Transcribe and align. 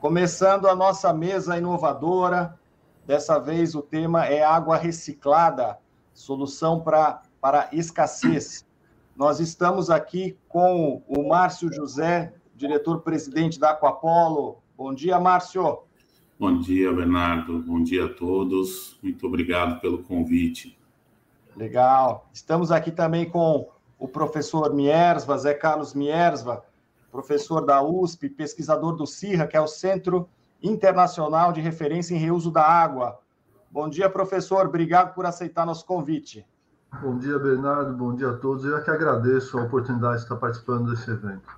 Começando 0.00 0.68
a 0.68 0.74
nossa 0.74 1.10
mesa 1.12 1.56
inovadora, 1.56 2.58
dessa 3.06 3.38
vez 3.38 3.74
o 3.74 3.80
tema 3.80 4.26
é 4.26 4.42
água 4.44 4.76
reciclada, 4.76 5.78
solução 6.12 6.80
pra, 6.80 7.22
para 7.40 7.70
escassez. 7.72 8.66
Nós 9.16 9.40
estamos 9.40 9.88
aqui 9.88 10.36
com 10.48 11.02
o 11.08 11.26
Márcio 11.26 11.72
José, 11.72 12.34
diretor-presidente 12.54 13.58
da 13.58 13.70
Aquapolo. 13.70 14.58
Bom 14.76 14.92
dia, 14.92 15.18
Márcio. 15.18 15.78
Bom 16.38 16.58
dia, 16.58 16.92
Bernardo. 16.92 17.60
Bom 17.62 17.82
dia 17.82 18.04
a 18.04 18.12
todos. 18.12 18.98
Muito 19.02 19.26
obrigado 19.26 19.80
pelo 19.80 20.02
convite. 20.02 20.78
Legal. 21.56 22.28
Estamos 22.34 22.70
aqui 22.70 22.92
também 22.92 23.24
com 23.24 23.70
o 23.98 24.06
professor 24.06 24.74
Miersva, 24.74 25.38
Zé 25.38 25.54
Carlos 25.54 25.94
Miersva, 25.94 26.62
professor 27.10 27.64
da 27.64 27.82
USP, 27.82 28.28
pesquisador 28.28 28.94
do 28.94 29.06
CIRRA, 29.06 29.46
que 29.46 29.56
é 29.56 29.60
o 29.60 29.66
Centro 29.66 30.28
Internacional 30.62 31.52
de 31.52 31.60
Referência 31.60 32.14
em 32.14 32.18
Reuso 32.18 32.50
da 32.50 32.62
Água. 32.62 33.18
Bom 33.70 33.88
dia, 33.88 34.08
professor. 34.08 34.66
Obrigado 34.66 35.14
por 35.14 35.26
aceitar 35.26 35.66
nosso 35.66 35.84
convite. 35.84 36.46
Bom 37.02 37.18
dia, 37.18 37.38
Bernardo. 37.38 37.92
Bom 37.92 38.14
dia 38.14 38.30
a 38.30 38.36
todos. 38.36 38.64
Eu 38.64 38.76
é 38.76 38.82
que 38.82 38.90
agradeço 38.90 39.58
a 39.58 39.64
oportunidade 39.64 40.16
de 40.16 40.22
estar 40.22 40.36
participando 40.36 40.90
desse 40.90 41.10
evento. 41.10 41.48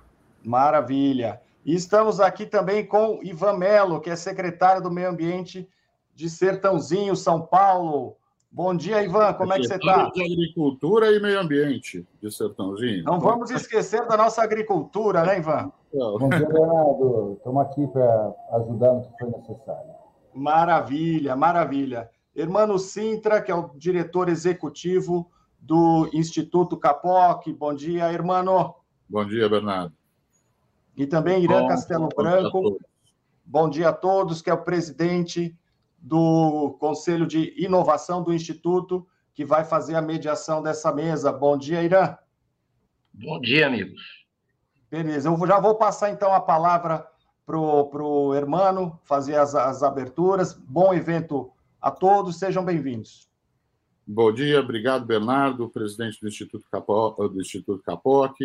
Maravilha. 0.43 1.41
E 1.65 1.73
estamos 1.73 2.19
aqui 2.19 2.45
também 2.45 2.85
com 2.85 3.19
Ivan 3.23 3.57
Melo, 3.57 4.01
que 4.01 4.09
é 4.09 4.15
secretário 4.15 4.81
do 4.81 4.91
Meio 4.91 5.09
Ambiente 5.09 5.69
de 6.13 6.29
Sertãozinho, 6.29 7.15
São 7.15 7.41
Paulo. 7.41 8.17
Bom 8.51 8.75
dia, 8.75 9.03
Ivan, 9.03 9.33
como 9.33 9.53
é 9.53 9.57
que 9.59 9.67
você 9.67 9.75
está? 9.75 10.09
De 10.09 10.23
Agricultura 10.23 11.11
e 11.11 11.19
Meio 11.19 11.39
Ambiente 11.39 12.05
de 12.21 12.31
Sertãozinho. 12.31 13.03
Não 13.03 13.19
vamos 13.19 13.51
esquecer 13.51 14.07
da 14.07 14.17
nossa 14.17 14.41
agricultura, 14.41 15.23
né, 15.23 15.37
Ivan? 15.37 15.71
Bom 15.93 16.29
dia, 16.29 16.47
Bernardo. 16.47 17.35
Estamos 17.37 17.61
aqui 17.63 17.87
para 17.87 18.35
ajudar 18.53 18.93
no 18.93 19.01
que 19.03 19.19
for 19.19 19.31
necessário. 19.37 19.91
Maravilha, 20.33 21.35
maravilha. 21.35 22.09
Hermano 22.35 22.79
Sintra, 22.79 23.41
que 23.41 23.51
é 23.51 23.55
o 23.55 23.69
diretor 23.75 24.29
executivo 24.29 25.29
do 25.59 26.09
Instituto 26.11 26.75
Capoc. 26.75 27.47
Bom 27.53 27.73
dia, 27.73 28.11
hermano. 28.11 28.75
Bom 29.07 29.25
dia, 29.25 29.47
Bernardo. 29.47 29.93
E 30.97 31.05
também 31.05 31.43
Irã 31.43 31.61
bom, 31.61 31.67
Castelo 31.67 32.09
bom 32.09 32.23
Branco. 32.23 32.61
Dia 32.61 32.79
bom 33.45 33.69
dia 33.69 33.89
a 33.89 33.93
todos, 33.93 34.41
que 34.41 34.49
é 34.49 34.53
o 34.53 34.63
presidente 34.63 35.55
do 36.01 36.77
Conselho 36.79 37.27
de 37.27 37.53
Inovação 37.57 38.23
do 38.23 38.33
Instituto, 38.33 39.07
que 39.33 39.45
vai 39.45 39.63
fazer 39.63 39.95
a 39.95 40.01
mediação 40.01 40.61
dessa 40.61 40.93
mesa. 40.93 41.31
Bom 41.31 41.57
dia, 41.57 41.83
Irã. 41.83 42.17
Bom 43.13 43.39
dia, 43.39 43.67
amigos. 43.67 44.25
Beleza, 44.89 45.29
eu 45.29 45.47
já 45.47 45.59
vou 45.59 45.75
passar 45.75 46.09
então 46.09 46.33
a 46.33 46.41
palavra 46.41 47.05
para 47.45 47.57
o 47.57 48.33
Hermano 48.33 48.99
fazer 49.03 49.35
as, 49.35 49.55
as 49.55 49.83
aberturas. 49.83 50.53
Bom 50.53 50.93
evento 50.93 51.51
a 51.81 51.91
todos, 51.91 52.37
sejam 52.37 52.63
bem-vindos. 52.63 53.29
Bom 54.05 54.33
dia, 54.33 54.59
obrigado, 54.59 55.05
Bernardo, 55.05 55.69
presidente 55.69 56.19
do 56.19 56.27
Instituto 56.27 56.65
Capoc. 56.71 57.17
Do 57.17 57.39
Instituto 57.39 57.83
Capoc. 57.83 58.35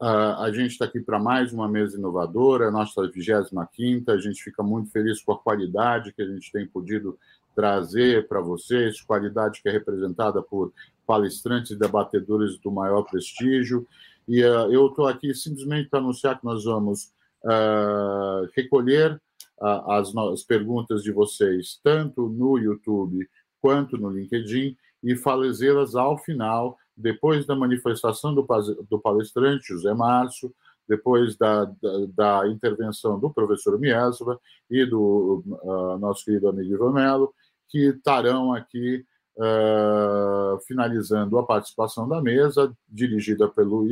Uh, 0.00 0.42
a 0.42 0.52
gente 0.52 0.72
está 0.72 0.84
aqui 0.84 1.00
para 1.00 1.18
mais 1.18 1.54
uma 1.54 1.66
mesa 1.66 1.96
inovadora, 1.96 2.70
nossa 2.70 3.08
25. 3.08 4.10
A 4.10 4.18
gente 4.18 4.42
fica 4.42 4.62
muito 4.62 4.90
feliz 4.90 5.22
com 5.22 5.32
a 5.32 5.38
qualidade 5.38 6.12
que 6.12 6.20
a 6.20 6.26
gente 6.26 6.52
tem 6.52 6.66
podido 6.66 7.18
trazer 7.54 8.28
para 8.28 8.40
vocês, 8.40 9.00
qualidade 9.00 9.62
que 9.62 9.68
é 9.70 9.72
representada 9.72 10.42
por 10.42 10.70
palestrantes 11.06 11.70
e 11.70 11.78
debatedores 11.78 12.58
do 12.58 12.70
maior 12.70 13.04
prestígio. 13.04 13.86
E 14.28 14.44
uh, 14.44 14.70
eu 14.70 14.88
estou 14.88 15.06
aqui 15.06 15.34
simplesmente 15.34 15.88
para 15.88 16.00
anunciar 16.00 16.38
que 16.38 16.44
nós 16.44 16.64
vamos 16.64 17.10
uh, 17.44 18.46
recolher 18.54 19.18
as, 19.58 20.14
as 20.14 20.42
perguntas 20.42 21.02
de 21.02 21.10
vocês, 21.10 21.80
tanto 21.82 22.28
no 22.28 22.58
YouTube 22.58 23.26
quanto 23.62 23.96
no 23.96 24.10
LinkedIn, 24.10 24.76
e 25.02 25.16
fazê-las 25.16 25.94
ao 25.94 26.18
final 26.18 26.76
depois 26.96 27.44
da 27.46 27.54
manifestação 27.54 28.34
do, 28.34 28.46
do 28.88 28.98
palestrante 28.98 29.68
José 29.68 29.92
Márcio, 29.92 30.54
depois 30.88 31.36
da, 31.36 31.64
da, 31.64 32.06
da, 32.42 32.48
intervenção 32.48 33.18
do 33.18 33.30
professor 33.30 33.78
Miesva 33.78 34.40
e 34.70 34.86
do 34.86 35.42
uh, 35.46 35.98
nosso 35.98 36.24
querido 36.24 36.48
amigo 36.48 36.74
Ivan 36.74 36.92
Mello, 36.92 37.34
que 37.68 37.88
estarão 37.88 38.54
aqui 38.54 39.04
uh, 39.36 40.58
finalizando 40.66 41.38
a 41.38 41.44
participação 41.44 42.08
da 42.08 42.22
mesa, 42.22 42.72
dirigida 42.88 43.48
pelo, 43.48 43.84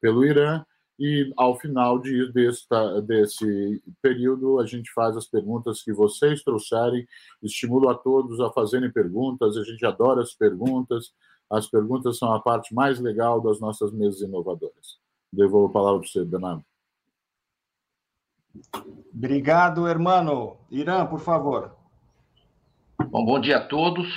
pelo 0.00 0.24
Irã, 0.24 0.64
e 0.98 1.32
ao 1.36 1.58
final 1.58 1.98
de, 1.98 2.30
desta, 2.32 3.00
desse 3.02 3.82
período 4.00 4.60
a 4.60 4.66
gente 4.66 4.92
faz 4.92 5.16
as 5.16 5.26
perguntas 5.26 5.82
que 5.82 5.92
vocês 5.92 6.44
trouxerem, 6.44 7.06
estimulo 7.42 7.88
a 7.88 7.94
todos 7.94 8.38
a 8.40 8.52
fazerem 8.52 8.90
perguntas, 8.90 9.56
a 9.56 9.64
gente 9.64 9.84
adora 9.84 10.22
as 10.22 10.32
perguntas, 10.32 11.12
as 11.52 11.68
perguntas 11.68 12.16
são 12.16 12.32
a 12.32 12.40
parte 12.40 12.74
mais 12.74 12.98
legal 12.98 13.38
das 13.40 13.60
nossas 13.60 13.92
mesas 13.92 14.22
inovadoras. 14.22 14.98
Devolvo 15.30 15.68
a 15.68 15.72
palavra 15.72 16.00
para 16.00 16.08
você, 16.08 16.24
Bernardo. 16.24 16.64
Obrigado, 19.14 19.86
hermano. 19.86 20.56
Irã, 20.70 21.06
por 21.06 21.20
favor. 21.20 21.76
Bom, 23.10 23.24
bom 23.24 23.38
dia 23.38 23.58
a 23.58 23.66
todos. 23.66 24.08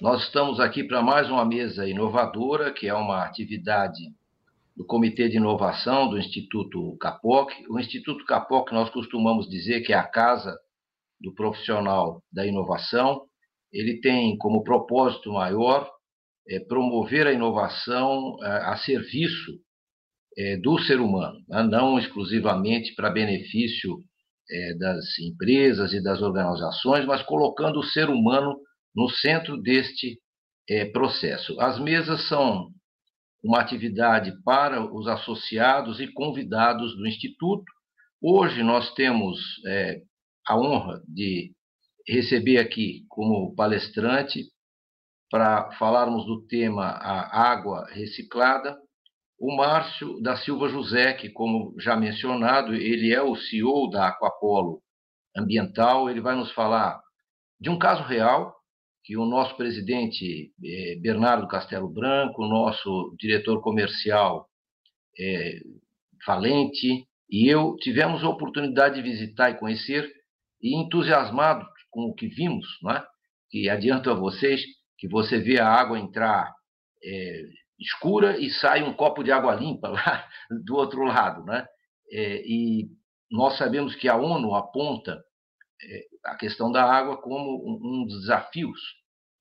Nós 0.00 0.22
estamos 0.22 0.60
aqui 0.60 0.84
para 0.84 1.02
mais 1.02 1.28
uma 1.28 1.44
mesa 1.44 1.88
inovadora, 1.88 2.72
que 2.72 2.86
é 2.86 2.94
uma 2.94 3.24
atividade 3.24 4.14
do 4.76 4.84
Comitê 4.84 5.28
de 5.28 5.36
Inovação 5.36 6.08
do 6.08 6.18
Instituto 6.18 6.96
Capoc. 6.98 7.50
O 7.68 7.80
Instituto 7.80 8.24
Capoc, 8.26 8.70
nós 8.70 8.90
costumamos 8.90 9.48
dizer 9.48 9.80
que 9.82 9.92
é 9.92 9.96
a 9.96 10.06
casa 10.06 10.56
do 11.20 11.34
profissional 11.34 12.22
da 12.32 12.46
inovação. 12.46 13.26
Ele 13.72 14.00
tem 14.00 14.36
como 14.38 14.62
propósito 14.62 15.32
maior 15.32 15.93
é, 16.48 16.60
promover 16.60 17.26
a 17.26 17.32
inovação 17.32 18.36
a, 18.42 18.72
a 18.72 18.76
serviço 18.78 19.52
é, 20.36 20.56
do 20.58 20.78
ser 20.80 21.00
humano, 21.00 21.38
né? 21.48 21.62
não 21.62 21.98
exclusivamente 21.98 22.94
para 22.94 23.10
benefício 23.10 23.98
é, 24.50 24.74
das 24.74 25.18
empresas 25.18 25.92
e 25.92 26.02
das 26.02 26.20
organizações, 26.20 27.06
mas 27.06 27.22
colocando 27.22 27.80
o 27.80 27.84
ser 27.84 28.08
humano 28.08 28.56
no 28.94 29.08
centro 29.08 29.60
deste 29.60 30.18
é, 30.68 30.86
processo. 30.86 31.58
As 31.60 31.78
mesas 31.78 32.26
são 32.28 32.68
uma 33.42 33.60
atividade 33.60 34.32
para 34.42 34.82
os 34.92 35.06
associados 35.06 36.00
e 36.00 36.12
convidados 36.12 36.96
do 36.96 37.06
Instituto. 37.06 37.64
Hoje 38.22 38.62
nós 38.62 38.92
temos 38.94 39.38
é, 39.66 40.00
a 40.48 40.58
honra 40.58 41.02
de 41.06 41.52
receber 42.08 42.58
aqui 42.58 43.04
como 43.08 43.54
palestrante 43.54 44.44
para 45.34 45.72
falarmos 45.72 46.24
do 46.26 46.46
tema 46.46 46.84
a 46.84 47.50
água 47.50 47.88
reciclada, 47.90 48.78
o 49.36 49.56
Márcio 49.56 50.22
da 50.22 50.36
Silva 50.36 50.68
José, 50.68 51.12
que, 51.14 51.28
como 51.28 51.74
já 51.80 51.96
mencionado, 51.96 52.72
ele 52.72 53.12
é 53.12 53.20
o 53.20 53.34
CEO 53.34 53.90
da 53.90 54.06
Aquapolo 54.06 54.80
Ambiental, 55.36 56.08
ele 56.08 56.20
vai 56.20 56.36
nos 56.36 56.52
falar 56.52 57.00
de 57.60 57.68
um 57.68 57.76
caso 57.76 58.04
real 58.04 58.54
que 59.02 59.16
o 59.16 59.26
nosso 59.26 59.56
presidente 59.56 60.52
eh, 60.64 61.00
Bernardo 61.00 61.48
Castelo 61.48 61.88
Branco, 61.88 62.44
o 62.44 62.48
nosso 62.48 63.12
diretor 63.18 63.60
comercial 63.60 64.46
eh, 65.18 65.58
Valente 66.24 67.08
e 67.28 67.48
eu 67.48 67.74
tivemos 67.80 68.22
a 68.22 68.28
oportunidade 68.28 68.94
de 68.94 69.02
visitar 69.02 69.50
e 69.50 69.58
conhecer 69.58 70.08
e 70.62 70.76
entusiasmados 70.76 71.66
com 71.90 72.02
o 72.02 72.14
que 72.14 72.28
vimos, 72.28 72.68
não 72.80 72.92
é? 72.92 73.04
que 73.50 73.68
adianto 73.68 74.10
a 74.10 74.14
vocês, 74.14 74.62
que 75.04 75.08
você 75.08 75.38
vê 75.38 75.60
a 75.60 75.68
água 75.68 75.98
entrar 75.98 76.50
é, 77.04 77.42
escura 77.78 78.38
e 78.38 78.48
sai 78.48 78.82
um 78.82 78.94
copo 78.94 79.22
de 79.22 79.30
água 79.30 79.54
limpa 79.54 79.88
lá 79.88 80.26
do 80.64 80.76
outro 80.76 81.02
lado, 81.02 81.44
né? 81.44 81.66
É, 82.10 82.42
e 82.46 82.88
nós 83.30 83.58
sabemos 83.58 83.94
que 83.94 84.08
a 84.08 84.16
ONU 84.16 84.54
aponta 84.54 85.22
é, 85.82 86.04
a 86.24 86.36
questão 86.36 86.72
da 86.72 86.82
água 86.82 87.20
como 87.20 87.68
um, 87.68 88.06
dos 88.06 88.22
desafios 88.22 88.80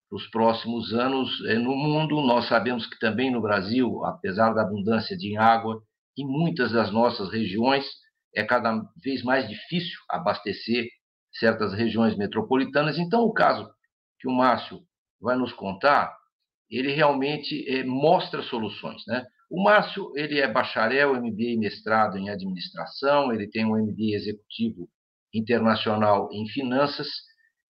para 0.09 0.17
os 0.17 0.27
próximos 0.27 0.93
anos 0.93 1.29
é, 1.45 1.53
no 1.53 1.73
mundo. 1.77 2.19
Nós 2.21 2.49
sabemos 2.49 2.85
que 2.85 2.99
também 2.99 3.31
no 3.31 3.41
Brasil, 3.41 4.03
apesar 4.03 4.51
da 4.51 4.63
abundância 4.63 5.15
de 5.15 5.37
água, 5.37 5.81
em 6.17 6.27
muitas 6.27 6.73
das 6.73 6.91
nossas 6.91 7.31
regiões 7.31 7.85
é 8.35 8.43
cada 8.43 8.83
vez 9.01 9.23
mais 9.23 9.47
difícil 9.47 9.97
abastecer 10.09 10.89
certas 11.31 11.73
regiões 11.73 12.17
metropolitanas. 12.17 12.97
Então, 12.97 13.21
o 13.21 13.31
caso 13.31 13.71
que 14.19 14.27
o 14.27 14.31
Márcio 14.31 14.81
vai 15.23 15.37
nos 15.37 15.53
contar, 15.53 16.15
ele 16.69 16.91
realmente 16.91 17.67
é, 17.67 17.83
mostra 17.83 18.41
soluções, 18.43 19.03
né? 19.07 19.25
O 19.49 19.63
Márcio, 19.63 20.11
ele 20.15 20.39
é 20.39 20.51
bacharel, 20.51 21.13
MBA 21.15 21.53
e 21.53 21.57
mestrado 21.57 22.17
em 22.17 22.29
administração, 22.29 23.31
ele 23.31 23.47
tem 23.47 23.65
um 23.65 23.77
MBA 23.77 24.15
executivo 24.15 24.89
internacional 25.33 26.29
em 26.31 26.47
finanças, 26.47 27.07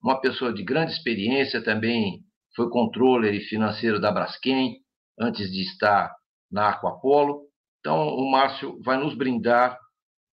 uma 0.02 0.20
pessoa 0.20 0.54
de 0.54 0.64
grande 0.64 0.94
experiência, 0.94 1.64
também 1.64 2.22
foi 2.56 2.70
controller 2.70 3.34
e 3.34 3.42
financeiro 3.42 4.00
da 4.00 4.12
Braskem, 4.12 4.78
antes 5.20 5.52
de 5.52 5.62
estar 5.62 6.14
na 6.52 6.70
Aquapolo. 6.70 7.48
Então, 7.80 8.08
o 8.10 8.32
Márcio 8.32 8.82
vai 8.82 8.98
nos 8.98 9.16
brindar 9.16 9.78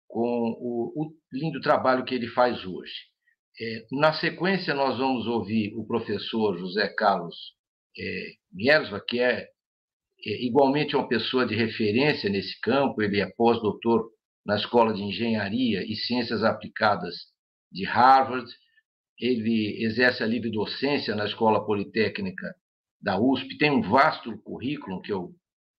com 0.08 0.20
o, 0.20 0.92
o 0.94 1.12
lindo 1.32 1.60
trabalho 1.60 2.04
que 2.04 2.14
ele 2.14 2.28
faz 2.28 2.64
hoje. 2.64 3.09
É, 3.62 3.86
na 3.92 4.14
sequência, 4.14 4.72
nós 4.72 4.96
vamos 4.96 5.26
ouvir 5.26 5.74
o 5.76 5.84
professor 5.84 6.56
José 6.56 6.88
Carlos 6.88 7.36
é, 7.98 8.32
que 9.06 9.20
é, 9.20 9.48
é, 10.26 10.46
igualmente 10.46 10.96
uma 10.96 11.06
pessoa 11.06 11.44
de 11.44 11.54
referência 11.54 12.30
nesse 12.30 12.58
campo, 12.60 13.02
ele 13.02 13.20
é 13.20 13.30
pós-doutor 13.36 14.10
na 14.46 14.56
Escola 14.56 14.94
de 14.94 15.02
Engenharia 15.02 15.84
e 15.84 15.94
Ciências 15.94 16.42
Aplicadas 16.42 17.14
de 17.70 17.84
Harvard, 17.84 18.50
ele 19.18 19.84
exerce 19.84 20.22
a 20.22 20.26
livre 20.26 20.50
docência 20.50 21.14
na 21.14 21.26
Escola 21.26 21.62
Politécnica 21.66 22.54
da 22.98 23.20
USP, 23.20 23.58
tem 23.58 23.70
um 23.70 23.82
vasto 23.82 24.38
currículo 24.38 25.02
que 25.02 25.12
eu 25.12 25.34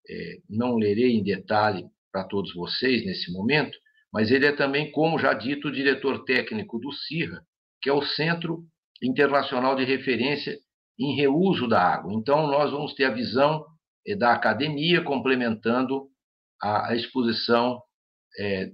é, 0.08 0.38
não 0.48 0.76
lerei 0.76 1.14
em 1.14 1.24
detalhe 1.24 1.86
para 2.12 2.26
todos 2.26 2.54
vocês 2.54 3.04
nesse 3.04 3.32
momento, 3.32 3.76
mas 4.14 4.30
ele 4.30 4.46
é 4.46 4.52
também, 4.52 4.92
como 4.92 5.18
já 5.18 5.34
dito, 5.34 5.72
diretor 5.72 6.24
técnico 6.26 6.78
do 6.78 6.92
CIRRA, 6.92 7.42
que 7.82 7.90
é 7.90 7.94
o 7.94 8.02
Centro 8.02 8.64
Internacional 9.02 9.76
de 9.76 9.84
Referência 9.84 10.58
em 11.00 11.16
Reuso 11.16 11.68
da 11.68 11.82
Água. 11.82 12.14
Então, 12.14 12.48
nós 12.48 12.72
vamos 12.72 12.94
ter 12.94 13.06
a 13.06 13.14
visão 13.14 13.66
é, 14.08 14.16
da 14.16 14.34
academia 14.34 15.04
complementando 15.04 16.08
a, 16.62 16.96
exposição 16.96 17.82
é, 18.40 18.70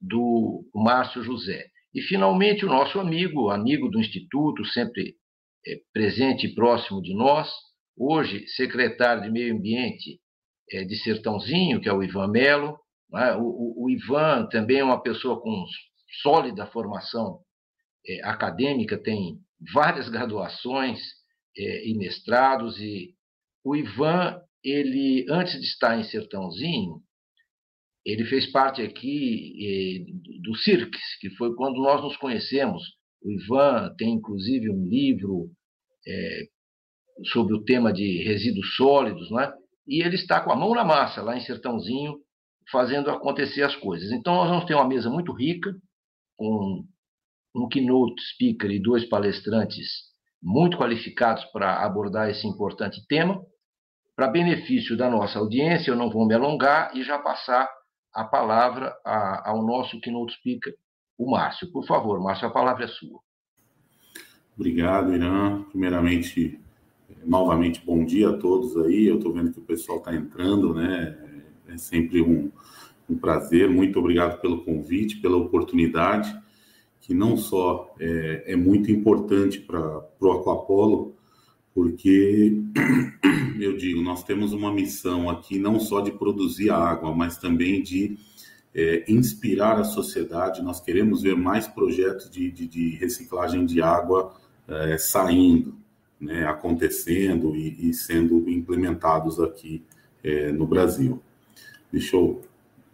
do 0.00 0.64
Márcio 0.74 1.22
José. 1.22 1.66
E, 1.92 2.00
finalmente, 2.02 2.64
o 2.64 2.68
nosso 2.68 3.00
amigo, 3.00 3.50
amigo 3.50 3.88
do 3.88 3.98
Instituto, 3.98 4.64
sempre 4.66 5.14
é, 5.66 5.76
presente 5.92 6.46
e 6.46 6.54
próximo 6.54 7.02
de 7.02 7.14
nós, 7.14 7.50
hoje 7.96 8.46
secretário 8.48 9.22
de 9.22 9.30
Meio 9.30 9.54
Ambiente 9.54 10.20
de 10.88 10.96
Sertãozinho, 10.96 11.78
que 11.78 11.88
é 11.88 11.92
o 11.92 12.02
Ivan 12.02 12.28
Melo. 12.28 12.78
É? 13.16 13.36
O, 13.36 13.84
o, 13.84 13.90
Ivan 13.90 14.48
também 14.50 14.78
é 14.78 14.84
uma 14.84 15.00
pessoa 15.00 15.40
com 15.40 15.64
sólida 16.22 16.66
formação 16.66 17.38
é, 18.06 18.24
acadêmica, 18.24 18.98
tem 18.98 19.38
várias 19.72 20.08
graduações 20.08 20.98
é, 21.56 21.88
e 21.88 21.96
mestrados, 21.96 22.78
e 22.78 23.14
o 23.64 23.74
Ivan, 23.74 24.40
ele, 24.62 25.26
antes 25.28 25.54
de 25.54 25.66
estar 25.66 25.98
em 25.98 26.04
Sertãozinho, 26.04 27.00
ele 28.04 28.24
fez 28.24 28.50
parte 28.50 28.82
aqui 28.82 30.04
do 30.42 30.54
CIRCS, 30.56 31.18
que 31.20 31.30
foi 31.30 31.54
quando 31.54 31.82
nós 31.82 32.02
nos 32.02 32.16
conhecemos. 32.18 32.82
O 33.22 33.30
Ivan 33.30 33.94
tem, 33.96 34.14
inclusive, 34.14 34.68
um 34.68 34.86
livro 34.86 35.50
é, 36.06 36.42
sobre 37.32 37.54
o 37.54 37.64
tema 37.64 37.92
de 37.92 38.22
resíduos 38.22 38.76
sólidos, 38.76 39.30
não 39.30 39.40
é? 39.40 39.50
e 39.86 40.02
ele 40.02 40.16
está 40.16 40.40
com 40.42 40.50
a 40.50 40.56
mão 40.56 40.74
na 40.74 40.84
massa 40.84 41.22
lá 41.22 41.36
em 41.36 41.40
Sertãozinho, 41.40 42.16
fazendo 42.70 43.10
acontecer 43.10 43.62
as 43.62 43.76
coisas. 43.76 44.10
Então, 44.10 44.34
nós 44.34 44.48
vamos 44.48 44.64
ter 44.64 44.74
uma 44.74 44.88
mesa 44.88 45.10
muito 45.10 45.32
rica, 45.32 45.74
com 46.36 46.84
um 47.54 47.68
keynote 47.68 48.20
speaker 48.32 48.70
e 48.70 48.82
dois 48.82 49.04
palestrantes 49.08 50.12
muito 50.42 50.76
qualificados 50.76 51.44
para 51.46 51.84
abordar 51.84 52.28
esse 52.28 52.46
importante 52.46 53.04
tema. 53.06 53.40
Para 54.16 54.28
benefício 54.28 54.96
da 54.96 55.08
nossa 55.08 55.38
audiência, 55.38 55.90
eu 55.90 55.96
não 55.96 56.10
vou 56.10 56.26
me 56.26 56.34
alongar 56.34 56.96
e 56.96 57.02
já 57.02 57.18
passar 57.18 57.68
a 58.12 58.24
palavra 58.24 58.94
a, 59.04 59.50
ao 59.50 59.64
nosso 59.66 60.00
keynote 60.00 60.34
speaker, 60.34 60.74
o 61.18 61.30
Márcio. 61.30 61.70
Por 61.72 61.84
favor, 61.86 62.20
Márcio, 62.20 62.46
a 62.46 62.50
palavra 62.50 62.84
é 62.84 62.88
sua. 62.88 63.18
Obrigado, 64.56 65.12
Irã. 65.12 65.64
Primeiramente, 65.64 66.60
novamente, 67.24 67.82
bom 67.84 68.04
dia 68.04 68.30
a 68.30 68.38
todos 68.38 68.76
aí. 68.76 69.06
Eu 69.06 69.16
estou 69.16 69.32
vendo 69.32 69.52
que 69.52 69.58
o 69.58 69.64
pessoal 69.64 69.98
está 69.98 70.14
entrando, 70.14 70.74
né? 70.74 71.18
É 71.68 71.76
sempre 71.76 72.22
um, 72.22 72.52
um, 73.10 73.18
prazer. 73.18 73.68
Muito 73.68 73.98
obrigado 73.98 74.40
pelo 74.40 74.64
convite, 74.64 75.16
pela 75.16 75.36
oportunidade, 75.36 76.32
que 77.04 77.12
não 77.12 77.36
só 77.36 77.94
é, 78.00 78.44
é 78.46 78.56
muito 78.56 78.90
importante 78.90 79.60
para 79.60 80.02
o 80.18 80.32
Aquapolo, 80.32 81.14
porque 81.74 82.62
eu 83.60 83.76
digo, 83.76 84.00
nós 84.00 84.24
temos 84.24 84.54
uma 84.54 84.72
missão 84.72 85.28
aqui 85.28 85.58
não 85.58 85.78
só 85.78 86.00
de 86.00 86.10
produzir 86.10 86.70
água, 86.70 87.14
mas 87.14 87.36
também 87.36 87.82
de 87.82 88.16
é, 88.74 89.04
inspirar 89.06 89.78
a 89.78 89.84
sociedade. 89.84 90.62
Nós 90.62 90.80
queremos 90.80 91.20
ver 91.20 91.36
mais 91.36 91.68
projetos 91.68 92.30
de, 92.30 92.50
de, 92.50 92.66
de 92.66 92.90
reciclagem 92.96 93.66
de 93.66 93.82
água 93.82 94.34
é, 94.66 94.96
saindo 94.96 95.76
né, 96.18 96.46
acontecendo 96.46 97.54
e, 97.54 97.90
e, 97.90 97.92
sendo 97.92 98.48
implementados 98.48 99.38
aqui 99.38 99.84
é, 100.22 100.50
no 100.50 100.66
Brasil. 100.66 101.22
Deixa 101.92 102.16
eu 102.16 102.40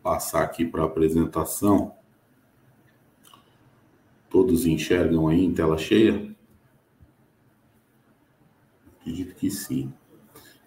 passar 0.03 0.43
aqui 0.43 0.65
para 0.65 0.83
a 0.83 0.87
apresentação. 0.87 1.95
Todos 4.31 4.65
enxergam 4.65 5.29
aí 5.29 5.45
em 5.45 5.53
tela 5.53 5.77
cheia? 5.77 6.35
Acredito 9.01 9.35
que 9.35 9.51
sim. 9.51 9.93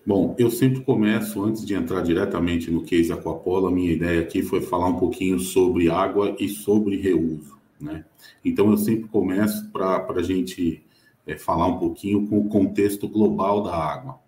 Bom, 0.06 0.36
eu 0.38 0.51
sempre 0.51 0.81
começo, 0.81 1.42
antes 1.42 1.65
de 1.65 1.74
entrar 1.74 2.01
diretamente 2.01 2.69
no 2.69 2.83
case 2.83 3.13
Aquapola, 3.13 3.69
a 3.69 3.71
minha 3.71 3.94
ideia 3.94 4.19
aqui 4.19 4.44
foi 4.44 4.60
falar 4.60 4.88
um 4.88 4.98
pouquinho 4.98 5.39
sobre 5.39 5.89
água 5.89 6.36
e 6.38 6.50
sobre 6.50 6.98
reuso. 6.98 7.57
Né? 7.80 8.04
Então, 8.44 8.69
eu 8.69 8.77
sempre 8.77 9.07
começo 9.07 9.71
para 9.71 10.06
a 10.06 10.21
gente 10.21 10.83
é, 11.25 11.38
falar 11.38 11.68
um 11.68 11.80
pouquinho 11.80 12.27
com 12.27 12.39
o 12.39 12.50
contexto 12.50 13.07
global 13.07 13.63
da 13.63 13.74
água. 13.74 14.19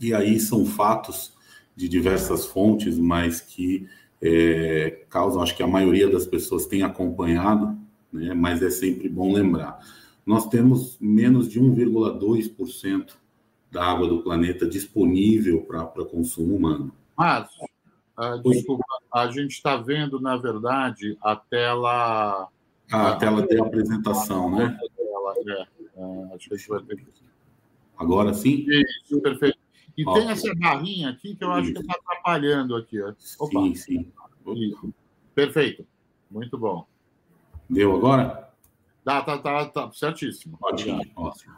E 0.00 0.12
aí 0.12 0.40
são 0.40 0.66
fatos 0.66 1.32
de 1.76 1.88
diversas 1.88 2.46
fontes, 2.46 2.98
mas 2.98 3.40
que 3.40 3.86
é, 4.20 5.04
causam, 5.08 5.42
acho 5.42 5.56
que 5.56 5.62
a 5.62 5.66
maioria 5.66 6.08
das 6.08 6.26
pessoas 6.26 6.66
tem 6.66 6.82
acompanhado, 6.82 7.76
né, 8.12 8.34
mas 8.34 8.62
é 8.62 8.70
sempre 8.70 9.08
bom 9.08 9.32
lembrar. 9.32 9.80
Nós 10.24 10.46
temos 10.48 10.96
menos 11.00 11.48
de 11.48 11.60
1,2% 11.60 13.14
da 13.70 13.84
água 13.84 14.06
do 14.06 14.22
planeta 14.22 14.68
disponível 14.68 15.62
para 15.62 15.86
consumo 16.04 16.54
humano. 16.54 16.92
Mas, 17.16 17.48
uh, 18.18 18.40
desculpa, 18.42 18.84
a 19.12 19.26
gente 19.28 19.52
está 19.52 19.76
vendo, 19.76 20.20
na 20.20 20.36
verdade, 20.36 21.16
a 21.22 21.34
tela. 21.34 22.48
Ah, 22.90 23.08
a, 23.08 23.12
a 23.12 23.16
tela 23.16 23.46
de 23.46 23.58
apresentação, 23.58 24.50
né? 24.54 24.78
Tela, 24.96 25.34
é. 25.48 25.66
É, 25.94 26.34
acho 26.34 26.48
que 26.48 26.54
a 26.54 26.56
gente 26.56 26.68
vai 26.68 26.82
ter 26.82 26.96
que. 26.96 27.06
Agora 27.96 28.34
sim? 28.34 28.66
Isso, 28.68 29.20
perfeito. 29.20 29.58
E 29.96 30.04
tem 30.04 30.30
essa 30.30 30.54
barrinha 30.54 31.10
aqui 31.10 31.34
que 31.34 31.44
eu 31.44 31.52
acho 31.52 31.72
que 31.72 31.80
está 31.80 31.94
atrapalhando 31.94 32.74
aqui. 32.76 33.00
Ó. 33.00 33.12
Opa. 33.38 33.60
Sim, 33.60 33.74
sim. 33.74 34.12
Isso. 34.54 34.94
Perfeito. 35.34 35.86
Muito 36.30 36.58
bom. 36.58 36.86
Deu 37.72 37.96
agora? 37.96 38.50
Tá, 39.02 39.22
tá, 39.22 39.38
tá, 39.38 39.64
tá 39.64 39.90
certíssimo. 39.92 40.58
Ótimo, 40.62 41.00
ótimo. 41.16 41.54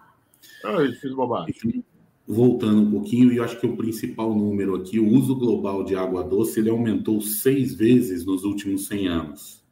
Eu 0.63 0.93
fiz 0.93 1.13
bobagem. 1.13 1.85
Voltando 2.25 2.83
um 2.83 2.91
pouquinho, 2.93 3.33
e 3.33 3.39
eu 3.39 3.45
acho 3.45 3.59
que 3.59 3.67
o 3.67 3.77
principal 3.77 4.33
número 4.33 4.77
aqui, 4.77 5.01
o 5.01 5.09
uso 5.09 5.35
global 5.35 5.83
de 5.83 5.97
água 5.97 6.23
doce, 6.23 6.61
ele 6.61 6.71
aumentou 6.71 7.21
seis 7.21 7.75
vezes 7.75 8.25
nos 8.25 8.45
últimos 8.45 8.87
100 8.87 9.09
anos. 9.09 9.65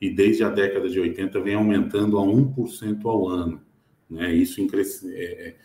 E 0.00 0.08
desde 0.08 0.42
a 0.42 0.48
década 0.48 0.88
de 0.88 0.98
80 0.98 1.38
vem 1.40 1.54
aumentando 1.54 2.18
a 2.18 2.22
1% 2.22 3.04
ao 3.04 3.28
ano. 3.28 3.60
Né? 4.08 4.34
Isso, 4.34 4.62
em, 4.62 4.68
é, 4.72 5.48
é, 5.48 5.56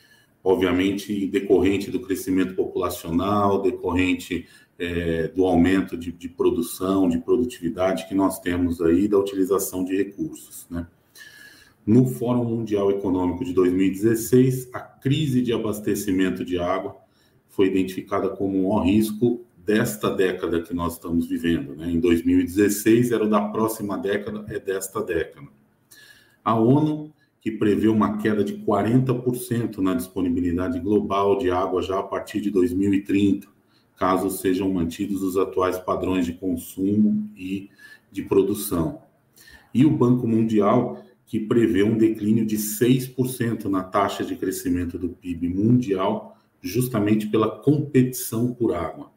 obviamente, 0.44 1.28
decorrente 1.28 1.92
do 1.92 2.00
crescimento 2.00 2.56
populacional, 2.56 3.62
decorrente 3.62 4.48
é, 4.78 5.28
do 5.28 5.46
aumento 5.46 5.98
de, 5.98 6.12
de, 6.12 6.30
produção, 6.30 7.10
de 7.10 7.20
produtividade 7.20 8.08
que 8.08 8.16
nós 8.16 8.40
temos 8.40 8.82
aí, 8.82 9.08
da 9.08 9.18
utilização 9.18 9.84
de 9.84 9.96
recursos. 9.96 10.66
Né? 10.70 10.88
No 11.86 12.08
Fórum 12.08 12.46
Mundial 12.46 12.90
Econômico 12.92 13.44
de 13.44 13.54
2016, 13.54 14.70
a 14.74 14.80
crise 14.80 15.42
de 15.42 15.52
abastecimento 15.52 16.46
de 16.46 16.58
água 16.58 16.96
foi 17.50 17.68
identificada 17.68 18.30
como 18.30 18.74
um 18.74 18.82
risco 18.82 19.46
desta 19.58 20.10
década 20.10 20.62
que 20.62 20.74
nós 20.74 20.94
estamos 20.94 21.28
vivendo. 21.28 21.76
Né? 21.76 21.92
Em 21.92 22.00
2016 22.00 23.12
era 23.12 23.26
o 23.26 23.30
da 23.30 23.42
próxima 23.50 23.98
década, 23.98 24.46
é 24.48 24.60
desta 24.60 25.04
década. 25.04 25.48
A 26.44 26.56
ONU 26.56 27.14
que 27.50 27.58
prevê 27.58 27.88
uma 27.88 28.18
queda 28.18 28.44
de 28.44 28.54
40% 28.54 29.80
na 29.80 29.96
disponibilidade 29.96 30.80
global 30.80 31.40
de 31.40 31.50
água 31.50 31.82
já 31.82 32.00
a 32.00 32.04
partir 32.04 32.40
de 32.40 32.52
2030, 32.52 33.48
caso 33.98 34.30
sejam 34.30 34.72
mantidos 34.72 35.24
os 35.24 35.36
atuais 35.36 35.80
padrões 35.80 36.26
de 36.26 36.34
consumo 36.34 37.28
e 37.36 37.70
de 38.12 38.22
produção. 38.22 39.02
E 39.74 39.86
o 39.86 39.90
Banco 39.90 40.28
Mundial, 40.28 41.04
que 41.26 41.40
prevê 41.40 41.84
um 41.84 41.98
declínio 41.98 42.46
de 42.46 42.58
6% 42.58 43.66
na 43.66 43.84
taxa 43.84 44.24
de 44.24 44.36
crescimento 44.36 44.98
do 44.98 45.10
PIB 45.10 45.50
mundial, 45.50 46.38
justamente 46.62 47.28
pela 47.28 47.50
competição 47.50 48.54
por 48.54 48.76
água. 48.76 49.12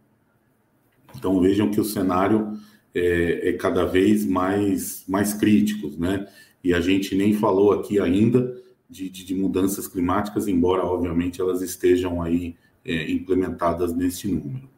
Então 1.16 1.40
vejam 1.40 1.70
que 1.70 1.80
o 1.80 1.84
cenário 1.84 2.58
é, 2.94 3.50
é 3.50 3.52
cada 3.54 3.84
vez 3.84 4.24
mais, 4.24 5.04
mais 5.06 5.34
crítico, 5.34 5.90
né? 5.98 6.26
E 6.62 6.72
a 6.72 6.80
gente 6.80 7.14
nem 7.14 7.32
falou 7.34 7.72
aqui 7.72 7.98
ainda 7.98 8.56
de, 8.88 9.08
de, 9.08 9.24
de 9.24 9.34
mudanças 9.34 9.86
climáticas, 9.88 10.48
embora, 10.48 10.84
obviamente, 10.84 11.40
elas 11.40 11.62
estejam 11.62 12.22
aí 12.22 12.56
é, 12.84 13.10
implementadas 13.10 13.94
neste 13.94 14.28
número. 14.28 14.68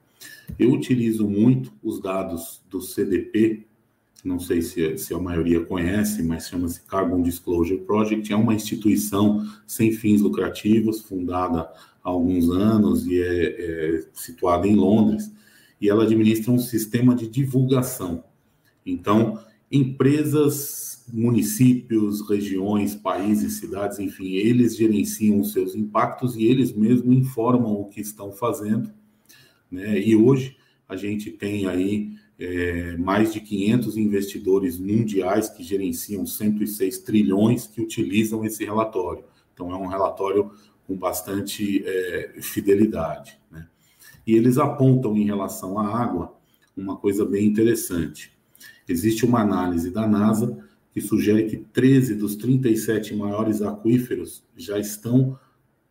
Eu 0.58 0.72
utilizo 0.72 1.28
muito 1.28 1.72
os 1.82 2.00
dados 2.00 2.62
do 2.70 2.80
CDP 2.80 3.66
não 4.24 4.40
sei 4.40 4.62
se, 4.62 4.96
se 4.96 5.12
a 5.12 5.18
maioria 5.18 5.62
conhece, 5.62 6.22
mas 6.22 6.48
chama-se 6.48 6.80
Carbon 6.80 7.20
Disclosure 7.20 7.80
Project, 7.80 8.32
é 8.32 8.36
uma 8.36 8.54
instituição 8.54 9.46
sem 9.66 9.92
fins 9.92 10.22
lucrativos, 10.22 11.02
fundada 11.02 11.60
há 12.02 12.08
alguns 12.08 12.48
anos 12.48 13.06
e 13.06 13.20
é, 13.20 13.96
é 13.98 14.04
situada 14.14 14.66
em 14.66 14.74
Londres, 14.74 15.30
e 15.78 15.90
ela 15.90 16.04
administra 16.04 16.50
um 16.50 16.58
sistema 16.58 17.14
de 17.14 17.28
divulgação. 17.28 18.24
Então, 18.86 19.38
empresas, 19.70 20.93
municípios, 21.12 22.26
regiões, 22.28 22.94
países, 22.94 23.54
cidades, 23.54 23.98
enfim, 23.98 24.32
eles 24.34 24.76
gerenciam 24.76 25.40
os 25.40 25.52
seus 25.52 25.74
impactos 25.74 26.36
e 26.36 26.44
eles 26.44 26.72
mesmos 26.72 27.16
informam 27.16 27.72
o 27.74 27.86
que 27.86 28.00
estão 28.00 28.32
fazendo. 28.32 28.90
Né? 29.70 30.00
E 30.00 30.16
hoje 30.16 30.56
a 30.88 30.96
gente 30.96 31.30
tem 31.30 31.66
aí 31.66 32.12
é, 32.38 32.96
mais 32.96 33.32
de 33.32 33.40
500 33.40 33.96
investidores 33.96 34.78
mundiais 34.78 35.48
que 35.48 35.62
gerenciam 35.62 36.26
106 36.26 36.98
trilhões 36.98 37.66
que 37.66 37.80
utilizam 37.80 38.44
esse 38.44 38.64
relatório. 38.64 39.24
Então, 39.52 39.70
é 39.70 39.76
um 39.76 39.86
relatório 39.86 40.50
com 40.86 40.96
bastante 40.96 41.82
é, 41.86 42.34
fidelidade. 42.40 43.38
Né? 43.50 43.66
E 44.26 44.34
eles 44.34 44.58
apontam 44.58 45.16
em 45.16 45.24
relação 45.24 45.78
à 45.78 45.86
água 45.86 46.34
uma 46.76 46.96
coisa 46.96 47.24
bem 47.24 47.46
interessante. 47.46 48.32
Existe 48.88 49.24
uma 49.24 49.40
análise 49.40 49.90
da 49.90 50.06
NASA 50.06 50.58
que 50.94 51.00
sugere 51.00 51.50
que 51.50 51.56
13 51.56 52.14
dos 52.14 52.36
37 52.36 53.16
maiores 53.16 53.60
aquíferos 53.60 54.44
já 54.56 54.78
estão 54.78 55.36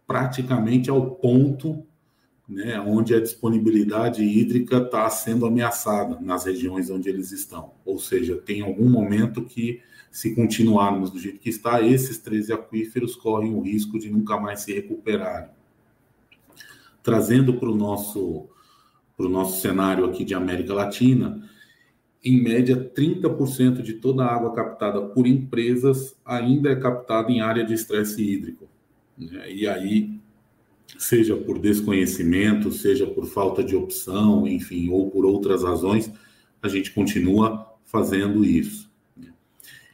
praticamente 0.07 0.89
ao 0.89 1.11
ponto 1.15 1.85
né, 2.47 2.79
onde 2.79 3.13
a 3.13 3.19
disponibilidade 3.19 4.23
hídrica 4.23 4.77
está 4.77 5.09
sendo 5.09 5.45
ameaçada 5.45 6.17
nas 6.21 6.45
regiões 6.45 6.89
onde 6.89 7.09
eles 7.09 7.33
estão. 7.33 7.73
Ou 7.85 7.99
seja, 7.99 8.37
tem 8.37 8.61
algum 8.61 8.89
momento 8.89 9.43
que, 9.43 9.81
se 10.09 10.33
continuarmos 10.33 11.09
do 11.11 11.19
jeito 11.19 11.39
que 11.39 11.49
está, 11.49 11.81
esses 11.81 12.17
13 12.19 12.53
aquíferos 12.53 13.15
correm 13.15 13.53
o 13.53 13.61
risco 13.61 13.99
de 13.99 14.09
nunca 14.09 14.39
mais 14.39 14.61
se 14.61 14.73
recuperarem. 14.73 15.49
Trazendo 17.01 17.55
para 17.55 17.69
o 17.69 17.75
nosso, 17.75 18.47
nosso 19.17 19.59
cenário 19.59 20.05
aqui 20.05 20.23
de 20.23 20.33
América 20.33 20.73
Latina, 20.73 21.49
em 22.23 22.41
média, 22.41 22.91
30% 22.95 23.81
de 23.81 23.95
toda 23.95 24.23
a 24.23 24.33
água 24.33 24.53
captada 24.53 25.01
por 25.01 25.27
empresas 25.27 26.15
ainda 26.25 26.69
é 26.69 26.75
captada 26.75 27.31
em 27.31 27.41
área 27.41 27.65
de 27.65 27.73
estresse 27.73 28.23
hídrico. 28.23 28.69
Né? 29.17 29.51
E 29.51 29.67
aí 29.67 30.21
seja 30.97 31.35
por 31.35 31.59
desconhecimento, 31.59 32.71
seja 32.71 33.05
por 33.05 33.25
falta 33.25 33.63
de 33.63 33.75
opção, 33.75 34.47
enfim, 34.47 34.89
ou 34.89 35.11
por 35.11 35.25
outras 35.25 35.63
razões, 35.63 36.11
a 36.61 36.69
gente 36.69 36.91
continua 36.91 37.67
fazendo 37.83 38.45
isso. 38.45 38.89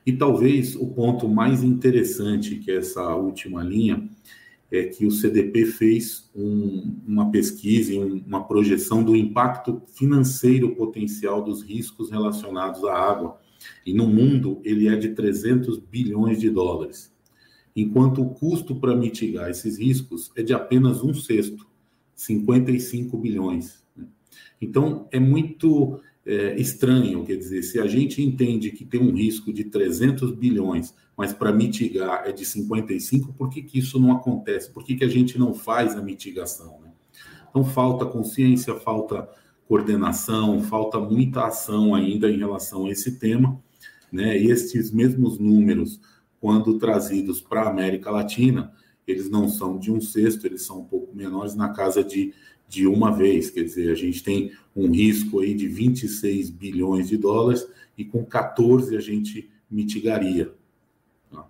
E 0.05 0.13
talvez 0.13 0.75
o 0.75 0.88
ponto 0.88 1.27
mais 1.27 1.63
interessante 1.63 2.55
que 2.55 2.71
essa 2.71 3.15
última 3.15 3.63
linha 3.63 4.07
é 4.72 4.84
que 4.84 5.06
o 5.06 5.12
CDP 5.12 5.66
fez 5.66 6.30
um, 6.36 6.96
uma 7.08 7.32
pesquisa 7.32 7.94
uma 8.28 8.48
projeção 8.48 9.04
do 9.04 9.16
impacto 9.16 9.82
financeiro 9.88 10.76
potencial 10.76 11.44
dos 11.44 11.64
riscos 11.64 12.12
relacionados 12.12 12.84
à 12.84 12.94
água. 12.94 13.40
E 13.86 13.94
no 13.94 14.08
mundo 14.08 14.62
ele 14.64 14.88
é 14.88 14.96
de 14.96 15.10
300 15.10 15.80
bilhões 15.80 16.40
de 16.40 16.50
dólares 16.50 17.12
enquanto 17.76 18.22
o 18.22 18.30
custo 18.30 18.76
para 18.76 18.96
mitigar 18.96 19.50
esses 19.50 19.78
riscos 19.78 20.32
é 20.36 20.44
de 20.44 20.54
apenas 20.54 21.04
um 21.04 21.14
sexto, 21.14 21.68
55 22.16 23.18
bilhões. 23.18 23.84
Né? 23.96 24.06
Então, 24.62 25.08
é 25.12 25.20
muito 25.20 26.00
é, 26.26 26.60
estranho, 26.60 27.24
quer 27.24 27.38
dizer, 27.38 27.64
se 27.64 27.80
a 27.80 27.88
gente 27.88 28.22
entende 28.22 28.72
que 28.72 28.86
tem 28.86 29.00
um 29.00 29.16
risco 29.16 29.54
de 29.54 29.64
300 29.64 30.32
bilhões, 30.36 30.94
mas 31.20 31.34
para 31.34 31.52
mitigar 31.52 32.24
é 32.26 32.32
de 32.32 32.46
55, 32.46 33.34
por 33.34 33.50
que, 33.50 33.62
que 33.62 33.78
isso 33.78 34.00
não 34.00 34.14
acontece? 34.14 34.72
Por 34.72 34.86
que, 34.86 34.96
que 34.96 35.04
a 35.04 35.10
gente 35.10 35.38
não 35.38 35.54
faz 35.54 35.98
a 35.98 36.02
mitigação? 36.02 36.80
Né? 36.82 36.94
Então, 37.50 37.66
falta 37.66 38.06
consciência, 38.06 38.74
falta 38.76 39.30
coordenação, 39.68 40.64
falta 40.64 40.98
muita 40.98 41.46
ação 41.46 41.94
ainda 41.94 42.32
em 42.32 42.38
relação 42.38 42.86
a 42.86 42.90
esse 42.90 43.20
tema, 43.20 43.62
né? 44.10 44.36
E 44.40 44.50
estes 44.50 44.92
mesmos 44.92 45.38
números 45.38 46.00
quando 46.40 46.80
trazidos 46.80 47.42
para 47.42 47.64
a 47.64 47.70
América 47.70 48.10
Latina, 48.10 48.72
eles 49.06 49.30
não 49.30 49.50
são 49.50 49.78
de 49.78 49.92
um 49.92 50.00
sexto, 50.00 50.46
eles 50.46 50.64
são 50.64 50.80
um 50.80 50.86
pouco 50.86 51.14
menores, 51.14 51.54
na 51.54 51.70
casa 51.70 52.04
de, 52.04 52.34
de 52.68 52.88
uma 52.88 53.12
vez. 53.12 53.50
Quer 53.50 53.64
dizer, 53.64 53.92
a 53.92 53.96
gente 53.96 54.24
tem 54.24 54.54
um 54.74 54.90
risco 54.90 55.42
aí 55.42 55.54
de 55.54 55.68
26 55.68 56.50
bilhões 56.50 57.10
de 57.10 57.18
dólares 57.18 57.68
e 57.98 58.06
com 58.06 58.24
14 58.24 58.96
a 58.96 59.02
gente 59.02 59.50
mitigaria. 59.70 60.54
Tá? 61.30 61.46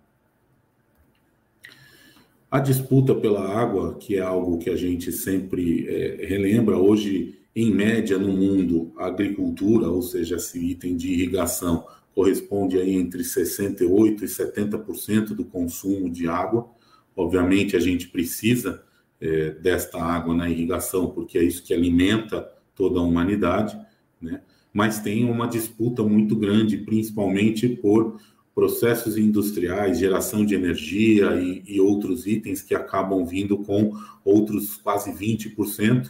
A 2.51 2.59
disputa 2.59 3.13
pela 3.13 3.47
água, 3.47 3.95
que 3.95 4.15
é 4.15 4.21
algo 4.21 4.57
que 4.57 4.71
a 4.71 4.75
gente 4.75 5.11
sempre 5.11 5.87
é, 5.87 6.25
relembra, 6.25 6.77
hoje, 6.77 7.39
em 7.55 7.71
média, 7.71 8.17
no 8.17 8.31
mundo, 8.31 8.91
a 8.97 9.05
agricultura, 9.05 9.87
ou 9.87 10.01
seja, 10.01 10.37
esse 10.37 10.57
item 10.57 10.95
de 10.95 11.11
irrigação, 11.11 11.85
corresponde 12.15 12.77
aí 12.77 12.95
entre 12.95 13.21
68% 13.21 14.23
e 14.23 14.25
70% 14.25 15.27
do 15.35 15.45
consumo 15.45 16.09
de 16.09 16.27
água. 16.27 16.67
Obviamente, 17.15 17.75
a 17.75 17.79
gente 17.79 18.07
precisa 18.07 18.83
é, 19.21 19.51
desta 19.51 20.01
água 20.01 20.33
na 20.33 20.49
irrigação, 20.49 21.11
porque 21.11 21.37
é 21.37 21.43
isso 21.43 21.63
que 21.63 21.73
alimenta 21.73 22.49
toda 22.73 22.99
a 22.99 23.03
humanidade, 23.03 23.77
né? 24.19 24.41
mas 24.73 24.99
tem 24.99 25.29
uma 25.29 25.47
disputa 25.47 26.01
muito 26.01 26.35
grande, 26.35 26.77
principalmente 26.77 27.69
por 27.69 28.19
processos 28.59 29.17
industriais, 29.17 29.99
geração 29.99 30.45
de 30.45 30.53
energia 30.53 31.33
e, 31.41 31.63
e 31.65 31.79
outros 31.79 32.27
itens 32.27 32.61
que 32.61 32.75
acabam 32.75 33.25
vindo 33.25 33.57
com 33.59 33.93
outros 34.21 34.75
quase 34.75 35.13
20%, 35.13 36.09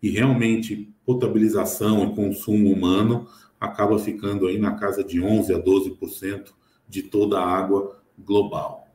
e 0.00 0.08
realmente 0.08 0.88
potabilização 1.04 2.04
e 2.04 2.14
consumo 2.14 2.72
humano 2.72 3.26
acaba 3.58 3.98
ficando 3.98 4.46
aí 4.46 4.56
na 4.56 4.76
casa 4.76 5.02
de 5.02 5.20
11 5.20 5.52
a 5.52 5.60
12% 5.60 6.52
de 6.88 7.02
toda 7.02 7.40
a 7.40 7.44
água 7.44 8.00
global. 8.16 8.86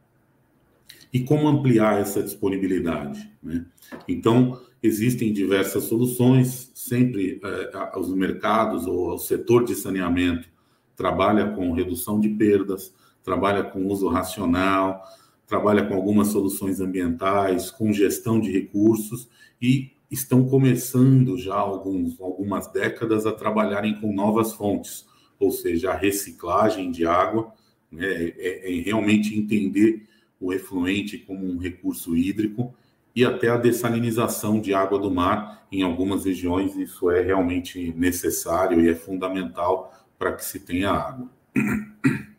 E 1.11 1.19
como 1.19 1.49
ampliar 1.49 1.99
essa 1.99 2.23
disponibilidade? 2.23 3.29
Né? 3.43 3.65
Então, 4.07 4.61
existem 4.81 5.33
diversas 5.33 5.83
soluções, 5.83 6.71
sempre 6.73 7.41
eh, 7.43 7.91
os 7.99 8.09
mercados 8.13 8.87
ou 8.87 9.15
o 9.15 9.17
setor 9.17 9.65
de 9.65 9.75
saneamento 9.75 10.54
trabalha 10.95 11.51
com 11.51 11.73
redução 11.73 12.19
de 12.19 12.29
perdas, 12.29 12.93
trabalha 13.23 13.63
com 13.63 13.87
uso 13.87 14.07
racional, 14.07 15.03
trabalha 15.47 15.85
com 15.85 15.93
algumas 15.93 16.29
soluções 16.29 16.79
ambientais, 16.79 17.69
com 17.69 17.91
gestão 17.93 18.39
de 18.39 18.51
recursos 18.51 19.29
e 19.61 19.91
estão 20.09 20.47
começando 20.47 21.37
já 21.37 21.55
alguns, 21.55 22.19
algumas 22.19 22.67
décadas 22.67 23.25
a 23.25 23.31
trabalharem 23.31 23.99
com 23.99 24.13
novas 24.13 24.53
fontes, 24.53 25.05
ou 25.39 25.51
seja, 25.51 25.91
a 25.91 25.95
reciclagem 25.95 26.91
de 26.91 27.05
água, 27.05 27.51
né, 27.91 28.33
é, 28.37 28.77
é 28.77 28.81
realmente 28.81 29.37
entender 29.37 30.07
o 30.39 30.53
efluente 30.53 31.17
como 31.17 31.45
um 31.45 31.57
recurso 31.57 32.15
hídrico 32.15 32.73
e 33.15 33.23
até 33.23 33.49
a 33.49 33.57
dessalinização 33.57 34.59
de 34.59 34.73
água 34.73 34.99
do 34.99 35.09
mar 35.09 35.65
em 35.71 35.81
algumas 35.81 36.25
regiões, 36.25 36.75
isso 36.75 37.09
é 37.09 37.21
realmente 37.21 37.93
necessário 37.97 38.81
e 38.81 38.89
é 38.89 38.95
fundamental 38.95 39.91
para 40.17 40.33
que 40.33 40.43
se 40.43 40.59
tenha 40.59 40.91
água. 40.91 41.29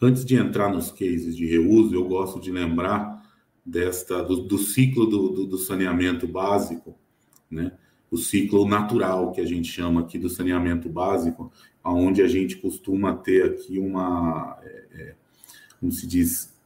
Antes 0.00 0.24
de 0.24 0.36
entrar 0.36 0.70
nos 0.70 0.90
cases 0.90 1.36
de 1.36 1.46
reuso, 1.46 1.94
eu 1.94 2.04
gosto 2.08 2.40
de 2.40 2.50
lembrar 2.50 3.20
desta 3.64 4.22
do, 4.22 4.42
do 4.42 4.58
ciclo 4.58 5.06
do, 5.06 5.28
do, 5.28 5.46
do, 5.46 5.58
saneamento 5.58 6.26
básico, 6.26 6.98
né? 7.50 7.72
O 8.10 8.16
ciclo 8.16 8.66
natural 8.66 9.30
que 9.30 9.40
a 9.40 9.46
gente 9.46 9.70
chama 9.70 10.00
aqui 10.00 10.18
do 10.18 10.28
saneamento 10.28 10.88
básico, 10.88 11.52
aonde 11.82 12.22
a 12.22 12.26
gente 12.26 12.56
costuma 12.56 13.14
ter 13.14 13.44
aqui 13.44 13.78
uma, 13.78 14.58
é, 14.62 14.86
é, 14.92 15.14
como 15.78 15.92
se 15.92 16.06
diz, 16.06 16.58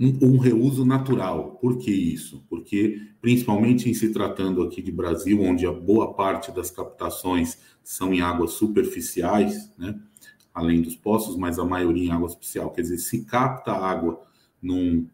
um, 0.00 0.34
um, 0.34 0.38
reuso 0.38 0.84
natural. 0.84 1.58
Por 1.60 1.76
que 1.76 1.90
isso? 1.90 2.42
Porque, 2.48 2.98
principalmente 3.20 3.90
em 3.90 3.94
se 3.94 4.10
tratando 4.10 4.62
aqui 4.62 4.80
de 4.80 4.90
Brasil, 4.90 5.42
onde 5.42 5.66
a 5.66 5.72
boa 5.72 6.14
parte 6.14 6.50
das 6.50 6.70
captações 6.70 7.58
são 7.84 8.14
em 8.14 8.22
águas 8.22 8.52
superficiais, 8.52 9.70
né? 9.76 9.94
além 10.54 10.80
dos 10.80 10.96
poços, 10.96 11.36
mas 11.36 11.58
a 11.58 11.64
maioria 11.64 12.08
em 12.08 12.12
água 12.12 12.28
superficial. 12.28 12.70
Quer 12.70 12.82
dizer, 12.82 12.98
se 12.98 13.24
capta 13.24 13.72
água 13.72 14.20
num, 14.60 15.06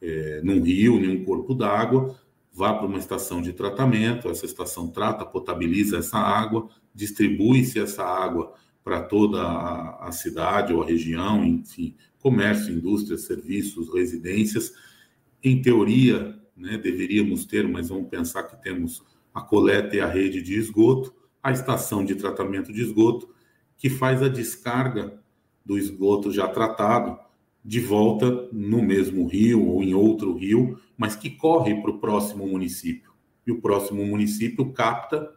é, 0.00 0.40
num 0.44 0.62
rio, 0.62 1.02
em 1.02 1.08
um 1.08 1.24
corpo 1.24 1.54
d'água, 1.54 2.14
vá 2.52 2.72
para 2.74 2.86
uma 2.86 2.98
estação 2.98 3.42
de 3.42 3.52
tratamento, 3.52 4.28
essa 4.28 4.46
estação 4.46 4.88
trata, 4.88 5.24
potabiliza 5.24 5.98
essa 5.98 6.18
água, 6.18 6.68
distribui-se 6.94 7.80
essa 7.80 8.04
água 8.04 8.54
para 8.84 9.00
toda 9.00 9.42
a, 9.42 10.08
a, 10.08 10.12
cidade 10.12 10.72
ou 10.72 10.82
a 10.82 10.86
região, 10.86 11.44
enfim, 11.44 11.96
comércio, 12.24 12.74
indústria, 12.74 13.18
serviços, 13.18 13.92
residências. 13.92 14.72
Em 15.42 15.60
teoria, 15.60 16.40
né, 16.56 16.78
deveríamos 16.78 17.44
ter, 17.44 17.68
mas 17.68 17.90
vamos 17.90 18.08
pensar 18.08 18.44
que 18.44 18.56
temos 18.62 19.04
a 19.34 19.42
coleta 19.42 19.94
e 19.94 20.00
a 20.00 20.06
rede 20.06 20.40
de 20.40 20.54
esgoto, 20.54 21.14
a 21.42 21.52
estação 21.52 22.02
de 22.02 22.14
tratamento 22.14 22.72
de 22.72 22.80
esgoto 22.80 23.28
que 23.76 23.90
faz 23.90 24.22
a 24.22 24.28
descarga 24.28 25.20
do 25.66 25.76
esgoto 25.76 26.32
já 26.32 26.48
tratado 26.48 27.18
de 27.62 27.78
volta 27.78 28.48
no 28.50 28.82
mesmo 28.82 29.26
rio 29.26 29.66
ou 29.66 29.82
em 29.82 29.92
outro 29.92 30.34
rio, 30.34 30.80
mas 30.96 31.14
que 31.14 31.28
corre 31.28 31.74
para 31.82 31.90
o 31.90 31.98
próximo 31.98 32.46
município. 32.46 33.12
E 33.46 33.52
o 33.52 33.60
próximo 33.60 34.02
município 34.06 34.72
capta 34.72 35.30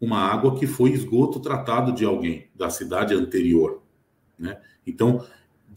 uma 0.00 0.20
água 0.20 0.58
que 0.58 0.66
foi 0.66 0.92
esgoto 0.92 1.38
tratado 1.38 1.92
de 1.92 2.06
alguém 2.06 2.48
da 2.54 2.70
cidade 2.70 3.12
anterior. 3.12 3.82
Né? 4.38 4.58
Então, 4.86 5.22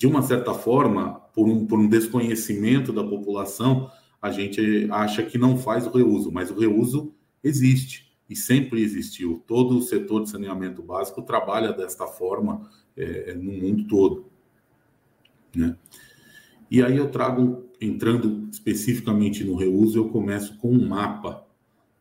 de 0.03 0.07
uma 0.07 0.21
certa 0.21 0.53
forma, 0.53 1.13
por 1.33 1.47
um, 1.47 1.65
por 1.65 1.79
um 1.79 1.87
desconhecimento 1.87 2.91
da 2.91 3.05
população, 3.05 3.89
a 4.21 4.29
gente 4.31 4.85
acha 4.91 5.23
que 5.23 5.37
não 5.37 5.57
faz 5.57 5.87
o 5.87 5.91
reuso, 5.91 6.29
mas 6.29 6.51
o 6.51 6.59
reuso 6.59 7.13
existe 7.41 8.13
e 8.29 8.35
sempre 8.35 8.81
existiu. 8.81 9.41
Todo 9.47 9.77
o 9.77 9.81
setor 9.81 10.23
de 10.23 10.29
saneamento 10.29 10.83
básico 10.83 11.21
trabalha 11.21 11.71
desta 11.71 12.05
forma 12.05 12.69
é, 12.97 13.33
no 13.33 13.53
mundo 13.53 13.87
todo. 13.87 14.25
Né? 15.55 15.77
E 16.69 16.83
aí 16.83 16.97
eu 16.97 17.09
trago, 17.09 17.69
entrando 17.79 18.49
especificamente 18.51 19.41
no 19.45 19.55
reuso, 19.55 19.97
eu 19.97 20.09
começo 20.09 20.57
com 20.57 20.69
um 20.69 20.85
mapa 20.85 21.47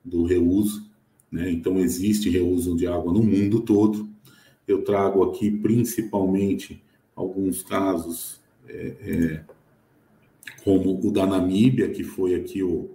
do 0.04 0.24
reuso. 0.24 0.90
Né? 1.30 1.52
Então, 1.52 1.78
existe 1.78 2.28
reuso 2.28 2.74
de 2.74 2.84
água 2.84 3.12
no 3.12 3.22
mundo 3.22 3.60
todo. 3.60 4.10
Eu 4.66 4.82
trago 4.82 5.22
aqui 5.22 5.52
principalmente 5.52 6.82
alguns 7.14 7.62
casos, 7.62 8.40
é, 8.68 8.96
é, 9.00 9.44
como 10.64 11.00
o 11.06 11.10
da 11.10 11.26
Namíbia, 11.26 11.90
que 11.90 12.04
foi 12.04 12.34
aqui 12.34 12.62
o 12.62 12.90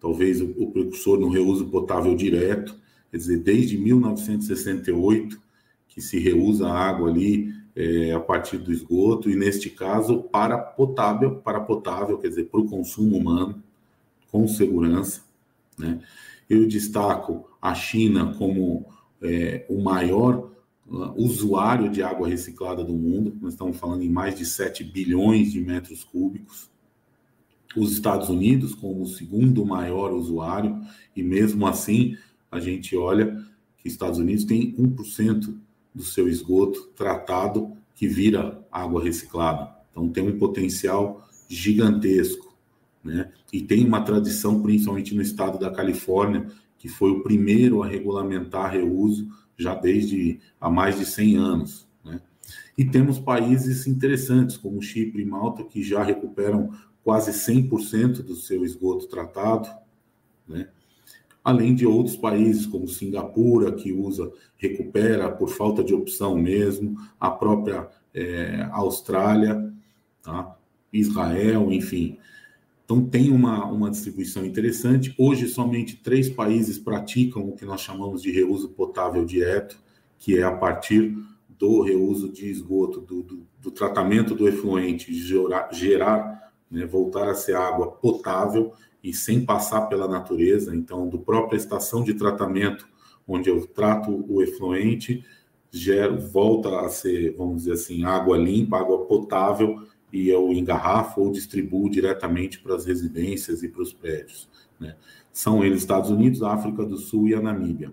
talvez 0.00 0.40
o, 0.42 0.50
o 0.58 0.70
precursor 0.70 1.18
no 1.18 1.30
reuso 1.30 1.66
potável 1.66 2.14
direto, 2.14 2.78
quer 3.10 3.16
dizer, 3.16 3.38
desde 3.38 3.78
1968 3.78 5.40
que 5.88 6.02
se 6.02 6.18
reusa 6.18 6.68
a 6.68 6.78
água 6.78 7.08
ali 7.08 7.54
é, 7.74 8.12
a 8.12 8.20
partir 8.20 8.58
do 8.58 8.70
esgoto, 8.72 9.30
e 9.30 9.36
neste 9.36 9.70
caso 9.70 10.24
para 10.24 10.58
potável, 10.58 11.36
para 11.36 11.60
potável, 11.60 12.18
quer 12.18 12.28
dizer, 12.28 12.44
para 12.44 12.60
o 12.60 12.68
consumo 12.68 13.16
humano, 13.16 13.62
com 14.30 14.46
segurança. 14.46 15.22
Né? 15.78 16.00
Eu 16.50 16.66
destaco 16.68 17.48
a 17.62 17.74
China 17.74 18.34
como 18.36 18.86
é, 19.22 19.64
o 19.68 19.80
maior 19.80 20.50
usuário 20.86 21.90
de 21.90 22.02
água 22.02 22.28
reciclada 22.28 22.84
do 22.84 22.92
mundo, 22.92 23.36
nós 23.40 23.54
estamos 23.54 23.76
falando 23.76 24.02
em 24.02 24.10
mais 24.10 24.36
de 24.36 24.44
7 24.44 24.84
bilhões 24.84 25.52
de 25.52 25.60
metros 25.60 26.04
cúbicos. 26.04 26.70
Os 27.76 27.92
Estados 27.92 28.28
Unidos 28.28 28.74
como 28.74 29.02
o 29.02 29.06
segundo 29.06 29.64
maior 29.64 30.12
usuário, 30.12 30.80
e 31.16 31.22
mesmo 31.22 31.66
assim 31.66 32.16
a 32.50 32.60
gente 32.60 32.96
olha 32.96 33.44
que 33.78 33.88
os 33.88 33.92
Estados 33.92 34.18
Unidos 34.18 34.44
tem 34.44 34.74
1% 34.76 35.56
do 35.94 36.02
seu 36.02 36.28
esgoto 36.28 36.88
tratado 36.94 37.72
que 37.94 38.06
vira 38.06 38.64
água 38.70 39.02
reciclada. 39.02 39.74
Então 39.90 40.08
tem 40.08 40.28
um 40.28 40.38
potencial 40.38 41.28
gigantesco, 41.48 42.54
né? 43.02 43.30
E 43.52 43.60
tem 43.60 43.86
uma 43.86 44.02
tradição, 44.02 44.60
principalmente 44.60 45.14
no 45.14 45.22
estado 45.22 45.58
da 45.58 45.70
Califórnia, 45.70 46.46
que 46.78 46.88
foi 46.88 47.10
o 47.10 47.22
primeiro 47.22 47.82
a 47.82 47.86
regulamentar 47.86 48.72
reuso 48.72 49.28
já 49.56 49.74
desde 49.74 50.40
há 50.60 50.68
mais 50.70 50.98
de 50.98 51.06
100 51.06 51.36
anos, 51.36 51.88
né? 52.04 52.20
E 52.76 52.84
temos 52.84 53.18
países 53.18 53.86
interessantes 53.86 54.56
como 54.56 54.82
Chipre 54.82 55.22
e 55.22 55.26
Malta 55.26 55.64
que 55.64 55.82
já 55.82 56.02
recuperam 56.02 56.70
quase 57.02 57.32
100% 57.32 58.22
do 58.22 58.34
seu 58.34 58.64
esgoto 58.64 59.06
tratado, 59.06 59.68
né? 60.48 60.68
além 61.44 61.74
de 61.74 61.86
outros 61.86 62.16
países 62.16 62.64
como 62.64 62.88
Singapura, 62.88 63.70
que 63.70 63.92
usa, 63.92 64.32
recupera 64.56 65.30
por 65.30 65.50
falta 65.50 65.84
de 65.84 65.92
opção 65.92 66.36
mesmo, 66.38 66.96
a 67.20 67.30
própria 67.30 67.86
é, 68.14 68.66
Austrália, 68.72 69.70
tá? 70.22 70.56
Israel, 70.90 71.70
enfim. 71.70 72.18
Então 72.84 73.04
tem 73.04 73.30
uma, 73.30 73.64
uma 73.66 73.90
distribuição 73.90 74.44
interessante. 74.44 75.14
Hoje, 75.18 75.48
somente 75.48 75.96
três 75.96 76.28
países 76.28 76.78
praticam 76.78 77.48
o 77.48 77.56
que 77.56 77.64
nós 77.64 77.80
chamamos 77.80 78.22
de 78.22 78.30
reuso 78.30 78.68
potável 78.68 79.24
direto, 79.24 79.78
que 80.18 80.38
é 80.38 80.42
a 80.42 80.52
partir 80.52 81.16
do 81.48 81.82
reuso 81.82 82.30
de 82.30 82.48
esgoto, 82.48 83.00
do, 83.00 83.22
do, 83.22 83.46
do 83.58 83.70
tratamento 83.70 84.34
do 84.34 84.46
efluente, 84.46 85.14
gerar, 85.14 85.70
gerar 85.72 86.52
né, 86.70 86.84
voltar 86.84 87.28
a 87.28 87.34
ser 87.34 87.56
água 87.56 87.90
potável 87.90 88.72
e 89.02 89.12
sem 89.12 89.44
passar 89.44 89.82
pela 89.82 90.08
natureza, 90.08 90.74
então, 90.74 91.08
do 91.08 91.18
própria 91.18 91.56
estação 91.56 92.02
de 92.02 92.14
tratamento, 92.14 92.88
onde 93.28 93.48
eu 93.48 93.66
trato 93.66 94.24
o 94.28 94.42
efluente, 94.42 95.24
gero, 95.70 96.18
volta 96.18 96.80
a 96.80 96.88
ser, 96.88 97.34
vamos 97.36 97.62
dizer 97.62 97.72
assim, 97.72 98.04
água 98.04 98.36
limpa, 98.36 98.78
água 98.78 99.04
potável, 99.06 99.86
e 100.14 100.28
eu 100.28 100.52
engarrafo 100.52 101.20
ou 101.20 101.32
distribuo 101.32 101.90
diretamente 101.90 102.60
para 102.60 102.76
as 102.76 102.86
residências 102.86 103.64
e 103.64 103.68
para 103.68 103.82
os 103.82 103.92
prédios. 103.92 104.48
Né? 104.78 104.94
São 105.32 105.64
eles 105.64 105.80
Estados 105.80 106.08
Unidos, 106.08 106.40
África 106.40 106.86
do 106.86 106.96
Sul 106.96 107.26
e 107.26 107.34
a 107.34 107.40
Namíbia. 107.40 107.92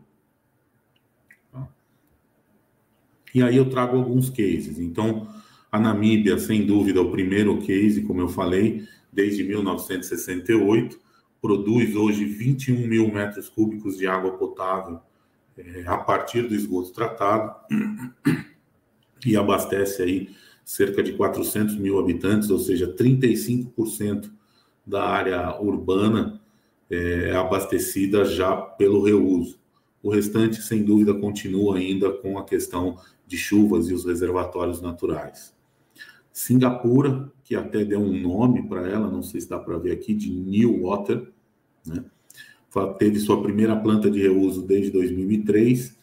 Tá? 1.52 1.68
E 3.34 3.42
aí 3.42 3.58
eu 3.58 3.68
trago 3.72 3.98
alguns 3.98 4.30
cases. 4.30 4.78
Então, 4.78 5.28
a 5.72 5.80
Namíbia, 5.80 6.38
sem 6.38 6.64
dúvida, 6.64 7.00
é 7.00 7.02
o 7.02 7.10
primeiro 7.10 7.60
case, 7.62 8.04
como 8.04 8.22
eu 8.22 8.30
falei, 8.30 8.88
desde 9.12 9.44
1968, 9.44 11.00
produz 11.42 11.96
hoje 11.96 12.24
21 12.24 12.88
mil 12.88 13.12
metros 13.12 13.50
cúbicos 13.50 13.98
de 13.98 14.06
água 14.06 14.38
potável 14.38 15.00
é, 15.58 15.84
a 15.88 15.98
partir 15.98 16.44
do 16.44 16.54
esgoto 16.54 16.94
tratado 16.94 17.56
e 19.26 19.36
abastece 19.36 20.04
aí 20.04 20.30
cerca 20.72 21.04
de 21.04 21.12
400 21.12 21.76
mil 21.76 22.00
habitantes, 22.00 22.50
ou 22.50 22.58
seja, 22.58 22.96
35% 22.96 24.32
da 24.88 25.04
área 25.04 25.62
urbana 25.62 26.42
é 26.90 27.36
abastecida 27.36 28.24
já 28.24 28.56
pelo 28.56 29.04
reuso. 29.04 29.60
O 30.02 30.10
restante, 30.10 30.62
sem 30.62 30.82
dúvida, 30.82 31.14
continua 31.14 31.78
ainda 31.78 32.10
com 32.10 32.38
a 32.38 32.46
questão 32.46 32.98
de 33.28 33.38
chuvas 33.38 33.90
e 33.90 33.94
os 33.94 34.06
reservatórios 34.06 34.82
naturais. 34.82 35.54
Singapura, 36.32 37.30
que 37.44 37.54
até 37.54 37.84
deu 37.84 38.00
um 38.00 38.18
nome 38.18 38.66
para 38.70 38.88
ela, 38.90 39.12
não 39.12 39.22
sei 39.22 39.42
se 39.42 39.50
dá 39.50 39.60
para 39.60 39.78
ver 39.78 39.92
aqui, 39.92 40.14
de 40.14 40.32
New 40.32 40.84
Water, 40.84 41.34
né? 41.86 42.06
teve 42.98 43.20
sua 43.20 43.44
primeira 43.44 43.76
planta 43.76 44.10
de 44.10 44.22
reuso 44.22 44.62
desde 44.62 44.90
2003, 44.92 45.98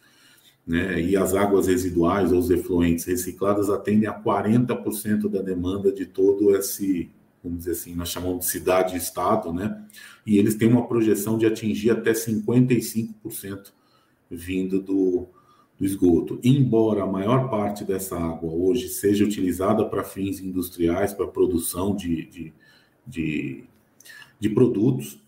né? 0.69 1.01
e 1.01 1.17
as 1.17 1.35
águas 1.35 1.67
residuais 1.67 2.31
ou 2.31 2.39
os 2.39 2.51
efluentes 2.51 3.07
recicladas 3.07 3.71
atendem 3.71 4.07
a 4.07 4.13
40% 4.13 5.27
da 5.27 5.41
demanda 5.41 5.91
de 5.91 6.05
todo 6.05 6.55
esse, 6.55 7.11
vamos 7.43 7.61
dizer 7.61 7.71
assim, 7.71 7.95
nós 7.95 8.11
chamamos 8.11 8.45
de 8.45 8.53
cidade-estado, 8.53 9.51
né? 9.51 9.83
e 10.27 10.37
eles 10.37 10.57
têm 10.57 10.69
uma 10.69 10.87
projeção 10.87 11.39
de 11.39 11.47
atingir 11.47 11.91
até 11.91 12.13
55% 12.13 13.73
vindo 14.31 14.79
do, 14.79 15.27
do 15.79 15.87
esgoto. 15.87 16.39
Embora 16.45 17.03
a 17.03 17.07
maior 17.07 17.49
parte 17.49 17.83
dessa 17.83 18.19
água 18.19 18.53
hoje 18.53 18.89
seja 18.89 19.25
utilizada 19.25 19.87
para 19.87 20.05
fins 20.05 20.39
industriais, 20.39 21.15
para 21.15 21.27
produção 21.27 21.97
de, 21.97 22.27
de, 22.27 22.53
de, 23.07 23.65
de, 24.39 24.51
produtos, 24.51 25.19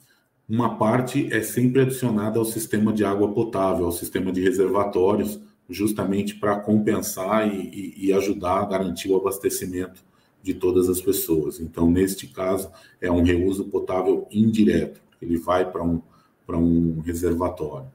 uma 0.50 0.76
parte 0.76 1.32
é 1.32 1.42
sempre 1.42 1.82
adicionada 1.82 2.36
ao 2.36 2.44
sistema 2.44 2.92
de 2.92 3.04
água 3.04 3.32
potável, 3.32 3.84
ao 3.84 3.92
sistema 3.92 4.32
de 4.32 4.42
reservatórios, 4.42 5.40
justamente 5.68 6.34
para 6.34 6.58
compensar 6.58 7.46
e, 7.46 7.94
e, 7.96 8.12
ajudar 8.12 8.62
a 8.62 8.66
garantir 8.66 9.08
o 9.08 9.16
abastecimento 9.16 10.02
de 10.42 10.52
todas 10.52 10.88
as 10.88 11.00
pessoas. 11.00 11.60
Então, 11.60 11.88
neste 11.88 12.26
caso, 12.26 12.68
é 13.00 13.08
um 13.08 13.22
reuso 13.22 13.66
potável 13.66 14.26
indireto, 14.28 15.00
ele 15.22 15.38
vai 15.38 15.70
para 15.70 15.84
um, 15.84 16.02
um 16.48 17.00
reservatório. 17.06 17.86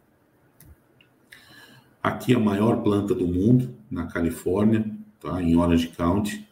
Aqui 2.01 2.33
a 2.33 2.39
maior 2.39 2.81
planta 2.83 3.13
do 3.13 3.27
mundo, 3.27 3.75
na 3.91 4.05
Califórnia, 4.05 4.89
tá? 5.19 5.43
em 5.43 5.57
Orange 5.57 5.89
County. 5.89 6.47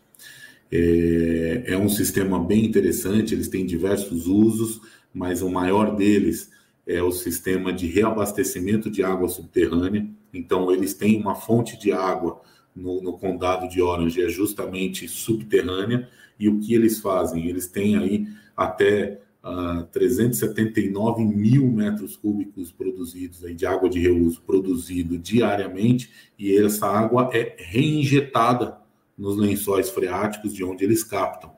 É, 0.69 1.63
é 1.67 1.77
um 1.77 1.87
sistema 1.87 2.43
bem 2.43 2.65
interessante, 2.65 3.33
eles 3.33 3.47
têm 3.47 3.65
diversos 3.65 4.27
usos, 4.27 4.81
mas 5.13 5.41
o 5.41 5.49
maior 5.49 5.95
deles 5.95 6.49
é 6.85 7.01
o 7.01 7.11
sistema 7.11 7.71
de 7.71 7.87
reabastecimento 7.87 8.89
de 8.89 9.03
água 9.03 9.29
subterrânea. 9.29 10.07
Então, 10.33 10.71
eles 10.71 10.93
têm 10.93 11.19
uma 11.19 11.35
fonte 11.35 11.79
de 11.79 11.91
água 11.91 12.41
no, 12.75 13.01
no, 13.01 13.13
condado 13.13 13.69
de 13.69 13.81
Orange, 13.81 14.21
é 14.21 14.29
justamente 14.29 15.07
subterrânea. 15.07 16.09
E 16.39 16.49
o 16.49 16.59
que 16.59 16.73
eles 16.73 16.99
fazem? 16.99 17.47
Eles 17.47 17.67
têm 17.67 17.97
aí 17.97 18.27
até 18.57 19.21
uh, 19.43 19.83
379 19.91 21.23
mil 21.23 21.67
metros 21.67 22.17
cúbicos 22.17 22.71
produzidos 22.71 23.43
aí 23.43 23.53
de 23.53 23.65
água 23.65 23.89
de 23.89 23.99
reuso 23.99 24.41
produzido 24.41 25.17
diariamente 25.17 26.09
e 26.37 26.57
essa 26.57 26.87
água 26.87 27.29
é 27.33 27.55
reinjetada 27.59 28.77
nos 29.17 29.37
lençóis 29.37 29.89
freáticos 29.89 30.53
de 30.53 30.63
onde 30.63 30.83
eles 30.83 31.03
captam. 31.03 31.53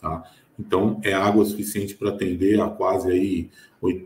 Tá? 0.00 0.24
Então 0.60 1.00
é 1.02 1.14
água 1.14 1.44
suficiente 1.44 1.94
para 1.94 2.10
atender 2.10 2.60
a 2.60 2.68
quase 2.68 3.10
aí 3.10 3.50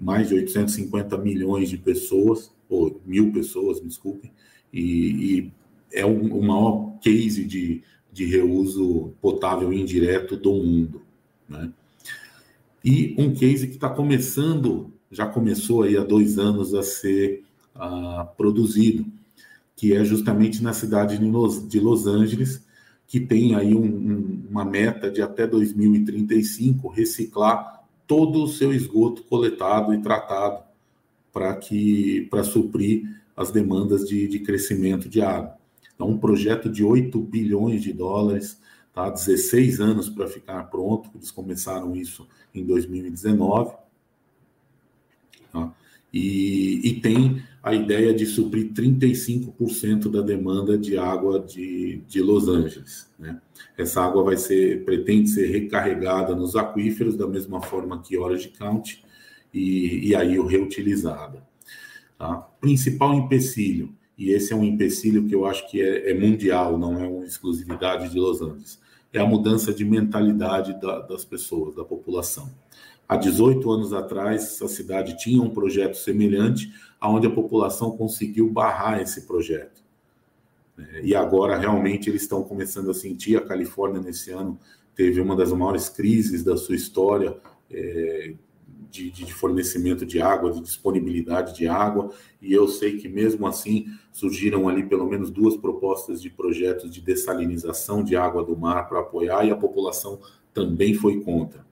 mais 0.00 0.28
de 0.28 0.34
850 0.34 1.18
milhões 1.18 1.68
de 1.68 1.76
pessoas 1.76 2.52
ou 2.68 3.00
mil 3.04 3.32
pessoas, 3.32 3.80
me 3.80 3.88
desculpem, 3.88 4.30
e, 4.72 4.80
e 4.80 5.52
é 5.92 6.04
o, 6.04 6.38
o 6.38 6.42
maior 6.42 6.96
case 7.00 7.44
de, 7.44 7.82
de 8.12 8.24
reuso 8.24 9.12
potável 9.20 9.72
indireto 9.72 10.36
do 10.36 10.52
mundo. 10.52 11.02
Né? 11.48 11.70
E 12.84 13.14
um 13.18 13.34
case 13.34 13.66
que 13.66 13.74
está 13.74 13.90
começando, 13.90 14.92
já 15.10 15.26
começou 15.26 15.82
aí 15.82 15.96
há 15.96 16.04
dois 16.04 16.38
anos 16.38 16.72
a 16.74 16.82
ser 16.82 17.42
uh, 17.74 18.26
produzido, 18.36 19.04
que 19.76 19.92
é 19.92 20.04
justamente 20.04 20.62
na 20.62 20.72
cidade 20.72 21.18
de 21.18 21.24
Los, 21.24 21.68
de 21.68 21.80
Los 21.80 22.06
Angeles, 22.06 22.63
que 23.06 23.20
tem 23.20 23.54
aí 23.54 23.74
um, 23.74 23.84
um, 23.84 24.46
uma 24.50 24.64
meta 24.64 25.10
de 25.10 25.22
até 25.22 25.46
2035 25.46 26.88
reciclar 26.88 27.84
todo 28.06 28.42
o 28.42 28.48
seu 28.48 28.72
esgoto 28.72 29.22
coletado 29.24 29.94
e 29.94 30.00
tratado 30.00 30.62
para 31.32 31.54
que 31.56 32.26
para 32.30 32.44
suprir 32.44 33.20
as 33.36 33.50
demandas 33.50 34.08
de, 34.08 34.28
de 34.28 34.38
crescimento 34.40 35.08
de 35.08 35.20
água. 35.20 35.56
Então, 35.94 36.08
um 36.08 36.18
projeto 36.18 36.68
de 36.68 36.84
8 36.84 37.18
bilhões 37.20 37.82
de 37.82 37.92
dólares, 37.92 38.60
tá? 38.92 39.10
16 39.10 39.80
anos 39.80 40.08
para 40.08 40.28
ficar 40.28 40.64
pronto, 40.64 41.10
eles 41.14 41.30
começaram 41.30 41.94
isso 41.96 42.26
em 42.54 42.64
2019. 42.64 43.74
Tá? 45.52 45.72
E, 46.12 46.80
e 46.84 47.00
tem 47.00 47.42
a 47.64 47.74
ideia 47.74 48.12
de 48.12 48.26
suprir 48.26 48.74
35% 48.74 50.10
da 50.10 50.20
demanda 50.20 50.76
de 50.76 50.98
água 50.98 51.40
de, 51.40 52.02
de 52.06 52.20
Los 52.20 52.46
Angeles. 52.46 53.10
Né? 53.18 53.40
Essa 53.78 54.02
água 54.02 54.22
vai 54.22 54.36
ser, 54.36 54.84
pretende 54.84 55.30
ser 55.30 55.46
recarregada 55.46 56.34
nos 56.34 56.54
aquíferos, 56.54 57.16
da 57.16 57.26
mesma 57.26 57.62
forma 57.62 58.02
que 58.02 58.18
Orange 58.18 58.48
County, 58.48 59.02
e, 59.52 60.10
e 60.10 60.14
aí 60.14 60.38
reutilizada. 60.38 61.42
Tá? 62.18 62.36
Principal 62.60 63.14
empecilho, 63.14 63.94
e 64.18 64.30
esse 64.30 64.52
é 64.52 64.56
um 64.56 64.62
empecilho 64.62 65.26
que 65.26 65.34
eu 65.34 65.46
acho 65.46 65.66
que 65.70 65.80
é, 65.80 66.10
é 66.10 66.14
mundial, 66.14 66.76
não 66.76 67.00
é 67.02 67.08
uma 67.08 67.24
exclusividade 67.24 68.10
de 68.10 68.18
Los 68.18 68.42
Angeles, 68.42 68.78
é 69.10 69.20
a 69.20 69.26
mudança 69.26 69.72
de 69.72 69.86
mentalidade 69.86 70.78
da, 70.78 71.00
das 71.00 71.24
pessoas, 71.24 71.74
da 71.74 71.82
população. 71.82 72.52
Há 73.08 73.16
18 73.16 73.70
anos 73.70 73.92
atrás, 73.92 74.60
a 74.62 74.68
cidade 74.68 75.16
tinha 75.18 75.40
um 75.40 75.50
projeto 75.50 75.94
semelhante, 75.94 76.72
onde 77.08 77.26
a 77.26 77.30
população 77.30 77.96
conseguiu 77.96 78.50
barrar 78.50 79.00
esse 79.00 79.26
projeto. 79.26 79.82
É, 80.78 81.02
e 81.02 81.14
agora, 81.14 81.56
realmente, 81.56 82.10
eles 82.10 82.22
estão 82.22 82.42
começando 82.42 82.90
a 82.90 82.94
sentir. 82.94 83.36
A 83.36 83.40
Califórnia, 83.40 84.00
nesse 84.00 84.30
ano, 84.30 84.58
teve 84.94 85.20
uma 85.20 85.36
das 85.36 85.52
maiores 85.52 85.88
crises 85.88 86.42
da 86.42 86.56
sua 86.56 86.74
história 86.74 87.36
é, 87.70 88.34
de, 88.90 89.10
de, 89.10 89.32
fornecimento 89.32 90.06
de 90.06 90.20
água, 90.20 90.52
de 90.52 90.60
disponibilidade 90.60 91.54
de 91.54 91.66
água. 91.66 92.10
E 92.40 92.52
eu 92.52 92.68
sei 92.68 92.96
que, 92.96 93.08
mesmo 93.08 93.46
assim, 93.46 93.86
surgiram 94.12 94.68
ali 94.68 94.84
pelo 94.84 95.08
menos 95.08 95.30
duas 95.30 95.56
propostas 95.56 96.20
de 96.22 96.30
projetos 96.30 96.90
de 96.90 97.00
dessalinização 97.00 98.02
de 98.02 98.16
água 98.16 98.44
do 98.44 98.56
mar 98.56 98.88
para 98.88 99.00
apoiar, 99.00 99.44
e 99.44 99.50
a 99.50 99.56
população 99.56 100.20
também 100.52 100.94
foi 100.94 101.20
contra. 101.20 101.66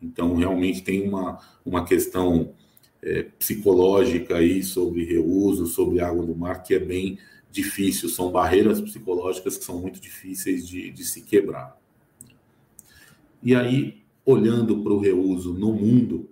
Então, 0.00 0.34
realmente 0.36 0.82
tem 0.82 1.06
uma, 1.06 1.38
uma 1.64 1.84
questão 1.84 2.54
é, 3.02 3.22
psicológica 3.22 4.36
aí 4.36 4.62
sobre 4.62 5.04
reuso, 5.04 5.66
sobre 5.66 6.00
água 6.00 6.24
do 6.24 6.34
mar, 6.34 6.62
que 6.62 6.74
é 6.74 6.78
bem 6.78 7.18
difícil. 7.50 8.08
São 8.08 8.30
barreiras 8.30 8.80
psicológicas 8.80 9.56
que 9.56 9.64
são 9.64 9.80
muito 9.80 10.00
difíceis 10.00 10.66
de, 10.66 10.90
de 10.90 11.04
se 11.04 11.22
quebrar. 11.22 11.78
E 13.42 13.54
aí, 13.54 14.02
olhando 14.24 14.82
para 14.82 14.92
o 14.92 14.98
reuso 14.98 15.54
no 15.54 15.72
mundo, 15.72 16.28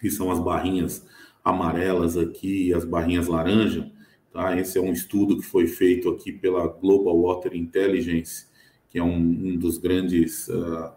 que 0.00 0.10
são 0.10 0.30
as 0.30 0.38
barrinhas 0.38 1.04
amarelas 1.44 2.16
aqui 2.16 2.68
e 2.68 2.74
as 2.74 2.84
barrinhas 2.84 3.26
laranja, 3.26 3.90
tá? 4.32 4.56
Esse 4.58 4.78
é 4.78 4.80
um 4.80 4.92
estudo 4.92 5.36
que 5.36 5.44
foi 5.44 5.66
feito 5.66 6.08
aqui 6.08 6.32
pela 6.32 6.66
Global 6.66 7.20
Water 7.20 7.54
Intelligence, 7.54 8.46
que 8.88 8.98
é 8.98 9.02
um, 9.02 9.16
um 9.16 9.56
dos 9.56 9.78
grandes 9.78 10.48
uh, 10.48 10.92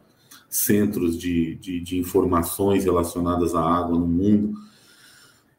centros 0.49 1.17
de, 1.17 1.55
de, 1.55 1.79
de, 1.79 1.97
informações 1.97 2.83
relacionadas 2.83 3.55
à 3.55 3.61
água 3.61 3.97
no 3.97 4.07
mundo, 4.07 4.57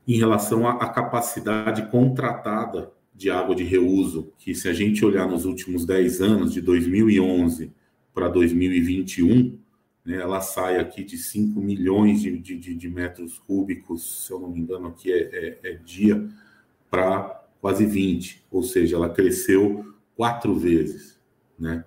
em 0.06 0.16
relação 0.16 0.68
à, 0.68 0.88
capacidade 0.88 1.90
contratada 1.90 2.92
de 3.14 3.30
água 3.30 3.54
de 3.54 3.64
reuso, 3.64 4.32
que 4.38 4.54
se 4.54 4.68
a 4.68 4.72
gente 4.72 5.04
olhar 5.04 5.26
nos 5.26 5.44
últimos 5.44 5.84
10 5.84 6.20
anos, 6.20 6.52
de 6.52 6.60
2011 6.60 7.72
para 8.14 8.28
2021, 8.28 9.58
né, 10.04 10.16
ela 10.16 10.40
sai 10.40 10.78
aqui 10.78 11.02
de 11.02 11.18
5 11.18 11.60
milhões 11.60 12.20
de, 12.20 12.38
de, 12.38 12.74
de, 12.74 12.88
metros 12.88 13.38
cúbicos, 13.38 14.26
se 14.26 14.32
eu 14.32 14.38
não 14.38 14.50
me 14.50 14.60
engano, 14.60 14.88
aqui 14.88 15.12
é, 15.12 15.58
é, 15.64 15.70
é 15.70 15.72
dia, 15.74 16.28
para 16.90 17.44
quase 17.60 17.84
20, 17.84 18.44
ou 18.50 18.62
seja, 18.62 18.96
ela 18.96 19.08
cresceu 19.08 19.92
quatro 20.14 20.54
vezes, 20.54 21.18
né? 21.58 21.84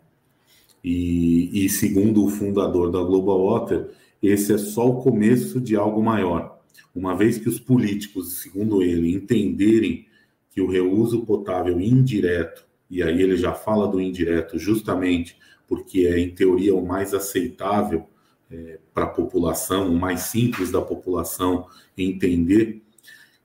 E, 0.84 1.66
e, 1.66 1.70
segundo 1.70 2.24
o 2.24 2.30
fundador 2.30 2.90
da 2.90 3.02
Global 3.02 3.46
Water, 3.46 3.90
esse 4.24 4.54
é 4.54 4.58
só 4.58 4.88
o 4.88 5.02
começo 5.02 5.60
de 5.60 5.76
algo 5.76 6.02
maior. 6.02 6.49
Uma 6.94 7.16
vez 7.16 7.38
que 7.38 7.50
os 7.50 7.60
políticos, 7.60 8.42
segundo 8.42 8.82
ele, 8.82 9.14
entenderem 9.14 10.08
que 10.52 10.62
o 10.62 10.68
reuso 10.68 11.26
potável 11.26 11.80
indireto, 11.80 12.66
e 12.90 13.04
aí 13.04 13.22
ele 13.22 13.38
já 13.38 13.54
fala 13.54 13.88
do 13.88 14.02
indireto 14.02 14.58
justamente 14.58 15.38
porque 15.68 16.08
é, 16.08 16.20
em 16.20 16.32
teoria, 16.32 16.76
o 16.76 16.86
mais 16.86 17.14
aceitável 17.14 18.08
é, 18.50 18.80
para 18.92 19.06
a 19.06 19.10
população, 19.10 19.94
o 19.94 20.00
mais 20.00 20.22
simples 20.22 20.72
da 20.72 20.82
população 20.82 21.68
entender, 21.96 22.82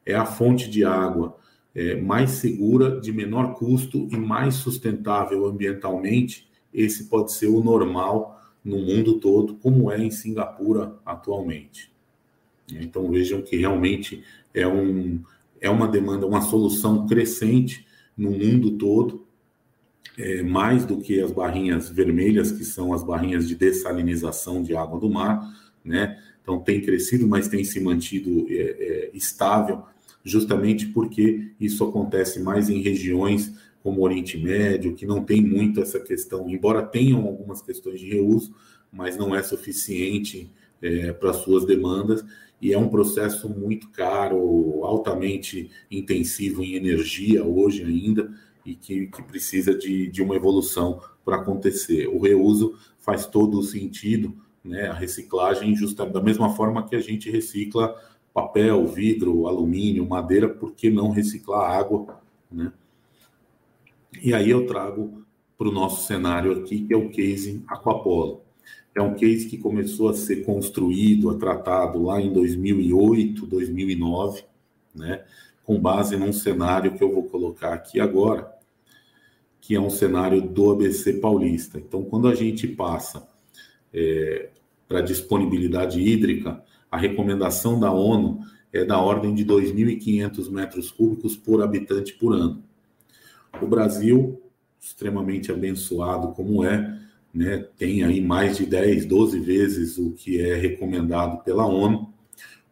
é 0.06 0.14
a 0.14 0.24
fonte 0.24 0.70
de 0.70 0.84
água 0.84 1.36
é, 1.74 1.96
mais 1.96 2.30
segura, 2.30 2.98
de 2.98 3.12
menor 3.12 3.54
custo 3.54 4.08
e 4.10 4.16
mais 4.16 4.54
sustentável 4.54 5.44
ambientalmente 5.44 6.48
esse 6.74 7.04
pode 7.04 7.32
ser 7.32 7.46
o 7.46 7.62
normal 7.62 8.40
no 8.64 8.78
mundo 8.78 9.20
todo, 9.20 9.54
como 9.54 9.92
é 9.92 10.02
em 10.02 10.10
Singapura 10.10 10.98
atualmente. 11.06 11.93
Então 12.70 13.11
vejam 13.11 13.42
que 13.42 13.57
realmente 13.57 14.22
é, 14.53 14.66
um, 14.66 15.20
é 15.61 15.68
uma 15.68 15.88
demanda, 15.88 16.27
uma 16.27 16.40
solução 16.40 17.07
crescente 17.07 17.87
no 18.16 18.31
mundo 18.31 18.72
todo, 18.72 19.27
é, 20.16 20.42
mais 20.42 20.85
do 20.85 20.98
que 20.98 21.20
as 21.20 21.33
barrinhas 21.33 21.88
vermelhas, 21.88 22.53
que 22.53 22.64
são 22.64 22.92
as 22.92 23.03
barrinhas 23.03 23.48
de 23.48 23.55
dessalinização 23.55 24.62
de 24.62 24.77
água 24.77 24.98
do 24.98 25.11
mar, 25.11 25.53
né? 25.85 26.18
Então 26.40 26.61
tem 26.61 26.81
crescido, 26.81 27.27
mas 27.27 27.48
tem 27.48 27.64
se 27.64 27.81
mantido 27.81 28.46
é, 28.48 28.55
é, 28.55 29.11
estável, 29.14 29.83
justamente 30.22 30.87
porque 30.87 31.50
isso 31.59 31.83
acontece 31.85 32.40
mais 32.40 32.68
em 32.68 32.81
regiões 32.81 33.53
como 33.83 34.03
Oriente 34.03 34.38
Médio, 34.38 34.94
que 34.94 35.07
não 35.07 35.22
tem 35.22 35.42
muito 35.42 35.81
essa 35.81 36.00
questão, 36.00 36.48
embora 36.48 36.83
tenham 36.83 37.27
algumas 37.27 37.61
questões 37.61 38.00
de 38.00 38.09
reuso, 38.09 38.55
mas 38.90 39.16
não 39.16 39.35
é 39.35 39.42
suficiente 39.42 40.50
é, 40.81 41.12
para 41.12 41.33
suas 41.33 41.66
demandas, 41.66 42.24
e 42.60 42.72
é 42.72 42.78
um 42.78 42.88
processo 42.88 43.48
muito 43.48 43.90
caro, 43.90 44.84
altamente 44.84 45.70
intensivo 45.90 46.62
em 46.62 46.74
energia 46.74 47.44
hoje 47.44 47.82
ainda, 47.82 48.32
e 48.64 48.74
que, 48.74 49.06
que 49.06 49.22
precisa 49.22 49.76
de, 49.76 50.08
de 50.08 50.22
uma 50.22 50.34
evolução 50.34 51.00
para 51.24 51.36
acontecer. 51.36 52.06
O 52.08 52.18
reuso 52.18 52.78
faz 52.98 53.26
todo 53.26 53.58
o 53.58 53.62
sentido, 53.62 54.34
né, 54.64 54.86
a 54.86 54.94
reciclagem, 54.94 55.76
justa, 55.76 56.06
da 56.06 56.22
mesma 56.22 56.54
forma 56.54 56.86
que 56.86 56.96
a 56.96 57.00
gente 57.00 57.30
recicla 57.30 57.94
papel, 58.32 58.86
vidro, 58.86 59.46
alumínio, 59.46 60.08
madeira, 60.08 60.48
por 60.48 60.72
que 60.72 60.90
não 60.90 61.10
reciclar 61.10 61.70
água, 61.70 62.20
né? 62.50 62.72
E 64.22 64.32
aí 64.32 64.50
eu 64.50 64.66
trago 64.66 65.24
para 65.56 65.68
o 65.68 65.72
nosso 65.72 66.06
cenário 66.06 66.52
aqui, 66.52 66.84
que 66.84 66.94
é 66.94 66.96
o 66.96 67.10
case 67.10 67.62
Aquapolo. 67.66 68.43
É 68.94 69.02
um 69.02 69.14
case 69.14 69.46
que 69.46 69.59
começou 69.59 70.09
a 70.09 70.14
ser 70.14 70.44
construído, 70.44 71.30
a 71.30 71.35
tratado 71.35 72.02
lá 72.02 72.20
em 72.20 72.33
2008, 72.33 73.46
2009, 73.46 74.44
né, 74.94 75.24
com 75.64 75.80
base 75.80 76.16
num 76.16 76.33
cenário 76.33 76.94
que 76.96 77.02
eu 77.02 77.12
vou 77.12 77.24
colocar 77.24 77.72
aqui 77.72 77.98
agora, 77.98 78.52
que 79.61 79.74
é 79.74 79.80
um 79.80 79.90
cenário 79.90 80.40
do 80.42 80.70
ABC 80.70 81.14
Paulista. 81.14 81.78
Então, 81.78 82.04
quando 82.04 82.28
a 82.28 82.35
gente 82.35 82.68
passa 82.68 83.26
é, 83.92 84.50
para 84.87 85.00
disponibilidade 85.00 86.00
hídrica, 86.00 86.62
a 86.90 86.96
recomendação 86.96 87.80
da 87.80 87.90
ONU 87.90 88.40
é 88.72 88.85
da 88.85 88.98
ordem 88.98 89.35
de 89.35 89.44
2.500 89.44 90.50
metros 90.50 90.90
cúbicos 90.90 91.37
por 91.37 91.62
habitante 91.62 92.12
por 92.14 92.35
ano. 92.35 92.62
O 93.61 93.66
Brasil, 93.66 94.42
extremamente 94.80 95.50
abençoado 95.50 96.28
como 96.33 96.64
é, 96.64 97.00
né, 97.34 97.66
tem 97.76 98.04
aí 98.04 98.20
mais 98.20 98.56
de 98.56 98.64
10, 98.64 99.06
12 99.06 99.40
vezes 99.40 99.98
o 99.98 100.12
que 100.12 100.40
é 100.40 100.54
recomendado 100.54 101.42
pela 101.42 101.66
ONU. 101.66 102.12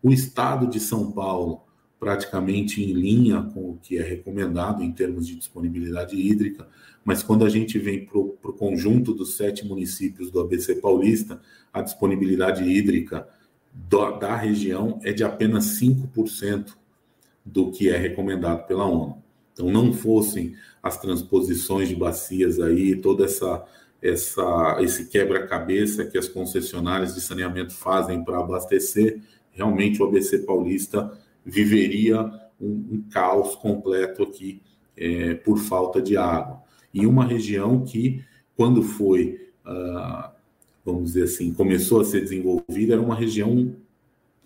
O 0.03 0.11
estado 0.12 0.68
de 0.68 0.79
São 0.79 1.11
Paulo, 1.11 1.62
praticamente 1.98 2.83
em 2.83 2.92
linha 2.92 3.42
com 3.42 3.70
o 3.70 3.79
que 3.83 3.98
é 3.98 4.03
recomendado 4.03 4.83
em 4.83 4.92
termos 4.92 5.27
de 5.27 5.35
disponibilidade 5.35 6.16
hídrica, 6.16 6.68
mas 7.05 7.22
quando 7.22 7.44
a 7.44 7.48
gente 7.48 7.79
vem 7.79 8.05
para 8.05 8.18
o 8.18 8.53
conjunto 8.53 9.12
dos 9.12 9.37
sete 9.37 9.66
municípios 9.66 10.31
do 10.31 10.40
ABC 10.40 10.77
Paulista, 10.77 11.40
a 11.72 11.83
disponibilidade 11.83 12.62
hídrica 12.62 13.27
do, 13.72 14.12
da 14.18 14.37
região 14.37 15.01
é 15.03 15.12
de 15.12 15.25
apenas 15.25 15.81
5% 15.81 16.75
do 17.44 17.72
que 17.72 17.88
é 17.88 17.96
recomendado 17.96 18.66
pela 18.66 18.87
ONU. 18.87 19.22
Então, 19.53 19.70
não 19.70 19.92
fossem 19.92 20.55
as 20.83 21.01
transposições 21.01 21.88
de 21.88 21.96
bacias 21.96 22.59
aí, 22.61 22.96
toda 22.96 23.25
essa, 23.25 23.64
essa 24.03 24.79
esse 24.81 25.07
quebra-cabeça 25.07 26.05
que 26.05 26.19
as 26.19 26.29
concessionárias 26.29 27.15
de 27.15 27.21
saneamento 27.21 27.73
fazem 27.73 28.25
para 28.25 28.41
abastecer, 28.41 29.21
realmente 29.53 30.03
o 30.03 30.07
ABC 30.07 30.41
Paulista 30.41 31.17
viveria 31.45 32.21
um, 32.61 32.67
um 32.67 33.05
caos 33.11 33.55
completo 33.55 34.23
aqui 34.23 34.61
é, 34.97 35.35
por 35.35 35.59
falta 35.59 36.03
de 36.03 36.17
água. 36.17 36.62
E 36.93 37.07
uma 37.07 37.25
região 37.25 37.85
que, 37.85 38.23
quando 38.57 38.83
foi, 38.83 39.49
ah, 39.65 40.33
vamos 40.85 41.12
dizer 41.12 41.25
assim, 41.25 41.53
começou 41.53 42.01
a 42.01 42.05
ser 42.05 42.21
desenvolvida, 42.21 42.95
era 42.95 43.01
uma 43.01 43.15
região 43.15 43.75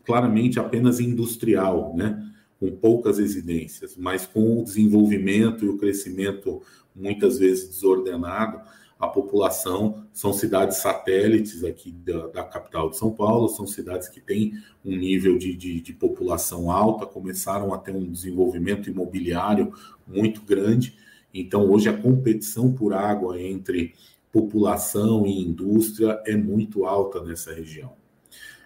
claramente 0.04 0.60
apenas 0.60 1.00
industrial, 1.00 1.94
né? 1.96 2.22
com 2.58 2.70
poucas 2.70 3.18
residências, 3.18 3.96
mas 3.96 4.24
com 4.24 4.60
o 4.60 4.64
desenvolvimento 4.64 5.64
e 5.64 5.68
o 5.68 5.76
crescimento 5.76 6.62
muitas 6.94 7.38
vezes 7.38 7.68
desordenado, 7.68 8.60
a 8.98 9.06
população 9.06 10.04
são 10.12 10.32
cidades 10.32 10.78
satélites 10.78 11.62
aqui 11.62 11.92
da, 11.92 12.28
da 12.28 12.44
capital 12.44 12.88
de 12.88 12.96
São 12.96 13.10
Paulo, 13.10 13.48
são 13.48 13.66
cidades 13.66 14.08
que 14.08 14.20
têm 14.20 14.54
um 14.84 14.96
nível 14.96 15.36
de, 15.36 15.54
de, 15.54 15.80
de, 15.80 15.92
população 15.92 16.70
alta, 16.70 17.04
começaram 17.04 17.74
a 17.74 17.78
ter 17.78 17.94
um 17.94 18.10
desenvolvimento 18.10 18.88
imobiliário 18.88 19.72
muito 20.06 20.40
grande. 20.42 20.96
Então, 21.32 21.70
hoje, 21.70 21.88
a 21.88 21.96
competição 21.96 22.72
por 22.72 22.94
água 22.94 23.40
entre 23.40 23.94
população 24.32 25.26
e 25.26 25.42
indústria 25.42 26.22
é 26.26 26.34
muito 26.34 26.86
alta 26.86 27.22
nessa 27.22 27.52
região. 27.52 27.92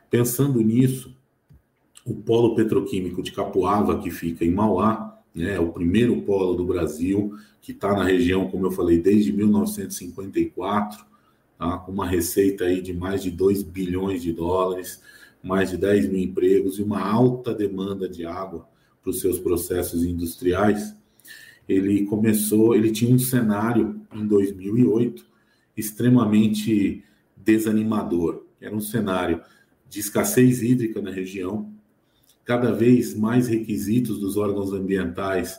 Pensando 0.09 0.61
nisso, 0.61 1.17
o 2.05 2.15
polo 2.15 2.55
petroquímico 2.55 3.23
de 3.23 3.33
Capoava, 3.33 3.99
que 3.99 4.11
fica 4.11 4.45
em 4.45 4.53
Mauá, 4.53 5.10
né, 5.35 5.59
o 5.59 5.73
primeiro 5.73 6.21
polo 6.23 6.55
do 6.55 6.65
Brasil, 6.65 7.35
que 7.61 7.73
está 7.73 7.95
na 7.95 8.05
região, 8.05 8.51
como 8.51 8.67
eu 8.67 8.71
falei, 8.71 8.99
desde 8.99 9.33
1954, 9.33 11.05
tá, 11.59 11.79
com 11.79 11.93
uma 11.93 12.07
receita 12.07 12.65
aí 12.65 12.81
de 12.81 12.93
mais 12.93 13.23
de 13.23 13.31
2 13.31 13.63
bilhões 13.63 14.23
de 14.23 14.33
dólares, 14.33 15.01
mais 15.43 15.71
de 15.71 15.77
10 15.77 16.09
mil 16.09 16.21
empregos 16.21 16.79
e 16.79 16.83
uma 16.83 17.01
alta 17.01 17.55
demanda 17.55 18.09
de 18.09 18.25
água 18.27 18.69
para 19.03 19.11
os 19.11 19.21
seus 19.21 19.39
processos 19.39 20.05
industriais. 20.05 20.95
Ele 21.69 22.05
começou, 22.07 22.75
ele 22.75 22.91
tinha 22.91 23.15
um 23.15 23.19
cenário 23.19 24.01
em 24.13 24.27
2008 24.27 25.25
extremamente 25.77 27.05
desanimador. 27.37 28.45
Era 28.61 28.75
um 28.75 28.81
cenário 28.81 29.41
de 29.89 30.01
escassez 30.01 30.63
hídrica 30.63 31.01
na 31.01 31.11
região, 31.11 31.73
cada 32.45 32.73
vez 32.73 33.15
mais 33.15 33.49
requisitos 33.49 34.19
dos 34.19 34.37
órgãos 34.37 34.73
ambientais 34.73 35.59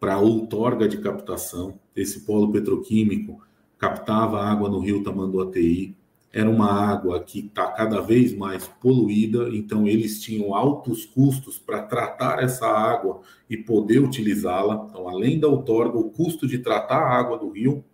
para 0.00 0.18
outorga 0.18 0.88
de 0.88 0.98
captação. 0.98 1.78
Esse 1.94 2.20
polo 2.20 2.50
petroquímico 2.50 3.40
captava 3.78 4.42
água 4.42 4.68
no 4.68 4.78
rio 4.78 5.02
Tamanduateí, 5.02 5.94
era 6.32 6.48
uma 6.48 6.72
água 6.72 7.22
que 7.22 7.40
está 7.40 7.66
cada 7.72 8.00
vez 8.00 8.34
mais 8.34 8.66
poluída, 8.66 9.50
então 9.50 9.86
eles 9.86 10.22
tinham 10.22 10.54
altos 10.54 11.04
custos 11.04 11.58
para 11.58 11.82
tratar 11.82 12.42
essa 12.42 12.66
água 12.66 13.20
e 13.50 13.56
poder 13.56 13.98
utilizá-la. 13.98 14.86
Então, 14.88 15.06
além 15.08 15.38
da 15.38 15.46
outorga, 15.46 15.98
o 15.98 16.10
custo 16.10 16.46
de 16.46 16.58
tratar 16.58 17.00
a 17.00 17.18
água 17.18 17.36
do 17.36 17.50
rio 17.50 17.84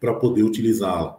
para 0.00 0.14
poder 0.14 0.42
utilizá-la. 0.42 1.16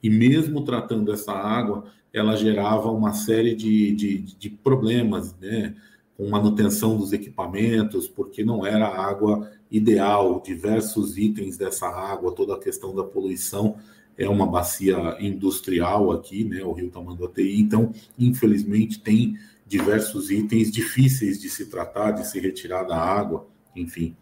E 0.00 0.08
mesmo 0.08 0.64
tratando 0.64 1.12
essa 1.12 1.32
água, 1.32 1.86
ela 2.18 2.36
gerava 2.36 2.90
uma 2.90 3.12
série 3.12 3.54
de, 3.54 3.92
de, 3.92 4.18
de 4.18 4.50
problemas, 4.50 5.34
né? 5.40 5.74
com 6.16 6.28
manutenção 6.28 6.96
dos 6.96 7.12
equipamentos, 7.12 8.08
porque 8.08 8.42
não 8.42 8.64
era 8.64 8.86
a 8.86 9.06
água 9.06 9.50
ideal, 9.70 10.40
diversos 10.42 11.18
itens 11.18 11.58
dessa 11.58 11.86
água, 11.86 12.32
toda 12.32 12.54
a 12.54 12.58
questão 12.58 12.94
da 12.94 13.04
poluição 13.04 13.76
é 14.18 14.28
uma 14.28 14.46
bacia 14.46 15.16
industrial 15.20 16.10
aqui, 16.10 16.44
né, 16.44 16.62
o 16.64 16.72
Rio 16.72 16.90
Tamanduateí, 16.90 17.60
então, 17.60 17.92
infelizmente, 18.18 18.98
tem 18.98 19.38
diversos 19.66 20.30
itens 20.30 20.70
difíceis 20.70 21.40
de 21.40 21.50
se 21.50 21.66
tratar, 21.66 22.12
de 22.12 22.26
se 22.26 22.40
retirar 22.40 22.84
da 22.84 22.96
água, 22.96 23.46
enfim. 23.74 24.16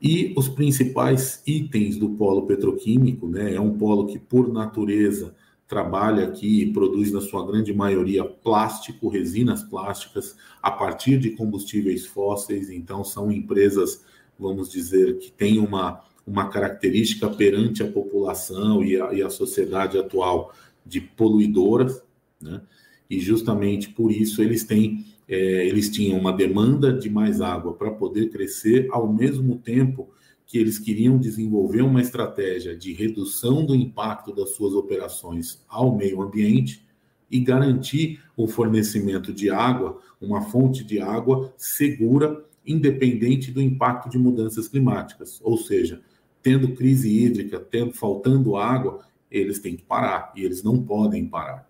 E 0.00 0.32
os 0.36 0.48
principais 0.48 1.42
itens 1.44 1.96
do 1.96 2.10
polo 2.10 2.46
petroquímico, 2.46 3.26
né, 3.26 3.54
é 3.54 3.60
um 3.60 3.76
polo 3.76 4.06
que, 4.06 4.18
por 4.18 4.52
natureza, 4.52 5.34
trabalha 5.68 6.24
aqui 6.24 6.62
e 6.62 6.72
produz, 6.72 7.12
na 7.12 7.20
sua 7.20 7.46
grande 7.46 7.74
maioria, 7.74 8.24
plástico, 8.24 9.06
resinas 9.06 9.62
plásticas, 9.62 10.34
a 10.62 10.70
partir 10.70 11.18
de 11.18 11.30
combustíveis 11.32 12.06
fósseis. 12.06 12.70
Então, 12.70 13.04
são 13.04 13.30
empresas, 13.30 14.02
vamos 14.38 14.70
dizer, 14.70 15.18
que 15.18 15.30
têm 15.30 15.58
uma, 15.58 16.02
uma 16.26 16.48
característica 16.48 17.28
perante 17.28 17.82
a 17.82 17.92
população 17.92 18.82
e 18.82 18.98
a, 18.98 19.12
e 19.12 19.22
a 19.22 19.28
sociedade 19.28 19.98
atual 19.98 20.54
de 20.86 21.02
poluidoras, 21.02 22.02
né? 22.40 22.62
E 23.10 23.20
justamente 23.20 23.88
por 23.88 24.12
isso 24.12 24.42
eles 24.42 24.64
têm, 24.64 25.06
é, 25.26 25.66
eles 25.66 25.90
tinham 25.90 26.18
uma 26.18 26.32
demanda 26.32 26.92
de 26.92 27.08
mais 27.08 27.40
água 27.40 27.72
para 27.72 27.90
poder 27.90 28.30
crescer, 28.30 28.86
ao 28.90 29.10
mesmo 29.10 29.56
tempo 29.56 30.10
que 30.48 30.56
eles 30.56 30.78
queriam 30.78 31.18
desenvolver 31.18 31.82
uma 31.82 32.00
estratégia 32.00 32.74
de 32.74 32.94
redução 32.94 33.66
do 33.66 33.74
impacto 33.74 34.34
das 34.34 34.56
suas 34.56 34.72
operações 34.72 35.62
ao 35.68 35.94
meio 35.94 36.22
ambiente 36.22 36.88
e 37.30 37.38
garantir 37.38 38.22
o 38.34 38.48
fornecimento 38.48 39.30
de 39.30 39.50
água, 39.50 40.00
uma 40.18 40.40
fonte 40.40 40.82
de 40.82 41.00
água 41.00 41.52
segura, 41.58 42.42
independente 42.66 43.52
do 43.52 43.60
impacto 43.60 44.08
de 44.08 44.16
mudanças 44.16 44.66
climáticas. 44.68 45.38
Ou 45.44 45.58
seja, 45.58 46.00
tendo 46.42 46.74
crise 46.74 47.10
hídrica, 47.10 47.60
tendo 47.60 47.92
faltando 47.92 48.56
água, 48.56 49.00
eles 49.30 49.58
têm 49.58 49.76
que 49.76 49.82
parar 49.82 50.32
e 50.34 50.42
eles 50.42 50.62
não 50.62 50.82
podem 50.82 51.26
parar. 51.26 51.68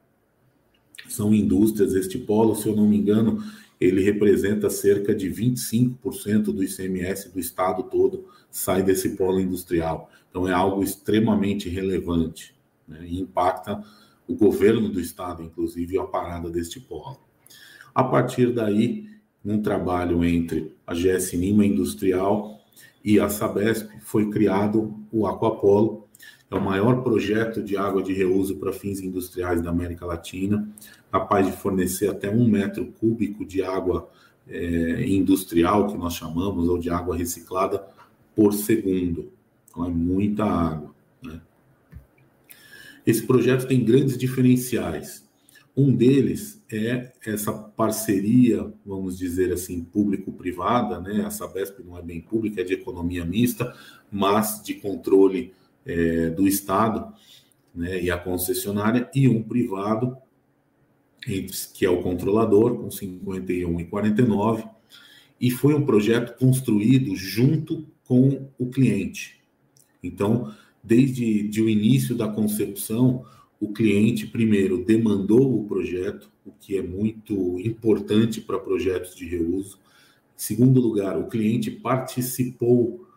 São 1.09 1.35
indústrias, 1.35 1.95
este 1.95 2.17
polo, 2.17 2.55
se 2.55 2.69
eu 2.69 2.77
não 2.77 2.87
me 2.87 2.97
engano, 2.97 3.43
ele 3.81 4.03
representa 4.03 4.69
cerca 4.69 5.15
de 5.15 5.31
25% 5.31 6.45
do 6.45 6.63
ICMS 6.63 7.31
do 7.33 7.39
estado 7.39 7.85
todo 7.85 8.27
sai 8.51 8.83
desse 8.83 9.11
polo 9.11 9.41
industrial. 9.41 10.11
Então 10.31 10.49
é 10.49 10.53
algo 10.53 10.83
extremamente 10.83 11.69
relevante 11.69 12.55
né, 12.87 13.01
e 13.07 13.21
impacta 13.21 13.83
o 14.27 14.35
governo 14.35 14.89
do 14.89 15.01
estado, 15.01 15.43
inclusive, 15.43 15.99
a 15.99 16.05
parada 16.05 16.51
deste 16.51 16.81
polo. 16.81 17.19
A 17.95 18.05
partir 18.05 18.53
daí, 18.53 19.09
um 19.45 19.63
trabalho 19.63 20.25
entre 20.25 20.75
a 20.87 20.93
GS 20.93 21.33
Nima 21.33 21.65
Industrial 21.65 22.61
e 23.03 23.19
a 23.19 23.29
Sabesp, 23.29 23.89
foi 24.01 24.29
criado 24.29 24.95
o 25.11 25.27
Aquapolo, 25.27 26.08
é 26.51 26.55
o 26.55 26.61
maior 26.61 27.03
projeto 27.03 27.63
de 27.63 27.77
água 27.77 28.03
de 28.03 28.13
reuso 28.13 28.57
para 28.57 28.73
fins 28.73 29.01
industriais 29.01 29.61
da 29.61 29.71
América 29.71 30.07
Latina, 30.07 30.69
capaz 31.13 31.47
de 31.47 31.53
fornecer 31.53 32.09
até 32.09 32.31
um 32.31 32.49
metro 32.49 32.87
cúbico 32.87 33.45
de 33.45 33.63
água 33.63 34.09
é, 34.49 35.07
industrial, 35.07 35.89
que 35.89 35.97
nós 35.99 36.15
chamamos, 36.15 36.69
ou 36.69 36.79
de 36.79 36.89
água 36.89 37.17
reciclada, 37.17 37.87
por 38.35 38.55
segundo. 38.55 39.31
Então, 39.69 39.85
é 39.85 39.91
muita 39.91 40.45
água. 40.45 40.95
Né? 41.23 41.41
Esse 43.07 43.27
projeto 43.27 43.67
tem 43.67 43.85
grandes 43.85 44.17
diferenciais. 44.17 45.29
Um 45.77 45.95
deles 45.95 46.63
é 46.73 47.13
essa 47.25 47.53
parceria, 47.53 48.73
vamos 48.85 49.17
dizer 49.17 49.53
assim, 49.53 49.85
público-privada, 49.85 51.01
né? 51.01 51.25
A 51.25 51.31
Sabesp 51.31 51.85
não 51.85 51.97
é 51.97 52.03
bem 52.03 52.21
pública, 52.21 52.61
é 52.61 52.65
de 52.65 52.75
economia 52.75 53.25
mista, 53.25 53.73
mas 54.11 54.61
de 54.61 54.75
controle 54.75 55.55
é, 55.89 56.31
do 56.31 56.47
Estado, 56.47 57.13
né? 57.75 58.03
E 58.03 58.11
a 58.11 58.19
concessionária, 58.19 59.09
e 59.15 59.27
um 59.29 59.43
privado, 59.43 60.17
que 61.75 61.85
é 61.85 61.91
o 61.91 62.03
controlador, 62.03 62.77
com 62.77 62.91
51 62.91 63.81
e 63.81 63.85
49, 63.85 64.65
foi 65.51 65.75
um 65.75 65.85
projeto 65.85 66.37
construído 66.39 67.15
junto 67.15 67.87
com 68.05 68.49
o 68.59 68.67
cliente. 68.71 69.41
Então, 70.03 70.53
desde 70.83 71.47
de 71.49 71.63
o 71.63 71.69
início 71.69 72.15
da 72.15 72.29
concepção, 72.29 73.25
o 73.61 73.73
cliente 73.73 74.27
primeiro 74.27 74.85
demandou 74.85 75.61
o 75.61 75.67
projeto, 75.67 76.31
o 76.47 76.53
que 76.53 76.79
é 76.79 76.83
muito 76.83 77.59
importante 77.61 78.41
para 78.41 78.59
projetos 78.59 79.15
de 79.15 79.27
reuso. 79.27 79.79
Segundo 80.37 80.81
lugar, 80.81 81.19
o 81.19 81.29
cliente 81.29 81.71
participou 81.71 83.08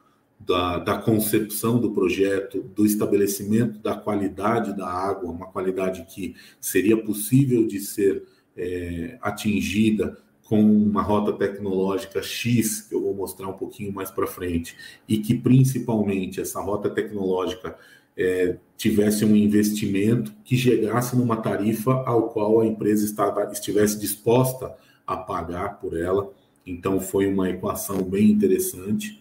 da, 0.46 0.80
da, 0.80 0.98
concepção 0.98 1.80
do 1.80 1.92
projeto, 1.92 2.64
do 2.76 2.86
estabelecimento 2.86 3.80
da 3.80 3.96
qualidade 3.96 4.76
da 4.76 4.88
água, 4.88 5.32
uma 5.32 5.48
qualidade 5.48 6.06
que 6.06 6.36
seria 6.60 6.98
possível 6.98 7.66
de 7.68 7.80
ser 7.80 8.24
é, 8.58 9.18
atingida 9.22 10.18
com 10.44 10.62
uma 10.62 11.02
rota 11.02 11.32
tecnológica 11.32 12.22
X, 12.22 12.82
que 12.82 12.94
eu 12.94 13.02
vou 13.02 13.14
mostrar 13.14 13.48
um 13.48 13.54
pouquinho 13.54 13.94
mais 13.94 14.12
para 14.12 14.28
frente, 14.28 14.76
e 15.08 15.18
que 15.18 15.34
principalmente 15.34 16.42
essa 16.42 16.60
rota 16.60 16.90
tecnológica 16.90 17.78
é, 18.18 18.58
tivesse 18.76 19.24
um 19.24 19.36
investimento 19.36 20.34
que 20.44 20.58
chegasse 20.58 21.16
numa 21.16 21.38
tarifa 21.38 21.94
ao 22.06 22.30
qual 22.30 22.60
a 22.60 22.66
empresa 22.68 23.06
estava, 23.06 23.50
estivesse 23.52 23.98
disposta 24.00 24.76
a 25.08 25.16
pagar 25.16 25.80
por 25.80 25.98
ela. 25.98 26.32
Então, 26.66 27.00
foi 27.00 27.28
uma 27.28 27.50
equação 27.50 28.04
bem 28.04 28.30
interessante. 28.30 29.21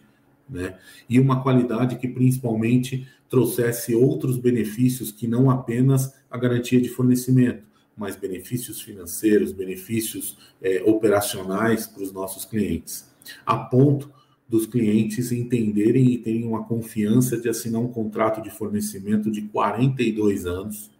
Né? 0.51 0.77
E 1.09 1.19
uma 1.19 1.41
qualidade 1.41 1.95
que 1.95 2.07
principalmente 2.07 3.07
trouxesse 3.29 3.95
outros 3.95 4.37
benefícios 4.37 5.11
que 5.11 5.25
não 5.25 5.49
apenas 5.49 6.13
a 6.29 6.37
garantia 6.37 6.81
de 6.81 6.89
fornecimento, 6.89 7.63
mas 7.95 8.17
benefícios 8.17 8.81
financeiros, 8.81 9.53
benefícios 9.53 10.37
é, 10.61 10.83
operacionais 10.85 11.87
para 11.87 12.03
os 12.03 12.11
nossos 12.11 12.43
clientes, 12.43 13.09
a 13.45 13.55
ponto 13.55 14.11
dos 14.47 14.65
clientes 14.65 15.31
entenderem 15.31 16.11
e 16.11 16.17
terem 16.17 16.45
uma 16.45 16.65
confiança 16.65 17.37
de 17.37 17.47
assinar 17.47 17.81
um 17.81 17.87
contrato 17.87 18.41
de 18.41 18.49
fornecimento 18.49 19.31
de 19.31 19.43
42 19.43 20.45
anos, 20.45 20.91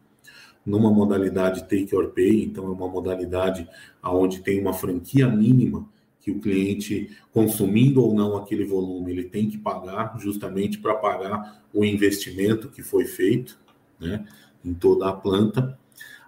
numa 0.66 0.92
modalidade 0.92 1.64
take 1.64 1.94
or 1.94 2.12
pay, 2.12 2.44
então 2.44 2.66
é 2.66 2.70
uma 2.70 2.88
modalidade 2.88 3.68
onde 4.04 4.42
tem 4.42 4.62
uma 4.62 4.74
franquia 4.74 5.28
mínima 5.28 5.91
que 6.22 6.32
o 6.32 6.40
cliente, 6.40 7.10
consumindo 7.34 8.04
ou 8.04 8.14
não 8.14 8.38
aquele 8.38 8.64
volume, 8.64 9.12
ele 9.12 9.24
tem 9.24 9.50
que 9.50 9.58
pagar 9.58 10.18
justamente 10.20 10.78
para 10.78 10.94
pagar 10.94 11.64
o 11.74 11.84
investimento 11.84 12.70
que 12.70 12.84
foi 12.84 13.06
feito 13.06 13.60
né, 14.00 14.26
em 14.64 14.74
toda 14.74 15.10
a 15.10 15.14
planta, 15.14 15.78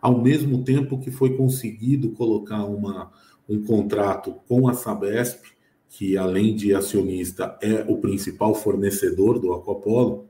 ao 0.02 0.20
mesmo 0.22 0.64
tempo 0.64 1.00
que 1.00 1.12
foi 1.12 1.38
conseguido 1.38 2.10
colocar 2.12 2.66
uma, 2.66 3.12
um 3.48 3.64
contrato 3.64 4.36
com 4.48 4.68
a 4.68 4.74
Sabesp, 4.74 5.54
que 5.88 6.18
além 6.18 6.56
de 6.56 6.74
acionista 6.74 7.58
é 7.62 7.86
o 7.88 7.98
principal 7.98 8.56
fornecedor 8.56 9.38
do 9.38 9.54
Aquapolo, 9.54 10.28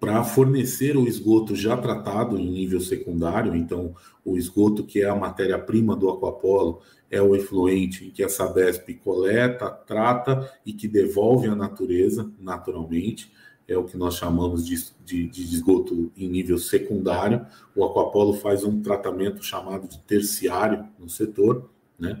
para 0.00 0.24
fornecer 0.24 0.96
o 0.96 1.06
esgoto 1.06 1.54
já 1.54 1.76
tratado 1.76 2.38
em 2.38 2.50
nível 2.50 2.80
secundário, 2.80 3.54
então 3.54 3.94
o 4.24 4.38
esgoto 4.38 4.82
que 4.82 5.02
é 5.02 5.08
a 5.08 5.14
matéria-prima 5.14 5.94
do 5.94 6.08
Aquapolo 6.08 6.80
é 7.10 7.20
o 7.20 7.36
efluente 7.36 8.10
que 8.10 8.22
a 8.22 8.28
Sabesp 8.28 8.94
coleta, 8.94 9.68
trata 9.68 10.50
e 10.64 10.72
que 10.72 10.88
devolve 10.88 11.48
à 11.48 11.54
natureza 11.54 12.32
naturalmente, 12.40 13.30
é 13.68 13.76
o 13.76 13.84
que 13.84 13.96
nós 13.96 14.14
chamamos 14.14 14.66
de, 14.66 14.74
de, 15.04 15.28
de 15.28 15.42
esgoto 15.42 16.10
em 16.16 16.28
nível 16.28 16.58
secundário. 16.58 17.46
O 17.76 17.84
Aquapolo 17.84 18.32
faz 18.32 18.64
um 18.64 18.80
tratamento 18.80 19.44
chamado 19.44 19.86
de 19.86 19.98
terciário 19.98 20.88
no 20.98 21.08
setor, 21.08 21.70
né? 21.96 22.20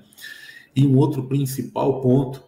E 0.76 0.86
um 0.86 0.96
outro 0.96 1.24
principal 1.24 2.00
ponto 2.00 2.44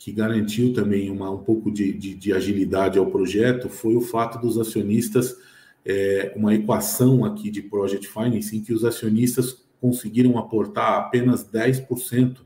que 0.00 0.10
garantiu 0.10 0.72
também 0.72 1.10
uma, 1.10 1.30
um 1.30 1.44
pouco 1.44 1.70
de, 1.70 1.92
de, 1.92 2.14
de 2.14 2.32
agilidade 2.32 2.98
ao 2.98 3.10
projeto 3.10 3.68
foi 3.68 3.94
o 3.94 4.00
fato 4.00 4.40
dos 4.40 4.58
acionistas, 4.58 5.36
é, 5.84 6.32
uma 6.34 6.54
equação 6.54 7.22
aqui 7.22 7.50
de 7.50 7.60
Project 7.60 8.08
Finance, 8.08 8.56
em 8.56 8.62
que 8.62 8.72
os 8.72 8.82
acionistas 8.82 9.62
conseguiram 9.78 10.38
aportar 10.38 10.94
apenas 10.94 11.44
10% 11.44 12.38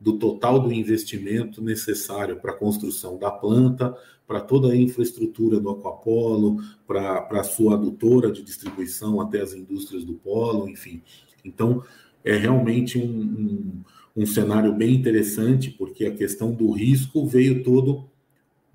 do 0.00 0.18
total 0.18 0.58
do 0.58 0.72
investimento 0.72 1.62
necessário 1.62 2.40
para 2.40 2.50
a 2.50 2.56
construção 2.56 3.16
da 3.16 3.30
planta, 3.30 3.96
para 4.26 4.40
toda 4.40 4.72
a 4.72 4.76
infraestrutura 4.76 5.60
do 5.60 5.70
Aquapolo, 5.70 6.56
para 6.84 7.28
a 7.30 7.44
sua 7.44 7.74
adutora 7.74 8.32
de 8.32 8.42
distribuição 8.42 9.20
até 9.20 9.40
as 9.40 9.54
indústrias 9.54 10.02
do 10.02 10.14
polo, 10.14 10.68
enfim. 10.68 11.00
Então, 11.44 11.80
é 12.24 12.36
realmente 12.36 12.98
um, 12.98 13.04
um 13.04 13.82
um 14.18 14.26
cenário 14.26 14.74
bem 14.74 14.94
interessante, 14.94 15.70
porque 15.70 16.04
a 16.04 16.14
questão 16.14 16.52
do 16.52 16.72
risco 16.72 17.24
veio 17.24 17.62
todo 17.62 18.08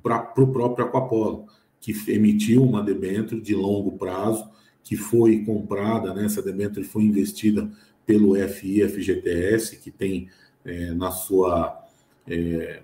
para 0.01 0.33
o 0.37 0.47
próprio 0.47 0.85
Aquapolo, 0.85 1.47
que 1.81 1.93
emitiu 2.07 2.63
uma 2.63 2.81
debênture 2.81 3.41
de 3.41 3.53
longo 3.53 3.97
prazo, 3.97 4.49
que 4.83 4.95
foi 4.95 5.43
comprada, 5.43 6.13
né, 6.13 6.25
essa 6.25 6.41
debênture 6.41 6.85
foi 6.85 7.03
investida 7.03 7.69
pelo 8.05 8.35
FI 8.35 8.87
FGTS, 8.87 9.77
que 9.77 9.91
tem 9.91 10.29
é, 10.63 10.93
na 10.93 11.11
sua. 11.11 11.77
É, 12.25 12.81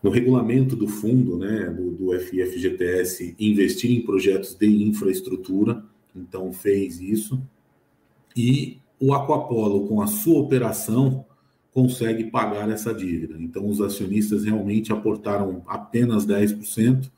no 0.00 0.10
regulamento 0.10 0.76
do 0.76 0.86
fundo, 0.86 1.36
né, 1.36 1.70
do, 1.70 1.90
do 1.90 2.20
FIFGTS, 2.20 3.34
investir 3.36 3.90
em 3.90 4.02
projetos 4.02 4.54
de 4.54 4.84
infraestrutura, 4.84 5.82
então 6.14 6.52
fez 6.52 7.00
isso. 7.00 7.42
E 8.36 8.78
o 9.00 9.12
Aquapolo, 9.12 9.88
com 9.88 10.00
a 10.00 10.06
sua 10.06 10.38
operação, 10.38 11.26
consegue 11.78 12.24
pagar 12.24 12.68
essa 12.68 12.92
dívida. 12.92 13.36
Então, 13.38 13.68
os 13.68 13.80
acionistas 13.80 14.42
realmente 14.42 14.92
aportaram 14.92 15.62
apenas 15.64 16.26
10%, 16.26 17.08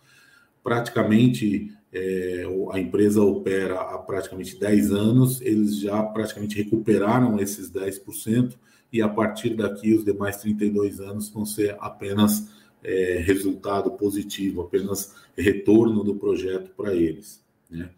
praticamente 0.62 1.73
é, 1.90 2.44
a 2.70 2.79
empresa 2.79 3.23
opera 3.23 3.81
há 3.81 3.96
praticamente 3.96 4.61
10 4.61 4.92
anos, 4.92 5.40
eles 5.40 5.81
já 5.81 6.03
praticamente 6.03 6.62
recuperaram 6.62 7.40
esses 7.40 7.70
10%, 7.70 8.59
e 8.92 9.01
a 9.01 9.09
partir 9.09 9.57
daqui, 9.57 9.94
os 9.94 10.05
demais 10.05 10.37
32 10.37 11.01
anos 11.01 11.31
vão 11.31 11.46
ser 11.46 11.75
apenas 11.81 12.51
é, 12.85 13.23
resultado 13.25 13.92
positivo, 13.92 14.61
apenas 14.61 15.14
retorno 15.35 16.05
do 16.05 16.16
projeto 16.16 16.70
para 16.77 16.94
eles. 16.94 17.42
Né? 17.70 17.88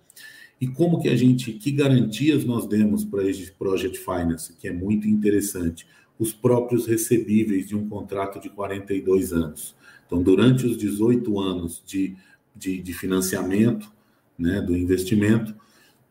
E 0.60 0.68
como 0.68 1.00
que 1.00 1.08
a 1.08 1.16
gente, 1.16 1.54
que 1.54 1.72
garantias 1.72 2.44
nós 2.44 2.68
demos 2.68 3.04
para 3.04 3.28
esse 3.28 3.50
Project 3.50 3.98
Finance, 3.98 4.52
que 4.52 4.68
é 4.68 4.72
muito 4.72 5.08
interessante? 5.08 5.84
Os 6.22 6.32
próprios 6.32 6.86
recebíveis 6.86 7.66
de 7.66 7.76
um 7.76 7.88
contrato 7.88 8.40
de 8.40 8.48
42 8.48 9.32
anos. 9.32 9.74
Então, 10.06 10.22
durante 10.22 10.64
os 10.64 10.76
18 10.76 11.40
anos 11.40 11.82
de, 11.84 12.14
de, 12.54 12.80
de 12.80 12.92
financiamento 12.92 13.90
né, 14.38 14.60
do 14.60 14.76
investimento, 14.76 15.54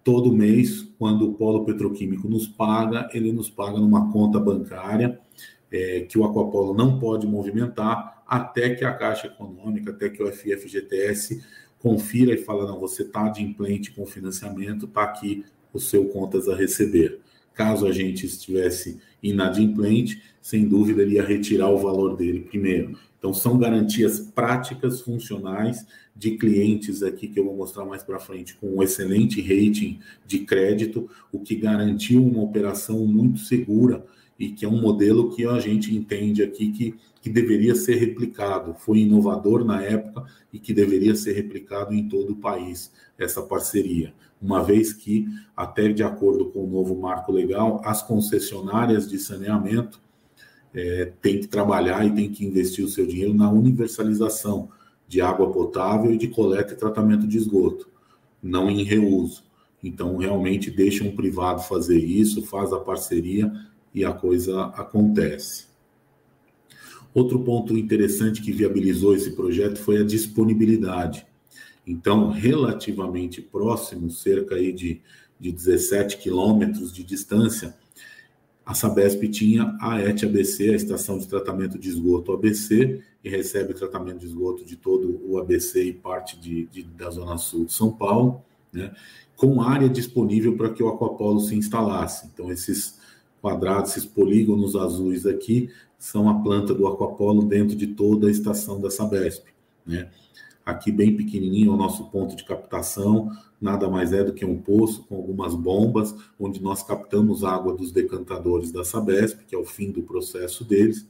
todo 0.04 0.34
mês, 0.34 0.86
quando 1.00 1.30
o 1.30 1.34
polo 1.34 1.64
petroquímico 1.64 2.28
nos 2.28 2.46
paga, 2.46 3.10
ele 3.14 3.32
nos 3.32 3.50
paga 3.50 3.80
numa 3.80 4.12
conta 4.12 4.38
bancária 4.38 5.18
é, 5.72 6.02
que 6.02 6.20
o 6.20 6.26
Aquapolo 6.26 6.74
não 6.74 7.00
pode 7.00 7.26
movimentar 7.26 8.24
até 8.28 8.76
que 8.76 8.84
a 8.84 8.94
Caixa 8.94 9.28
Econômica, 9.28 9.92
até 9.92 10.10
que 10.10 10.22
o 10.22 10.32
FFGTS 10.32 11.42
confira 11.80 12.34
e 12.34 12.38
fala, 12.38 12.66
não, 12.68 12.80
você 12.80 13.04
está 13.04 13.28
adimplente 13.28 13.92
com 13.92 14.06
financiamento, 14.06 14.86
está 14.86 15.04
aqui 15.04 15.46
o 15.74 15.80
seu 15.80 16.06
contas 16.10 16.50
a 16.50 16.56
receber. 16.56 17.22
Caso 17.54 17.88
a 17.88 17.92
gente 17.92 18.26
estivesse 18.26 19.00
inadimplente, 19.22 20.22
sem 20.42 20.68
dúvida 20.68 21.02
ele 21.02 21.16
ia 21.16 21.24
retirar 21.24 21.70
o 21.70 21.78
valor 21.78 22.16
dele 22.16 22.42
primeiro. 22.42 22.98
Então, 23.18 23.34
são 23.34 23.58
garantias 23.58 24.20
práticas, 24.20 25.02
funcionais, 25.02 25.86
de 26.16 26.32
clientes 26.38 27.04
aqui 27.04 27.28
que 27.28 27.40
eu 27.40 27.46
vou 27.46 27.56
mostrar 27.56 27.86
mais 27.86 28.04
para 28.04 28.20
frente, 28.20 28.56
com 28.56 28.76
um 28.76 28.84
excelente 28.84 29.42
rating 29.42 30.00
de 30.26 30.40
crédito, 30.40 31.10
o 31.32 31.40
que 31.40 31.56
garantiu 31.56 32.26
uma 32.26 32.42
operação 32.42 33.06
muito 33.06 33.40
segura 33.40 34.04
e 34.38 34.50
que 34.50 34.66
é 34.66 34.68
um 34.68 34.82
modelo 34.82 35.36
que 35.36 35.46
a 35.46 35.60
gente 35.60 35.96
entende 35.96 36.44
aqui 36.44 36.72
que, 36.72 36.96
que 37.22 37.30
deveria 37.30 37.76
ser 37.76 37.96
replicado. 37.96 38.74
Foi 38.74 39.00
inovador 39.00 39.64
na 39.64 39.82
época 39.82 40.26
e 40.52 40.60
que 40.60 40.74
deveria 40.74 41.16
ser 41.16 41.34
replicado 41.34 41.94
em 41.94 42.10
todo 42.10 42.34
o 42.34 42.38
país, 42.38 42.92
essa 43.18 43.42
parceria 43.42 44.14
uma 44.42 44.64
vez 44.64 44.92
que, 44.92 45.28
até 45.56 45.90
de 45.90 46.02
acordo 46.02 46.46
com 46.46 46.66
o 46.66 46.70
novo 46.70 47.00
marco 47.00 47.32
legal, 47.32 47.80
as 47.86 48.02
concessionárias 48.02 49.08
de 49.08 49.20
saneamento 49.20 50.02
é, 50.74 51.14
têm 51.22 51.40
que 51.40 51.48
trabalhar 51.48 52.06
e 52.06 52.12
têm 52.12 52.32
que 52.32 52.46
investir 52.46 52.84
o 52.84 52.88
seu 52.88 53.06
dinheiro 53.06 53.34
na 53.34 53.52
universalização 53.52 54.70
de 55.08 55.22
água 55.22 55.52
potável 55.52 56.12
e 56.12 56.18
de 56.18 56.28
coleta 56.28 56.74
e 56.74 56.78
tratamento 56.78 57.28
de 57.28 57.38
esgoto, 57.38 57.88
não 58.42 58.70
em 58.70 58.84
reuso. 58.84 59.44
Então, 59.84 60.18
realmente, 60.18 60.72
deixa 60.72 61.04
um 61.04 61.16
privado 61.16 61.62
fazer 61.62 62.00
isso, 62.00 62.42
faz 62.44 62.74
a 62.74 62.80
parceria 62.80 63.52
e 63.94 64.04
a 64.06 64.14
coisa 64.14 64.66
acontece. 64.68 65.71
Outro 67.14 67.40
ponto 67.40 67.78
interessante 67.78 68.42
que 68.42 68.52
viabilizou 68.52 69.16
esse 69.16 69.32
projeto 69.32 69.80
foi 69.80 70.00
a 70.00 70.06
disponibilidade. 70.06 71.26
Então, 71.86 72.30
relativamente 72.30 73.42
próximo, 73.42 74.10
cerca 74.10 74.56
aí 74.56 74.72
de, 74.72 75.02
de 75.40 75.52
17 75.52 76.18
quilômetros 76.18 76.94
de 76.94 77.04
distância, 77.04 77.76
a 78.66 78.74
Sabesp 78.74 79.28
tinha 79.28 79.76
a 79.82 80.00
ET 80.00 80.24
ABC, 80.24 80.70
a 80.70 80.76
Estação 80.76 81.18
de 81.18 81.28
Tratamento 81.28 81.78
de 81.78 81.90
Esgoto 81.90 82.32
ABC, 82.32 83.02
e 83.24 83.30
recebe 83.30 83.74
tratamento 83.74 84.20
de 84.20 84.26
esgoto 84.26 84.66
de 84.66 84.76
todo 84.76 85.22
o 85.28 85.38
ABC 85.38 85.84
e 85.84 85.94
parte 85.94 86.40
de, 86.40 86.66
de 86.68 86.84
da 86.84 87.10
Zona 87.10 87.38
Sul 87.38 87.66
de 87.66 87.74
São 87.74 87.92
Paulo, 87.92 88.42
né, 88.74 88.94
com 89.36 89.62
área 89.62 89.90
disponível 89.90 90.56
para 90.56 90.70
que 90.70 90.82
o 90.82 90.88
Aquapolo 90.88 91.40
se 91.40 91.56
instalasse. 91.56 92.30
Então, 92.34 92.52
esses 92.52 93.00
quadrados, 93.42 93.92
esses 93.92 94.06
polígonos 94.06 94.76
azuis 94.76 95.26
aqui, 95.26 95.70
são 95.98 96.30
a 96.30 96.36
planta 96.36 96.74
do 96.74 96.88
Aquapolo 96.88 97.44
dentro 97.44 97.76
de 97.76 97.88
toda 97.88 98.28
a 98.28 98.32
estação 98.32 98.80
da 98.80 98.90
Sabesp. 98.90 99.46
Né? 99.86 100.10
Aqui, 100.66 100.92
bem 100.92 101.16
pequenininho, 101.16 101.72
é 101.72 101.74
o 101.74 101.78
nosso 101.78 102.06
ponto 102.10 102.36
de 102.36 102.44
captação, 102.44 103.32
nada 103.60 103.90
mais 103.90 104.14
é 104.14 104.24
do 104.24 104.34
que 104.34 104.46
um 104.46 104.58
poço 104.58 105.04
com 105.04 105.16
algumas 105.16 105.56
bombas, 105.56 106.16
onde 106.40 106.62
nós 106.62 106.84
captamos 106.84 107.44
água 107.44 107.74
dos 107.74 107.92
decantadores 107.92 108.72
da 108.72 108.84
Sabesp, 108.84 109.44
que 109.48 109.56
é 109.56 109.58
o 109.58 109.66
fim 109.66 109.92
do 109.92 110.04
processo 110.04 110.64
deles, 110.64 111.08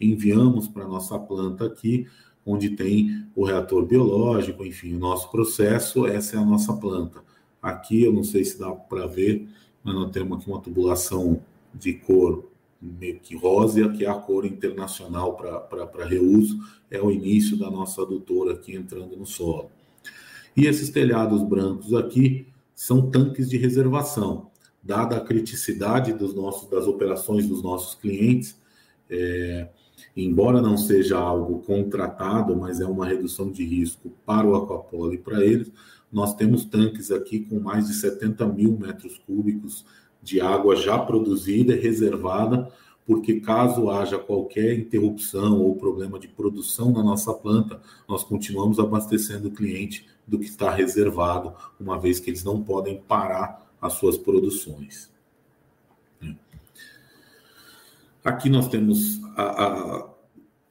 enviamos 0.00 0.68
para 0.68 0.84
a 0.84 0.88
nossa 0.88 1.18
planta 1.18 1.66
aqui, 1.66 2.06
onde 2.44 2.70
tem 2.70 3.24
o 3.36 3.44
reator 3.44 3.84
biológico, 3.86 4.64
enfim, 4.64 4.94
o 4.94 4.98
nosso 4.98 5.30
processo, 5.30 6.06
essa 6.06 6.36
é 6.36 6.38
a 6.38 6.44
nossa 6.44 6.72
planta. 6.72 7.22
Aqui, 7.62 8.02
eu 8.02 8.12
não 8.12 8.24
sei 8.24 8.44
se 8.44 8.58
dá 8.58 8.70
para 8.72 9.06
ver, 9.06 9.48
mas 9.84 9.94
nós 9.94 10.10
temos 10.10 10.38
aqui 10.38 10.50
uma 10.50 10.60
tubulação 10.60 11.40
de 11.74 11.94
cor 11.94 12.50
meio 12.80 13.20
que 13.20 13.36
rosa, 13.36 13.88
que 13.90 14.04
é 14.04 14.08
a 14.08 14.14
cor 14.14 14.44
internacional 14.44 15.36
para 15.36 16.04
reuso, 16.04 16.58
é 16.90 17.00
o 17.00 17.10
início 17.10 17.56
da 17.56 17.70
nossa 17.70 18.02
adutora 18.02 18.54
aqui 18.54 18.74
entrando 18.74 19.16
no 19.16 19.24
solo. 19.24 19.70
E 20.56 20.66
esses 20.66 20.90
telhados 20.90 21.42
brancos 21.42 21.94
aqui 21.94 22.46
são 22.74 23.10
tanques 23.10 23.48
de 23.48 23.56
reservação. 23.56 24.50
Dada 24.82 25.16
a 25.16 25.20
criticidade 25.20 26.12
dos 26.12 26.34
nossos, 26.34 26.68
das 26.68 26.86
operações 26.86 27.46
dos 27.46 27.62
nossos 27.62 27.94
clientes, 27.94 28.60
é, 29.08 29.68
embora 30.16 30.60
não 30.60 30.76
seja 30.76 31.16
algo 31.16 31.60
contratado, 31.60 32.56
mas 32.56 32.80
é 32.80 32.86
uma 32.86 33.06
redução 33.06 33.50
de 33.50 33.64
risco 33.64 34.10
para 34.26 34.46
o 34.46 34.56
Aquapolo 34.56 35.14
e 35.14 35.18
para 35.18 35.44
eles, 35.44 35.70
nós 36.12 36.34
temos 36.34 36.64
tanques 36.64 37.10
aqui 37.10 37.40
com 37.40 37.60
mais 37.60 37.86
de 37.86 37.94
70 37.94 38.44
mil 38.46 38.76
metros 38.76 39.18
cúbicos 39.18 39.86
de 40.22 40.40
água 40.40 40.76
já 40.76 40.98
produzida 40.98 41.74
e 41.74 41.80
reservada, 41.80 42.70
porque 43.04 43.40
caso 43.40 43.90
haja 43.90 44.18
qualquer 44.18 44.78
interrupção 44.78 45.60
ou 45.60 45.74
problema 45.76 46.18
de 46.18 46.28
produção 46.28 46.92
na 46.92 47.02
nossa 47.02 47.34
planta, 47.34 47.80
nós 48.08 48.22
continuamos 48.22 48.78
abastecendo 48.78 49.48
o 49.48 49.52
cliente 49.52 50.06
do 50.26 50.38
que 50.38 50.46
está 50.46 50.70
reservado, 50.70 51.52
uma 51.80 51.98
vez 51.98 52.20
que 52.20 52.30
eles 52.30 52.44
não 52.44 52.62
podem 52.62 53.00
parar 53.00 53.66
as 53.80 53.94
suas 53.94 54.16
produções. 54.16 55.12
Aqui 58.24 58.48
nós 58.48 58.68
temos 58.68 59.20
a, 59.36 59.42
a, 59.42 60.10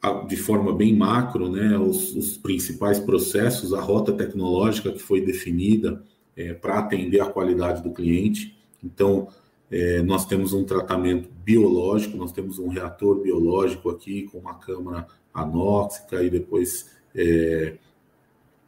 a, 0.01 0.23
de 0.23 0.37
forma 0.37 0.73
bem 0.73 0.95
macro, 0.95 1.49
né, 1.49 1.77
os, 1.77 2.15
os, 2.15 2.37
principais 2.37 2.97
processos, 2.97 3.73
a 3.73 3.81
rota 3.81 4.13
tecnológica 4.13 4.89
que 4.89 4.99
foi 4.99 5.19
definida 5.19 6.01
é, 6.33 6.53
para 6.53 6.79
atender 6.79 7.19
a 7.19 7.25
qualidade 7.25 7.83
do 7.83 7.91
cliente. 7.91 8.57
Então, 8.83 9.27
é, 9.69 10.01
nós 10.01 10.25
temos 10.25 10.53
um 10.53 10.63
tratamento 10.63 11.29
biológico, 11.43 12.17
nós 12.17 12.31
temos 12.31 12.59
um 12.59 12.67
reator 12.67 13.19
biológico 13.21 13.89
aqui 13.89 14.23
com 14.23 14.39
uma 14.39 14.55
câmara 14.55 15.07
anóxica 15.33 16.21
e 16.21 16.29
depois 16.29 16.91
é, 17.15 17.75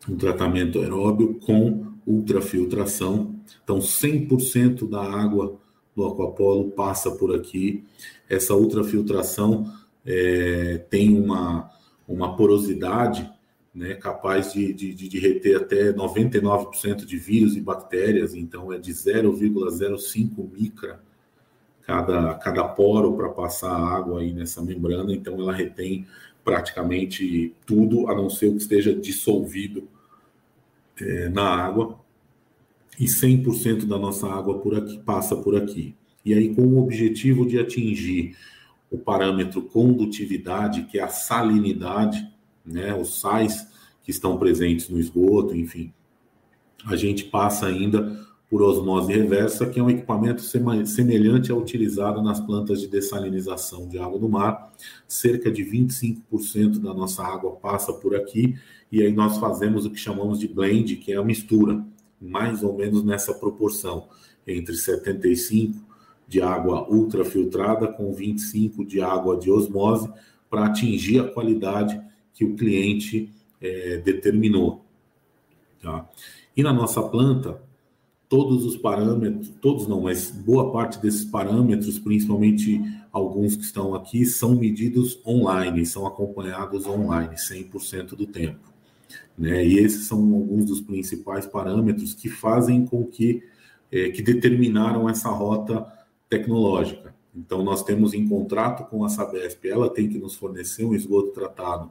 um 0.09 0.15
tratamento 0.15 0.79
aeróbio 0.79 1.39
com 1.45 1.87
ultrafiltração. 2.05 3.35
Então, 3.63 3.79
100% 3.79 4.89
da 4.89 5.01
água 5.01 5.57
do 5.95 6.05
Aquapolo 6.05 6.71
passa 6.71 7.11
por 7.11 7.35
aqui. 7.35 7.83
Essa 8.29 8.55
ultrafiltração 8.55 9.71
é, 10.05 10.79
tem 10.89 11.17
uma, 11.19 11.69
uma 12.07 12.35
porosidade 12.35 13.29
né, 13.73 13.95
capaz 13.95 14.53
de, 14.53 14.71
de, 14.71 14.93
de 14.93 15.19
reter 15.19 15.57
até 15.57 15.91
99% 15.91 17.05
de 17.05 17.17
vírus 17.17 17.55
e 17.55 17.61
bactérias, 17.61 18.35
então 18.35 18.71
é 18.71 18.77
de 18.77 18.91
0,05 18.91 20.51
micra 20.51 21.01
cada, 21.81 22.35
cada 22.35 22.63
poro 22.65 23.15
para 23.15 23.29
passar 23.29 23.75
água 23.75 24.21
aí 24.21 24.31
nessa 24.31 24.61
membrana, 24.61 25.13
então 25.13 25.39
ela 25.39 25.53
retém 25.53 26.05
praticamente 26.43 27.53
tudo, 27.65 28.07
a 28.09 28.15
não 28.15 28.29
ser 28.29 28.47
o 28.47 28.51
que 28.51 28.61
esteja 28.61 28.93
dissolvido 28.93 29.87
é, 30.99 31.29
na 31.29 31.43
água, 31.43 31.99
e 32.99 33.05
100% 33.05 33.85
da 33.85 33.97
nossa 33.97 34.27
água 34.27 34.59
por 34.59 34.75
aqui 34.75 34.99
passa 34.99 35.35
por 35.35 35.55
aqui. 35.55 35.95
E 36.23 36.33
aí, 36.33 36.53
com 36.53 36.61
o 36.61 36.79
objetivo 36.79 37.45
de 37.45 37.59
atingir 37.59 38.37
o 38.91 38.97
parâmetro 38.97 39.63
condutividade, 39.63 40.83
que 40.83 40.99
é 40.99 41.03
a 41.03 41.07
salinidade, 41.07 42.31
né, 42.65 42.95
os 42.95 43.19
sais 43.19 43.67
que 44.03 44.11
estão 44.11 44.37
presentes 44.37 44.89
no 44.89 44.99
esgoto, 44.99 45.55
enfim, 45.55 45.93
a 46.85 46.95
gente 46.95 47.25
passa 47.25 47.65
ainda 47.65 48.23
por 48.49 48.61
osmose 48.61 49.11
reversa, 49.11 49.65
que 49.65 49.79
é 49.79 49.83
um 49.83 49.89
equipamento 49.89 50.41
semelhante 50.85 51.51
ao 51.51 51.57
utilizado 51.57 52.21
nas 52.21 52.39
plantas 52.39 52.81
de 52.81 52.87
dessalinização 52.87 53.87
de 53.87 53.97
água 53.97 54.19
do 54.19 54.29
mar. 54.29 54.71
Cerca 55.07 55.49
de 55.49 55.65
25% 55.65 56.79
da 56.79 56.93
nossa 56.93 57.23
água 57.23 57.53
passa 57.53 57.91
por 57.93 58.15
aqui, 58.15 58.55
e 58.91 59.01
aí 59.01 59.11
nós 59.11 59.39
fazemos 59.39 59.87
o 59.87 59.89
que 59.89 59.97
chamamos 59.97 60.39
de 60.39 60.47
blend, 60.47 60.97
que 60.97 61.11
é 61.11 61.15
a 61.15 61.23
mistura, 61.23 61.83
mais 62.21 62.61
ou 62.61 62.77
menos 62.77 63.03
nessa 63.03 63.33
proporção, 63.33 64.07
entre 64.45 64.75
75 64.75 65.83
de 66.27 66.39
água 66.39 66.87
ultrafiltrada 66.87 67.87
com 67.87 68.13
25 68.13 68.85
de 68.85 69.01
água 69.01 69.35
de 69.35 69.49
osmose, 69.49 70.07
para 70.47 70.65
atingir 70.65 71.19
a 71.19 71.27
qualidade 71.27 71.99
que 72.33 72.43
o 72.43 72.55
cliente 72.55 73.29
é, 73.61 73.97
determinou. 73.97 74.83
Tá? 75.81 76.09
E 76.55 76.63
na 76.63 76.73
nossa 76.73 77.01
planta, 77.01 77.61
todos 78.27 78.65
os 78.65 78.75
parâmetros, 78.75 79.51
todos 79.61 79.87
não, 79.87 80.01
mas 80.01 80.31
boa 80.31 80.71
parte 80.71 80.99
desses 80.99 81.23
parâmetros, 81.23 81.99
principalmente 81.99 82.81
alguns 83.11 83.55
que 83.55 83.63
estão 83.63 83.93
aqui, 83.93 84.25
são 84.25 84.55
medidos 84.55 85.19
online, 85.25 85.85
são 85.85 86.07
acompanhados 86.07 86.87
online 86.87 87.35
100% 87.35 88.15
do 88.15 88.25
tempo. 88.25 88.73
Né? 89.37 89.65
E 89.65 89.77
esses 89.77 90.05
são 90.07 90.17
alguns 90.17 90.65
dos 90.65 90.81
principais 90.81 91.45
parâmetros 91.45 92.13
que 92.13 92.29
fazem 92.29 92.85
com 92.85 93.05
que, 93.05 93.43
é, 93.91 94.09
que 94.09 94.21
determinaram 94.21 95.07
essa 95.09 95.29
rota 95.29 95.85
tecnológica. 96.29 97.13
Então, 97.35 97.63
nós 97.63 97.83
temos 97.83 98.13
em 98.13 98.27
contrato 98.27 98.83
com 98.89 99.03
a 99.03 99.09
Sabesp, 99.09 99.65
ela 99.65 99.89
tem 99.89 100.07
que 100.07 100.19
nos 100.19 100.35
fornecer 100.35 100.85
um 100.85 100.93
esgoto 100.93 101.31
tratado 101.31 101.89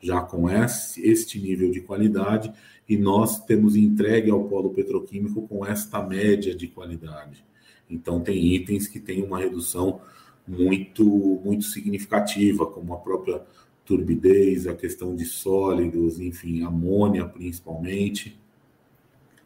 já 0.00 0.20
com 0.20 0.48
esse, 0.48 1.04
este 1.06 1.40
nível 1.40 1.70
de 1.70 1.80
qualidade, 1.80 2.52
e 2.88 2.96
nós 2.96 3.44
temos 3.44 3.74
entregue 3.74 4.30
ao 4.30 4.44
polo 4.44 4.70
petroquímico 4.70 5.48
com 5.48 5.64
esta 5.64 6.02
média 6.02 6.54
de 6.54 6.68
qualidade. 6.68 7.44
Então, 7.90 8.20
tem 8.20 8.54
itens 8.54 8.86
que 8.86 9.00
têm 9.00 9.22
uma 9.22 9.38
redução 9.38 10.00
muito, 10.46 11.04
muito 11.44 11.64
significativa, 11.64 12.66
como 12.66 12.94
a 12.94 12.98
própria 12.98 13.42
turbidez, 13.84 14.66
a 14.66 14.74
questão 14.74 15.14
de 15.14 15.24
sólidos, 15.24 16.20
enfim, 16.20 16.62
amônia 16.62 17.24
principalmente. 17.26 18.38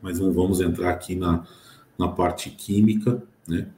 Mas 0.00 0.18
não 0.18 0.32
vamos 0.32 0.60
entrar 0.60 0.90
aqui 0.90 1.14
na, 1.14 1.46
na 1.98 2.08
parte 2.08 2.50
química, 2.50 3.22
né? 3.46 3.68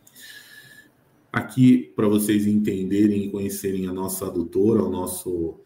Aqui, 1.32 1.92
para 1.94 2.08
vocês 2.08 2.44
entenderem 2.46 3.26
e 3.26 3.30
conhecerem 3.30 3.86
a 3.86 3.92
nossa 3.92 4.26
adutora, 4.26 4.82
o 4.82 4.90
nosso 4.90 5.60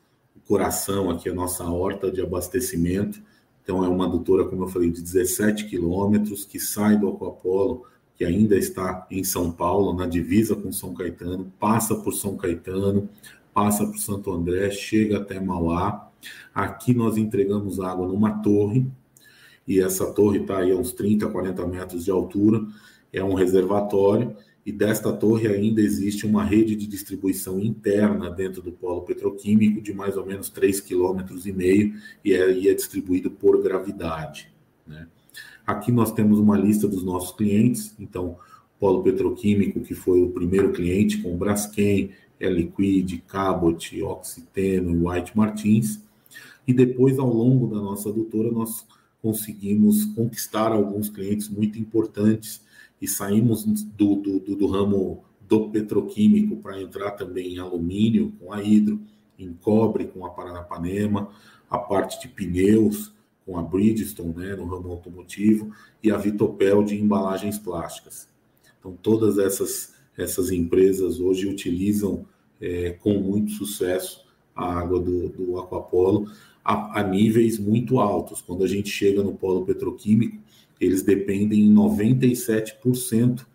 coração 0.46 1.10
aqui, 1.10 1.30
a 1.30 1.34
nossa 1.34 1.64
horta 1.64 2.12
de 2.12 2.20
abastecimento. 2.20 3.22
Então, 3.62 3.82
é 3.82 3.88
uma 3.88 4.04
adutora, 4.04 4.44
como 4.44 4.64
eu 4.64 4.68
falei, 4.68 4.90
de 4.90 5.00
17 5.00 5.66
quilômetros, 5.66 6.44
que 6.44 6.60
sai 6.60 6.98
do 6.98 7.08
Aquapolo, 7.08 7.84
que 8.14 8.26
ainda 8.26 8.58
está 8.58 9.06
em 9.10 9.24
São 9.24 9.50
Paulo, 9.50 9.94
na 9.94 10.06
divisa 10.06 10.54
com 10.54 10.70
São 10.70 10.92
Caetano, 10.92 11.50
passa 11.58 11.94
por 11.94 12.12
São 12.12 12.36
Caetano, 12.36 13.08
passa 13.54 13.86
por 13.86 13.98
Santo 13.98 14.32
André, 14.32 14.70
chega 14.70 15.16
até 15.16 15.40
Mauá. 15.40 16.10
Aqui 16.54 16.92
nós 16.92 17.16
entregamos 17.16 17.80
água 17.80 18.06
numa 18.06 18.42
torre, 18.42 18.86
e 19.66 19.80
essa 19.80 20.12
torre 20.12 20.40
está 20.40 20.58
aí 20.58 20.72
a 20.72 20.76
uns 20.76 20.92
30, 20.92 21.26
40 21.28 21.66
metros 21.66 22.04
de 22.04 22.10
altura, 22.10 22.66
é 23.10 23.24
um 23.24 23.32
reservatório, 23.32 24.36
e 24.64 24.72
desta 24.72 25.12
torre 25.12 25.46
ainda 25.46 25.80
existe 25.80 26.24
uma 26.24 26.42
rede 26.42 26.74
de 26.74 26.86
distribuição 26.86 27.60
interna 27.60 28.30
dentro 28.30 28.62
do 28.62 28.72
polo 28.72 29.02
petroquímico 29.02 29.80
de 29.80 29.92
mais 29.92 30.16
ou 30.16 30.24
menos 30.24 30.50
3,5 30.50 30.86
km 30.86 31.94
e 32.24 32.32
é, 32.32 32.68
é 32.68 32.74
distribuído 32.74 33.30
por 33.30 33.62
gravidade. 33.62 34.50
Né? 34.86 35.06
Aqui 35.66 35.92
nós 35.92 36.12
temos 36.12 36.38
uma 36.38 36.56
lista 36.56 36.88
dos 36.88 37.02
nossos 37.02 37.36
clientes, 37.36 37.94
então, 37.98 38.38
polo 38.78 39.02
petroquímico, 39.02 39.80
que 39.80 39.94
foi 39.94 40.22
o 40.22 40.30
primeiro 40.30 40.72
cliente, 40.72 41.18
com 41.18 41.36
Braskem, 41.36 42.10
Liquid, 42.40 43.22
Cabot, 43.26 44.02
Oxiteno 44.02 44.90
e 44.90 44.96
White 44.96 45.36
Martins, 45.36 46.02
e 46.66 46.72
depois, 46.72 47.18
ao 47.18 47.32
longo 47.32 47.66
da 47.66 47.80
nossa 47.80 48.08
adutora, 48.08 48.50
nós 48.50 48.86
conseguimos 49.22 50.04
conquistar 50.06 50.72
alguns 50.72 51.08
clientes 51.08 51.48
muito 51.48 51.78
importantes 51.78 52.63
e 53.04 53.08
saímos 53.08 53.64
do, 53.64 54.16
do, 54.16 54.40
do, 54.40 54.56
do 54.56 54.66
ramo 54.66 55.24
do 55.46 55.68
petroquímico 55.68 56.56
para 56.56 56.80
entrar 56.80 57.10
também 57.10 57.54
em 57.54 57.58
alumínio 57.58 58.32
com 58.40 58.50
a 58.50 58.62
Hidro, 58.62 58.98
em 59.38 59.52
cobre 59.52 60.06
com 60.06 60.24
a 60.24 60.30
Paranapanema, 60.30 61.28
a 61.68 61.78
parte 61.78 62.18
de 62.20 62.28
pneus 62.28 63.12
com 63.44 63.58
a 63.58 63.62
Bridgestone, 63.62 64.32
né, 64.34 64.56
no 64.56 64.64
ramo 64.64 64.90
automotivo, 64.90 65.70
e 66.02 66.10
a 66.10 66.16
Vitopel 66.16 66.82
de 66.82 66.98
embalagens 66.98 67.58
plásticas. 67.58 68.26
Então, 68.80 68.96
todas 69.02 69.36
essas, 69.36 69.94
essas 70.16 70.50
empresas 70.50 71.20
hoje 71.20 71.46
utilizam 71.46 72.24
é, 72.58 72.92
com 72.92 73.18
muito 73.18 73.50
sucesso 73.52 74.24
a 74.56 74.78
água 74.78 74.98
do, 74.98 75.28
do 75.28 75.58
Aquapolo 75.58 76.26
a, 76.64 77.00
a 77.00 77.02
níveis 77.02 77.58
muito 77.58 78.00
altos. 78.00 78.40
Quando 78.40 78.64
a 78.64 78.66
gente 78.66 78.88
chega 78.88 79.22
no 79.22 79.34
polo 79.34 79.66
petroquímico, 79.66 80.38
eles 80.80 81.02
dependem 81.02 81.66
em 81.66 81.74
97% 81.74 83.46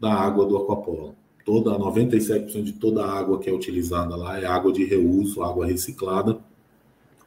da 0.00 0.12
água 0.12 0.46
do 0.46 0.56
Aquapolo. 0.56 1.14
Toda 1.44 1.78
97% 1.78 2.62
de 2.62 2.72
toda 2.72 3.04
a 3.04 3.18
água 3.18 3.38
que 3.38 3.50
é 3.50 3.52
utilizada 3.52 4.16
lá 4.16 4.40
é 4.40 4.46
água 4.46 4.72
de 4.72 4.84
reuso, 4.84 5.42
água 5.42 5.66
reciclada. 5.66 6.38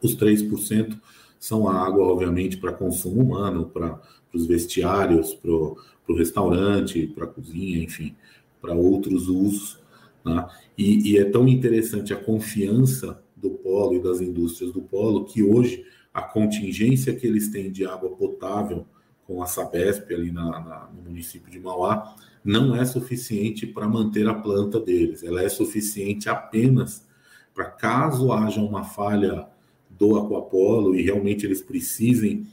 Os 0.01 0.15
3% 0.15 0.99
são 1.39 1.67
a 1.67 1.75
água, 1.75 2.05
obviamente, 2.05 2.57
para 2.57 2.71
consumo 2.71 3.21
humano, 3.21 3.67
para 3.67 4.01
os 4.33 4.45
vestiários, 4.47 5.33
para 5.35 5.51
o 5.51 5.77
restaurante, 6.15 7.07
para 7.07 7.25
a 7.25 7.27
cozinha, 7.27 7.83
enfim, 7.83 8.15
para 8.61 8.73
outros 8.73 9.27
usos 9.27 9.79
Né? 10.25 10.47
E, 10.77 11.11
e 11.11 11.17
é 11.17 11.25
tão 11.25 11.47
interessante 11.47 12.13
a 12.13 12.17
confiança 12.17 13.21
do 13.35 13.51
polo 13.51 13.95
e 13.95 14.01
das 14.01 14.19
indústrias 14.19 14.73
do 14.73 14.81
polo 14.81 15.25
que 15.25 15.43
hoje 15.43 15.85
a 16.13 16.21
contingência 16.21 17.15
que 17.15 17.25
eles 17.25 17.49
têm 17.49 17.71
de 17.71 17.85
água 17.85 18.09
potável 18.09 18.85
com 19.28 19.43
a 19.43 19.45
Sabesp 19.45 20.11
ali 20.13 20.32
na, 20.32 20.45
na, 20.45 20.89
no 20.95 21.01
município 21.03 21.51
de 21.51 21.59
Mauá 21.59 22.15
não 22.43 22.73
é 22.73 22.86
suficiente 22.86 23.67
para 23.67 23.88
manter 23.88 24.25
a 24.28 24.34
planta 24.34 24.80
deles. 24.80 25.21
Ela 25.21 25.43
é 25.43 25.49
suficiente 25.49 26.30
apenas 26.30 27.05
para 27.53 27.65
caso 27.65 28.32
haja 28.32 28.61
uma 28.61 28.84
falha 28.84 29.47
do 29.89 30.15
Aquapolo 30.17 30.95
e 30.95 31.01
realmente 31.01 31.45
eles 31.45 31.61
precisem 31.61 32.47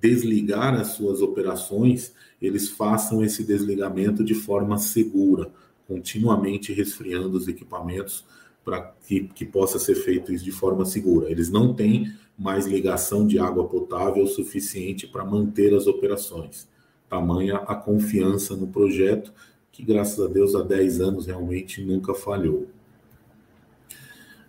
desligar 0.00 0.74
as 0.74 0.88
suas 0.88 1.20
operações, 1.20 2.14
eles 2.40 2.68
façam 2.68 3.24
esse 3.24 3.42
desligamento 3.42 4.22
de 4.22 4.34
forma 4.34 4.78
segura, 4.78 5.50
continuamente 5.88 6.72
resfriando 6.72 7.36
os 7.36 7.48
equipamentos 7.48 8.24
para 8.64 8.94
que, 9.06 9.28
que 9.28 9.44
possa 9.44 9.78
ser 9.78 9.94
feito 9.94 10.32
isso 10.32 10.44
de 10.44 10.52
forma 10.52 10.84
segura. 10.84 11.30
Eles 11.30 11.50
não 11.50 11.74
têm 11.74 12.12
mais 12.38 12.66
ligação 12.66 13.26
de 13.26 13.38
água 13.38 13.68
potável 13.68 14.26
suficiente 14.26 15.06
para 15.06 15.24
manter 15.24 15.74
as 15.74 15.86
operações. 15.86 16.68
Tamanha 17.08 17.56
a 17.56 17.74
confiança 17.74 18.56
no 18.56 18.68
projeto, 18.68 19.32
que 19.72 19.82
graças 19.82 20.18
a 20.20 20.28
Deus 20.28 20.54
há 20.54 20.62
10 20.62 21.00
anos 21.00 21.26
realmente 21.26 21.84
nunca 21.84 22.14
falhou. 22.14 22.68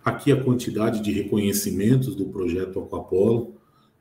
Aqui 0.04 0.32
a 0.32 0.42
quantidade 0.42 1.00
de 1.00 1.12
reconhecimentos 1.12 2.16
do 2.16 2.26
projeto 2.26 2.80
Aquapolo, 2.80 3.54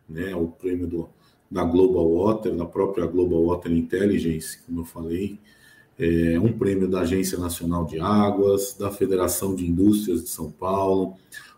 né, 0.10 0.36
o 0.36 0.48
prêmio 0.48 0.88
do, 0.88 1.10
da 1.50 1.64
Global 1.64 2.10
Water, 2.10 2.56
da 2.56 2.66
própria 2.66 3.06
Global 3.06 3.44
Water 3.46 3.72
Intelligence, 3.72 4.60
como 4.66 4.82
eu 4.82 4.86
falei, 4.86 5.40
é, 6.02 6.40
um 6.40 6.52
prêmio 6.52 6.88
da 6.88 7.02
Agência 7.02 7.38
Nacional 7.38 7.86
de 7.86 8.00
Águas, 8.00 8.76
da 8.78 8.90
Federação 8.90 9.54
de 9.54 9.70
Indústrias 9.70 10.24
de 10.24 10.30
São 10.30 10.50
Paulo, 10.50 11.14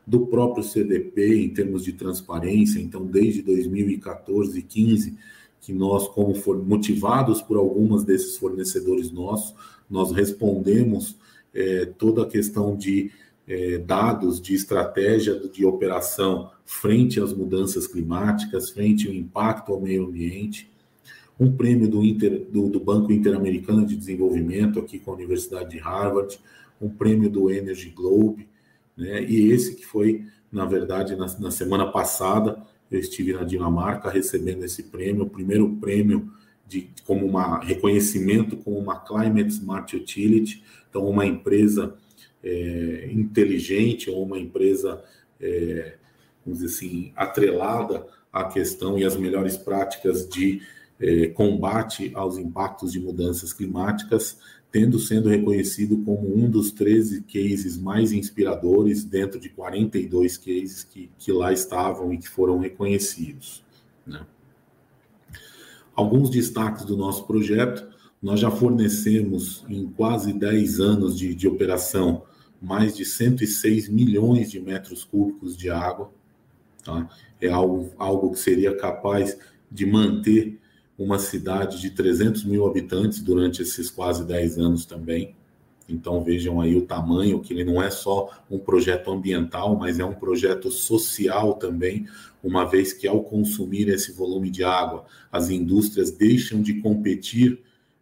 do 0.06 0.28
próprio 0.28 0.62
CDP 0.62 1.46
em 1.46 1.50
termos 1.50 1.82
de 1.82 1.94
transparência. 1.94 2.78
Então, 2.78 3.06
desde 3.06 3.42
2014 3.42 4.60
e 4.60 4.62
15, 4.62 5.18
que 5.62 5.72
nós, 5.72 6.10
como 6.10 6.36
for, 6.36 6.62
motivados 6.62 7.42
por 7.42 7.56
algumas 7.56 8.04
desses 8.04 8.36
fornecedores 8.36 9.10
nossos, 9.14 9.56
nós 9.90 10.12
respondemos 10.12 11.16
é, 11.54 11.86
toda 11.86 12.24
a 12.24 12.28
questão 12.28 12.76
de 12.76 13.12
é, 13.48 13.78
dados 13.78 14.42
de 14.42 14.54
estratégia 14.54 15.40
de 15.40 15.66
operação 15.66 16.52
frente 16.66 17.18
às 17.18 17.32
mudanças 17.32 17.88
climáticas, 17.88 18.72
frente 18.72 19.08
ao 19.08 19.14
impacto 19.14 19.72
ao 19.72 19.80
meio 19.80 20.06
ambiente. 20.06 20.70
Um 21.40 21.52
prêmio 21.52 21.88
do, 21.88 22.04
Inter, 22.04 22.46
do, 22.52 22.70
do 22.70 22.80
Banco 22.80 23.12
Interamericano 23.12 23.86
de 23.86 23.96
Desenvolvimento, 23.96 24.80
aqui 24.80 25.00
com 25.00 25.12
a 25.12 25.16
Universidade 25.16 25.72
de 25.72 25.78
Harvard, 25.80 26.40
um 26.82 26.90
prêmio 26.90 27.30
do 27.30 27.50
Energy 27.50 27.90
Globe, 27.90 28.48
né? 28.96 29.24
e 29.24 29.52
esse 29.52 29.76
que 29.76 29.86
foi, 29.86 30.26
na 30.52 30.66
verdade, 30.66 31.16
na, 31.16 31.26
na 31.40 31.52
semana 31.52 31.92
passada, 31.92 32.62
eu 32.92 33.00
estive 33.00 33.34
na 33.34 33.44
Dinamarca 33.44 34.10
recebendo 34.10 34.64
esse 34.64 34.84
prêmio, 34.84 35.24
o 35.24 35.30
primeiro 35.30 35.68
prêmio 35.78 36.32
de, 36.68 36.90
como 37.06 37.26
uma 37.26 37.60
reconhecimento 37.60 38.58
como 38.58 38.78
uma 38.78 39.00
Climate 39.00 39.50
Smart 39.50 39.96
Utility, 39.96 40.64
então 40.90 41.08
uma 41.08 41.26
empresa 41.26 41.96
é, 42.44 43.10
inteligente 43.12 44.10
ou 44.10 44.24
uma 44.24 44.38
empresa, 44.38 45.04
é, 45.40 45.96
vamos 46.46 46.60
dizer 46.60 46.76
assim, 46.76 47.14
atrelada 47.16 48.06
à 48.32 48.46
questão 48.46 48.98
e 48.98 49.06
às 49.06 49.16
melhores 49.16 49.58
práticas 49.58 50.28
de 50.28 50.62
é, 51.00 51.28
combate 51.28 52.12
aos 52.14 52.38
impactos 52.38 52.92
de 52.92 53.00
mudanças 53.00 53.54
climáticas, 53.54 54.38
tendo 54.72 54.98
sendo 54.98 55.30
reconhecido 55.30 55.98
como 56.00 56.36
um 56.36 56.50
dos 56.50 56.72
13 56.72 57.22
cases 57.22 57.78
mais 57.78 58.12
inspiradores 58.12 59.04
dentro 59.04 59.40
de 59.40 59.50
42 59.50 60.38
cases 60.38 60.84
que, 60.84 61.12
que 61.20 61.32
lá 61.32 61.54
estavam 61.54 62.12
e 62.14 62.18
que 62.18 62.28
foram 62.28 62.58
reconhecidos. 62.58 63.64
Né? 64.06 64.26
Alguns 65.96 66.30
destaques 66.30 66.86
do 66.86 66.98
nosso 66.98 67.26
projeto, 67.28 67.88
nós 68.22 68.40
já 68.40 68.50
fornecemos 68.50 69.64
em 69.70 69.88
quase 69.88 70.34
10 70.34 70.80
anos 70.80 71.18
de, 71.18 71.36
de 71.36 71.48
operação 71.48 72.24
mais 72.60 72.96
de 72.96 73.04
106 73.04 73.90
milhões 73.90 74.50
de 74.50 74.60
metros 74.60 75.04
cúbicos 75.04 75.58
de 75.58 75.70
água. 75.70 76.12
Tá? 76.84 77.10
É 77.40 77.50
algo, 77.50 77.92
algo 77.98 78.32
que 78.32 78.40
seria 78.40 78.76
capaz 78.76 79.38
de 79.70 79.86
manter 79.86 80.60
uma 81.04 81.20
cidade 81.20 81.82
de 81.82 81.90
300 81.90 82.46
mil 82.46 82.66
habitantes 82.66 83.20
durante 83.20 83.62
esses 83.62 83.92
quase 83.92 84.24
10 84.24 84.58
anos 84.58 84.86
também. 84.86 85.36
Então 85.88 86.24
vejam 86.24 86.62
aí 86.62 86.76
o 86.76 86.86
tamanho, 86.86 87.42
que 87.42 87.54
ele 87.54 87.66
não 87.66 87.82
é 87.82 87.92
só 87.92 88.30
um 88.50 88.58
projeto 88.58 89.12
ambiental, 89.12 89.76
mas 89.76 90.00
é 90.00 90.06
um 90.06 90.14
projeto 90.14 90.72
social 90.72 91.56
também, 91.56 92.08
uma 92.42 92.64
vez 92.64 92.94
que 92.94 93.08
ao 93.08 93.22
consumir 93.22 93.90
esse 93.90 94.14
volume 94.14 94.50
de 94.50 94.64
água, 94.64 95.06
as 95.32 95.50
indústrias 95.50 96.10
deixam 96.10 96.62
de 96.62 96.76
competir 96.76 97.60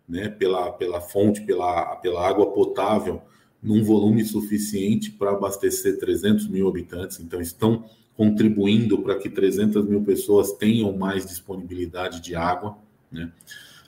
né, 0.08 0.30
pela, 0.30 0.72
pela 0.72 1.02
fonte, 1.02 1.42
pela, 1.42 1.96
pela 1.96 2.28
água 2.28 2.52
potável, 2.52 3.22
num 3.62 3.84
volume 3.84 4.24
suficiente 4.26 5.12
para 5.12 5.32
abastecer 5.32 6.00
300 6.00 6.48
mil 6.48 6.68
habitantes, 6.68 7.20
então 7.20 7.40
estão 7.40 7.86
contribuindo 8.16 9.02
para 9.02 9.18
que 9.18 9.30
300 9.30 9.86
mil 9.86 10.04
pessoas 10.04 10.52
tenham 10.54 10.96
mais 10.96 11.26
disponibilidade 11.26 12.20
de 12.22 12.36
água. 12.36 12.78
Né? 13.12 13.32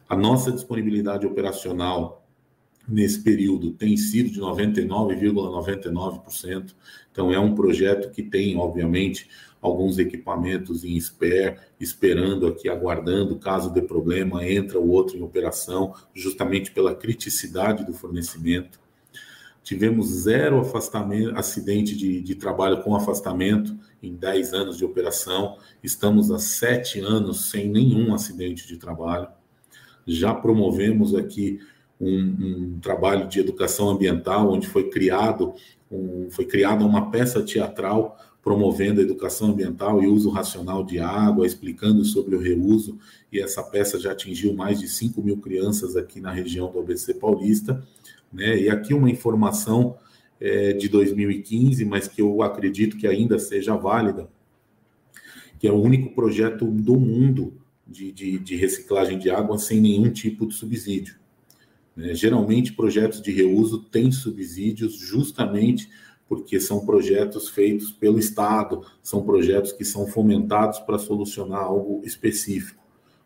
A 0.07 0.15
nossa 0.15 0.51
disponibilidade 0.51 1.25
operacional 1.25 2.27
nesse 2.87 3.21
período 3.21 3.71
tem 3.71 3.95
sido 3.95 4.29
de 4.29 4.39
99,99%. 4.39 6.23
,99%. 6.23 6.75
Então, 7.11 7.31
é 7.31 7.39
um 7.39 7.55
projeto 7.55 8.11
que 8.11 8.23
tem, 8.23 8.57
obviamente, 8.57 9.29
alguns 9.61 9.97
equipamentos 9.97 10.83
em 10.83 10.97
spare, 10.97 11.57
esperando 11.79 12.47
aqui, 12.47 12.67
aguardando, 12.67 13.39
caso 13.39 13.71
dê 13.71 13.81
problema, 13.81 14.45
entra 14.45 14.77
o 14.77 14.89
outro 14.89 15.17
em 15.17 15.21
operação, 15.21 15.93
justamente 16.13 16.71
pela 16.71 16.93
criticidade 16.93 17.85
do 17.85 17.93
fornecimento. 17.93 18.82
Tivemos 19.63 20.07
zero 20.07 20.59
afastamento, 20.59 21.37
acidente 21.37 21.95
de, 21.95 22.21
de 22.21 22.35
trabalho 22.35 22.83
com 22.83 22.95
afastamento 22.95 23.77
em 24.01 24.13
10 24.13 24.53
anos 24.53 24.77
de 24.77 24.83
operação. 24.83 25.57
Estamos 25.81 26.29
há 26.31 26.37
sete 26.37 26.99
anos 26.99 27.49
sem 27.49 27.69
nenhum 27.69 28.13
acidente 28.13 28.67
de 28.67 28.77
trabalho. 28.77 29.27
Já 30.05 30.33
promovemos 30.33 31.15
aqui 31.15 31.59
um, 31.99 32.75
um 32.75 32.79
trabalho 32.81 33.27
de 33.27 33.39
educação 33.39 33.89
ambiental, 33.89 34.51
onde 34.51 34.67
foi 34.67 34.89
criado 34.89 35.53
um, 35.89 36.27
foi 36.29 36.45
criada 36.45 36.83
uma 36.83 37.09
peça 37.09 37.41
teatral 37.41 38.17
promovendo 38.43 38.99
a 38.99 39.03
educação 39.03 39.51
ambiental 39.51 40.03
e 40.03 40.07
uso 40.07 40.29
racional 40.29 40.83
de 40.83 40.99
água, 40.99 41.47
explicando 41.47 42.03
sobre 42.03 42.35
o 42.35 42.39
reuso, 42.39 42.99
e 43.31 43.39
essa 43.39 43.63
peça 43.63 43.97
já 43.97 44.11
atingiu 44.11 44.53
mais 44.53 44.81
de 44.81 44.87
5 44.89 45.21
mil 45.21 45.37
crianças 45.37 45.95
aqui 45.95 46.19
na 46.19 46.29
região 46.29 46.69
do 46.69 46.79
ABC 46.79 47.13
Paulista. 47.13 47.81
Né? 48.33 48.61
E 48.61 48.69
aqui 48.69 48.93
uma 48.93 49.09
informação 49.09 49.97
é, 50.39 50.73
de 50.73 50.89
2015, 50.89 51.85
mas 51.85 52.07
que 52.07 52.21
eu 52.21 52.41
acredito 52.41 52.97
que 52.97 53.07
ainda 53.07 53.37
seja 53.37 53.75
válida, 53.75 54.27
que 55.59 55.67
é 55.67 55.71
o 55.71 55.81
único 55.81 56.13
projeto 56.13 56.65
do 56.65 56.99
mundo 56.99 57.53
de, 57.87 58.11
de, 58.11 58.39
de 58.39 58.55
reciclagem 58.55 59.19
de 59.19 59.29
água 59.29 59.57
sem 59.57 59.79
nenhum 59.79 60.09
tipo 60.09 60.47
de 60.47 60.55
subsídio. 60.55 61.15
Né? 61.95 62.13
Geralmente, 62.15 62.73
projetos 62.73 63.21
de 63.21 63.31
reuso 63.31 63.79
têm 63.83 64.11
subsídios 64.11 64.97
justamente 64.97 65.89
porque 66.27 66.59
são 66.59 66.85
projetos 66.85 67.49
feitos 67.49 67.91
pelo 67.91 68.17
Estado, 68.17 68.83
são 69.03 69.23
projetos 69.23 69.71
que 69.71 69.85
são 69.85 70.07
fomentados 70.07 70.79
para 70.79 70.97
solucionar 70.97 71.61
algo 71.61 72.01
específico. 72.03 72.83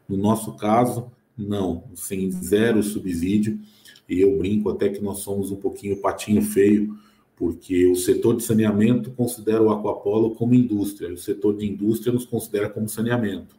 No 0.10 0.18
nosso 0.18 0.56
caso, 0.58 1.12
não, 1.38 1.86
sem 1.96 2.32
zero 2.32 2.84
subsídio 2.84 3.60
e 4.08 4.22
eu 4.22 4.38
brinco 4.38 4.70
até 4.70 4.90
que 4.90 5.02
nós 5.02 5.20
somos 5.20 5.52
um 5.52 5.56
pouquinho 5.56 6.02
patinho 6.02 6.42
feio, 6.42 6.98
porque 7.36 7.86
o 7.88 7.96
setor 7.96 8.36
de 8.36 8.44
saneamento 8.44 9.12
considera 9.12 9.62
o 9.62 9.70
aquapolo 9.70 10.32
como 10.32 10.56
indústria, 10.56 11.14
o 11.14 11.18
setor 11.18 11.56
de 11.56 11.68
indústria 11.68 12.12
nos 12.12 12.26
considera 12.26 12.70
como 12.70 12.90
saneamento. 12.90 13.56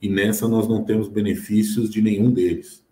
E 0.00 0.08
nessa 0.08 0.48
nós 0.48 0.68
não 0.68 0.84
temos 0.84 1.08
benefícios 1.08 1.90
de 1.90 2.00
nenhum 2.00 2.32
deles. 2.32 2.82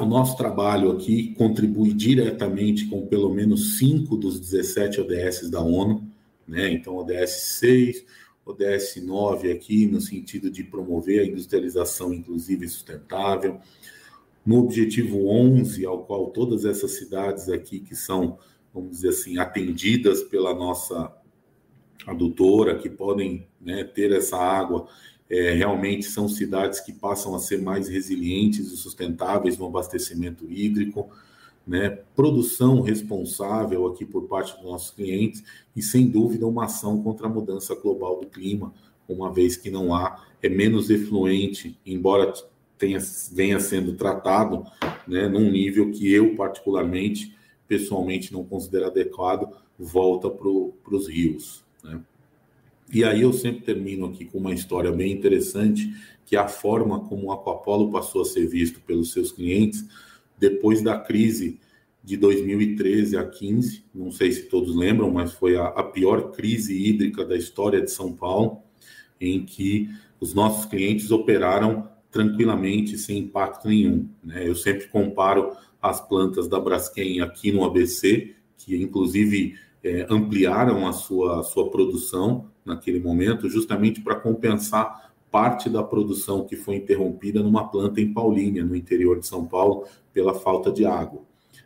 o 0.00 0.04
nosso 0.04 0.36
trabalho 0.36 0.90
aqui 0.90 1.34
contribui 1.36 1.92
diretamente 1.92 2.86
com 2.86 3.06
pelo 3.06 3.32
menos 3.32 3.78
cinco 3.78 4.16
dos 4.16 4.40
17 4.40 5.00
ODS 5.00 5.48
da 5.48 5.60
ONU, 5.60 6.10
né? 6.48 6.72
Então, 6.72 6.96
ODS 6.96 7.30
6, 7.60 8.04
ODS 8.44 8.96
9 8.96 9.50
aqui, 9.52 9.86
no 9.86 10.00
sentido 10.00 10.50
de 10.50 10.64
promover 10.64 11.20
a 11.20 11.24
industrialização 11.24 12.12
inclusiva 12.12 12.64
e 12.64 12.68
sustentável, 12.68 13.60
no 14.44 14.58
objetivo 14.58 15.28
11, 15.28 15.84
ao 15.86 16.04
qual 16.04 16.30
todas 16.30 16.64
essas 16.64 16.92
cidades 16.92 17.48
aqui 17.48 17.78
que 17.78 17.94
são, 17.94 18.38
vamos 18.74 18.90
dizer 18.90 19.10
assim, 19.10 19.38
atendidas 19.38 20.22
pela 20.24 20.52
nossa 20.52 21.14
adutora, 22.06 22.76
que 22.76 22.90
podem 22.90 23.46
né, 23.60 23.84
ter 23.84 24.10
essa 24.10 24.36
água, 24.36 24.88
é, 25.30 25.52
realmente 25.52 26.04
são 26.06 26.28
cidades 26.28 26.80
que 26.80 26.92
passam 26.92 27.34
a 27.34 27.38
ser 27.38 27.62
mais 27.62 27.88
resilientes 27.88 28.72
e 28.72 28.76
sustentáveis 28.76 29.56
no 29.56 29.66
abastecimento 29.66 30.50
hídrico. 30.50 31.08
Né, 31.66 31.90
produção 32.14 32.80
responsável 32.80 33.86
aqui 33.86 34.04
por 34.04 34.24
parte 34.24 34.54
dos 34.56 34.64
nossos 34.64 34.90
clientes 34.90 35.42
e, 35.74 35.82
sem 35.82 36.08
dúvida, 36.08 36.46
uma 36.46 36.64
ação 36.64 37.02
contra 37.02 37.26
a 37.26 37.30
mudança 37.30 37.74
global 37.74 38.20
do 38.20 38.26
clima, 38.26 38.72
uma 39.08 39.32
vez 39.32 39.56
que 39.56 39.70
não 39.70 39.94
há, 39.94 40.24
é 40.42 40.48
menos 40.48 40.90
efluente, 40.90 41.78
embora 41.84 42.32
tenha, 42.78 42.98
venha 43.32 43.60
sendo 43.60 43.94
tratado 43.94 44.64
né, 45.06 45.28
num 45.28 45.50
nível 45.50 45.90
que 45.90 46.10
eu, 46.12 46.34
particularmente, 46.34 47.36
pessoalmente 47.68 48.32
não 48.32 48.44
considero 48.44 48.86
adequado, 48.86 49.48
volta 49.78 50.28
para 50.28 50.48
os 50.48 51.08
rios. 51.08 51.64
Né? 51.82 52.00
E 52.92 53.04
aí 53.04 53.22
eu 53.22 53.32
sempre 53.32 53.62
termino 53.62 54.06
aqui 54.06 54.24
com 54.24 54.38
uma 54.38 54.52
história 54.52 54.90
bem 54.90 55.12
interessante, 55.12 55.94
que 56.26 56.36
é 56.36 56.38
a 56.38 56.48
forma 56.48 57.00
como 57.00 57.26
o 57.26 57.32
Aquapolo 57.32 57.90
passou 57.90 58.22
a 58.22 58.24
ser 58.24 58.46
visto 58.46 58.80
pelos 58.80 59.12
seus 59.12 59.32
clientes 59.32 59.86
depois 60.42 60.82
da 60.82 60.98
crise 60.98 61.60
de 62.02 62.16
2013 62.16 63.16
a 63.16 63.24
15, 63.24 63.84
não 63.94 64.10
sei 64.10 64.32
se 64.32 64.48
todos 64.48 64.74
lembram, 64.74 65.08
mas 65.08 65.32
foi 65.32 65.56
a, 65.56 65.66
a 65.66 65.84
pior 65.84 66.32
crise 66.32 66.76
hídrica 66.76 67.24
da 67.24 67.36
história 67.36 67.80
de 67.80 67.92
São 67.92 68.12
Paulo, 68.12 68.58
em 69.20 69.44
que 69.44 69.88
os 70.20 70.34
nossos 70.34 70.64
clientes 70.66 71.12
operaram 71.12 71.88
tranquilamente, 72.10 72.98
sem 72.98 73.18
impacto 73.18 73.68
nenhum. 73.68 74.08
Né? 74.22 74.48
Eu 74.48 74.56
sempre 74.56 74.88
comparo 74.88 75.56
as 75.80 76.00
plantas 76.00 76.48
da 76.48 76.58
Braskem 76.58 77.20
aqui 77.20 77.52
no 77.52 77.64
ABC, 77.64 78.34
que 78.58 78.76
inclusive 78.82 79.54
é, 79.84 80.08
ampliaram 80.10 80.88
a 80.88 80.92
sua, 80.92 81.38
a 81.38 81.42
sua 81.44 81.70
produção 81.70 82.50
naquele 82.64 82.98
momento, 82.98 83.48
justamente 83.48 84.00
para 84.00 84.16
compensar 84.16 85.12
parte 85.30 85.70
da 85.70 85.82
produção 85.82 86.44
que 86.44 86.56
foi 86.56 86.76
interrompida 86.76 87.42
numa 87.42 87.66
planta 87.68 88.00
em 88.00 88.12
Paulínia, 88.12 88.62
no 88.62 88.76
interior 88.76 89.18
de 89.18 89.26
São 89.26 89.46
Paulo, 89.46 89.86
pela 90.12 90.34
falta 90.34 90.70
de 90.70 90.84
água. 90.84 91.22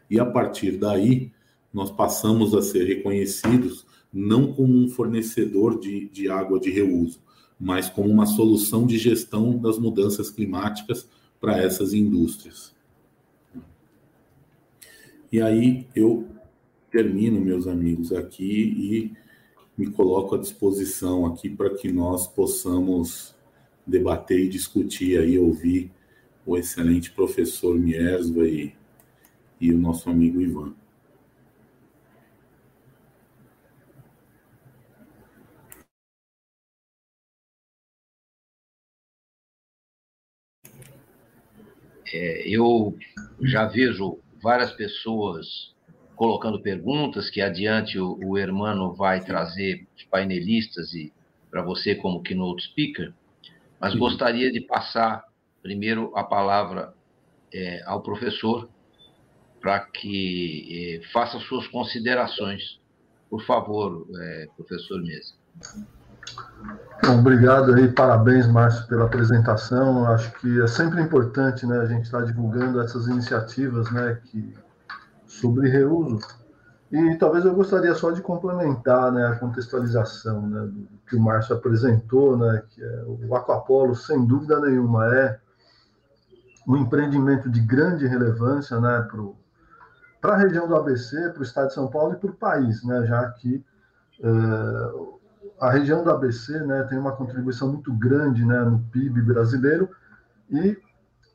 E 0.09 0.19
a 0.21 0.25
partir 0.25 0.79
daí, 0.79 1.33
nós 1.73 1.91
passamos 1.91 2.55
a 2.55 2.63
ser 2.63 2.85
reconhecidos 2.85 3.87
não 4.13 4.53
como 4.53 4.73
um 4.73 4.89
fornecedor 4.89 5.79
de, 5.79 6.09
de 6.09 6.29
água 6.29 6.59
de 6.59 6.71
reuso, 6.71 7.21
mas 7.59 7.89
como 7.89 8.09
uma 8.09 8.27
solução 8.27 8.87
de 8.87 8.97
gestão 8.99 9.59
das 9.59 9.79
mudanças 9.79 10.31
climáticas 10.31 11.09
para 11.41 11.59
essas 11.59 11.93
indústrias. 11.93 12.75
E 15.31 15.41
aí 15.41 15.87
eu 15.95 16.27
termino, 16.91 17.41
meus 17.41 17.67
amigos, 17.67 18.13
aqui 18.13 18.45
e 18.45 19.13
me 19.77 19.91
coloco 19.91 20.35
à 20.35 20.39
disposição 20.39 21.27
aqui 21.27 21.51
para 21.51 21.71
que 21.71 21.93
nós 21.93 22.27
possamos 22.27 23.35
debater 23.87 24.41
e 24.41 24.49
discutir 24.49 25.19
aí, 25.19 25.39
ouvir 25.39 25.91
o 26.47 26.57
excelente 26.57 27.11
professor 27.11 27.77
Miersva 27.77 28.49
e, 28.49 28.73
e 29.61 29.73
o 29.73 29.79
nosso 29.79 30.09
amigo 30.09 30.41
Ivan. 30.41 30.75
É, 42.13 42.49
eu 42.49 42.97
já 43.43 43.67
vejo 43.67 44.21
várias 44.41 44.71
pessoas 44.73 45.75
colocando 46.15 46.63
perguntas 46.63 47.29
que 47.29 47.41
adiante 47.41 47.99
o, 47.99 48.19
o 48.25 48.39
Hermano 48.39 48.95
vai 48.95 49.23
trazer 49.25 49.87
os 49.97 50.05
painelistas 50.05 50.95
e 50.95 51.13
para 51.51 51.63
você 51.63 51.97
como 51.97 52.23
keynote 52.23 52.65
speaker. 52.65 53.13
Mas 53.81 53.93
Sim. 53.93 53.99
gostaria 53.99 54.51
de 54.53 54.61
passar 54.61 55.26
primeiro 55.67 56.13
a 56.15 56.23
palavra 56.23 56.95
é, 57.53 57.83
ao 57.87 58.01
professor 58.01 58.69
para 59.61 59.81
que 59.81 61.01
é, 61.03 61.13
faça 61.13 61.41
suas 61.41 61.67
considerações. 61.67 62.81
Por 63.29 63.45
favor, 63.45 64.07
é, 64.17 64.47
professor 64.57 65.03
Mesa. 65.03 65.35
Bom, 67.05 67.19
obrigado 67.19 67.75
aí, 67.75 67.89
parabéns, 67.89 68.47
Márcio, 68.47 68.87
pela 68.87 69.07
apresentação. 69.07 70.07
Acho 70.07 70.33
que 70.39 70.61
é 70.63 70.69
sempre 70.69 71.03
importante 71.03 71.67
né, 71.67 71.79
a 71.81 71.87
gente 71.87 72.05
estar 72.05 72.25
divulgando 72.25 72.81
essas 72.81 73.09
iniciativas 73.09 73.91
né, 73.91 74.21
que, 74.25 74.55
sobre 75.27 75.69
reuso. 75.69 76.21
E 76.93 77.17
talvez 77.17 77.45
eu 77.45 77.53
gostaria 77.53 77.95
só 77.97 78.13
de 78.13 78.23
complementar 78.23 79.11
né, 79.11 79.27
a 79.27 79.35
contextualização 79.35 80.47
né, 80.47 80.71
que 81.09 81.17
o 81.17 81.21
Márcio 81.21 81.57
apresentou, 81.57 82.37
né, 82.37 82.63
que 82.69 82.81
é 82.81 83.05
o 83.05 83.35
Aquapolo, 83.35 83.97
sem 83.97 84.25
dúvida 84.25 84.61
nenhuma, 84.61 85.13
é 85.13 85.41
um 86.67 86.77
empreendimento 86.77 87.49
de 87.49 87.61
grande 87.61 88.07
relevância 88.07 88.81
né, 88.81 89.07
para 90.21 90.35
a 90.35 90.37
região 90.37 90.67
do 90.67 90.75
ABC, 90.75 91.31
para 91.31 91.41
o 91.41 91.45
estado 91.45 91.69
de 91.69 91.75
São 91.75 91.89
Paulo 91.89 92.15
e 92.15 92.17
para 92.17 92.31
o 92.31 92.35
país, 92.35 92.83
né, 92.85 93.07
já 93.07 93.31
que 93.31 93.65
é, 94.21 94.27
a 95.61 95.71
região 95.71 96.03
do 96.03 96.11
ABC 96.11 96.59
né, 96.61 96.83
tem 96.85 96.99
uma 96.99 97.13
contribuição 97.13 97.73
muito 97.73 97.93
grande 97.93 98.45
né, 98.45 98.59
no 98.61 98.81
PIB 98.91 99.23
brasileiro 99.23 99.89
e 100.51 100.77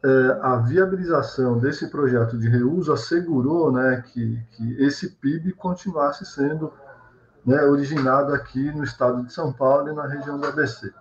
é, 0.03 0.39
a 0.41 0.57
viabilização 0.57 1.59
desse 1.59 1.87
projeto 1.87 2.37
de 2.37 2.49
reuso 2.49 2.91
assegurou 2.91 3.71
né, 3.71 4.03
que, 4.07 4.43
que 4.51 4.83
esse 4.83 5.11
PIB 5.11 5.53
continuasse 5.53 6.25
sendo 6.25 6.73
né, 7.45 7.63
originado 7.63 8.33
aqui 8.33 8.71
no 8.71 8.83
estado 8.83 9.23
de 9.23 9.31
São 9.31 9.53
Paulo 9.53 9.89
e 9.89 9.93
na 9.93 10.07
região 10.07 10.39
do 10.39 10.47
ABC. 10.47 10.91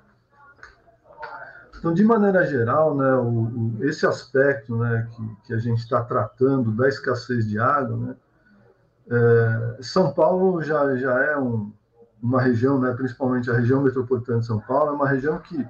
Então, 1.81 1.95
de 1.95 2.05
maneira 2.05 2.47
geral, 2.47 2.95
né, 2.95 3.15
o, 3.15 3.79
o, 3.79 3.85
esse 3.85 4.07
aspecto 4.07 4.77
né, 4.77 5.09
que, 5.17 5.37
que 5.47 5.55
a 5.55 5.59
gente 5.59 5.79
está 5.79 6.03
tratando 6.03 6.71
da 6.73 6.87
escassez 6.87 7.49
de 7.49 7.59
água, 7.59 7.97
né, 7.97 8.17
é, 9.11 9.83
São 9.83 10.13
Paulo 10.13 10.63
já, 10.63 10.95
já 10.97 11.19
é 11.25 11.39
um, 11.39 11.73
uma 12.23 12.43
região, 12.43 12.79
né, 12.79 12.93
principalmente 12.93 13.51
a 13.51 13.55
região 13.55 13.83
metropolitana 13.83 14.41
de 14.41 14.47
São 14.47 14.61
Paulo, 14.61 14.91
é 14.91 14.93
uma 14.93 15.09
região 15.09 15.39
que 15.39 15.67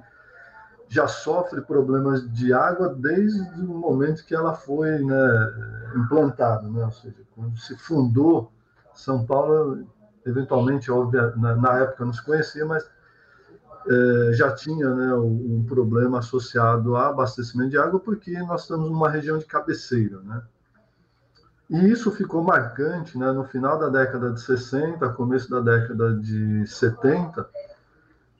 já 0.89 1.07
sofre 1.07 1.61
problemas 1.61 2.29
de 2.29 2.51
água 2.51 2.93
desde 2.93 3.39
o 3.61 3.73
momento 3.73 4.25
que 4.25 4.35
ela 4.35 4.53
foi 4.53 4.99
né, 4.99 5.53
implantada, 5.95 6.67
né? 6.67 6.83
ou 6.83 6.91
seja, 6.91 7.15
quando 7.33 7.57
se 7.57 7.77
fundou 7.77 8.51
São 8.93 9.25
Paulo, 9.25 9.87
eventualmente, 10.25 10.91
óbvio, 10.91 11.33
na, 11.37 11.55
na 11.55 11.79
época 11.79 12.03
não 12.03 12.11
se 12.11 12.21
conhecia, 12.21 12.65
mas 12.65 12.85
é, 13.87 14.33
já 14.33 14.51
tinha 14.53 14.93
né, 14.93 15.13
um, 15.15 15.63
problema 15.67 16.19
associado 16.19 16.95
a 16.95 17.07
abastecimento 17.07 17.71
de 17.71 17.77
água, 17.77 17.99
porque 17.99 18.31
nós 18.43 18.61
estamos 18.61 18.89
numa 18.89 19.09
região 19.09 19.37
de 19.37 19.45
cabeceira, 19.45 20.19
né? 20.21 20.41
E 21.69 21.89
isso 21.89 22.11
ficou 22.11 22.43
marcante 22.43 23.17
né, 23.17 23.31
no 23.31 23.45
final 23.45 23.79
da 23.79 23.87
década 23.87 24.33
de 24.33 24.41
60, 24.41 25.07
começo 25.13 25.49
da 25.49 25.61
década 25.61 26.13
de 26.15 26.67
70, 26.67 27.47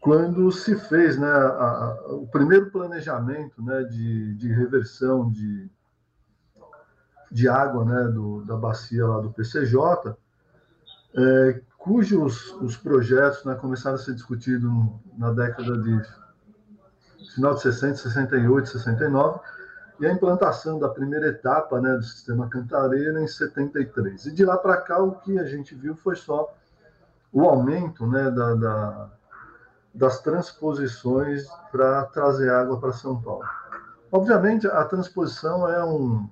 quando 0.02 0.52
se 0.52 0.76
fez 0.76 1.18
né, 1.18 1.30
a, 1.30 1.38
a, 1.38 2.14
o 2.14 2.28
primeiro 2.28 2.70
planejamento 2.70 3.64
né, 3.64 3.84
de, 3.84 4.36
de 4.36 4.52
reversão 4.52 5.32
de, 5.32 5.70
de 7.32 7.48
água 7.48 7.86
né, 7.86 8.04
do, 8.12 8.44
da 8.44 8.58
bacia 8.58 9.08
lá 9.08 9.22
do 9.22 9.32
PCJ, 9.32 10.14
é, 11.16 11.62
cujos 11.82 12.54
os 12.62 12.78
projetos 12.78 13.44
né, 13.44 13.56
começaram 13.56 13.96
a 13.96 14.00
ser 14.00 14.14
discutidos 14.14 14.72
na 15.18 15.32
década 15.32 15.78
de 15.78 16.02
final 17.34 17.56
de 17.56 17.62
60, 17.62 17.96
68, 17.98 18.70
69, 18.70 19.40
e 20.00 20.06
a 20.06 20.12
implantação 20.12 20.80
da 20.80 20.90
primeira 20.90 21.28
etapa 21.28 21.80
né, 21.80 21.96
do 21.96 22.04
sistema 22.04 22.48
Cantareira 22.48 23.22
em 23.22 23.28
73. 23.28 24.26
E 24.26 24.32
de 24.32 24.46
lá 24.46 24.58
para 24.58 24.78
cá, 24.78 25.02
o 25.02 25.14
que 25.14 25.38
a 25.40 25.46
gente 25.46 25.76
viu 25.76 25.96
foi 25.96 26.16
só 26.16 26.54
o 27.32 27.46
aumento 27.46 28.06
né, 28.08 28.30
da, 28.30 28.56
da 28.56 29.10
das 29.94 30.22
transposições 30.22 31.48
para 31.72 32.06
trazer 32.06 32.50
água 32.50 32.80
para 32.80 32.94
São 32.94 33.22
Paulo. 33.22 33.44
Obviamente, 34.12 34.68
a 34.68 34.86
transposição 34.86 35.68
é 35.70 35.84
um, 35.84 36.30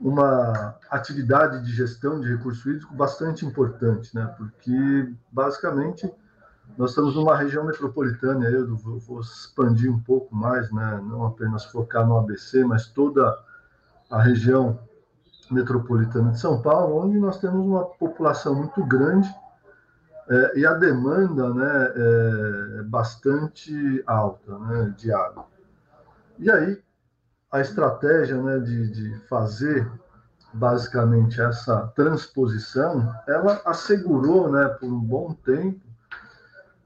uma 0.00 0.76
atividade 0.90 1.64
de 1.64 1.72
gestão 1.72 2.20
de 2.20 2.28
recurso 2.28 2.70
hídrico 2.70 2.94
bastante 2.94 3.44
importante, 3.44 4.14
né? 4.14 4.32
porque, 4.36 5.12
basicamente, 5.32 6.10
nós 6.76 6.90
estamos 6.90 7.16
numa 7.16 7.36
região 7.36 7.64
metropolitana, 7.64 8.48
eu 8.48 8.76
vou 8.76 9.20
expandir 9.20 9.92
um 9.92 9.98
pouco 9.98 10.34
mais, 10.34 10.70
né? 10.70 11.00
não 11.04 11.26
apenas 11.26 11.64
focar 11.64 12.06
no 12.06 12.16
ABC, 12.18 12.64
mas 12.64 12.86
toda 12.86 13.36
a 14.10 14.22
região 14.22 14.78
metropolitana 15.50 16.30
de 16.32 16.40
São 16.40 16.62
Paulo, 16.62 17.04
onde 17.04 17.18
nós 17.18 17.38
temos 17.38 17.66
uma 17.66 17.84
população 17.84 18.54
muito 18.54 18.84
grande 18.84 19.28
é, 20.30 20.58
e 20.58 20.66
a 20.66 20.74
demanda 20.74 21.54
né, 21.54 21.92
é 21.96 22.82
bastante 22.82 24.02
alta 24.06 24.58
né, 24.58 24.94
de 24.96 25.10
água. 25.10 25.46
E 26.38 26.50
aí, 26.50 26.80
a 27.50 27.60
estratégia 27.60 28.40
né, 28.42 28.58
de, 28.58 28.90
de 28.90 29.18
fazer 29.26 29.90
basicamente 30.52 31.40
essa 31.40 31.86
transposição, 31.94 33.14
ela 33.26 33.60
assegurou 33.64 34.50
né, 34.50 34.66
por 34.68 34.88
um 34.88 34.98
bom 34.98 35.34
tempo 35.34 35.80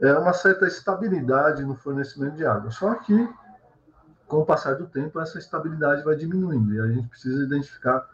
é, 0.00 0.12
uma 0.18 0.32
certa 0.32 0.66
estabilidade 0.66 1.64
no 1.64 1.76
fornecimento 1.76 2.36
de 2.36 2.44
água. 2.44 2.70
Só 2.70 2.94
que, 2.96 3.28
com 4.26 4.38
o 4.38 4.44
passar 4.44 4.74
do 4.74 4.86
tempo, 4.86 5.20
essa 5.20 5.38
estabilidade 5.38 6.02
vai 6.02 6.16
diminuindo 6.16 6.74
e 6.74 6.80
a 6.80 6.86
gente 6.88 7.08
precisa 7.08 7.44
identificar 7.44 8.08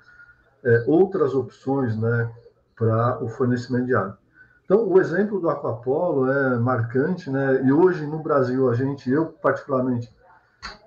é, 0.64 0.84
outras 0.86 1.34
opções 1.34 1.96
né, 1.96 2.30
para 2.76 3.22
o 3.22 3.28
fornecimento 3.28 3.86
de 3.86 3.94
água. 3.94 4.18
Então, 4.64 4.86
o 4.86 5.00
exemplo 5.00 5.40
do 5.40 5.48
Aquapolo 5.48 6.30
é 6.30 6.58
marcante, 6.58 7.30
né? 7.30 7.62
E 7.64 7.72
hoje 7.72 8.06
no 8.06 8.22
Brasil, 8.22 8.68
a 8.68 8.74
gente, 8.74 9.10
eu 9.10 9.24
particularmente, 9.24 10.14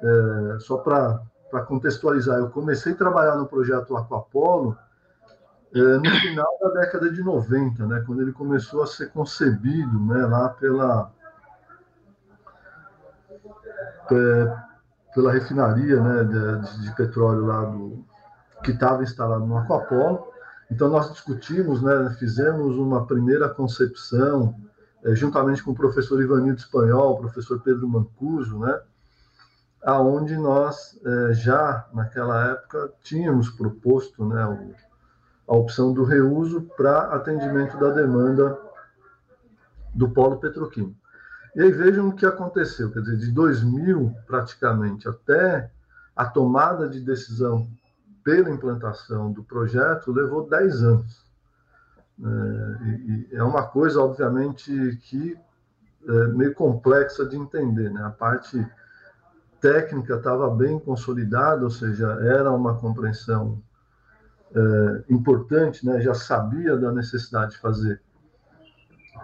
é, 0.04 0.60
só 0.60 0.78
para 0.78 1.20
contextualizar, 1.60 2.38
eu 2.38 2.50
comecei 2.50 2.94
a 2.94 2.96
trabalhar 2.96 3.36
no 3.36 3.46
projeto 3.46 3.98
Aquapolo 3.98 4.78
é, 5.74 5.80
no 5.80 6.10
final 6.22 6.58
da 6.62 6.70
década 6.82 7.12
de 7.12 7.22
90, 7.22 7.86
né? 7.88 8.04
Quando 8.06 8.22
ele 8.22 8.32
começou 8.32 8.84
a 8.84 8.88
ser 8.88 9.12
concebido, 9.12 10.00
né? 10.06 10.26
Lá 10.26 10.50
pela 10.50 11.12
é, 14.12 14.56
pela 15.14 15.32
refinaria, 15.32 16.02
né? 16.02 16.24
De, 16.24 16.84
de 16.84 16.96
petróleo 16.96 17.46
lá 17.46 17.66
do 17.66 18.06
que 18.64 18.72
estava 18.72 19.04
instalado 19.04 19.46
no 19.46 19.58
Aquapolo. 19.58 20.32
Então, 20.70 20.88
nós 20.88 21.12
discutimos, 21.12 21.82
né, 21.82 22.16
fizemos 22.18 22.78
uma 22.78 23.06
primeira 23.06 23.50
concepção, 23.50 24.56
é, 25.04 25.14
juntamente 25.14 25.64
com 25.64 25.72
o 25.72 25.76
professor 25.76 26.22
Ivanildo 26.22 26.60
Espanhol, 26.60 27.14
o 27.14 27.18
professor 27.18 27.60
Pedro 27.62 27.90
Mancuso, 27.90 28.58
né, 28.60 28.80
aonde 29.84 30.36
nós 30.38 31.00
é, 31.04 31.34
já, 31.34 31.88
naquela 31.94 32.52
época, 32.52 32.92
tínhamos 33.02 33.50
proposto 33.50 34.26
né, 34.26 34.46
o, 34.46 34.74
a 35.52 35.58
opção 35.58 35.94
do 35.94 36.04
reuso 36.04 36.62
para 36.78 37.14
atendimento 37.14 37.78
da 37.78 37.90
demanda 37.90 38.58
do 39.94 40.10
polo 40.10 40.38
petroquímico. 40.38 41.00
E 41.56 41.62
aí 41.62 41.72
vejam 41.72 42.10
o 42.10 42.16
que 42.16 42.26
aconteceu, 42.26 42.92
quer 42.92 43.02
dizer, 43.02 43.18
de 43.18 43.32
2000 43.32 44.16
praticamente 44.26 45.10
até 45.10 45.70
a 46.16 46.26
tomada 46.26 46.88
de 46.88 47.02
decisão 47.02 47.68
pela 48.24 48.50
implantação 48.50 49.32
do 49.32 49.44
projeto 49.44 50.12
levou 50.12 50.48
10 50.48 50.84
anos. 50.84 51.26
É, 52.24 52.84
e, 52.86 53.28
e 53.32 53.36
é 53.36 53.44
uma 53.44 53.64
coisa, 53.64 54.00
obviamente, 54.00 54.98
que 55.04 55.38
é 56.08 56.28
meio 56.28 56.54
complexa 56.54 57.26
de 57.26 57.36
entender. 57.36 57.92
Né? 57.92 58.04
A 58.04 58.10
parte 58.10 58.66
técnica 59.62 60.16
estava 60.16 60.50
bem 60.50 60.80
consolidada, 60.80 61.64
ou 61.64 61.70
seja, 61.70 62.08
era 62.22 62.52
uma 62.52 62.76
compreensão 62.76 63.62
é, 64.54 65.04
importante, 65.10 65.86
né? 65.86 66.02
já 66.02 66.14
sabia 66.14 66.76
da 66.76 66.92
necessidade 66.92 67.52
de 67.52 67.60
fazer 67.60 68.02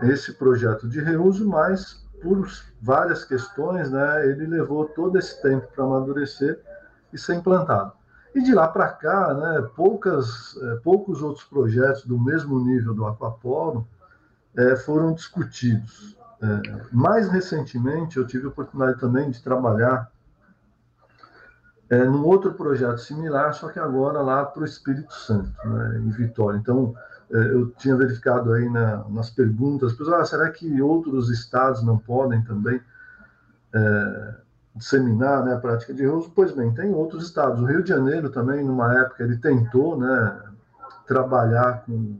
esse 0.03 0.33
projeto 0.33 0.87
de 0.87 1.01
reuso, 1.01 1.47
mas 1.47 2.05
por 2.21 2.47
várias 2.81 3.25
questões, 3.25 3.91
né, 3.91 4.27
ele 4.27 4.45
levou 4.47 4.85
todo 4.85 5.17
esse 5.17 5.41
tempo 5.41 5.67
para 5.73 5.83
amadurecer 5.83 6.59
e 7.11 7.17
ser 7.17 7.35
implantado. 7.35 7.93
E 8.33 8.41
de 8.41 8.53
lá 8.53 8.67
para 8.67 8.89
cá, 8.89 9.33
né, 9.33 9.67
poucas, 9.75 10.55
é, 10.61 10.75
poucos 10.77 11.21
outros 11.21 11.45
projetos 11.45 12.05
do 12.05 12.19
mesmo 12.19 12.59
nível 12.59 12.93
do 12.93 13.05
Aquapolo 13.05 13.87
é, 14.55 14.75
foram 14.75 15.13
discutidos. 15.13 16.17
É, 16.41 16.85
mais 16.91 17.29
recentemente, 17.29 18.17
eu 18.17 18.27
tive 18.27 18.45
a 18.45 18.49
oportunidade 18.49 18.99
também 18.99 19.31
de 19.31 19.41
trabalhar 19.41 20.11
é, 21.89 22.03
num 22.03 22.25
outro 22.25 22.53
projeto 22.53 22.97
similar, 22.99 23.53
só 23.53 23.69
que 23.69 23.79
agora 23.79 24.21
lá 24.21 24.45
para 24.45 24.63
o 24.63 24.65
Espírito 24.65 25.13
Santo, 25.13 25.51
né, 25.65 25.99
em 25.99 26.09
Vitória. 26.09 26.57
Então, 26.57 26.93
é, 27.31 27.37
eu 27.37 27.69
tinha 27.71 27.95
verificado 27.95 28.53
aí 28.53 28.69
na, 28.69 29.05
nas 29.09 29.29
perguntas, 29.29 29.93
pessoal, 29.93 30.21
ah, 30.21 30.25
será 30.25 30.49
que 30.49 30.81
outros 30.81 31.29
estados 31.29 31.83
não 31.83 31.97
podem 31.97 32.41
também 32.43 32.81
é, 33.73 34.35
disseminar 34.75 35.43
né, 35.43 35.53
a 35.53 35.59
prática 35.59 35.93
de 35.93 36.03
reuso, 36.03 36.31
pois 36.35 36.51
bem, 36.51 36.73
tem 36.73 36.93
outros 36.93 37.25
estados. 37.25 37.61
O 37.61 37.65
Rio 37.65 37.83
de 37.83 37.89
Janeiro 37.89 38.29
também, 38.29 38.63
numa 38.63 38.93
época, 38.99 39.23
ele 39.23 39.37
tentou 39.37 39.97
né, 39.97 40.41
trabalhar 41.05 41.83
com, 41.85 42.17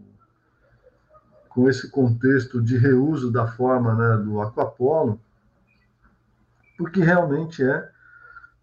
com 1.50 1.70
esse 1.70 1.90
contexto 1.90 2.62
de 2.62 2.78
reuso 2.78 3.32
da 3.32 3.48
forma 3.48 3.94
né, 3.96 4.24
do 4.24 4.42
aquapolo, 4.42 5.20
porque 6.78 7.02
realmente 7.02 7.64
é, 7.64 7.90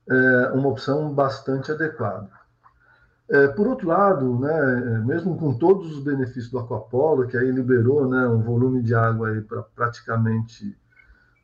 é 0.09 0.53
uma 0.53 0.69
opção 0.69 1.13
bastante 1.13 1.73
adequada. 1.73 2.29
É, 3.29 3.49
por 3.49 3.67
outro 3.67 3.89
lado, 3.89 4.39
né, 4.39 5.03
mesmo 5.07 5.37
com 5.39 5.55
todos 5.55 5.97
os 5.97 6.05
benefícios 6.05 6.51
do 6.51 6.59
aquapolo, 6.59 7.27
que 7.27 7.39
aí 7.39 7.51
liberou 7.51 8.07
né, 8.09 8.27
um 8.29 8.43
volume 8.43 8.83
de 8.83 8.95
água 8.95 9.31
para 9.49 9.63
praticamente 9.63 10.77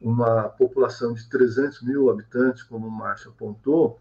uma 0.00 0.44
população 0.44 1.14
de 1.14 1.28
300 1.28 1.82
mil 1.82 2.10
habitantes, 2.10 2.62
como 2.62 2.86
o 2.86 2.90
Márcio 2.90 3.30
apontou, 3.30 3.98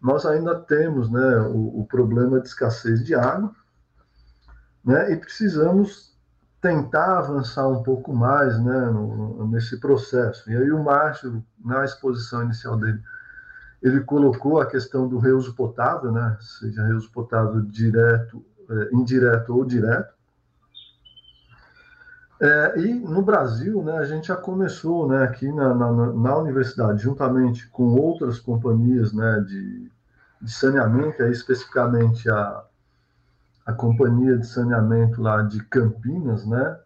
nós 0.00 0.24
ainda 0.24 0.54
temos 0.54 1.10
né, 1.10 1.38
o, 1.48 1.80
o, 1.80 1.86
problema 1.86 2.40
de 2.40 2.48
escassez 2.48 3.04
de 3.04 3.14
água, 3.14 3.50
né, 4.84 5.12
e 5.12 5.16
precisamos 5.16 6.16
tentar 6.60 7.18
avançar 7.18 7.68
um 7.68 7.82
pouco 7.82 8.12
mais 8.14 8.58
né, 8.58 8.86
no, 8.86 9.48
nesse 9.48 9.78
processo. 9.78 10.48
E 10.50 10.56
aí 10.56 10.70
o 10.70 10.82
Márcio, 10.82 11.44
na 11.64 11.84
exposição 11.84 12.42
inicial 12.42 12.76
dele, 12.76 13.00
ele 13.82 14.00
colocou 14.00 14.60
a 14.60 14.66
questão 14.66 15.08
do 15.08 15.18
reuso 15.18 15.54
potável, 15.54 16.10
né, 16.10 16.36
seja 16.40 16.84
reuso 16.84 17.10
potável 17.10 17.60
direto, 17.60 18.44
é, 18.68 18.94
indireto 18.94 19.54
ou 19.54 19.64
direto, 19.64 20.14
é, 22.40 22.78
e 22.80 22.92
no 22.94 23.22
Brasil, 23.22 23.82
né, 23.82 23.96
a 23.96 24.04
gente 24.04 24.28
já 24.28 24.36
começou 24.36 25.08
né, 25.08 25.24
aqui 25.24 25.50
na, 25.50 25.74
na, 25.74 25.90
na 26.12 26.36
universidade, 26.36 27.02
juntamente 27.02 27.66
com 27.68 27.94
outras 27.94 28.38
companhias 28.38 29.12
né, 29.12 29.40
de, 29.46 29.90
de 30.42 30.52
saneamento, 30.52 31.22
aí 31.22 31.32
especificamente 31.32 32.28
a, 32.30 32.62
a 33.64 33.72
companhia 33.72 34.36
de 34.36 34.46
saneamento 34.46 35.22
lá 35.22 35.42
de 35.42 35.64
Campinas, 35.64 36.46
né, 36.46 36.78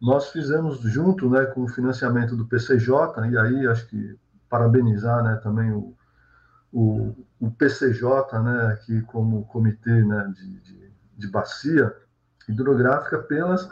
nós 0.00 0.30
fizemos 0.30 0.80
junto 0.80 1.30
né, 1.30 1.46
com 1.46 1.62
o 1.62 1.68
financiamento 1.68 2.36
do 2.36 2.46
PCJ, 2.46 3.26
e 3.30 3.38
aí 3.38 3.66
acho 3.66 3.86
que 3.86 4.18
parabenizar 4.50 5.22
né, 5.22 5.36
também 5.42 5.70
o, 5.72 5.94
o, 6.72 7.14
o 7.40 7.50
PCJ, 7.50 8.38
né, 8.42 8.66
aqui 8.72 9.00
como 9.02 9.44
comitê 9.46 10.02
né, 10.04 10.32
de, 10.34 10.60
de, 10.60 10.92
de 11.16 11.28
bacia 11.28 11.94
hidrográfica, 12.48 13.18
pelas 13.18 13.68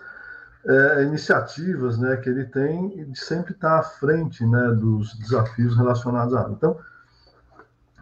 é, 0.66 1.04
iniciativas 1.04 1.98
né, 1.98 2.16
que 2.16 2.28
ele 2.28 2.44
tem 2.44 3.10
de 3.10 3.18
sempre 3.18 3.52
estar 3.52 3.78
à 3.78 3.82
frente 3.82 4.44
né, 4.44 4.68
dos 4.72 5.16
desafios 5.18 5.76
relacionados 5.76 6.34
à 6.34 6.40
água. 6.40 6.54
Então, 6.56 6.78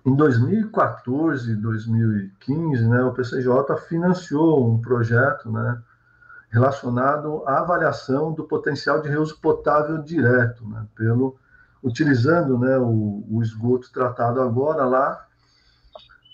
em 0.04 0.14
2014, 0.14 1.54
2015, 1.56 2.88
né, 2.88 3.02
o 3.02 3.12
PCJ 3.12 3.76
financiou 3.88 4.72
um 4.72 4.80
projeto 4.80 5.50
né, 5.50 5.82
relacionado 6.48 7.42
à 7.46 7.58
avaliação 7.58 8.32
do 8.32 8.44
potencial 8.44 9.02
de 9.02 9.08
reuso 9.08 9.38
potável 9.40 9.98
direto, 9.98 10.66
né, 10.68 10.86
pelo, 10.94 11.36
utilizando 11.86 12.58
né, 12.58 12.76
o, 12.78 13.24
o 13.30 13.40
esgoto 13.40 13.92
tratado 13.92 14.42
agora 14.42 14.84
lá 14.84 15.24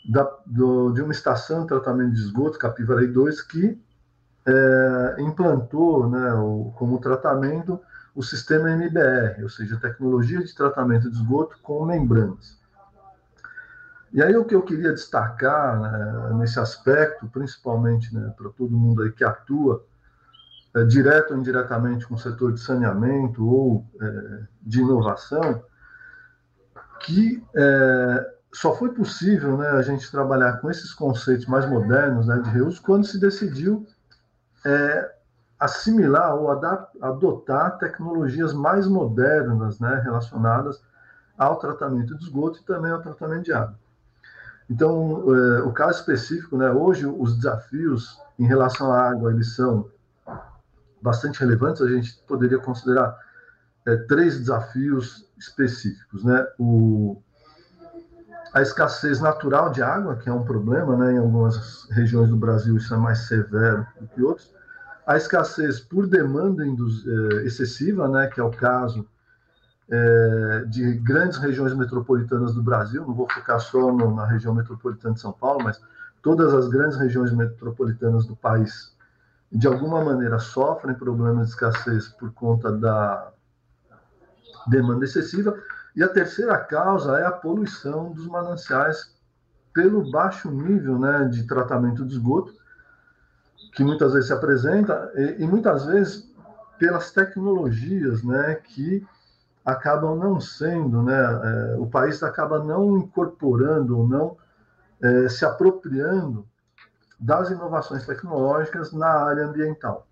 da, 0.09 0.24
do, 0.46 0.90
de 0.92 1.03
uma 1.03 1.12
estação 1.12 1.61
de 1.61 1.68
tratamento 1.68 2.14
de 2.14 2.20
esgoto, 2.20 2.59
Capivari 2.59 3.07
2, 3.07 3.42
que 3.42 3.78
é, 4.46 5.16
implantou 5.18 6.09
né, 6.09 6.32
o, 6.32 6.72
como 6.74 6.98
tratamento 6.98 7.78
o 8.14 8.22
sistema 8.22 8.70
MBR, 8.70 9.42
ou 9.42 9.48
seja, 9.48 9.78
tecnologia 9.78 10.42
de 10.42 10.55
tratamento 10.55 11.11
de 11.11 11.16
esgoto 11.16 11.59
com 11.62 11.84
membranas. 11.84 12.59
E 14.11 14.22
aí 14.22 14.34
o 14.34 14.44
que 14.46 14.55
eu 14.55 14.62
queria 14.62 14.92
destacar 14.92 15.80
né, 15.80 16.30
nesse 16.38 16.59
aspecto, 16.59 17.26
principalmente 17.28 18.14
né, 18.14 18.32
para 18.36 18.48
todo 18.50 18.70
mundo 18.70 19.03
aí 19.03 19.12
que 19.12 19.24
atua 19.24 19.84
é, 20.75 20.85
direto 20.85 21.33
ou 21.33 21.39
indiretamente 21.39 22.07
com 22.07 22.14
o 22.14 22.18
setor 22.18 22.53
de 22.53 22.61
saneamento 22.61 23.47
ou 23.47 23.87
é, 24.01 24.41
de 24.62 24.81
inovação, 24.81 25.62
que 27.01 27.45
é, 27.55 28.33
só 28.53 28.75
foi 28.75 28.91
possível 28.91 29.57
né, 29.57 29.68
a 29.68 29.83
gente 29.83 30.11
trabalhar 30.11 30.59
com 30.59 30.70
esses 30.70 30.93
conceitos 30.93 31.47
mais 31.47 31.68
modernos 31.68 32.27
né, 32.27 32.39
de 32.39 32.51
reuso 32.51 32.81
quando 32.83 33.07
se 33.07 33.18
decidiu 33.18 33.87
é, 34.64 35.12
assimilar 35.59 36.35
ou 36.35 36.51
adotar 36.51 37.79
tecnologias 37.79 38.53
mais 38.53 38.87
modernas 38.87 39.79
né, 39.79 40.01
relacionadas 40.05 40.83
ao 41.39 41.59
tratamento 41.59 42.16
de 42.16 42.25
esgoto 42.25 42.59
e 42.61 42.64
também 42.64 42.91
ao 42.91 43.01
tratamento 43.01 43.45
de 43.45 43.53
água. 43.53 43.79
Então, 44.68 45.25
é, 45.35 45.62
o 45.62 45.73
caso 45.73 46.01
específico, 46.01 46.57
né, 46.57 46.70
hoje 46.70 47.07
os 47.07 47.37
desafios 47.37 48.18
em 48.39 48.47
relação 48.47 48.93
à 48.93 49.11
água 49.11 49.33
eles 49.33 49.55
são 49.55 49.89
bastante 51.03 51.40
relevantes. 51.40 51.82
A 51.82 51.88
gente 51.88 52.14
poderia 52.26 52.59
considerar 52.59 53.16
é, 53.86 53.96
três 53.96 54.38
desafios 54.38 55.28
específicos, 55.36 56.24
né? 56.24 56.46
O, 56.59 57.20
a 58.55 58.62
escassez 58.62 59.20
natural 59.20 59.70
de 59.70 59.82
água, 59.82 60.16
que 60.16 60.28
é 60.28 60.32
um 60.32 60.44
problema, 60.44 60.96
né? 60.96 61.14
Em 61.14 61.18
algumas 61.18 61.88
regiões 61.90 62.28
do 62.28 62.36
Brasil 62.36 62.76
isso 62.76 62.94
é 62.94 62.96
mais 62.96 63.20
severo 63.26 63.86
do 64.00 64.07
que 64.09 64.22
outros 64.22 64.53
a 65.07 65.16
escassez 65.16 65.80
por 65.80 66.07
demanda 66.07 66.64
eh, 66.64 67.44
excessiva, 67.44 68.09
né, 68.09 68.28
que 68.28 68.40
é 68.40 68.42
o 68.44 68.50
caso 68.50 69.07
é, 69.90 70.64
de 70.68 70.94
grandes 70.94 71.38
regiões 71.38 71.74
metropolitanas 71.74 72.55
do 72.55 72.62
Brasil, 72.62 73.05
não 73.05 73.14
vou 73.14 73.28
focar 73.28 73.61
só 73.61 73.92
no, 73.92 74.14
na 74.14 74.24
região 74.24 74.55
metropolitana 74.55 75.14
de 75.14 75.20
São 75.20 75.32
Paulo, 75.32 75.64
mas 75.64 75.80
todas 76.22 76.55
as 76.55 76.68
grandes 76.68 76.96
regiões 76.96 77.32
metropolitanas 77.32 78.24
do 78.24 78.36
país, 78.36 78.91
de 79.53 79.66
alguma 79.66 80.03
maneira, 80.03 80.38
sofrem 80.38 80.94
problemas 80.94 81.48
de 81.48 81.53
escassez 81.53 82.09
por 82.09 82.32
conta 82.32 82.72
da 82.72 83.32
demanda 84.66 85.05
excessiva. 85.05 85.55
E 85.94 86.03
a 86.03 86.09
terceira 86.09 86.57
causa 86.57 87.18
é 87.18 87.26
a 87.26 87.32
poluição 87.32 88.12
dos 88.12 88.26
mananciais 88.26 89.14
pelo 89.74 90.11
baixo 90.11 90.50
nível 90.50 90.98
né, 90.98 91.26
de 91.26 91.46
tratamento 91.46 92.05
de 92.05 92.14
esgoto, 92.14 92.55
que 93.74 93.84
muitas 93.84 94.12
vezes 94.14 94.28
se 94.28 94.32
apresenta, 94.32 95.12
e, 95.14 95.42
e 95.42 95.46
muitas 95.46 95.84
vezes 95.84 96.30
pelas 96.78 97.11
tecnologias 97.11 98.22
né, 98.22 98.55
que 98.55 99.07
acabam 99.64 100.16
não 100.16 100.40
sendo, 100.40 101.03
né, 101.03 101.14
é, 101.14 101.76
o 101.78 101.86
país 101.86 102.22
acaba 102.22 102.62
não 102.62 102.98
incorporando 102.98 103.98
ou 103.98 104.09
não 104.09 104.36
é, 105.00 105.28
se 105.28 105.44
apropriando 105.44 106.46
das 107.23 107.51
inovações 107.51 108.05
tecnológicas 108.05 108.93
na 108.93 109.07
área 109.07 109.47
ambiental. 109.47 110.09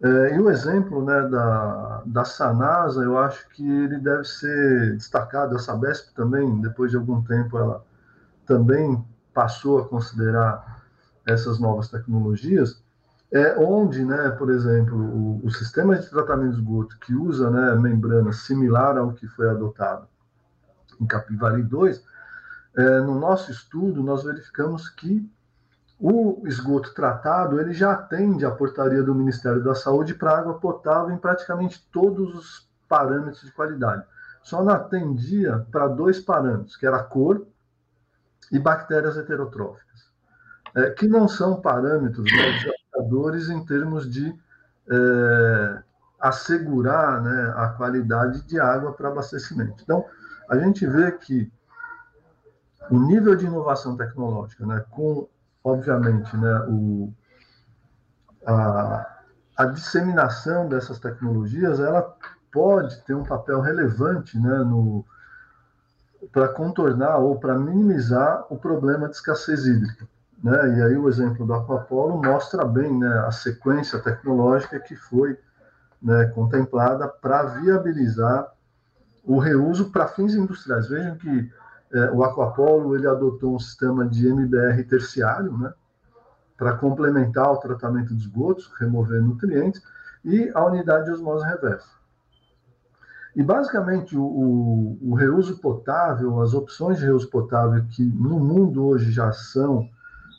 É, 0.00 0.36
e 0.36 0.40
o 0.40 0.50
exemplo 0.50 1.02
né, 1.02 1.22
da, 1.22 2.02
da 2.04 2.24
Sanasa, 2.24 3.02
eu 3.02 3.18
acho 3.18 3.48
que 3.48 3.66
ele 3.66 3.98
deve 3.98 4.24
ser 4.24 4.94
destacado, 4.94 5.56
a 5.56 5.58
Sabesp 5.58 6.14
também, 6.14 6.60
depois 6.60 6.90
de 6.90 6.98
algum 6.98 7.22
tempo, 7.22 7.58
ela 7.58 7.82
também 8.46 9.02
passou 9.32 9.80
a 9.80 9.88
considerar 9.88 10.82
essas 11.26 11.58
novas 11.58 11.88
tecnologias, 11.88 12.82
é 13.32 13.58
onde, 13.58 14.04
né, 14.04 14.30
por 14.30 14.50
exemplo, 14.50 14.96
o, 14.96 15.46
o 15.46 15.50
sistema 15.50 15.96
de 15.96 16.08
tratamento 16.08 16.52
de 16.52 16.60
esgoto 16.60 16.98
que 17.00 17.14
usa 17.14 17.50
né, 17.50 17.74
membrana 17.74 18.32
similar 18.32 18.96
ao 18.98 19.12
que 19.12 19.26
foi 19.26 19.48
adotado 19.48 20.06
em 21.00 21.06
Capivari 21.06 21.62
2, 21.62 22.02
é, 22.76 23.00
no 23.00 23.18
nosso 23.18 23.50
estudo 23.50 24.02
nós 24.02 24.24
verificamos 24.24 24.88
que 24.90 25.28
o 26.00 26.42
esgoto 26.46 26.94
tratado 26.94 27.60
ele 27.60 27.72
já 27.72 27.92
atende 27.92 28.46
a 28.46 28.50
portaria 28.50 29.02
do 29.02 29.14
Ministério 29.14 29.62
da 29.62 29.74
Saúde 29.74 30.14
para 30.14 30.38
água 30.38 30.58
potável 30.58 31.10
em 31.10 31.18
praticamente 31.18 31.84
todos 31.92 32.34
os 32.34 32.68
parâmetros 32.88 33.42
de 33.42 33.52
qualidade. 33.52 34.04
Só 34.42 34.62
não 34.62 34.72
atendia 34.72 35.66
para 35.72 35.88
dois 35.88 36.20
parâmetros, 36.20 36.76
que 36.76 36.86
era 36.86 37.02
cor 37.02 37.46
e 38.52 38.58
bactérias 38.58 39.16
heterotróficas, 39.16 40.10
é, 40.74 40.90
que 40.90 41.08
não 41.08 41.26
são 41.26 41.60
parâmetros 41.60 42.24
né, 42.24 43.52
em 43.52 43.64
termos 43.66 44.08
de 44.10 44.34
é, 44.90 45.82
assegurar 46.20 47.20
né, 47.22 47.52
a 47.56 47.68
qualidade 47.68 48.42
de 48.42 48.58
água 48.58 48.92
para 48.92 49.08
abastecimento. 49.08 49.82
Então, 49.82 50.04
a 50.48 50.56
gente 50.56 50.86
vê 50.86 51.12
que 51.12 51.52
o 52.90 52.98
nível 52.98 53.34
de 53.34 53.46
inovação 53.46 53.96
tecnológica, 53.96 54.64
né, 54.64 54.84
com 54.90 55.28
obviamente, 55.68 56.36
né, 56.36 56.66
o, 56.68 57.12
a, 58.46 59.18
a 59.56 59.64
disseminação 59.66 60.68
dessas 60.68 60.98
tecnologias, 60.98 61.80
ela 61.80 62.16
pode 62.52 63.02
ter 63.04 63.14
um 63.14 63.24
papel 63.24 63.60
relevante 63.60 64.38
né, 64.38 64.58
no, 64.58 65.04
para 66.32 66.48
contornar 66.48 67.18
ou 67.18 67.38
para 67.38 67.58
minimizar 67.58 68.46
o 68.50 68.56
problema 68.56 69.08
de 69.08 69.16
escassez 69.16 69.66
hídrica. 69.66 70.08
Né? 70.42 70.78
E 70.78 70.82
aí 70.82 70.96
o 70.96 71.08
exemplo 71.08 71.44
do 71.46 71.54
Aquapolo 71.54 72.22
mostra 72.22 72.64
bem 72.64 72.96
né, 72.98 73.24
a 73.26 73.32
sequência 73.32 73.98
tecnológica 73.98 74.78
que 74.80 74.96
foi 74.96 75.38
né, 76.00 76.26
contemplada 76.26 77.08
para 77.08 77.42
viabilizar 77.44 78.48
o 79.24 79.38
reuso 79.38 79.90
para 79.90 80.08
fins 80.08 80.34
industriais. 80.34 80.88
Vejam 80.88 81.16
que 81.16 81.50
é, 81.92 82.10
o 82.10 82.22
Aquapolo 82.22 82.94
ele 82.94 83.06
adotou 83.06 83.54
um 83.54 83.58
sistema 83.58 84.06
de 84.06 84.26
MBR 84.28 84.84
terciário, 84.84 85.56
né, 85.56 85.72
para 86.56 86.76
complementar 86.76 87.50
o 87.52 87.58
tratamento 87.58 88.14
de 88.14 88.22
esgotos, 88.22 88.70
remover 88.78 89.22
nutrientes, 89.22 89.82
e 90.24 90.50
a 90.54 90.64
unidade 90.64 91.06
de 91.06 91.12
osmose 91.12 91.46
reversa. 91.46 91.88
E 93.34 93.42
basicamente 93.42 94.16
o, 94.16 94.22
o, 94.22 94.98
o, 95.10 95.14
reuso 95.14 95.58
potável, 95.58 96.42
as 96.42 96.54
opções 96.54 96.98
de 96.98 97.04
reuso 97.04 97.30
potável 97.30 97.84
que 97.90 98.04
no 98.04 98.40
mundo 98.40 98.84
hoje 98.84 99.12
já 99.12 99.30
são 99.32 99.88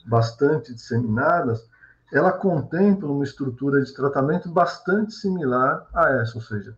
bastante 0.06 0.74
disseminadas, 0.74 1.66
ela 2.12 2.32
contempla 2.32 3.10
uma 3.10 3.24
estrutura 3.24 3.82
de 3.82 3.94
tratamento 3.94 4.50
bastante 4.50 5.14
similar 5.14 5.88
a 5.94 6.10
essa, 6.10 6.36
ou 6.36 6.42
seja, 6.42 6.76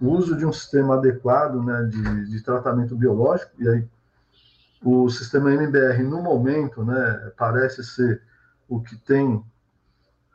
o 0.00 0.08
uso 0.10 0.36
de 0.36 0.46
um 0.46 0.52
sistema 0.52 0.94
adequado 0.94 1.62
né, 1.62 1.82
de, 1.84 2.30
de 2.30 2.42
tratamento 2.42 2.96
biológico, 2.96 3.50
e 3.58 3.68
aí 3.68 3.88
o 4.82 5.08
sistema 5.10 5.52
MBR, 5.52 6.02
no 6.02 6.22
momento, 6.22 6.84
né, 6.84 7.32
parece 7.36 7.82
ser 7.82 8.22
o 8.68 8.80
que 8.80 8.96
tem 8.96 9.42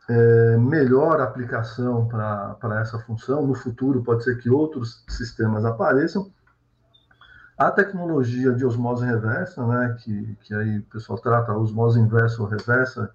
é, 0.10 0.58
melhor 0.58 1.22
aplicação 1.22 2.08
para 2.08 2.82
essa 2.82 3.00
função. 3.00 3.46
No 3.46 3.56
futuro, 3.56 4.04
pode 4.04 4.24
ser 4.24 4.38
que 4.38 4.50
outros 4.50 5.04
sistemas 5.08 5.64
apareçam. 5.64 6.32
A 7.58 7.72
tecnologia 7.72 8.52
de 8.52 8.66
osmose 8.66 9.06
reversa, 9.06 9.66
né, 9.66 9.96
que, 10.00 10.38
que 10.44 10.54
aí 10.54 10.80
o 10.80 10.84
pessoal 10.84 11.20
trata 11.20 11.54
osmose 11.54 12.00
inversa 12.00 12.42
ou 12.42 12.48
reversa, 12.48 13.10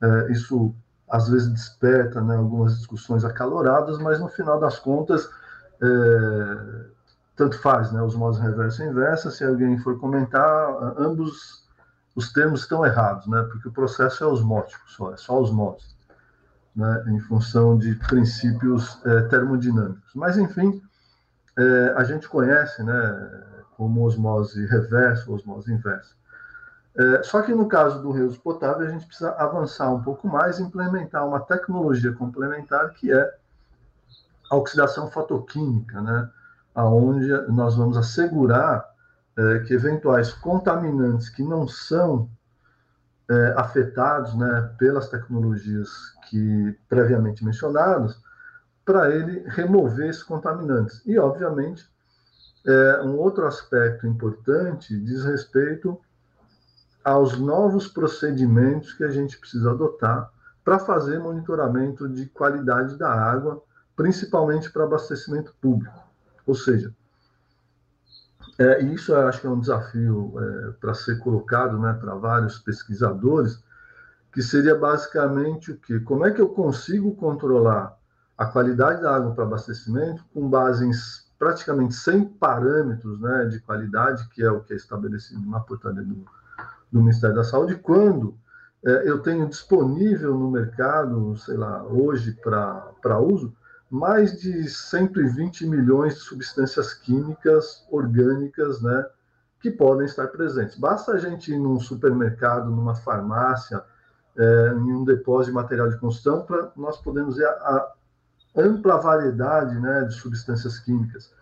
é, 0.00 0.32
isso 0.32 0.74
às 1.08 1.28
vezes 1.28 1.48
desperta 1.48 2.20
né, 2.20 2.36
algumas 2.36 2.78
discussões 2.78 3.24
acaloradas, 3.24 3.98
mas 3.98 4.18
no 4.18 4.28
final 4.28 4.58
das 4.58 4.78
contas, 4.78 5.28
é, 5.82 6.95
tanto 7.36 7.58
faz, 7.60 7.92
né? 7.92 8.02
Os 8.02 8.16
modos 8.16 8.40
reversa 8.40 8.84
e 8.84 8.88
inversa. 8.88 9.30
Se 9.30 9.44
alguém 9.44 9.78
for 9.78 9.98
comentar, 10.00 10.68
ambos 10.98 11.64
os 12.14 12.32
termos 12.32 12.62
estão 12.62 12.84
errados, 12.84 13.26
né? 13.26 13.42
Porque 13.52 13.68
o 13.68 13.72
processo 13.72 14.24
é 14.24 14.26
osmótico, 14.26 14.82
só 14.88 15.12
é 15.12 15.16
só 15.18 15.38
osmose, 15.38 15.94
né? 16.74 17.04
Em 17.08 17.20
função 17.20 17.76
de 17.76 17.94
princípios 17.94 18.98
é, 19.04 19.22
termodinâmicos. 19.22 20.10
Mas 20.14 20.38
enfim, 20.38 20.82
é, 21.58 21.94
a 21.96 22.04
gente 22.04 22.26
conhece, 22.26 22.82
né? 22.82 23.42
Como 23.76 24.02
osmose 24.02 24.64
reversa, 24.66 25.30
osmose 25.30 25.70
inversa. 25.70 26.14
É, 26.96 27.22
só 27.22 27.42
que 27.42 27.54
no 27.54 27.68
caso 27.68 28.00
do 28.00 28.10
reuso 28.10 28.40
potável, 28.40 28.86
a 28.86 28.90
gente 28.90 29.04
precisa 29.06 29.32
avançar 29.32 29.92
um 29.92 30.02
pouco 30.02 30.26
mais 30.26 30.58
e 30.58 30.62
implementar 30.62 31.28
uma 31.28 31.40
tecnologia 31.40 32.14
complementar 32.14 32.88
que 32.94 33.12
é 33.12 33.34
a 34.50 34.56
oxidação 34.56 35.10
fotoquímica, 35.10 36.00
né? 36.00 36.30
Aonde 36.76 37.26
nós 37.48 37.74
vamos 37.74 37.96
assegurar 37.96 38.86
é, 39.36 39.60
que 39.60 39.72
eventuais 39.72 40.32
contaminantes 40.34 41.30
que 41.30 41.42
não 41.42 41.66
são 41.66 42.28
é, 43.28 43.54
afetados 43.56 44.36
né, 44.36 44.70
pelas 44.78 45.08
tecnologias 45.08 45.88
que 46.28 46.78
previamente 46.86 47.42
mencionadas, 47.42 48.20
para 48.84 49.10
ele 49.10 49.42
remover 49.48 50.10
esses 50.10 50.22
contaminantes. 50.22 51.02
E, 51.06 51.18
obviamente, 51.18 51.90
é, 52.66 53.02
um 53.02 53.16
outro 53.16 53.46
aspecto 53.46 54.06
importante 54.06 54.98
diz 55.00 55.24
respeito 55.24 55.98
aos 57.02 57.38
novos 57.38 57.88
procedimentos 57.88 58.92
que 58.92 59.02
a 59.02 59.10
gente 59.10 59.38
precisa 59.38 59.70
adotar 59.70 60.30
para 60.62 60.78
fazer 60.78 61.18
monitoramento 61.18 62.08
de 62.08 62.26
qualidade 62.26 62.98
da 62.98 63.10
água, 63.10 63.62
principalmente 63.96 64.70
para 64.70 64.84
abastecimento 64.84 65.54
público. 65.60 66.05
Ou 66.46 66.54
seja, 66.54 66.94
é, 68.58 68.82
isso 68.84 69.12
eu 69.12 69.26
acho 69.26 69.40
que 69.40 69.46
é 69.46 69.50
um 69.50 69.60
desafio 69.60 70.32
é, 70.38 70.70
para 70.80 70.94
ser 70.94 71.18
colocado 71.18 71.78
né, 71.78 71.92
para 71.92 72.14
vários 72.14 72.58
pesquisadores, 72.58 73.62
que 74.32 74.42
seria 74.42 74.74
basicamente 74.74 75.72
o 75.72 75.78
quê? 75.78 75.98
Como 76.00 76.26
é 76.26 76.30
que 76.30 76.40
eu 76.40 76.48
consigo 76.48 77.14
controlar 77.16 77.96
a 78.36 78.46
qualidade 78.46 79.02
da 79.02 79.16
água 79.16 79.34
para 79.34 79.44
abastecimento 79.44 80.24
com 80.32 80.48
base 80.48 80.86
em 80.86 80.90
praticamente 81.38 81.94
100 81.94 82.24
parâmetros 82.24 83.20
né, 83.20 83.46
de 83.46 83.60
qualidade, 83.60 84.28
que 84.30 84.42
é 84.42 84.50
o 84.50 84.60
que 84.60 84.72
é 84.72 84.76
estabelecido 84.76 85.48
na 85.48 85.60
portaria 85.60 86.02
do, 86.02 86.24
do 86.92 87.00
Ministério 87.00 87.36
da 87.36 87.44
Saúde, 87.44 87.76
quando 87.76 88.36
é, 88.84 89.08
eu 89.08 89.18
tenho 89.20 89.48
disponível 89.48 90.36
no 90.36 90.50
mercado, 90.50 91.36
sei 91.36 91.56
lá, 91.56 91.82
hoje 91.82 92.32
para 92.32 93.18
uso, 93.20 93.54
mais 93.90 94.40
de 94.40 94.68
120 94.68 95.66
milhões 95.66 96.14
de 96.14 96.20
substâncias 96.20 96.92
químicas 96.94 97.86
orgânicas, 97.90 98.82
né, 98.82 99.06
que 99.60 99.70
podem 99.70 100.06
estar 100.06 100.28
presentes. 100.28 100.78
Basta 100.78 101.12
a 101.12 101.18
gente 101.18 101.52
ir 101.52 101.58
num 101.58 101.78
supermercado, 101.80 102.70
numa 102.70 102.94
farmácia, 102.94 103.82
é, 104.36 104.68
em 104.74 104.92
um 104.92 105.04
depósito 105.04 105.50
de 105.50 105.54
material 105.54 105.88
de 105.88 105.98
construção, 105.98 106.42
para 106.44 106.70
nós 106.76 106.98
podemos 106.98 107.36
ver 107.36 107.46
a, 107.46 107.50
a, 107.50 107.92
ampla 108.56 108.98
variedade 108.98 109.78
né, 109.78 110.04
de 110.04 110.14
substâncias 110.14 110.78
químicas 110.78 111.32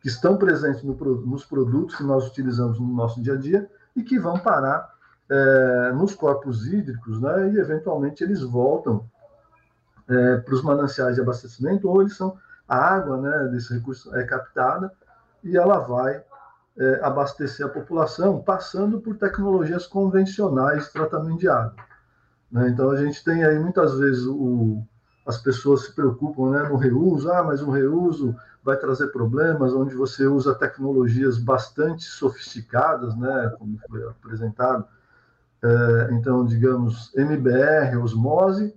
que 0.00 0.08
estão 0.08 0.36
presentes 0.36 0.82
no, 0.82 0.94
nos 1.26 1.44
produtos 1.44 1.96
que 1.96 2.02
nós 2.02 2.26
utilizamos 2.26 2.78
no 2.78 2.86
nosso 2.86 3.20
dia 3.22 3.34
a 3.34 3.36
dia 3.36 3.70
e 3.96 4.02
que 4.02 4.18
vão 4.18 4.38
parar 4.38 4.92
é, 5.30 5.92
nos 5.92 6.14
corpos 6.14 6.66
hídricos, 6.66 7.20
né, 7.20 7.50
e 7.52 7.58
eventualmente 7.58 8.22
eles 8.22 8.42
voltam 8.42 9.08
é, 10.08 10.36
para 10.38 10.54
os 10.54 10.62
mananciais 10.62 11.14
de 11.14 11.20
abastecimento, 11.20 11.88
ou 11.88 12.02
eles 12.02 12.16
são 12.16 12.36
a 12.68 12.76
água 12.76 13.18
né, 13.18 13.48
desse 13.50 13.74
recurso 13.74 14.14
é 14.16 14.24
captada 14.24 14.90
e 15.42 15.56
ela 15.56 15.78
vai 15.78 16.22
é, 16.76 17.00
abastecer 17.02 17.66
a 17.66 17.68
população, 17.68 18.42
passando 18.42 19.00
por 19.00 19.16
tecnologias 19.16 19.86
convencionais 19.86 20.86
de 20.86 20.92
tratamento 20.92 21.38
de 21.38 21.48
água. 21.48 21.74
Né? 22.50 22.68
Então, 22.70 22.90
a 22.90 22.96
gente 22.96 23.22
tem 23.22 23.44
aí 23.44 23.58
muitas 23.58 23.98
vezes 23.98 24.24
o, 24.26 24.82
as 25.26 25.38
pessoas 25.38 25.84
se 25.84 25.92
preocupam 25.92 26.50
né, 26.50 26.68
no 26.68 26.76
reuso, 26.76 27.30
ah, 27.30 27.42
mas 27.42 27.62
o 27.62 27.70
reuso 27.70 28.34
vai 28.62 28.76
trazer 28.78 29.08
problemas, 29.08 29.74
onde 29.74 29.94
você 29.94 30.26
usa 30.26 30.54
tecnologias 30.54 31.38
bastante 31.38 32.04
sofisticadas, 32.04 33.14
né, 33.16 33.54
como 33.58 33.78
foi 33.88 34.08
apresentado. 34.08 34.86
É, 35.62 36.08
então, 36.12 36.44
digamos, 36.44 37.14
MBR, 37.14 37.96
osmose, 37.98 38.74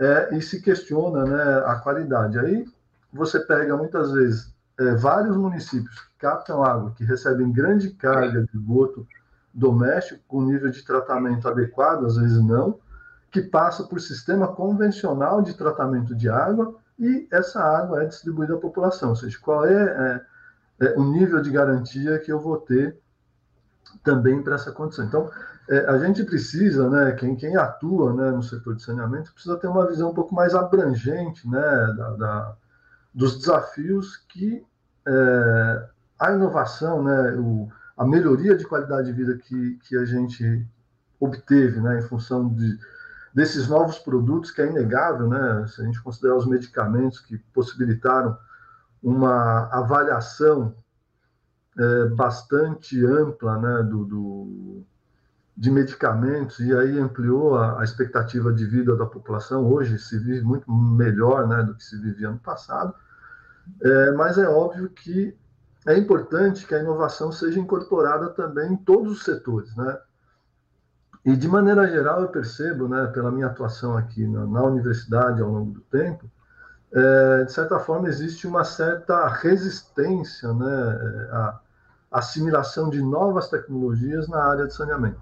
é, 0.00 0.34
e 0.34 0.40
se 0.40 0.62
questiona 0.62 1.24
né, 1.24 1.62
a 1.66 1.74
qualidade. 1.76 2.38
Aí 2.38 2.66
você 3.12 3.38
pega 3.38 3.76
muitas 3.76 4.10
vezes 4.12 4.52
é, 4.78 4.94
vários 4.94 5.36
municípios 5.36 5.94
que 6.00 6.18
captam 6.18 6.64
água, 6.64 6.92
que 6.96 7.04
recebem 7.04 7.52
grande 7.52 7.90
carga 7.90 8.42
de 8.42 8.56
esgoto 8.56 9.06
doméstico, 9.52 10.20
com 10.26 10.42
nível 10.42 10.70
de 10.70 10.82
tratamento 10.82 11.46
adequado, 11.46 12.06
às 12.06 12.16
vezes 12.16 12.42
não, 12.42 12.78
que 13.30 13.42
passa 13.42 13.84
por 13.84 14.00
sistema 14.00 14.48
convencional 14.48 15.42
de 15.42 15.54
tratamento 15.54 16.14
de 16.14 16.30
água 16.30 16.74
e 16.98 17.28
essa 17.30 17.60
água 17.60 18.02
é 18.02 18.06
distribuída 18.06 18.54
à 18.54 18.58
população. 18.58 19.10
Ou 19.10 19.16
seja, 19.16 19.38
qual 19.40 19.66
é, 19.66 20.24
é, 20.80 20.86
é 20.86 20.98
o 20.98 21.04
nível 21.04 21.42
de 21.42 21.50
garantia 21.50 22.18
que 22.18 22.32
eu 22.32 22.40
vou 22.40 22.56
ter 22.56 22.98
também 24.02 24.42
para 24.42 24.54
essa 24.54 24.72
condição. 24.72 25.04
Então, 25.04 25.30
é, 25.68 25.86
a 25.86 25.98
gente 25.98 26.24
precisa, 26.24 26.88
né, 26.90 27.12
quem, 27.12 27.36
quem 27.36 27.56
atua 27.56 28.12
né, 28.12 28.30
no 28.30 28.42
setor 28.42 28.74
de 28.74 28.82
saneamento, 28.82 29.32
precisa 29.32 29.56
ter 29.56 29.68
uma 29.68 29.86
visão 29.86 30.10
um 30.10 30.14
pouco 30.14 30.34
mais 30.34 30.54
abrangente 30.54 31.48
né, 31.48 31.94
da, 31.96 32.10
da 32.16 32.56
dos 33.12 33.38
desafios 33.38 34.16
que 34.28 34.64
é, 35.06 35.88
a 36.18 36.32
inovação, 36.32 37.02
né, 37.02 37.34
o, 37.36 37.68
a 37.96 38.04
melhoria 38.04 38.56
de 38.56 38.64
qualidade 38.64 39.06
de 39.06 39.12
vida 39.12 39.36
que, 39.36 39.78
que 39.82 39.96
a 39.96 40.04
gente 40.04 40.66
obteve 41.18 41.80
né, 41.80 41.98
em 41.98 42.02
função 42.02 42.48
de, 42.48 42.78
desses 43.34 43.68
novos 43.68 43.98
produtos, 43.98 44.50
que 44.50 44.62
é 44.62 44.66
inegável, 44.66 45.28
né, 45.28 45.66
se 45.68 45.80
a 45.80 45.84
gente 45.84 46.02
considerar 46.02 46.36
os 46.36 46.46
medicamentos 46.46 47.20
que 47.20 47.38
possibilitaram 47.52 48.36
uma 49.02 49.68
avaliação 49.72 50.74
é, 51.80 52.06
bastante 52.08 53.02
ampla 53.06 53.58
né, 53.58 53.82
do, 53.84 54.04
do, 54.04 54.82
de 55.56 55.70
medicamentos, 55.70 56.60
e 56.60 56.76
aí 56.76 56.98
ampliou 56.98 57.56
a, 57.56 57.80
a, 57.80 57.84
expectativa 57.84 58.52
de 58.52 58.66
vida 58.66 58.94
da 58.94 59.06
população. 59.06 59.66
Hoje 59.66 59.98
se 59.98 60.18
vive 60.18 60.42
muito 60.42 60.70
melhor 60.70 61.48
né, 61.48 61.62
do 61.62 61.74
que 61.74 61.82
se 61.82 61.96
vivia 61.96 62.28
ano 62.28 62.38
passado, 62.38 62.94
é, 63.82 64.12
mas 64.12 64.36
é 64.36 64.46
óbvio 64.46 64.90
que 64.90 65.34
é 65.86 65.96
importante 65.96 66.66
que 66.66 66.74
a 66.74 66.80
inovação 66.80 67.32
seja 67.32 67.58
incorporada 67.58 68.28
também 68.28 68.74
em 68.74 68.76
todos 68.76 69.12
os 69.12 69.24
setores, 69.24 69.74
né? 69.74 69.98
E 71.24 71.36
de 71.36 71.48
maneira 71.48 71.86
geral 71.86 72.22
eu 72.22 72.28
percebo, 72.28 72.88
né, 72.88 73.06
pela 73.06 73.30
minha 73.30 73.46
atuação 73.46 73.96
aqui 73.96 74.26
na, 74.26 74.46
na 74.46 74.62
universidade 74.62 75.40
ao 75.40 75.50
longo 75.50 75.72
do 75.72 75.80
tempo, 75.82 76.30
é, 76.92 77.44
de 77.44 77.52
certa 77.52 77.78
forma 77.78 78.08
existe 78.08 78.46
uma 78.46 78.64
certa 78.64 79.28
resistência, 79.28 80.52
né, 80.52 81.28
à 81.30 81.60
assimilação 82.10 82.90
de 82.90 83.00
novas 83.00 83.48
tecnologias 83.48 84.28
na 84.28 84.42
área 84.42 84.66
de 84.66 84.74
saneamento. 84.74 85.20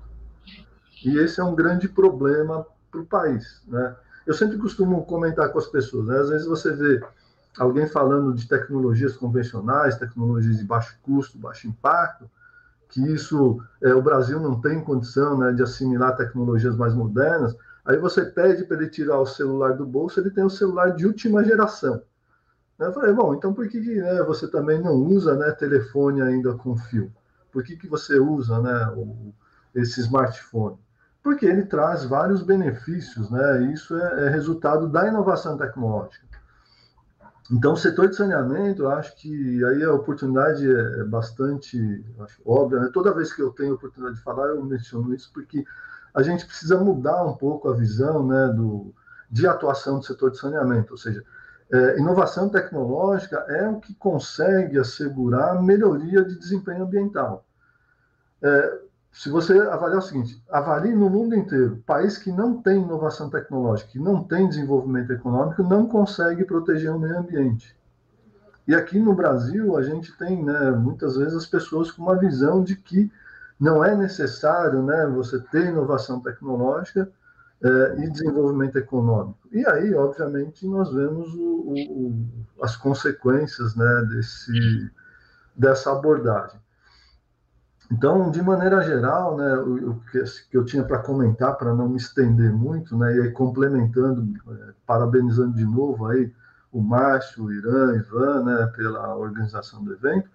E 1.05 1.19
esse 1.19 1.41
é 1.41 1.45
um 1.45 1.55
grande 1.55 1.89
problema 1.89 2.67
para 2.91 3.01
o 3.01 3.07
país, 3.07 3.63
né? 3.67 3.95
Eu 4.27 4.35
sempre 4.35 4.59
costumo 4.59 5.07
comentar 5.07 5.51
com 5.51 5.59
as 5.59 5.67
pessoas, 5.67 6.07
né? 6.07 6.19
às 6.19 6.29
vezes 6.29 6.47
você 6.47 6.71
vê 6.71 7.03
alguém 7.59 7.87
falando 7.87 8.35
de 8.35 8.47
tecnologias 8.47 9.17
convencionais, 9.17 9.97
tecnologias 9.97 10.59
de 10.59 10.65
baixo 10.65 10.99
custo, 11.03 11.39
baixo 11.39 11.67
impacto, 11.67 12.29
que 12.91 13.01
isso 13.01 13.59
é, 13.83 13.95
o 13.95 14.03
Brasil 14.03 14.39
não 14.39 14.61
tem 14.61 14.83
condição 14.83 15.39
né, 15.39 15.53
de 15.53 15.63
assimilar 15.63 16.15
tecnologias 16.15 16.77
mais 16.77 16.95
modernas. 16.95 17.57
Aí 17.85 17.97
você 17.97 18.25
pede 18.25 18.65
para 18.65 18.77
ele 18.77 18.89
tirar 18.89 19.19
o 19.19 19.27
celular 19.27 19.73
do 19.73 19.87
bolso, 19.87 20.21
ele 20.21 20.31
tem 20.31 20.45
o 20.45 20.51
celular 20.51 20.91
de 20.91 21.07
última 21.07 21.43
geração. 21.43 22.03
Eu 22.79 22.93
falei, 22.93 23.13
bom, 23.13 23.35
então 23.35 23.53
por 23.53 23.69
que 23.69 23.81
né, 23.81 24.23
você 24.23 24.47
também 24.47 24.81
não 24.81 24.95
usa 24.95 25.35
né, 25.35 25.51
telefone 25.51 26.23
ainda 26.23 26.55
com 26.55 26.77
fio? 26.77 27.13
Por 27.51 27.65
que, 27.65 27.77
que 27.77 27.89
você 27.89 28.19
usa 28.19 28.61
né, 28.61 28.93
o, 28.97 29.35
esse 29.75 30.01
smartphone? 30.01 30.79
Porque 31.23 31.45
ele 31.45 31.67
traz 31.67 32.05
vários 32.05 32.43
benefícios, 32.43 33.31
né? 33.31 33.73
Isso 33.73 33.99
é, 33.99 34.27
é 34.27 34.29
resultado 34.29 34.89
da 34.89 35.09
inovação 35.09 35.57
tecnológica. 35.59 36.27
Então, 37.51 37.73
o 37.73 37.77
setor 37.77 38.09
de 38.09 38.17
saneamento, 38.17 38.83
eu 38.83 38.91
acho 38.91 39.17
que 39.17 39.65
aí 39.65 39.83
a 39.83 39.93
oportunidade 39.93 40.71
é, 40.71 41.01
é 41.01 41.05
bastante 41.05 42.05
acho, 42.21 42.41
óbvia. 42.45 42.81
Né? 42.81 42.91
Toda 42.93 43.15
vez 43.15 43.33
que 43.33 43.43
eu 43.43 43.51
tenho 43.51 43.75
oportunidade 43.75 44.19
de 44.19 44.23
falar, 44.23 44.49
eu 44.49 44.63
menciono 44.63 45.15
isso, 45.15 45.31
porque 45.33 45.65
a 46.15 46.23
gente 46.23 46.47
precisa 46.47 46.79
mudar 46.79 47.25
um 47.25 47.35
pouco 47.35 47.71
a 47.71 47.75
visão 47.75 48.27
né, 48.27 48.49
do, 48.49 48.95
de 49.31 49.47
atuação 49.47 49.99
do 49.99 50.05
setor 50.05 50.31
de 50.31 50.39
saneamento. 50.39 50.93
Ou 50.93 50.99
seja, 50.99 51.25
é, 51.71 51.99
inovação 51.99 52.49
tecnológica 52.49 53.45
é 53.49 53.69
o 53.69 53.79
que 53.79 53.95
consegue 53.95 54.79
assegurar 54.79 55.63
melhoria 55.63 56.25
de 56.25 56.39
desempenho 56.39 56.85
ambiental. 56.85 57.45
É, 58.43 58.79
se 59.13 59.29
você 59.29 59.59
avaliar 59.59 59.99
o 59.99 60.03
seguinte, 60.03 60.43
avalie 60.51 60.95
no 60.95 61.11
mundo 61.11 61.35
inteiro, 61.35 61.83
país 61.85 62.17
que 62.17 62.31
não 62.31 62.63
tem 62.63 62.83
inovação 62.83 63.29
tecnológica, 63.29 63.91
que 63.91 63.99
não 63.99 64.23
tem 64.23 64.49
desenvolvimento 64.49 65.13
econômico, 65.13 65.63
não 65.63 65.87
consegue 65.87 66.45
proteger 66.45 66.91
o 66.91 66.99
meio 66.99 67.19
ambiente. 67.19 67.77
E 68.67 68.75
aqui 68.75 68.99
no 68.99 69.15
Brasil, 69.15 69.77
a 69.77 69.83
gente 69.83 70.17
tem, 70.17 70.45
né, 70.45 70.71
muitas 70.71 71.17
vezes, 71.17 71.35
as 71.35 71.47
pessoas 71.47 71.91
com 71.91 72.03
uma 72.03 72.19
visão 72.19 72.63
de 72.63 72.77
que 72.77 73.11
não 73.59 73.85
é 73.85 73.97
necessário 73.97 74.83
né, 74.83 75.07
você 75.07 75.41
ter 75.41 75.67
inovação 75.67 76.21
tecnológica 76.21 77.11
é, 77.63 78.05
e 78.05 78.11
desenvolvimento 78.11 78.77
econômico. 78.77 79.39
E 79.51 79.67
aí, 79.67 79.95
obviamente, 79.95 80.67
nós 80.67 80.93
vemos 80.93 81.33
o, 81.35 81.73
o, 81.73 82.29
as 82.63 82.77
consequências 82.77 83.75
né, 83.75 84.07
desse, 84.11 84.91
dessa 85.57 85.93
abordagem. 85.93 86.61
Então, 87.91 88.31
de 88.31 88.43
maneira 88.43 88.83
geral, 88.83 89.37
né, 89.37 89.55
o, 89.57 89.91
o 89.91 90.01
que 90.11 90.57
eu 90.57 90.65
tinha 90.65 90.85
para 90.85 90.99
comentar, 90.99 91.57
para 91.57 91.75
não 91.75 91.89
me 91.89 91.97
estender 91.97 92.53
muito, 92.53 92.97
né, 92.97 93.17
e 93.17 93.21
aí 93.23 93.31
complementando, 93.33 94.25
é, 94.53 94.73
parabenizando 94.87 95.55
de 95.55 95.65
novo 95.65 96.07
aí 96.07 96.33
o 96.71 96.83
Márcio, 96.83 97.45
o 97.45 97.53
Irã, 97.53 97.97
Ivan, 97.97 98.45
né, 98.45 98.73
pela 98.77 99.17
organização 99.17 99.83
do 99.83 99.95
evento, 99.95 100.29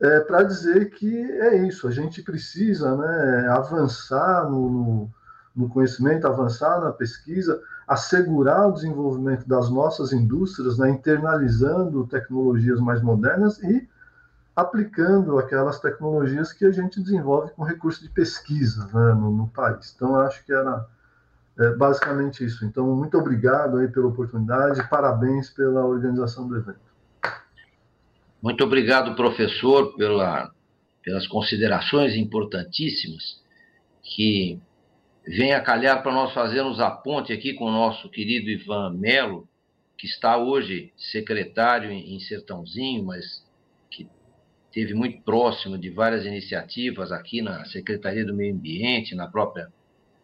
é, 0.00 0.20
para 0.20 0.42
dizer 0.42 0.90
que 0.90 1.14
é 1.14 1.66
isso, 1.66 1.86
a 1.86 1.90
gente 1.90 2.22
precisa 2.22 2.96
né, 2.96 3.48
avançar 3.50 4.50
no, 4.50 4.70
no, 4.70 5.14
no 5.54 5.68
conhecimento, 5.68 6.26
avançar 6.26 6.80
na 6.80 6.92
pesquisa, 6.92 7.60
assegurar 7.86 8.68
o 8.68 8.72
desenvolvimento 8.72 9.48
das 9.48 9.68
nossas 9.68 10.12
indústrias, 10.12 10.78
né, 10.78 10.90
internalizando 10.90 12.06
tecnologias 12.06 12.80
mais 12.80 13.02
modernas 13.02 13.60
e 13.62 13.88
aplicando 14.54 15.38
aquelas 15.38 15.80
tecnologias 15.80 16.52
que 16.52 16.64
a 16.64 16.70
gente 16.70 17.00
desenvolve 17.00 17.52
com 17.52 17.62
recurso 17.64 18.02
de 18.02 18.08
pesquisa 18.10 18.86
né, 18.86 19.14
no, 19.14 19.30
no, 19.30 19.48
país. 19.48 19.92
Então, 19.96 20.16
acho 20.20 20.44
que 20.44 20.52
era 20.52 20.86
é, 21.58 21.70
basicamente 21.74 22.44
isso. 22.44 22.64
Então, 22.64 22.94
muito 22.94 23.16
obrigado 23.18 23.78
aí 23.78 23.88
pela 23.88 24.06
oportunidade, 24.06 24.88
parabéns 24.88 25.50
pela 25.50 25.84
organização 25.84 26.46
do 26.46 26.56
evento. 26.56 26.90
Muito 28.42 28.64
obrigado, 28.64 29.14
professor, 29.14 29.94
pela, 29.96 30.50
pelas 31.02 31.26
considerações 31.26 32.14
importantíssimas 32.14 33.40
que 34.02 34.60
vem 35.30 35.52
a 35.52 35.60
calhar 35.60 36.02
para 36.02 36.12
nós 36.12 36.32
fazermos 36.32 36.80
a 36.80 36.90
ponte 36.90 37.32
aqui 37.32 37.54
com 37.54 37.66
o 37.66 37.70
nosso 37.70 38.08
querido 38.10 38.50
Ivan 38.50 38.90
Melo, 38.90 39.48
que 39.96 40.06
está 40.06 40.36
hoje 40.36 40.92
secretário 40.96 41.90
em 41.92 42.18
Sertãozinho, 42.18 43.04
mas 43.04 43.48
teve 44.72 44.92
muito 44.92 45.22
próximo 45.22 45.78
de 45.78 45.88
várias 45.90 46.24
iniciativas 46.24 47.12
aqui 47.12 47.42
na 47.42 47.64
Secretaria 47.66 48.24
do 48.24 48.34
Meio 48.34 48.54
Ambiente, 48.54 49.14
na 49.14 49.28
própria 49.28 49.68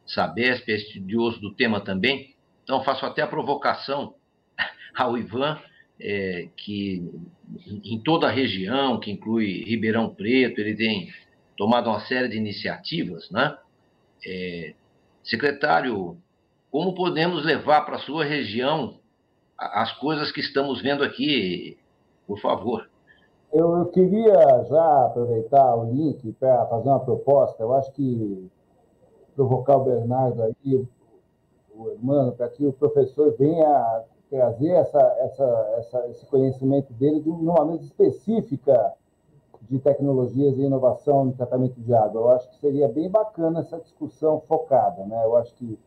Sabesp, 0.06 0.68
é 0.70 0.76
estudioso 0.76 1.40
do 1.40 1.54
tema 1.54 1.80
também. 1.80 2.34
Então, 2.64 2.82
faço 2.82 3.06
até 3.06 3.22
a 3.22 3.26
provocação 3.28 4.14
ao 4.96 5.16
Ivan, 5.16 5.60
é, 6.00 6.48
que 6.56 7.02
em 7.84 8.00
toda 8.00 8.26
a 8.26 8.30
região, 8.30 8.98
que 8.98 9.10
inclui 9.10 9.64
Ribeirão 9.64 10.12
Preto, 10.12 10.60
ele 10.60 10.74
tem 10.74 11.12
tomado 11.56 11.90
uma 11.90 12.00
série 12.00 12.28
de 12.28 12.36
iniciativas, 12.36 13.30
né? 13.30 13.56
É, 14.24 14.74
secretário, 15.26 16.16
como 16.70 16.94
podemos 16.94 17.44
levar 17.44 17.84
para 17.84 17.96
a 17.96 18.00
sua 18.00 18.24
região 18.24 18.98
as 19.58 19.92
coisas 19.98 20.30
que 20.30 20.40
estamos 20.40 20.80
vendo 20.80 21.02
aqui, 21.02 21.78
por 22.26 22.38
favor? 22.40 22.88
Eu, 23.52 23.86
queria 23.86 24.64
já 24.64 25.06
aproveitar 25.06 25.74
o 25.76 25.90
link 25.90 26.32
para 26.32 26.66
fazer 26.66 26.88
uma 26.88 27.00
proposta. 27.00 27.62
Eu 27.62 27.72
acho 27.74 27.90
que 27.92 28.50
provocar 29.34 29.76
o 29.76 29.84
Bernardo 29.84 30.42
aí, 30.42 30.86
o 31.74 31.88
irmão, 31.90 32.32
para 32.32 32.48
que 32.48 32.66
o 32.66 32.72
professor 32.72 33.34
venha 33.38 34.04
trazer 34.28 34.70
essa, 34.70 35.16
essa, 35.20 35.74
essa, 35.78 36.08
esse 36.08 36.26
conhecimento 36.26 36.92
dele 36.94 37.20
de 37.20 37.28
uma 37.30 37.64
mesa 37.64 37.84
específica 37.84 38.92
de 39.68 39.78
tecnologias 39.78 40.56
e 40.58 40.62
inovação 40.62 41.26
no 41.26 41.32
tratamento 41.32 41.80
de 41.80 41.92
água. 41.94 42.20
Eu 42.20 42.30
acho 42.30 42.48
que 42.50 42.58
seria 42.58 42.88
bem 42.88 43.10
bacana 43.10 43.60
essa 43.60 43.78
discussão 43.78 44.40
focada, 44.46 45.04
né? 45.04 45.24
Eu 45.24 45.36
acho 45.36 45.54
que 45.54 45.78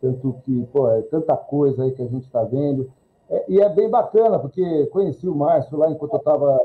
tanto 0.00 0.36
que 0.44 0.66
pô, 0.72 0.88
é 0.90 1.02
tanta 1.02 1.36
coisa 1.36 1.84
aí 1.84 1.92
que 1.92 2.02
a 2.02 2.06
gente 2.06 2.24
está 2.24 2.42
vendo 2.44 2.90
é, 3.30 3.44
e 3.48 3.60
é 3.60 3.68
bem 3.68 3.88
bacana 3.88 4.38
porque 4.38 4.86
conheci 4.86 5.28
o 5.28 5.34
Márcio 5.34 5.78
lá 5.78 5.90
enquanto 5.90 6.12
eu 6.12 6.18
estava 6.18 6.60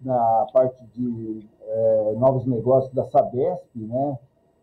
na 0.00 0.46
parte 0.52 0.82
de 0.94 1.46
é, 1.62 2.14
novos 2.16 2.46
negócios 2.46 2.92
da 2.94 3.04
Sabesp, 3.04 3.68
né? 3.76 4.18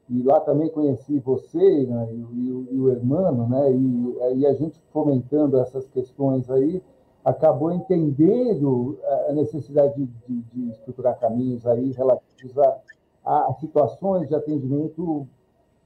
E 0.10 0.22
lá 0.22 0.40
também 0.40 0.70
conheci 0.70 1.20
você 1.20 1.86
né? 1.86 2.08
e, 2.12 2.16
e, 2.16 2.76
e, 2.76 2.80
o 2.80 2.90
Hermano, 2.90 3.48
né? 3.48 3.72
E, 3.72 4.40
e 4.40 4.46
a 4.46 4.54
gente 4.54 4.80
fomentando 4.92 5.58
essas 5.58 5.88
questões 5.90 6.50
aí 6.50 6.82
acabou 7.26 7.72
entendendo 7.72 9.00
a 9.28 9.34
necessidade 9.34 9.96
de, 9.96 10.06
de, 10.06 10.42
de 10.54 10.70
estruturar 10.70 11.20
caminhos 11.20 11.66
aí 11.66 11.92
relativos 11.92 12.56
a, 12.60 12.78
a, 13.26 13.54
situações 13.60 14.28
de 14.30 14.36
atendimento 14.36 15.28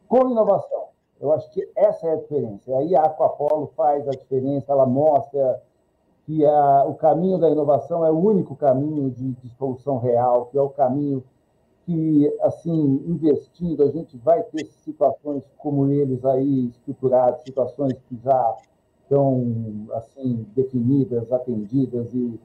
com 0.05 0.29
inovação. 0.29 0.89
Eu 1.17 1.31
acho 1.31 1.49
que 1.51 1.65
essa 1.75 2.07
é 2.07 2.11
a 2.11 2.15
diferença. 2.17 2.77
Aí 2.77 2.93
a 2.93 3.03
Aquapolo 3.03 3.71
faz 3.75 4.05
a 4.05 4.11
diferença, 4.11 4.73
ela 4.73 4.85
mostra 4.85 5.61
que 6.25 6.45
a, 6.45 6.85
o 6.85 6.95
caminho 6.95 7.37
da 7.37 7.49
inovação 7.49 8.05
é 8.05 8.11
o 8.11 8.17
único 8.17 8.53
caminho 8.55 9.09
de, 9.09 9.31
de 9.31 9.49
solução 9.55 9.97
real, 9.97 10.47
que 10.47 10.57
é 10.57 10.61
o 10.61 10.69
caminho 10.69 11.23
que, 11.85 12.37
assim, 12.41 13.03
investindo, 13.07 13.81
a 13.81 13.89
gente 13.89 14.17
vai 14.17 14.43
ter 14.43 14.65
situações 14.65 15.43
como 15.57 15.89
eles 15.89 16.23
aí 16.25 16.67
estruturadas, 16.67 17.41
situações 17.41 17.93
que 18.07 18.17
já 18.17 18.57
estão 19.09 19.87
assim 19.93 20.45
definidas, 20.55 21.31
atendidas 21.33 22.13
e, 22.13 22.39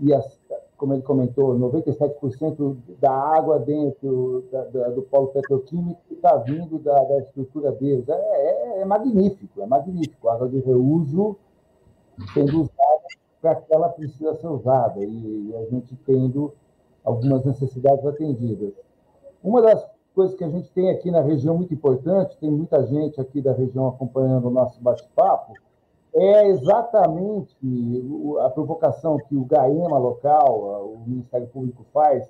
e 0.00 0.14
as, 0.14 0.40
como 0.78 0.94
ele 0.94 1.02
comentou, 1.02 1.58
97% 1.58 2.76
da 2.98 3.12
água 3.12 3.58
dentro 3.58 4.46
da, 4.50 4.64
da, 4.64 4.88
do 4.88 5.02
polo 5.02 5.28
petroquímico 5.28 6.00
está 6.10 6.36
vindo 6.38 6.78
da, 6.78 7.04
da, 7.04 7.18
estrutura 7.18 7.70
deles. 7.72 8.08
É, 8.08 8.14
é, 8.14 8.80
é, 8.80 8.84
magnífico, 8.86 9.60
é 9.60 9.66
magnífico. 9.66 10.30
Água 10.30 10.48
de 10.48 10.58
reuso 10.60 11.36
sendo 12.32 12.62
usada 12.62 13.00
para 13.42 13.56
que 13.56 13.74
ela 13.74 13.90
precisa 13.90 14.34
ser 14.34 14.48
usada 14.48 15.04
e, 15.04 15.50
e 15.50 15.56
a 15.56 15.64
gente 15.66 15.94
tendo 16.06 16.52
algumas 17.04 17.44
necessidades 17.44 18.04
atendidas. 18.06 18.72
Uma 19.42 19.62
das 19.62 19.86
coisas 20.14 20.36
que 20.36 20.44
a 20.44 20.48
gente 20.48 20.70
tem 20.72 20.90
aqui 20.90 21.10
na 21.10 21.20
região 21.20 21.56
muito 21.56 21.72
importante, 21.72 22.36
tem 22.38 22.50
muita 22.50 22.86
gente 22.86 23.20
aqui 23.20 23.40
da 23.40 23.52
região 23.52 23.88
acompanhando 23.88 24.48
o 24.48 24.50
nosso 24.50 24.80
bate-papo, 24.82 25.54
é 26.14 26.48
exatamente 26.48 27.56
a 28.40 28.50
provocação 28.50 29.18
que 29.18 29.36
o 29.36 29.44
GAEMA 29.44 29.98
local, 29.98 30.94
o 30.94 31.02
Ministério 31.06 31.46
Público 31.48 31.84
faz, 31.92 32.28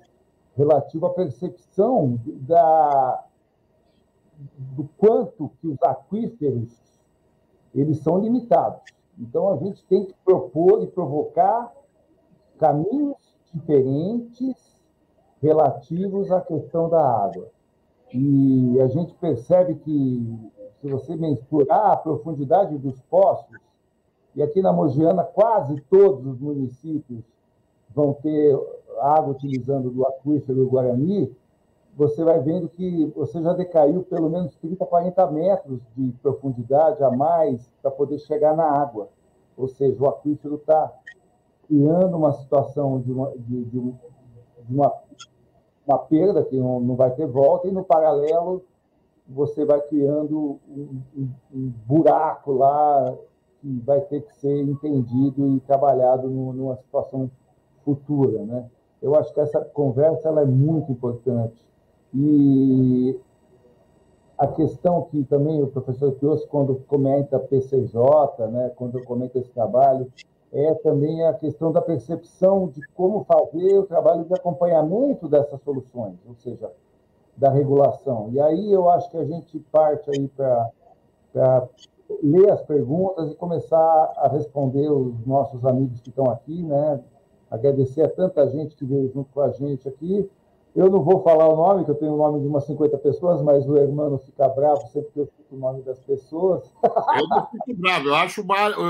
relativo 0.55 1.05
à 1.05 1.09
percepção 1.11 2.19
da, 2.25 3.23
do 4.57 4.87
quanto 4.97 5.51
que 5.59 5.67
os 5.67 5.81
aquíferos 5.83 6.81
eles 7.73 7.99
são 7.99 8.19
limitados. 8.19 8.81
Então, 9.17 9.53
a 9.53 9.57
gente 9.57 9.83
tem 9.85 10.05
que 10.05 10.15
propor 10.25 10.83
e 10.83 10.87
provocar 10.87 11.71
caminhos 12.59 13.17
diferentes 13.53 14.81
relativos 15.41 16.31
à 16.31 16.41
questão 16.41 16.89
da 16.89 17.01
água. 17.01 17.47
E 18.13 18.79
a 18.81 18.87
gente 18.87 19.13
percebe 19.15 19.75
que, 19.75 20.51
se 20.81 20.89
você 20.89 21.15
mensurar 21.15 21.91
a 21.91 21.97
profundidade 21.97 22.77
dos 22.77 22.99
poços, 23.03 23.70
e 24.35 24.41
aqui 24.41 24.61
na 24.61 24.71
Mogiana, 24.71 25.23
quase 25.23 25.81
todos 25.89 26.25
os 26.25 26.39
municípios 26.39 27.23
vão 27.93 28.13
ter 28.13 28.57
água 28.99 29.31
utilizando 29.31 29.89
do 29.89 30.05
aquífero 30.05 30.59
do 30.59 30.69
Guarani, 30.69 31.35
você 31.95 32.23
vai 32.23 32.39
vendo 32.39 32.69
que 32.69 33.05
você 33.15 33.41
já 33.41 33.53
decaiu 33.53 34.03
pelo 34.03 34.29
menos 34.29 34.55
30, 34.55 34.85
40 34.85 35.31
metros 35.31 35.79
de 35.95 36.11
profundidade 36.21 37.03
a 37.03 37.11
mais 37.11 37.69
para 37.81 37.91
poder 37.91 38.19
chegar 38.19 38.55
na 38.55 38.63
água. 38.63 39.09
Ou 39.57 39.67
seja, 39.67 40.01
o 40.01 40.07
aquífero 40.07 40.55
está 40.55 40.91
criando 41.67 42.15
uma 42.15 42.31
situação 42.31 42.99
de 43.01 43.11
uma, 43.11 43.31
de, 43.37 43.65
de 43.65 43.93
uma, 44.69 44.93
uma 45.85 45.99
perda 45.99 46.43
que 46.45 46.55
não, 46.55 46.79
não 46.79 46.95
vai 46.95 47.11
ter 47.11 47.27
volta, 47.27 47.67
e 47.67 47.71
no 47.71 47.83
paralelo 47.83 48.63
você 49.27 49.65
vai 49.65 49.81
criando 49.81 50.59
um, 50.69 51.01
um, 51.15 51.29
um 51.53 51.73
buraco 51.85 52.53
lá 52.53 53.13
que 53.61 53.79
vai 53.85 54.01
ter 54.01 54.21
que 54.21 54.35
ser 54.35 54.61
entendido 54.63 55.55
e 55.55 55.59
trabalhado 55.61 56.27
numa 56.27 56.75
situação 56.77 57.29
futura, 57.83 58.43
né? 58.43 58.65
Eu 59.01 59.15
acho 59.15 59.33
que 59.33 59.39
essa 59.39 59.61
conversa 59.61 60.27
ela 60.27 60.41
é 60.41 60.45
muito 60.45 60.91
importante 60.91 61.65
e 62.13 63.17
a 64.37 64.47
questão 64.47 65.03
que 65.03 65.23
também 65.23 65.61
o 65.61 65.67
professor 65.67 66.11
trouxe 66.13 66.47
quando 66.47 66.75
comenta 66.87 67.39
PCJ, 67.39 68.47
né, 68.47 68.71
quando 68.75 69.03
comenta 69.03 69.37
esse 69.37 69.51
trabalho, 69.51 70.11
é 70.51 70.73
também 70.75 71.25
a 71.25 71.33
questão 71.33 71.71
da 71.71 71.81
percepção 71.81 72.67
de 72.67 72.81
como 72.95 73.23
fazer 73.23 73.77
o 73.77 73.83
trabalho 73.83 74.25
de 74.25 74.33
acompanhamento 74.33 75.27
dessas 75.27 75.61
soluções, 75.61 76.15
ou 76.27 76.35
seja, 76.35 76.71
da 77.37 77.49
regulação. 77.49 78.29
E 78.31 78.39
aí 78.39 78.71
eu 78.71 78.89
acho 78.89 79.09
que 79.09 79.17
a 79.17 79.25
gente 79.25 79.59
parte 79.71 80.09
aí 80.09 80.27
para 80.27 81.69
ler 82.23 82.49
as 82.51 82.61
perguntas 82.61 83.31
e 83.31 83.35
começar 83.35 84.13
a 84.17 84.27
responder 84.27 84.89
os 84.89 85.25
nossos 85.25 85.65
amigos 85.65 85.99
que 86.01 86.09
estão 86.09 86.29
aqui, 86.29 86.63
né? 86.63 86.99
Agradecer 87.49 88.01
a 88.03 88.09
tanta 88.09 88.47
gente 88.49 88.75
que 88.75 88.85
veio 88.85 89.11
junto 89.11 89.29
com 89.33 89.41
a 89.41 89.49
gente 89.49 89.87
aqui. 89.87 90.29
Eu 90.73 90.89
não 90.89 91.03
vou 91.03 91.21
falar 91.21 91.47
o 91.49 91.55
nome, 91.55 91.83
que 91.83 91.91
eu 91.91 91.95
tenho 91.95 92.13
o 92.13 92.17
nome 92.17 92.39
de 92.39 92.47
umas 92.47 92.65
50 92.65 92.97
pessoas, 92.99 93.41
mas 93.41 93.67
o 93.67 93.75
Hermano 93.75 94.17
fica 94.19 94.47
bravo 94.47 94.87
sempre 94.87 95.11
que 95.11 95.19
eu 95.19 95.25
fico 95.25 95.55
o 95.55 95.59
nome 95.59 95.81
das 95.81 95.99
pessoas. 95.99 96.71
Eu 97.17 97.27
não 97.27 97.45
fico 97.47 97.73
bravo, 97.73 98.07
eu 98.07 98.15
acho, 98.15 98.45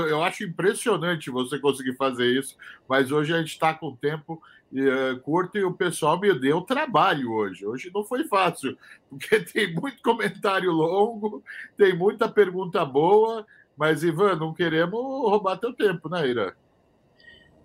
eu 0.08 0.22
acho 0.22 0.44
impressionante 0.44 1.28
você 1.28 1.58
conseguir 1.58 1.96
fazer 1.96 2.26
isso, 2.26 2.56
mas 2.88 3.10
hoje 3.10 3.34
a 3.34 3.38
gente 3.38 3.48
está 3.48 3.74
com 3.74 3.96
tempo 3.96 4.40
uh, 4.72 5.20
curto 5.22 5.58
e 5.58 5.64
o 5.64 5.72
pessoal 5.72 6.20
me 6.20 6.32
deu 6.38 6.60
trabalho 6.60 7.32
hoje. 7.32 7.66
Hoje 7.66 7.90
não 7.92 8.04
foi 8.04 8.24
fácil, 8.24 8.76
porque 9.10 9.40
tem 9.40 9.74
muito 9.74 10.00
comentário 10.02 10.70
longo, 10.70 11.42
tem 11.76 11.96
muita 11.96 12.28
pergunta 12.28 12.84
boa, 12.84 13.44
mas, 13.76 14.04
Ivan, 14.04 14.36
não 14.36 14.54
queremos 14.54 15.00
roubar 15.00 15.58
teu 15.58 15.74
tempo, 15.74 16.08
né, 16.08 16.28
Ira? 16.28 16.54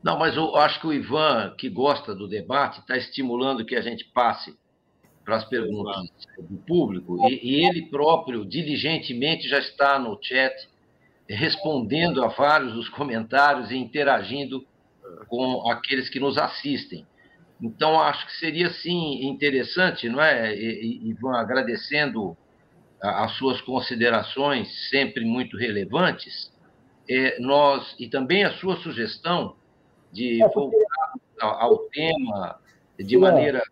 Não, 0.03 0.17
mas 0.17 0.35
eu 0.35 0.55
acho 0.55 0.79
que 0.79 0.87
o 0.87 0.93
Ivan, 0.93 1.53
que 1.57 1.69
gosta 1.69 2.13
do 2.13 2.27
debate, 2.27 2.79
está 2.79 2.95
estimulando 2.95 3.65
que 3.65 3.75
a 3.75 3.81
gente 3.81 4.05
passe 4.05 4.55
para 5.25 5.35
as 5.35 5.45
perguntas 5.45 6.09
do 6.37 6.57
público, 6.59 7.27
e, 7.27 7.39
e, 7.43 7.67
ele 7.67 7.87
próprio, 7.87 8.45
diligentemente, 8.45 9.47
já 9.49 9.59
está 9.59 9.99
no 9.99 10.17
chat 10.21 10.55
respondendo 11.27 12.23
a 12.23 12.27
vários 12.27 12.73
dos 12.73 12.87
comentários 12.87 13.69
e 13.69 13.75
interagindo 13.75 14.65
com 15.27 15.69
aqueles 15.69 16.07
que 16.07 16.19
nos 16.19 16.37
assistem. 16.37 17.05
Então, 17.61 17.99
acho 17.99 18.25
que 18.27 18.37
seria, 18.37 18.69
sim, 18.69 19.27
interessante, 19.27 20.07
não 20.07 20.21
é, 20.21 20.55
Ivan, 20.55 21.35
agradecendo 21.37 22.37
as 23.01 23.31
suas 23.33 23.59
considerações, 23.61 24.67
sempre 24.89 25.25
muito 25.25 25.57
relevantes, 25.57 26.51
é, 27.09 27.39
nós, 27.39 27.95
e 27.99 28.07
também 28.07 28.43
a 28.43 28.51
sua 28.53 28.77
sugestão 28.77 29.55
de 30.11 30.41
é, 30.41 30.47
voltar 30.49 31.13
ao, 31.39 31.77
tema 31.89 32.59
de 32.97 33.15
é. 33.15 33.19
maneira 33.19 33.63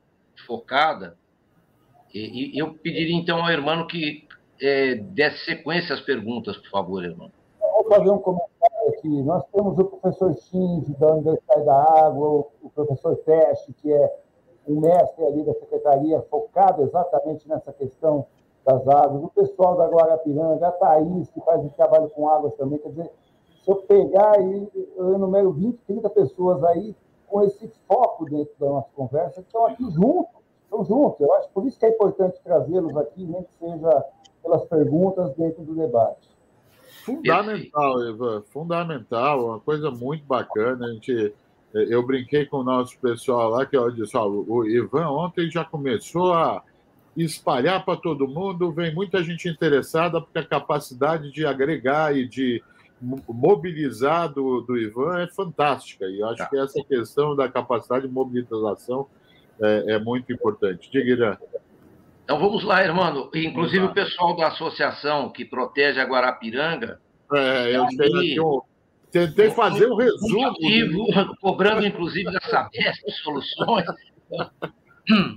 focada. 0.45 1.18
E, 2.14 2.56
e, 2.56 2.60
eu 2.60 2.74
pediria 2.74 3.16
então 3.16 3.44
ao 3.44 3.52
irmão 3.52 3.88
que 3.88 4.28
é, 4.62 4.95
desse 4.95 5.45
sequência 5.45 5.94
às 5.94 6.02
perguntas, 6.02 6.57
por 6.57 6.70
favor, 6.70 7.03
irmão. 7.03 7.32
vou 7.60 7.90
fazer 7.90 8.10
um 8.10 8.20
comentário 8.20 8.90
aqui. 8.90 9.24
Nós 9.24 9.44
temos 9.53 9.78
o 9.78 9.86
professor 9.86 10.34
Shinji, 10.34 10.94
da 10.98 11.14
Universidade 11.14 11.66
da 11.66 12.06
Água, 12.06 12.45
o 12.62 12.70
professor 12.74 13.16
Teste, 13.18 13.74
que 13.74 13.91
é 13.91 14.14
um 14.68 14.80
mestre 14.80 15.26
ali 15.26 15.44
da 15.44 15.53
secretaria, 15.53 16.22
focado 16.30 16.84
exatamente 16.84 17.48
nessa 17.48 17.72
questão 17.74 18.26
das 18.66 18.88
águas, 18.88 19.24
o 19.24 19.30
pessoal 19.30 19.78
da 19.78 19.88
Guarapiranga, 19.88 20.68
a 20.68 20.72
Thaís, 20.72 21.30
que 21.30 21.40
faz 21.41 21.62
um 21.62 21.70
trabalho 21.70 22.10
com 22.10 22.28
águas 22.28 22.56
também, 22.56 22.80
quer 22.80 22.90
dizer, 22.90 23.12
se 23.65 23.71
eu 23.71 23.77
pegar 23.77 24.37
aí, 24.37 24.67
eu 24.95 25.15
enumero 25.15 25.51
20, 25.51 25.79
30 25.87 26.09
pessoas 26.11 26.63
aí 26.63 26.95
com 27.25 27.41
esse 27.41 27.67
foco 27.87 28.25
dentro 28.25 28.53
da 28.59 28.67
nossa 28.67 28.89
conversa, 28.95 29.41
que 29.41 29.47
estão 29.47 29.65
aqui 29.65 29.83
juntos, 29.91 30.35
estão 30.63 30.85
juntos. 30.85 31.19
Eu 31.19 31.33
acho 31.33 31.49
por 31.49 31.65
isso 31.65 31.79
que 31.79 31.85
é 31.87 31.89
importante 31.89 32.39
trazê-los 32.43 32.95
aqui, 32.95 33.25
nem 33.25 33.41
que 33.41 33.53
seja 33.55 34.05
pelas 34.43 34.63
perguntas 34.65 35.33
dentro 35.33 35.63
do 35.63 35.73
debate. 35.73 36.29
Fundamental, 37.03 38.07
Ivan, 38.07 38.43
fundamental, 38.43 39.45
uma 39.45 39.59
coisa 39.59 39.89
muito 39.89 40.23
bacana. 40.25 40.85
A 40.85 40.93
gente, 40.93 41.33
eu 41.73 42.05
brinquei 42.05 42.45
com 42.45 42.57
o 42.57 42.63
nosso 42.63 42.99
pessoal 42.99 43.49
lá, 43.49 43.65
que 43.65 43.75
eu 43.75 43.89
disse, 43.89 44.15
ó, 44.15 44.27
o 44.27 44.63
Ivan 44.63 45.09
ontem 45.09 45.49
já 45.49 45.65
começou 45.65 46.33
a 46.33 46.61
espalhar 47.17 47.83
para 47.83 47.97
todo 47.97 48.27
mundo, 48.27 48.71
vem 48.71 48.93
muita 48.93 49.23
gente 49.23 49.49
interessada, 49.49 50.21
porque 50.21 50.37
a 50.37 50.45
capacidade 50.45 51.31
de 51.31 51.47
agregar 51.47 52.15
e 52.15 52.27
de 52.27 52.61
mobilizar 53.27 54.32
do, 54.34 54.61
do 54.61 54.77
Ivan 54.77 55.22
é 55.22 55.27
fantástica. 55.27 56.06
E 56.06 56.22
acho 56.23 56.38
tá. 56.38 56.48
que 56.48 56.57
essa 56.57 56.84
questão 56.84 57.36
da 57.36 57.49
capacidade 57.49 58.07
de 58.07 58.14
mobilização 58.14 59.07
é, 59.61 59.94
é 59.94 59.99
muito 59.99 60.32
importante. 60.32 60.90
Diga, 60.91 61.40
Então 62.23 62.40
vamos 62.40 62.64
lá, 62.64 62.84
irmão. 62.84 63.30
Inclusive 63.34 63.86
o 63.86 63.94
pessoal 63.94 64.36
da 64.36 64.48
associação 64.48 65.30
que 65.30 65.45
protege 65.45 65.99
a 65.99 66.06
Guarapiranga. 66.06 66.99
É, 67.34 67.76
eu 67.76 67.84
um, 67.84 68.61
tentei 69.11 69.49
fazer 69.52 69.88
um 69.88 69.95
resumo. 69.95 70.53
Vivo, 70.60 71.06
cobrando, 71.41 71.86
inclusive, 71.86 72.32
da 72.32 72.40
Sabesp 72.49 73.10
soluções. 73.23 73.86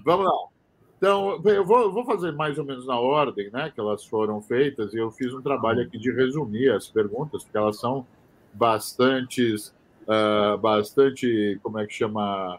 Vamos 0.04 0.26
lá. 0.26 0.57
Então, 0.98 1.40
eu 1.44 1.64
vou, 1.64 1.92
vou, 1.92 2.04
fazer 2.04 2.32
mais 2.32 2.58
ou 2.58 2.64
menos 2.64 2.84
na 2.84 2.98
ordem 2.98 3.48
né, 3.52 3.70
que 3.72 3.78
elas 3.78 4.04
foram 4.04 4.42
feitas, 4.42 4.92
e 4.92 4.98
eu 4.98 5.12
fiz 5.12 5.32
um 5.32 5.40
trabalho 5.40 5.80
aqui 5.80 5.96
de 5.96 6.10
resumir 6.10 6.72
as 6.72 6.88
perguntas, 6.88 7.44
porque 7.44 7.56
elas 7.56 7.78
são 7.78 8.04
bastante, 8.52 9.54
uh, 9.54 10.58
bastante, 10.58 11.56
como 11.62 11.78
é 11.78 11.86
que 11.86 11.94
chama, 11.94 12.56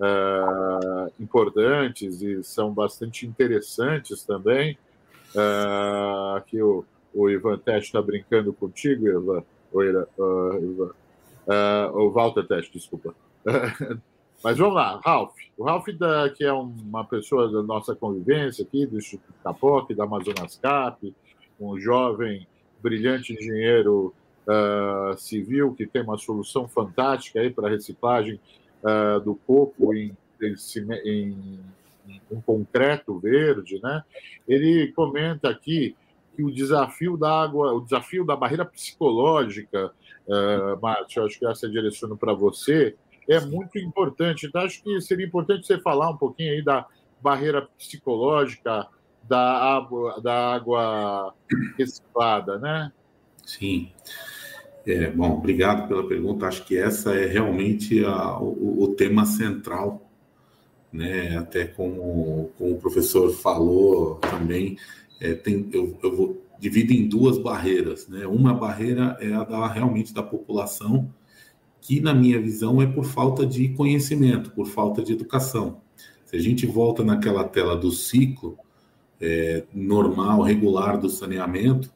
uh, 0.00 1.12
importantes 1.20 2.22
e 2.22 2.42
são 2.42 2.72
bastante 2.72 3.26
interessantes 3.26 4.24
também. 4.24 4.78
Uh, 5.34 6.36
aqui 6.36 6.62
o, 6.62 6.86
o 7.12 7.28
Ivan 7.28 7.58
Teste 7.58 7.88
está 7.88 8.00
brincando 8.00 8.54
contigo, 8.54 9.06
Ivan. 9.06 9.44
O, 9.70 9.82
Ivan. 9.82 10.06
o 11.92 12.10
Walter 12.10 12.46
Teste, 12.46 12.72
desculpa. 12.72 13.14
Mas 14.42 14.58
vamos 14.58 14.74
lá, 14.74 15.00
Ralph. 15.04 15.34
O 15.56 15.64
Ralph, 15.64 15.88
da, 15.90 16.28
que 16.30 16.44
é 16.44 16.52
uma 16.52 17.04
pessoa 17.04 17.50
da 17.50 17.62
nossa 17.62 17.94
convivência 17.94 18.64
aqui, 18.64 18.86
do 18.86 18.98
Instituto 18.98 19.34
Capoc, 19.42 19.94
da 19.94 20.04
Amazonas 20.04 20.58
Cap, 20.60 21.14
um 21.60 21.78
jovem, 21.78 22.46
brilhante 22.82 23.32
engenheiro 23.32 24.12
uh, 24.46 25.16
civil 25.16 25.74
que 25.74 25.86
tem 25.86 26.02
uma 26.02 26.18
solução 26.18 26.66
fantástica 26.66 27.40
aí 27.40 27.50
para 27.50 27.68
a 27.68 27.70
reciclagem 27.70 28.40
uh, 28.82 29.20
do 29.20 29.36
coco 29.36 29.94
em, 29.94 30.16
em, 31.04 31.60
em, 32.30 32.40
concreto 32.44 33.18
verde, 33.20 33.80
né? 33.80 34.02
Ele 34.48 34.92
comenta 34.96 35.48
aqui 35.48 35.94
que 36.34 36.42
o 36.42 36.50
desafio 36.50 37.16
da 37.16 37.42
água, 37.42 37.72
o 37.72 37.80
desafio 37.80 38.24
da 38.24 38.34
barreira 38.34 38.64
psicológica, 38.64 39.92
uh, 40.26 40.80
Márcio, 40.80 41.24
acho 41.24 41.38
que 41.38 41.46
essa 41.46 41.68
direciono 41.68 42.16
para 42.16 42.32
você, 42.32 42.96
é 43.28 43.40
muito 43.40 43.78
importante. 43.78 44.46
Então, 44.46 44.62
acho 44.62 44.82
que 44.82 45.00
seria 45.00 45.26
importante 45.26 45.66
você 45.66 45.78
falar 45.78 46.10
um 46.10 46.16
pouquinho 46.16 46.52
aí 46.52 46.62
da 46.62 46.86
barreira 47.20 47.68
psicológica 47.78 48.88
da 49.28 49.76
água, 49.76 50.20
da 50.20 50.54
água 50.54 51.34
reciclada, 51.78 52.58
né? 52.58 52.92
Sim. 53.44 53.90
É, 54.86 55.10
bom, 55.10 55.38
obrigado 55.38 55.86
pela 55.86 56.06
pergunta. 56.06 56.46
Acho 56.46 56.64
que 56.64 56.76
essa 56.76 57.14
é 57.14 57.26
realmente 57.26 58.04
a, 58.04 58.38
o, 58.38 58.82
o, 58.82 58.94
tema 58.94 59.24
central, 59.24 60.10
né? 60.92 61.36
Até 61.36 61.66
como, 61.66 62.50
como 62.58 62.72
o 62.74 62.80
professor 62.80 63.30
falou 63.32 64.16
também, 64.16 64.76
é, 65.20 65.34
tem, 65.34 65.68
eu, 65.72 65.96
eu 66.02 66.16
vou 66.16 66.42
divido 66.58 66.92
em 66.92 67.08
duas 67.08 67.38
barreiras, 67.38 68.08
né? 68.08 68.26
Uma 68.26 68.54
barreira 68.54 69.16
é 69.20 69.32
a 69.32 69.44
da 69.44 69.66
realmente 69.68 70.12
da 70.12 70.22
população 70.22 71.12
que, 71.82 72.00
na 72.00 72.14
minha 72.14 72.40
visão, 72.40 72.80
é 72.80 72.86
por 72.86 73.04
falta 73.04 73.44
de 73.44 73.68
conhecimento, 73.70 74.52
por 74.52 74.66
falta 74.66 75.02
de 75.02 75.12
educação. 75.12 75.82
Se 76.24 76.36
a 76.36 76.38
gente 76.38 76.64
volta 76.64 77.04
naquela 77.04 77.44
tela 77.44 77.76
do 77.76 77.90
ciclo 77.90 78.56
é, 79.20 79.64
normal, 79.74 80.42
regular 80.42 80.96
do 80.96 81.10
saneamento, 81.10 81.92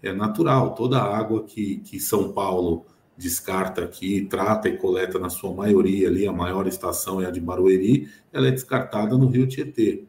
é 0.00 0.12
natural. 0.12 0.74
Toda 0.74 1.00
a 1.00 1.18
água 1.18 1.42
que, 1.42 1.78
que 1.78 1.98
São 1.98 2.32
Paulo 2.32 2.86
descarta 3.16 3.82
aqui, 3.82 4.24
trata 4.24 4.68
e 4.68 4.76
coleta 4.76 5.18
na 5.18 5.28
sua 5.28 5.52
maioria 5.52 6.08
ali, 6.08 6.26
a 6.26 6.32
maior 6.32 6.66
estação 6.68 7.20
é 7.20 7.26
a 7.26 7.30
de 7.30 7.40
Barueri, 7.40 8.08
ela 8.32 8.46
é 8.48 8.52
descartada 8.52 9.18
no 9.18 9.26
Rio 9.26 9.48
Tietê. 9.48 10.04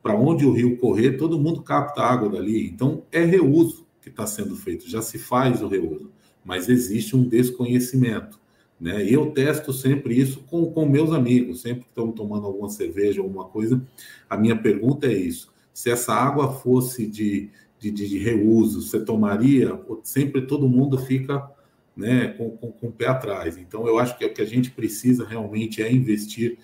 Para 0.00 0.16
onde 0.16 0.46
o 0.46 0.52
rio 0.52 0.76
correr, 0.76 1.16
todo 1.16 1.40
mundo 1.40 1.62
capta 1.62 2.02
água 2.02 2.28
dali. 2.28 2.68
Então, 2.68 3.02
é 3.10 3.24
reuso 3.24 3.86
que 4.00 4.10
está 4.10 4.26
sendo 4.26 4.54
feito, 4.54 4.88
já 4.88 5.02
se 5.02 5.18
faz 5.18 5.60
o 5.62 5.66
reuso, 5.66 6.10
mas 6.44 6.68
existe 6.68 7.16
um 7.16 7.26
desconhecimento. 7.26 8.43
Né? 8.84 9.02
E 9.02 9.14
eu 9.14 9.30
testo 9.30 9.72
sempre 9.72 10.20
isso 10.20 10.40
com, 10.40 10.70
com 10.70 10.84
meus 10.84 11.10
amigos, 11.10 11.62
sempre 11.62 11.84
que 11.84 11.88
estamos 11.88 12.14
tomando 12.14 12.46
alguma 12.46 12.68
cerveja, 12.68 13.22
alguma 13.22 13.46
coisa. 13.46 13.82
A 14.28 14.36
minha 14.36 14.54
pergunta 14.54 15.06
é 15.06 15.14
isso: 15.14 15.50
se 15.72 15.88
essa 15.88 16.12
água 16.12 16.52
fosse 16.52 17.06
de, 17.06 17.48
de, 17.78 17.90
de 17.90 18.18
reuso, 18.18 18.82
você 18.82 19.02
tomaria? 19.02 19.80
Sempre 20.02 20.42
todo 20.42 20.68
mundo 20.68 20.98
fica 20.98 21.50
né, 21.96 22.28
com, 22.36 22.50
com, 22.58 22.72
com 22.72 22.88
o 22.88 22.92
pé 22.92 23.06
atrás. 23.06 23.56
Então, 23.56 23.88
eu 23.88 23.98
acho 23.98 24.18
que 24.18 24.26
o 24.26 24.34
que 24.34 24.42
a 24.42 24.46
gente 24.46 24.70
precisa 24.70 25.24
realmente 25.26 25.82
é 25.82 25.90
investir 25.90 26.58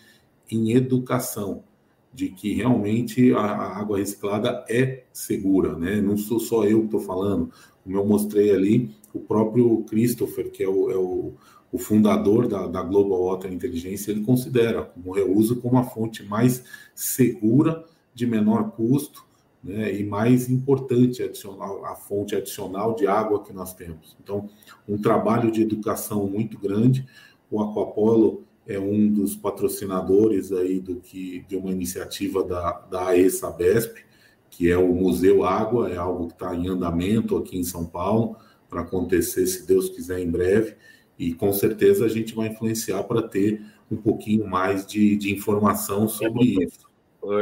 em 0.51 0.73
educação, 0.73 1.65
de 2.13 2.29
que 2.29 2.53
realmente 2.53 3.33
a, 3.33 3.39
a 3.39 3.79
água 3.79 3.97
reciclada 3.97 4.63
é 4.69 5.05
segura, 5.11 5.75
né? 5.75 6.03
Não 6.03 6.19
sou 6.19 6.39
só 6.39 6.67
eu 6.67 6.81
que 6.81 6.85
estou 6.85 7.01
falando, 7.01 7.51
como 7.83 7.97
eu 7.97 8.05
mostrei 8.05 8.51
ali, 8.51 8.91
o 9.15 9.21
próprio 9.21 9.85
Christopher, 9.85 10.51
que 10.51 10.63
é 10.63 10.69
o, 10.69 10.91
é 10.91 10.97
o 10.97 11.33
o 11.73 11.79
fundador 11.79 12.49
da, 12.49 12.67
da 12.67 12.83
Global 12.83 13.25
Water 13.25 13.53
Intelligence, 13.53 14.11
ele 14.11 14.23
considera 14.23 14.91
o 15.05 15.13
reuso 15.13 15.57
como 15.57 15.79
a 15.79 15.85
fonte 15.85 16.23
mais 16.25 16.65
segura, 16.95 17.85
de 18.13 18.27
menor 18.27 18.73
custo, 18.73 19.25
né, 19.63 19.95
e 19.95 20.05
mais 20.05 20.49
importante 20.49 21.23
adicional, 21.23 21.85
a 21.85 21.95
fonte 21.95 22.35
adicional 22.35 22.95
de 22.95 23.07
água 23.07 23.43
que 23.43 23.53
nós 23.53 23.75
temos. 23.75 24.17
Então, 24.23 24.49
um 24.89 24.99
trabalho 24.99 25.51
de 25.51 25.63
educação 25.63 26.27
muito 26.27 26.59
grande. 26.59 27.07
O 27.51 27.61
Aquapolo 27.61 28.45
é 28.67 28.79
um 28.79 29.09
dos 29.09 29.37
patrocinadores 29.37 30.53
aí 30.53 30.81
do 30.81 30.97
que 30.97 31.45
de 31.49 31.57
uma 31.57 31.71
iniciativa 31.71 32.43
da, 32.43 32.73
da 32.91 33.09
AESABESP, 33.09 34.05
que 34.49 34.71
é 34.71 34.77
o 34.77 34.93
Museu 34.95 35.45
Água, 35.45 35.91
é 35.91 35.97
algo 35.97 36.27
que 36.27 36.33
está 36.33 36.55
em 36.55 36.69
andamento 36.69 37.37
aqui 37.37 37.59
em 37.59 37.65
São 37.65 37.85
Paulo, 37.85 38.37
para 38.69 38.83
acontecer, 38.83 39.47
se 39.47 39.67
Deus 39.67 39.89
quiser, 39.89 40.21
em 40.21 40.31
breve. 40.31 40.75
E 41.21 41.35
com 41.35 41.53
certeza 41.53 42.07
a 42.07 42.09
gente 42.09 42.35
vai 42.35 42.49
influenciar 42.49 43.03
para 43.05 43.21
ter 43.21 43.61
um 43.93 43.97
pouquinho 43.97 44.49
mais 44.49 44.87
de, 44.87 45.19
de 45.19 45.31
informação 45.31 46.09
sobre 46.09 46.63
é 46.63 46.65
isso. 46.65 46.89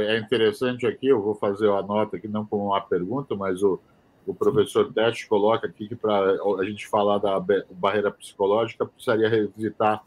É 0.01 0.19
interessante 0.19 0.85
aqui, 0.85 1.07
eu 1.07 1.23
vou 1.23 1.37
fazer 1.37 1.71
a 1.71 1.81
nota 1.81 2.17
aqui, 2.17 2.27
não 2.27 2.45
como 2.45 2.67
uma 2.67 2.81
pergunta, 2.81 3.37
mas 3.37 3.63
o, 3.63 3.79
o 4.27 4.35
professor 4.35 4.93
Teste 4.93 5.29
coloca 5.29 5.69
aqui 5.69 5.87
que 5.87 5.95
para 5.95 6.37
a 6.59 6.65
gente 6.65 6.89
falar 6.89 7.19
da 7.19 7.39
barreira 7.71 8.11
psicológica, 8.11 8.85
precisaria 8.85 9.29
revisitar 9.29 10.03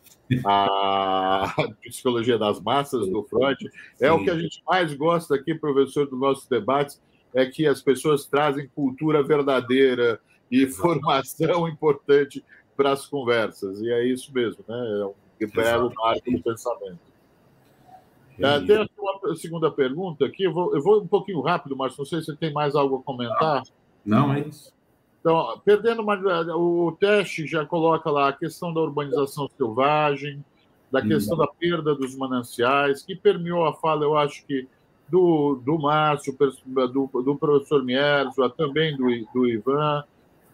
a 0.45 1.55
psicologia 1.81 2.37
das 2.37 2.59
massas 2.59 3.07
do 3.07 3.23
Freud. 3.23 3.71
É 4.01 4.09
Sim. 4.09 4.15
o 4.15 4.21
que 4.21 4.29
a 4.29 4.37
gente 4.37 4.61
mais 4.67 4.93
gosta 4.93 5.35
aqui, 5.35 5.55
professor, 5.55 6.09
dos 6.09 6.19
nossos 6.19 6.45
debates, 6.45 7.01
é 7.33 7.45
que 7.45 7.65
as 7.65 7.81
pessoas 7.81 8.25
trazem 8.25 8.67
cultura 8.75 9.23
verdadeira 9.23 10.19
e 10.51 10.67
formação 10.67 11.65
importante 11.69 12.43
para 12.81 12.93
as 12.93 13.05
conversas. 13.05 13.79
E 13.79 13.91
é 13.91 14.03
isso 14.03 14.33
mesmo, 14.33 14.65
né? 14.67 14.75
É 15.01 15.05
um 15.05 15.49
belo 15.53 15.93
marco 15.95 16.31
do 16.31 16.41
pensamento. 16.41 16.99
É, 18.39 18.59
tem 18.61 18.89
uma 18.97 19.35
segunda 19.35 19.69
pergunta 19.69 20.25
aqui, 20.25 20.43
eu 20.43 20.53
vou, 20.53 20.75
eu 20.75 20.81
vou 20.81 20.99
um 20.99 21.07
pouquinho 21.07 21.41
rápido, 21.41 21.77
mas 21.77 21.95
não 21.95 22.05
sei 22.05 22.23
se 22.23 22.35
tem 22.37 22.51
mais 22.51 22.75
algo 22.75 22.97
a 22.97 23.03
comentar. 23.03 23.61
Não, 24.03 24.33
é 24.33 24.39
isso. 24.39 24.73
Então, 25.19 25.61
perdendo 25.63 26.01
uma, 26.01 26.15
o 26.55 26.91
teste 26.99 27.45
já 27.45 27.63
coloca 27.63 28.09
lá 28.09 28.29
a 28.29 28.33
questão 28.33 28.73
da 28.73 28.81
urbanização 28.81 29.47
selvagem, 29.55 30.43
da 30.91 31.03
questão 31.03 31.35
hum. 31.35 31.41
da 31.41 31.47
perda 31.47 31.93
dos 31.93 32.15
mananciais, 32.15 33.03
que 33.03 33.15
permeou 33.15 33.65
a 33.65 33.75
fala, 33.75 34.03
eu 34.03 34.17
acho 34.17 34.43
que 34.47 34.67
do, 35.07 35.61
do 35.63 35.77
Márcio, 35.77 36.35
do, 36.65 37.07
do 37.21 37.35
professor 37.35 37.83
Mierzo, 37.83 38.49
também 38.51 38.97
do, 38.97 39.05
do 39.31 39.47
Ivan, 39.47 40.03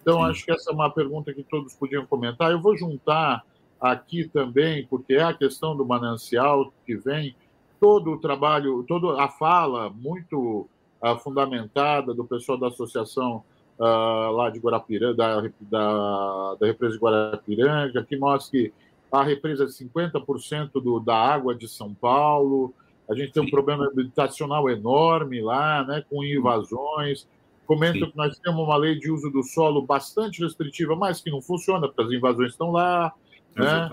então, 0.08 0.20
Sim. 0.20 0.32
acho 0.32 0.46
que 0.46 0.52
essa 0.54 0.72
é 0.72 0.74
uma 0.74 0.90
pergunta 0.90 1.34
que 1.34 1.44
todos 1.44 1.74
podiam 1.74 2.06
comentar. 2.06 2.50
Eu 2.50 2.62
vou 2.62 2.78
juntar 2.78 3.44
aqui 3.78 4.26
também, 4.26 4.88
porque 4.88 5.16
é 5.16 5.22
a 5.22 5.34
questão 5.34 5.76
do 5.76 5.86
manancial 5.86 6.72
que 6.86 6.96
vem, 6.96 7.36
todo 7.78 8.12
o 8.12 8.18
trabalho, 8.18 8.86
toda 8.88 9.22
a 9.22 9.28
fala 9.28 9.90
muito 9.90 10.66
uh, 11.04 11.18
fundamentada 11.20 12.14
do 12.14 12.24
pessoal 12.24 12.58
da 12.58 12.70
associação 12.70 13.44
uh, 13.78 14.32
lá 14.32 14.50
de 14.50 14.60
Guarapiranga, 14.60 15.14
da, 15.14 15.42
da, 15.60 16.56
da 16.56 16.68
represa 16.68 16.94
de 16.94 17.04
Guarapiranga, 17.04 18.02
que 18.06 18.16
mostra 18.16 18.50
que 18.50 18.74
a 19.12 19.22
represa 19.24 19.66
é 19.66 19.68
50% 19.68 20.72
do, 20.82 21.02
da 21.02 21.18
água 21.18 21.54
de 21.54 21.68
São 21.68 21.94
Paulo, 21.94 22.74
a 23.10 23.14
gente 23.14 23.34
tem 23.34 23.44
um 23.44 23.50
problema 23.50 23.86
habitacional 23.86 24.70
enorme 24.70 25.42
lá, 25.42 25.84
né, 25.84 26.02
com 26.10 26.24
invasões, 26.24 27.28
Comento 27.68 28.00
Sim. 28.00 28.12
que 28.12 28.18
nós 28.18 28.40
temos 28.40 28.60
uma 28.62 28.78
lei 28.78 28.98
de 28.98 29.12
uso 29.12 29.30
do 29.30 29.44
solo 29.44 29.86
bastante 29.86 30.42
restritiva, 30.42 30.96
mas 30.96 31.22
que 31.22 31.30
não 31.30 31.42
funciona, 31.42 31.88
porque 31.88 32.02
as 32.02 32.12
invasões 32.12 32.52
estão 32.52 32.72
lá. 32.72 33.14
Né? 33.56 33.90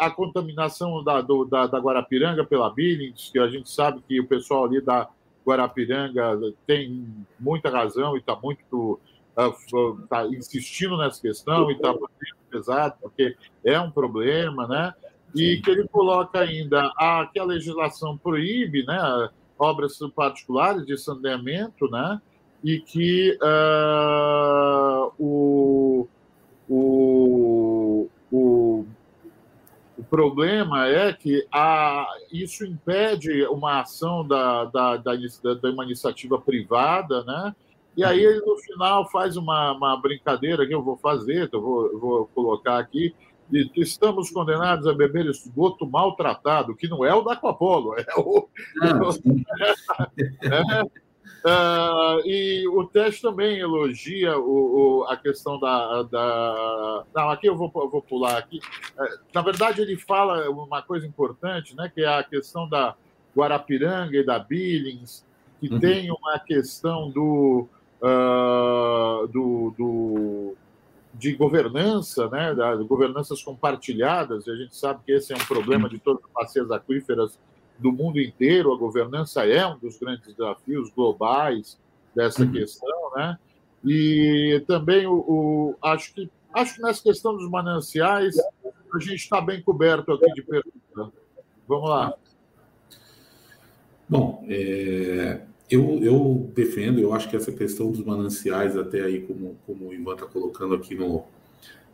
a 0.00 0.10
contaminação 0.10 1.04
da, 1.04 1.20
do, 1.20 1.44
da, 1.44 1.64
da, 1.68 1.78
Guarapiranga 1.78 2.44
pela 2.44 2.70
Billings, 2.70 3.30
que 3.30 3.38
a 3.38 3.46
gente 3.46 3.70
sabe 3.70 4.02
que 4.08 4.18
o 4.18 4.26
pessoal 4.26 4.64
ali 4.64 4.80
da 4.80 5.08
Guarapiranga 5.46 6.36
tem 6.66 7.06
muita 7.38 7.70
razão 7.70 8.16
e 8.16 8.18
está 8.18 8.34
muito 8.34 8.98
uh, 9.36 10.06
tá 10.08 10.26
insistindo 10.26 10.96
nessa 10.96 11.20
questão 11.20 11.70
e 11.70 11.74
está 11.74 11.94
pesado, 12.50 12.96
porque 13.00 13.36
é 13.64 13.78
um 13.78 13.92
problema, 13.92 14.66
né? 14.66 14.92
e 15.34 15.60
que 15.60 15.70
ele 15.70 15.86
coloca 15.88 16.40
ainda 16.40 16.92
a, 16.96 17.28
que 17.32 17.38
a 17.38 17.44
legislação 17.44 18.16
proíbe 18.16 18.84
né, 18.84 19.30
obras 19.58 19.98
particulares 20.14 20.84
de 20.86 20.96
saneamento, 20.96 21.88
né, 21.90 22.20
e 22.62 22.80
que 22.80 23.38
uh, 23.42 25.12
o, 25.18 26.06
o, 26.68 28.08
o, 28.30 28.86
o 29.98 30.04
problema 30.10 30.86
é 30.88 31.12
que 31.12 31.46
a, 31.52 32.06
isso 32.30 32.64
impede 32.64 33.44
uma 33.46 33.80
ação 33.80 34.26
da, 34.26 34.66
da, 34.66 34.96
da, 34.96 35.12
da 35.14 35.70
uma 35.70 35.84
iniciativa 35.84 36.38
privada, 36.40 37.24
né? 37.24 37.54
E 37.96 38.04
aí 38.04 38.22
ele, 38.22 38.40
no 38.40 38.56
final, 38.58 39.10
faz 39.10 39.36
uma, 39.36 39.72
uma 39.72 39.96
brincadeira 40.00 40.66
que 40.66 40.74
eu 40.74 40.82
vou 40.82 40.96
fazer, 40.96 41.48
eu 41.52 41.60
vou, 41.60 41.86
eu 41.86 41.98
vou 41.98 42.26
colocar 42.34 42.78
aqui, 42.78 43.14
de 43.50 43.68
estamos 43.74 44.30
condenados 44.30 44.86
a 44.86 44.94
beber 44.94 45.26
esgoto 45.26 45.84
maltratado, 45.86 46.76
que 46.76 46.86
não 46.88 47.04
é 47.04 47.12
o 47.12 47.22
da 47.22 47.32
Aquapolo, 47.32 47.94
é 47.98 48.04
o. 48.16 48.48
é, 50.42 51.09
Uh, 51.44 52.20
e 52.26 52.68
o 52.68 52.84
teste 52.84 53.22
também 53.22 53.58
elogia 53.58 54.38
o, 54.38 55.00
o, 55.00 55.04
a 55.04 55.16
questão 55.16 55.58
da, 55.58 56.02
da. 56.02 57.04
Não, 57.14 57.30
aqui 57.30 57.48
eu 57.48 57.56
vou, 57.56 57.70
vou 57.70 58.02
pular 58.02 58.36
aqui. 58.36 58.58
Uh, 58.58 59.18
na 59.32 59.40
verdade, 59.40 59.80
ele 59.80 59.96
fala 59.96 60.50
uma 60.50 60.82
coisa 60.82 61.06
importante, 61.06 61.74
né, 61.74 61.90
que 61.92 62.02
é 62.02 62.18
a 62.18 62.22
questão 62.22 62.68
da 62.68 62.94
Guarapiranga 63.34 64.18
e 64.18 64.24
da 64.24 64.38
Billings, 64.38 65.24
que 65.60 65.72
uhum. 65.72 65.80
tem 65.80 66.10
uma 66.10 66.38
questão 66.38 67.10
do, 67.10 67.66
uh, 68.02 69.26
do, 69.28 69.74
do, 69.78 70.54
de 71.14 71.32
governança, 71.32 72.28
né, 72.28 72.54
da, 72.54 72.76
governanças 72.76 73.42
compartilhadas, 73.42 74.46
e 74.46 74.50
a 74.50 74.56
gente 74.56 74.76
sabe 74.76 75.00
que 75.06 75.12
esse 75.12 75.32
é 75.32 75.36
um 75.36 75.46
problema 75.46 75.88
de 75.88 75.98
todas 75.98 76.22
as 76.24 76.30
bacias 76.32 76.70
aquíferas 76.70 77.38
do 77.80 77.92
mundo 77.92 78.20
inteiro, 78.20 78.72
a 78.72 78.76
governança 78.76 79.44
é 79.46 79.66
um 79.66 79.78
dos 79.78 79.98
grandes 79.98 80.34
desafios 80.34 80.90
globais 80.90 81.78
dessa 82.14 82.42
uhum. 82.42 82.52
questão, 82.52 83.10
né? 83.16 83.38
E 83.84 84.62
também 84.66 85.06
o, 85.06 85.14
o, 85.14 85.74
acho 85.82 86.12
que 86.14 86.30
acho 86.52 86.74
que 86.74 86.82
nessa 86.82 87.02
questão 87.02 87.36
dos 87.36 87.48
mananciais 87.48 88.36
a 88.92 88.98
gente 88.98 89.14
está 89.14 89.40
bem 89.40 89.62
coberto 89.62 90.12
aqui 90.12 90.32
de 90.34 90.42
pergunta. 90.42 91.12
Vamos 91.66 91.88
lá. 91.88 92.14
Bom, 94.08 94.44
é, 94.48 95.40
eu, 95.70 96.02
eu 96.02 96.50
defendo, 96.52 96.98
eu 96.98 97.14
acho 97.14 97.30
que 97.30 97.36
essa 97.36 97.52
questão 97.52 97.92
dos 97.92 98.04
mananciais, 98.04 98.76
até 98.76 99.02
aí 99.02 99.20
como, 99.20 99.56
como 99.64 99.88
o 99.88 99.94
Ivan 99.94 100.14
está 100.14 100.26
colocando 100.26 100.74
aqui 100.74 100.96
no, 100.96 101.24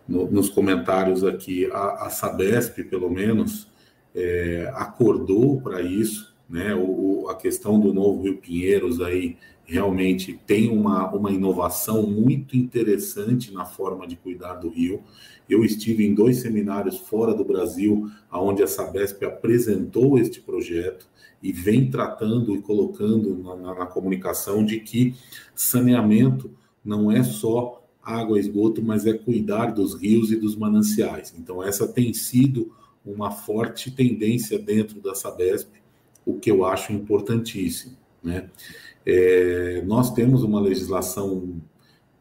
no, 0.08 0.30
nos 0.30 0.48
comentários 0.48 1.22
aqui, 1.22 1.70
a, 1.70 2.06
a 2.06 2.10
Sabesp, 2.10 2.82
pelo 2.84 3.10
menos, 3.10 3.68
é, 4.16 4.72
acordou 4.74 5.60
para 5.60 5.82
isso, 5.82 6.34
né? 6.48 6.74
O, 6.74 7.28
a 7.28 7.34
questão 7.34 7.78
do 7.78 7.92
novo 7.92 8.22
Rio 8.22 8.38
Pinheiros 8.38 9.00
aí 9.00 9.36
realmente 9.66 10.40
tem 10.46 10.70
uma, 10.70 11.12
uma 11.12 11.30
inovação 11.30 12.04
muito 12.04 12.56
interessante 12.56 13.52
na 13.52 13.66
forma 13.66 14.06
de 14.06 14.16
cuidar 14.16 14.54
do 14.54 14.70
rio. 14.70 15.02
Eu 15.48 15.64
estive 15.64 16.06
em 16.06 16.14
dois 16.14 16.38
seminários 16.38 16.98
fora 16.98 17.34
do 17.34 17.44
Brasil, 17.44 18.10
onde 18.32 18.62
a 18.62 18.66
Sabesp 18.66 19.22
apresentou 19.24 20.18
este 20.18 20.40
projeto 20.40 21.06
e 21.42 21.52
vem 21.52 21.90
tratando 21.90 22.54
e 22.54 22.62
colocando 22.62 23.36
na, 23.36 23.56
na, 23.56 23.74
na 23.80 23.86
comunicação 23.86 24.64
de 24.64 24.80
que 24.80 25.14
saneamento 25.54 26.50
não 26.84 27.10
é 27.10 27.22
só 27.22 27.82
água 28.02 28.38
esgoto, 28.38 28.80
mas 28.80 29.04
é 29.04 29.12
cuidar 29.12 29.72
dos 29.72 29.94
rios 30.00 30.30
e 30.30 30.36
dos 30.36 30.54
mananciais. 30.54 31.34
Então, 31.36 31.62
essa 31.62 31.88
tem 31.88 32.14
sido 32.14 32.72
uma 33.06 33.30
forte 33.30 33.90
tendência 33.90 34.58
dentro 34.58 35.00
da 35.00 35.14
Sabesp, 35.14 35.70
o 36.24 36.34
que 36.34 36.50
eu 36.50 36.64
acho 36.64 36.92
importantíssimo. 36.92 37.96
Né? 38.22 38.50
É, 39.04 39.82
nós 39.86 40.12
temos 40.12 40.42
uma 40.42 40.60
legislação 40.60 41.60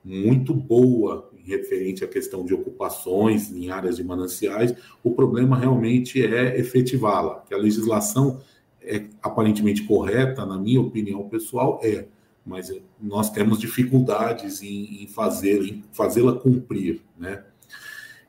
muito 0.03 0.53
boa 0.53 1.30
referente 1.44 2.03
à 2.03 2.07
questão 2.07 2.45
de 2.45 2.53
ocupações 2.53 3.52
em 3.52 3.70
áreas 3.70 3.98
de 3.98 4.03
mananciais, 4.03 4.76
o 5.03 5.12
problema 5.12 5.57
realmente 5.57 6.24
é 6.24 6.60
efetivá-la, 6.60 7.44
que 7.48 7.53
a 7.53 7.57
legislação 7.57 8.41
é 8.82 9.06
aparentemente 9.22 9.84
correta, 9.84 10.45
na 10.45 10.57
minha 10.57 10.82
opinião 10.82 11.28
pessoal, 11.28 11.80
é, 11.84 12.06
mas 12.45 12.72
nós 13.02 13.32
temos 13.32 13.60
dificuldades 13.60 14.62
em, 14.62 15.03
em 15.03 15.07
fazer, 15.07 15.82
fazê-la 15.91 16.34
cumprir, 16.34 17.02
né? 17.18 17.44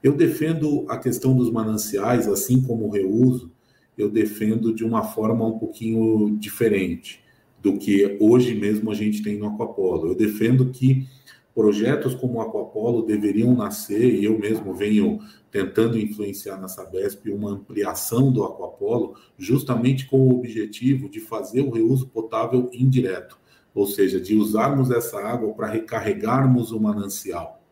Eu 0.02 0.12
defendo 0.12 0.84
a 0.88 0.98
questão 0.98 1.36
dos 1.36 1.50
mananciais, 1.50 2.28
assim 2.28 2.62
como 2.62 2.86
o 2.86 2.90
reuso, 2.90 3.50
eu 3.96 4.10
defendo 4.10 4.74
de 4.74 4.84
uma 4.84 5.02
forma 5.02 5.46
um 5.46 5.58
pouquinho 5.58 6.36
diferente 6.38 7.24
do 7.62 7.78
que 7.78 8.16
hoje 8.20 8.54
mesmo 8.54 8.90
a 8.90 8.94
gente 8.94 9.22
tem 9.22 9.38
no 9.38 9.46
Aquapolo. 9.46 10.08
Eu 10.08 10.14
defendo 10.14 10.70
que 10.70 11.06
projetos 11.54 12.14
como 12.14 12.34
o 12.34 12.40
Aquapolo 12.42 13.06
deveriam 13.06 13.54
nascer, 13.54 14.14
e 14.14 14.24
eu 14.26 14.38
mesmo 14.38 14.74
venho 14.74 15.18
tentando 15.50 15.98
influenciar 15.98 16.58
na 16.58 16.68
Sabesp 16.68 17.30
uma 17.30 17.50
ampliação 17.50 18.30
do 18.30 18.44
Aquapolo, 18.44 19.14
justamente 19.38 20.06
com 20.06 20.18
o 20.18 20.36
objetivo 20.36 21.08
de 21.08 21.18
fazer 21.18 21.62
o 21.62 21.70
reuso 21.70 22.06
potável 22.08 22.68
indireto, 22.74 23.38
ou 23.74 23.86
seja, 23.86 24.20
de 24.20 24.36
usarmos 24.36 24.90
essa 24.90 25.18
água 25.18 25.54
para 25.54 25.68
recarregarmos 25.68 26.72
o 26.72 26.80
manancial. 26.80 27.65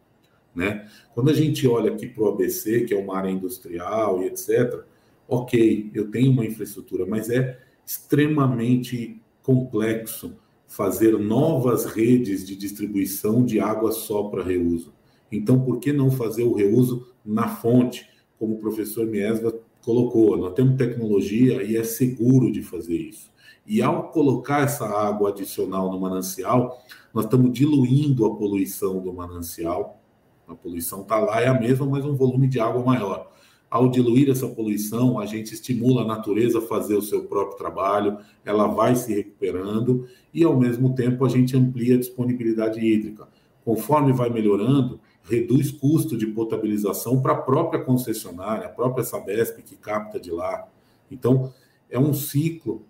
Né? 0.55 0.89
Quando 1.15 1.31
a 1.31 1.35
gente 1.35 1.67
olha 1.67 1.93
aqui 1.93 2.07
para 2.07 2.23
o 2.23 2.29
ABC, 2.29 2.85
que 2.85 2.95
é 2.95 2.99
uma 2.99 3.17
área 3.17 3.31
industrial 3.31 4.23
e 4.23 4.27
etc., 4.27 4.85
ok, 5.27 5.91
eu 5.95 6.11
tenho 6.11 6.31
uma 6.31 6.45
infraestrutura, 6.45 7.05
mas 7.07 7.31
é 7.31 7.59
extremamente 7.85 9.21
complexo 9.43 10.37
fazer 10.67 11.19
novas 11.19 11.85
redes 11.85 12.47
de 12.47 12.57
distribuição 12.57 13.45
de 13.45 13.61
água 13.61 13.93
só 13.93 14.25
para 14.25 14.43
reuso. 14.43 14.93
Então, 15.31 15.61
por 15.61 15.79
que 15.79 15.93
não 15.93 16.11
fazer 16.11 16.45
o 16.45 16.55
reuso 16.55 17.09
na 17.25 17.49
fonte, 17.49 18.09
como 18.39 18.55
o 18.55 18.59
professor 18.59 19.07
Miesva 19.07 19.55
colocou? 19.83 20.37
Nós 20.37 20.55
temos 20.55 20.77
tecnologia 20.77 21.63
e 21.63 21.77
é 21.77 21.85
seguro 21.85 22.51
de 22.51 22.63
fazer 22.63 22.97
isso. 22.97 23.33
E 23.67 23.81
ao 23.81 24.11
colocar 24.11 24.63
essa 24.63 24.85
água 24.85 25.31
adicional 25.31 25.91
no 25.91 25.99
manancial, 25.99 26.83
nós 27.13 27.25
estamos 27.25 27.53
diluindo 27.53 28.27
a 28.27 28.37
poluição 28.37 29.01
do 29.01 29.13
manancial, 29.13 30.04
a 30.47 30.55
poluição 30.55 31.03
está 31.03 31.19
lá, 31.19 31.41
é 31.41 31.49
a 31.49 31.59
mesma, 31.59 31.87
mas 31.87 32.05
um 32.05 32.15
volume 32.15 32.47
de 32.47 32.61
água 32.61 32.83
maior. 32.83 33.31
Ao 33.71 33.89
diluir 33.89 34.31
essa 34.31 34.47
poluição, 34.47 35.19
a 35.19 35.27
gente 35.27 35.53
estimula 35.53 36.03
a 36.03 36.07
natureza 36.07 36.59
a 36.59 36.63
fazer 36.63 36.95
o 36.95 37.03
seu 37.03 37.25
próprio 37.25 37.59
trabalho, 37.59 38.19
ela 38.45 38.69
vai 38.69 38.95
se 38.95 39.13
recuperando 39.13 40.07
e, 40.33 40.45
ao 40.45 40.57
mesmo 40.57 40.95
tempo, 40.95 41.25
a 41.25 41.29
gente 41.29 41.57
amplia 41.57 41.97
a 41.97 41.99
disponibilidade 41.99 42.79
hídrica. 42.79 43.27
Conforme 43.65 44.13
vai 44.13 44.31
melhorando, 44.31 45.01
reduz 45.25 45.73
custo 45.73 46.17
de 46.17 46.27
potabilização 46.27 47.21
para 47.21 47.33
a 47.33 47.43
própria 47.43 47.83
concessionária, 47.83 48.67
a 48.67 48.71
própria 48.71 49.03
Sabesp 49.03 49.61
que 49.63 49.75
capta 49.75 50.21
de 50.21 50.31
lá. 50.31 50.69
Então, 51.11 51.53
é 51.91 51.99
um 51.99 52.13
ciclo 52.15 52.85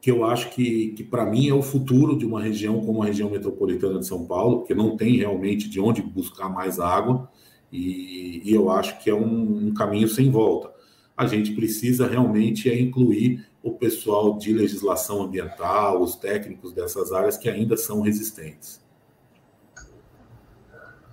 que 0.00 0.10
eu 0.10 0.24
acho 0.24 0.50
que, 0.50 0.90
que 0.92 1.02
para 1.02 1.26
mim 1.26 1.48
é 1.48 1.54
o 1.54 1.62
futuro 1.62 2.16
de 2.16 2.24
uma 2.24 2.40
região 2.40 2.80
como 2.84 3.02
a 3.02 3.06
região 3.06 3.30
metropolitana 3.30 3.98
de 3.98 4.06
São 4.06 4.26
Paulo, 4.26 4.58
porque 4.58 4.74
não 4.74 4.96
tem 4.96 5.16
realmente 5.16 5.68
de 5.68 5.80
onde 5.80 6.00
buscar 6.00 6.48
mais 6.48 6.78
água, 6.78 7.28
e, 7.70 8.40
e 8.44 8.54
eu 8.54 8.70
acho 8.70 9.02
que 9.02 9.10
é 9.10 9.14
um, 9.14 9.68
um, 9.68 9.74
caminho 9.74 10.08
sem 10.08 10.30
volta. 10.30 10.72
A 11.16 11.26
gente 11.26 11.52
precisa 11.52 12.06
realmente 12.06 12.70
é 12.70 12.80
incluir 12.80 13.46
o 13.62 13.72
pessoal 13.72 14.38
de 14.38 14.52
legislação 14.52 15.22
ambiental, 15.22 16.00
os 16.00 16.14
técnicos 16.14 16.72
dessas 16.72 17.12
áreas 17.12 17.36
que 17.36 17.48
ainda 17.48 17.76
são 17.76 18.00
resistentes. 18.00 18.80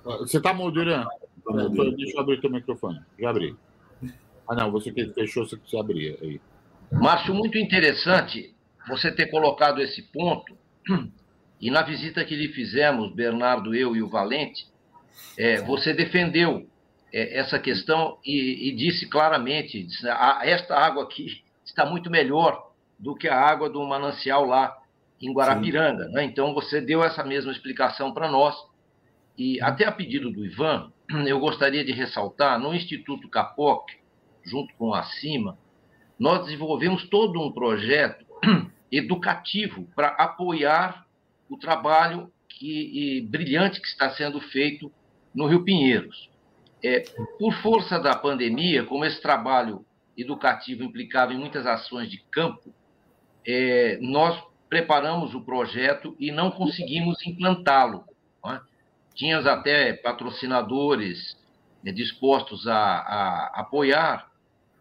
Você 0.04 0.38
está 0.38 0.54
moderando? 0.54 1.10
Tá 1.44 1.68
Deixa 1.68 2.16
eu 2.16 2.22
abrir 2.22 2.40
teu 2.40 2.52
microfone. 2.52 3.02
Já 3.20 3.32
abri. 3.32 3.56
Ah, 4.48 4.54
não, 4.54 4.72
você 4.72 4.92
que 4.92 5.08
fechou, 5.08 5.46
você 5.46 5.58
precisa 5.58 5.82
abrir 5.82 6.18
aí. 6.22 6.40
Márcio, 6.92 7.34
muito 7.34 7.58
interessante 7.58 8.55
você 8.88 9.12
ter 9.12 9.28
colocado 9.28 9.82
esse 9.82 10.02
ponto, 10.02 10.58
e 11.60 11.72
na 11.72 11.82
visita 11.82 12.24
que 12.24 12.36
lhe 12.36 12.50
fizemos, 12.50 13.14
Bernardo, 13.14 13.74
eu 13.74 13.96
e 13.96 14.02
o 14.02 14.10
Valente, 14.10 14.68
é, 15.38 15.62
você 15.62 15.94
defendeu 15.94 16.68
é, 17.12 17.40
essa 17.40 17.58
questão 17.58 18.18
e, 18.26 18.70
e 18.70 18.76
disse 18.76 19.08
claramente: 19.08 19.84
disse, 19.84 20.08
ah, 20.10 20.42
esta 20.44 20.76
água 20.76 21.04
aqui 21.04 21.44
está 21.66 21.86
muito 21.86 22.10
melhor 22.10 22.72
do 23.00 23.16
que 23.16 23.28
a 23.28 23.40
água 23.40 23.70
do 23.70 23.84
manancial 23.84 24.46
lá 24.46 24.78
em 25.22 25.34
Guarapiranga. 25.34 26.08
Né? 26.10 26.24
Então, 26.26 26.54
você 26.54 26.82
deu 26.82 27.04
essa 27.04 27.24
mesma 27.24 27.52
explicação 27.52 28.14
para 28.14 28.30
nós. 28.30 28.56
E 29.38 29.62
até 29.62 29.86
a 29.86 29.92
pedido 29.92 30.32
do 30.32 30.46
Ivan, 30.46 30.92
eu 31.26 31.40
gostaria 31.40 31.84
de 31.84 31.92
ressaltar: 31.92 32.60
no 32.60 32.74
Instituto 32.74 33.30
Capoc, 33.30 33.90
junto 34.44 34.74
com 34.76 34.94
a 34.94 35.04
CIMA, 35.04 35.58
nós 36.20 36.46
desenvolvemos 36.46 37.08
todo 37.10 37.42
um 37.42 37.52
projeto 37.52 38.26
educativo 38.98 39.88
para 39.96 40.10
apoiar 40.10 41.06
o 41.50 41.58
trabalho 41.58 42.32
que, 42.48 43.28
brilhante 43.30 43.82
que 43.82 43.88
está 43.88 44.10
sendo 44.12 44.40
feito 44.40 44.92
no 45.34 45.48
Rio 45.48 45.64
Pinheiros. 45.64 46.30
É, 46.84 47.02
por 47.40 47.54
força 47.62 48.00
da 48.00 48.16
pandemia, 48.16 48.86
como 48.86 49.06
esse 49.06 49.22
trabalho 49.22 49.86
educativo 50.18 50.84
implicava 50.84 51.34
em 51.34 51.38
muitas 51.38 51.66
ações 51.66 52.10
de 52.10 52.20
campo, 52.32 52.74
é, 53.46 53.98
nós 54.02 54.42
preparamos 54.70 55.34
o 55.36 55.42
projeto 55.42 56.16
e 56.20 56.32
não 56.32 56.52
conseguimos 56.52 57.26
implantá-lo. 57.26 58.06
É? 58.46 58.60
Tínhamos 59.14 59.46
até 59.46 59.94
patrocinadores 59.94 61.38
é, 61.86 61.92
dispostos 61.92 62.68
a, 62.68 62.76
a 62.76 63.62
apoiar, 63.62 64.30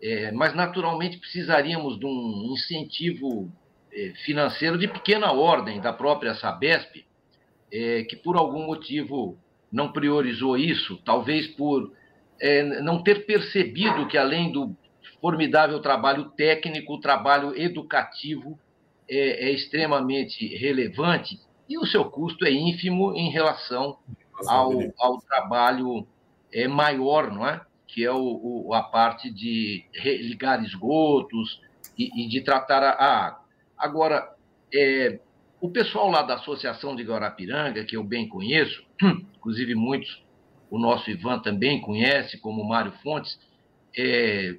é, 0.03 0.31
mas 0.32 0.55
naturalmente 0.55 1.19
precisaríamos 1.19 1.99
de 1.99 2.07
um 2.07 2.53
incentivo 2.53 3.51
financeiro 4.25 4.77
de 4.77 4.89
pequena 4.89 5.33
ordem 5.33 5.81
da 5.81 5.93
própria 5.93 6.35
Sabesp, 6.35 7.05
é, 7.73 8.03
que 8.05 8.16
por 8.16 8.37
algum 8.37 8.66
motivo 8.66 9.39
não 9.71 9.93
priorizou 9.93 10.57
isso, 10.57 10.97
talvez 11.05 11.49
por 11.49 11.93
é, 12.41 12.62
não 12.81 13.03
ter 13.03 13.27
percebido 13.27 14.07
que 14.07 14.16
além 14.16 14.53
do 14.53 14.77
formidável 15.21 15.81
trabalho 15.81 16.31
técnico, 16.37 16.95
o 16.95 17.01
trabalho 17.01 17.57
educativo 17.57 18.59
é, 19.09 19.49
é, 19.49 19.51
extremamente 19.53 20.47
relevante 20.57 21.41
e 21.69 21.79
o 21.79 21.87
seu 21.87 22.05
custo 22.05 22.45
é 22.45 22.51
ínfimo 22.51 23.15
em 23.15 23.31
relação 23.31 23.99
ao, 24.47 24.73
ao 24.99 25.19
trabalho 25.21 26.07
é, 26.53 26.69
maior, 26.69 27.33
não 27.33 27.47
é? 27.47 27.61
que 27.87 28.05
é 28.05 28.11
o, 28.11 28.66
o, 28.66 28.75
a 28.75 28.83
parte 28.83 29.31
de 29.31 29.85
ligar 29.95 30.62
esgotos 30.62 31.61
e, 31.97 32.25
e 32.25 32.29
de 32.29 32.41
tratar 32.41 32.83
a, 32.83 32.91
a 32.91 33.27
água. 33.27 33.44
Agora, 33.77 34.35
é, 34.73 35.21
o 35.61 35.71
pessoal 35.71 36.11
lá 36.11 36.23
da 36.23 36.35
Associação 36.35 36.95
de 36.95 37.03
Guarapiranga, 37.03 37.85
que 37.85 37.97
eu 37.97 38.05
bem 38.05 38.29
conheço, 38.29 38.85
inclusive 39.37 39.75
muitos, 39.75 40.23
o 40.71 40.79
nosso 40.79 41.11
Ivan 41.11 41.39
também 41.39 41.81
conhece, 41.81 42.39
como 42.39 42.69
Mário 42.69 42.93
Fontes, 43.03 43.39
é, 43.97 44.57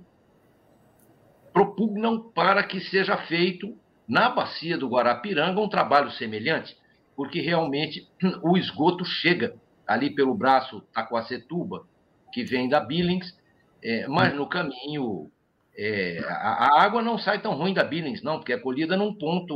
propugnam 1.53 2.19
para 2.31 2.63
que 2.63 2.79
seja 2.79 3.17
feito 3.27 3.77
na 4.07 4.29
bacia 4.29 4.77
do 4.77 4.89
Guarapiranga 4.89 5.59
um 5.59 5.69
trabalho 5.69 6.11
semelhante, 6.11 6.75
porque 7.15 7.39
realmente 7.39 8.07
o 8.43 8.57
esgoto 8.57 9.05
chega 9.05 9.55
ali 9.87 10.09
pelo 10.09 10.35
braço 10.35 10.81
Taquacetuba, 10.93 11.85
que 12.31 12.43
vem 12.43 12.67
da 12.67 12.79
Billings, 12.79 13.37
é, 13.83 14.07
mas 14.07 14.33
no 14.33 14.47
caminho 14.47 15.31
é, 15.77 16.19
a, 16.25 16.67
a, 16.67 16.83
água 16.83 17.01
não 17.01 17.17
sai 17.17 17.41
tão 17.41 17.53
ruim 17.53 17.73
da 17.73 17.83
Billings, 17.83 18.23
não, 18.23 18.37
porque 18.37 18.53
é 18.53 18.57
colhida 18.57 18.95
num 18.95 19.13
ponto 19.13 19.53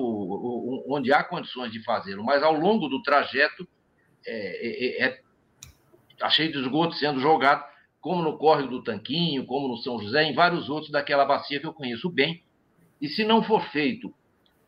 onde 0.90 1.14
há 1.14 1.24
condições 1.24 1.72
de 1.72 1.82
fazê-lo, 1.84 2.24
mas 2.24 2.44
ao 2.44 2.54
longo 2.54 2.90
do 2.90 3.02
trajeto 3.02 3.68
é, 4.26 5.04
é, 5.04 5.08
é 5.08 5.22
tá 6.18 6.30
cheio 6.30 6.52
de 6.52 6.60
esgoto 6.60 6.96
sendo 6.96 7.22
jogado 7.22 7.64
como 8.02 8.22
no 8.22 8.38
Córrego 8.38 8.70
do 8.70 8.84
Tanquinho, 8.84 9.46
como 9.46 9.68
no 9.68 9.78
São 9.78 10.00
José, 10.00 10.24
em 10.24 10.34
vários 10.34 10.70
outros 10.70 10.92
daquela 10.92 11.26
bacia 11.26 11.60
que 11.60 11.66
eu 11.66 11.74
conheço 11.74 12.10
bem. 12.10 12.44
E 13.02 13.08
se 13.08 13.24
não 13.24 13.44
for 13.44 13.62
feito 13.72 14.14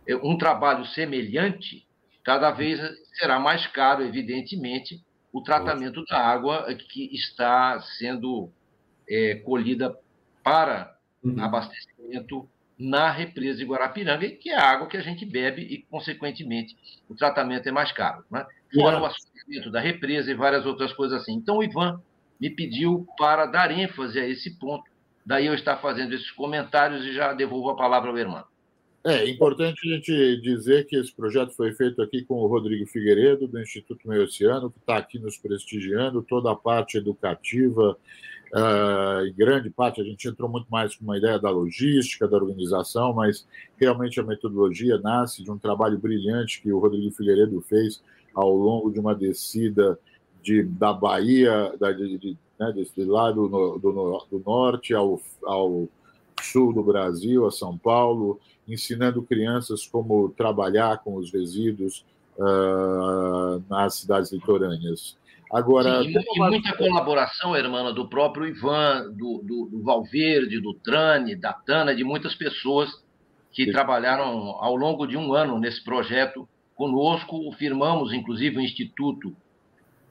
é, 0.07 0.15
um 0.15 0.37
trabalho 0.37 0.85
semelhante, 0.85 1.85
cada 2.23 2.51
vez 2.51 2.79
será 3.13 3.39
mais 3.39 3.65
caro, 3.67 4.03
evidentemente, 4.03 5.01
o 5.33 5.41
tratamento 5.41 6.03
da 6.05 6.19
água 6.19 6.67
que 6.89 7.13
está 7.15 7.79
sendo 7.97 8.51
é, 9.09 9.35
colhida 9.35 9.97
para 10.43 10.93
uhum. 11.23 11.43
abastecimento 11.43 12.47
na 12.77 13.11
represa 13.11 13.59
de 13.59 13.65
Guarapiranga, 13.65 14.27
que 14.29 14.49
é 14.49 14.55
a 14.55 14.69
água 14.69 14.87
que 14.87 14.97
a 14.97 15.01
gente 15.01 15.25
bebe 15.25 15.61
e, 15.61 15.83
consequentemente, 15.83 16.75
o 17.07 17.15
tratamento 17.15 17.67
é 17.67 17.71
mais 17.71 17.91
caro. 17.91 18.23
Né? 18.29 18.45
Fora 18.73 18.99
o 18.99 19.05
assoreamento 19.05 19.69
da 19.71 19.79
represa 19.79 20.31
e 20.31 20.35
várias 20.35 20.65
outras 20.65 20.91
coisas 20.91 21.21
assim. 21.21 21.33
Então, 21.33 21.57
o 21.57 21.63
Ivan 21.63 22.01
me 22.39 22.49
pediu 22.49 23.07
para 23.17 23.45
dar 23.45 23.71
ênfase 23.71 24.19
a 24.19 24.27
esse 24.27 24.57
ponto. 24.57 24.89
Daí 25.23 25.45
eu 25.45 25.53
estar 25.53 25.77
fazendo 25.77 26.15
esses 26.15 26.31
comentários 26.31 27.05
e 27.05 27.13
já 27.13 27.33
devolvo 27.33 27.69
a 27.69 27.75
palavra 27.75 28.09
ao 28.09 28.17
irmão. 28.17 28.43
É 29.03 29.27
importante 29.27 29.79
a 29.83 29.95
gente 29.95 30.41
dizer 30.41 30.85
que 30.85 30.95
esse 30.95 31.13
projeto 31.13 31.51
foi 31.51 31.73
feito 31.73 32.01
aqui 32.01 32.23
com 32.23 32.35
o 32.35 32.47
Rodrigo 32.47 32.85
Figueiredo, 32.85 33.47
do 33.47 33.59
Instituto 33.59 34.07
Meio 34.07 34.23
Oceano, 34.23 34.69
que 34.71 34.77
está 34.77 34.97
aqui 34.97 35.17
nos 35.17 35.37
prestigiando, 35.37 36.21
toda 36.21 36.51
a 36.51 36.55
parte 36.55 36.97
educativa, 36.97 37.97
uh, 38.53 39.25
em 39.25 39.33
grande 39.33 39.69
parte 39.69 40.01
a 40.01 40.03
gente 40.03 40.27
entrou 40.27 40.49
muito 40.49 40.67
mais 40.69 40.95
com 40.95 41.03
uma 41.03 41.17
ideia 41.17 41.39
da 41.39 41.49
logística, 41.49 42.27
da 42.27 42.37
organização, 42.37 43.13
mas 43.13 43.47
realmente 43.77 44.19
a 44.19 44.23
metodologia 44.23 44.97
nasce 44.99 45.43
de 45.43 45.51
um 45.51 45.57
trabalho 45.57 45.97
brilhante 45.97 46.61
que 46.61 46.71
o 46.71 46.79
Rodrigo 46.79 47.13
Figueiredo 47.15 47.61
fez 47.61 48.01
ao 48.33 48.53
longo 48.55 48.91
de 48.91 48.99
uma 48.99 49.15
descida 49.15 49.99
de, 50.41 50.63
da 50.63 50.93
Bahia, 50.93 51.73
da, 51.79 51.91
de, 51.91 52.17
de, 52.17 52.37
né, 52.59 52.71
desse 52.71 53.03
lado 53.03 53.47
do, 53.47 53.77
do, 54.29 54.43
norte 54.45 54.93
ao, 54.93 55.21
ao 55.43 55.87
sul 56.41 56.73
do 56.73 56.83
Brasil, 56.83 57.45
a 57.45 57.51
São 57.51 57.77
Paulo, 57.77 58.39
ensinando 58.67 59.21
crianças 59.21 59.85
como 59.85 60.29
trabalhar 60.29 61.03
com 61.03 61.15
os 61.15 61.31
resíduos 61.31 62.05
uh, 62.37 63.63
nas 63.69 63.95
cidades 63.95 64.31
litorâneas. 64.31 65.17
Agora, 65.51 66.01
Sim, 66.03 66.13
e, 66.17 66.39
muita 66.39 66.77
colaboração, 66.77 67.55
irmã, 67.57 67.93
do 67.93 68.07
próprio 68.07 68.47
Ivan, 68.47 69.11
do, 69.11 69.43
do, 69.43 69.69
do, 69.69 69.83
Valverde, 69.83 70.61
do 70.61 70.73
Trane, 70.73 71.35
da 71.35 71.51
Tana, 71.51 71.93
de 71.93 72.03
muitas 72.05 72.33
pessoas 72.33 72.89
que 73.51 73.65
Sim. 73.65 73.71
trabalharam 73.71 74.55
ao 74.59 74.75
longo 74.75 75.05
de 75.05 75.17
um 75.17 75.33
ano 75.33 75.59
nesse 75.59 75.83
projeto 75.83 76.47
conosco. 76.73 77.51
Firmamos, 77.53 78.13
inclusive, 78.13 78.57
o 78.57 78.61
Instituto 78.61 79.35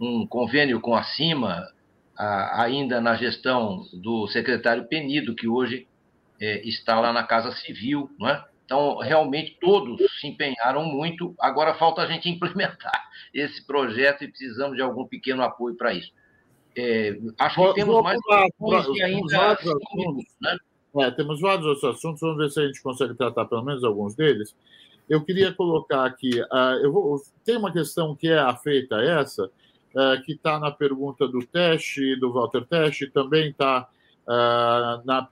um 0.00 0.26
convênio 0.26 0.80
com 0.80 0.94
a 0.94 1.02
CIMA, 1.02 1.68
ainda 2.16 3.00
na 3.00 3.14
gestão 3.16 3.86
do 3.92 4.26
secretário 4.28 4.88
Penido, 4.88 5.34
que 5.34 5.46
hoje 5.46 5.86
é, 6.40 6.66
está 6.66 6.98
lá 6.98 7.12
na 7.12 7.22
Casa 7.22 7.52
Civil, 7.52 8.10
não 8.18 8.28
é? 8.28 8.44
Então, 8.70 8.98
realmente, 8.98 9.58
todos 9.60 10.00
se 10.20 10.28
empenharam 10.28 10.84
muito. 10.84 11.34
Agora 11.40 11.74
falta 11.74 12.02
a 12.02 12.06
gente 12.06 12.30
implementar 12.30 13.10
esse 13.34 13.66
projeto 13.66 14.22
e 14.22 14.28
precisamos 14.28 14.76
de 14.76 14.82
algum 14.82 15.08
pequeno 15.08 15.42
apoio 15.42 15.74
para 15.74 15.92
isso. 15.92 16.12
É, 16.76 17.18
acho 17.36 17.60
que 17.60 17.74
temos 17.74 18.00
mais 18.00 18.20
e 18.94 19.02
ainda 19.02 19.58
minutos, 19.92 20.36
né? 20.40 20.56
É, 20.98 21.10
temos 21.10 21.40
vários 21.40 21.66
outros 21.66 21.84
assuntos, 21.96 22.20
vamos 22.20 22.36
ver 22.36 22.50
se 22.50 22.60
a 22.60 22.66
gente 22.66 22.80
consegue 22.80 23.14
tratar 23.14 23.44
pelo 23.46 23.64
menos 23.64 23.82
alguns 23.82 24.14
deles. 24.14 24.54
Eu 25.08 25.24
queria 25.24 25.52
colocar 25.52 26.04
aqui, 26.04 26.40
uh, 26.40 26.78
eu 26.80 26.92
vou, 26.92 27.20
tem 27.44 27.56
uma 27.56 27.72
questão 27.72 28.14
que 28.14 28.28
é 28.28 28.38
afeita 28.38 28.96
a 28.96 29.04
essa, 29.04 29.46
uh, 29.46 30.22
que 30.24 30.32
está 30.32 30.60
na 30.60 30.70
pergunta 30.70 31.26
do 31.26 31.44
teste, 31.44 32.14
do 32.20 32.32
Walter 32.32 32.64
Teste, 32.66 33.10
também 33.10 33.50
está 33.50 33.88
uh, 34.28 35.04
na, 35.04 35.26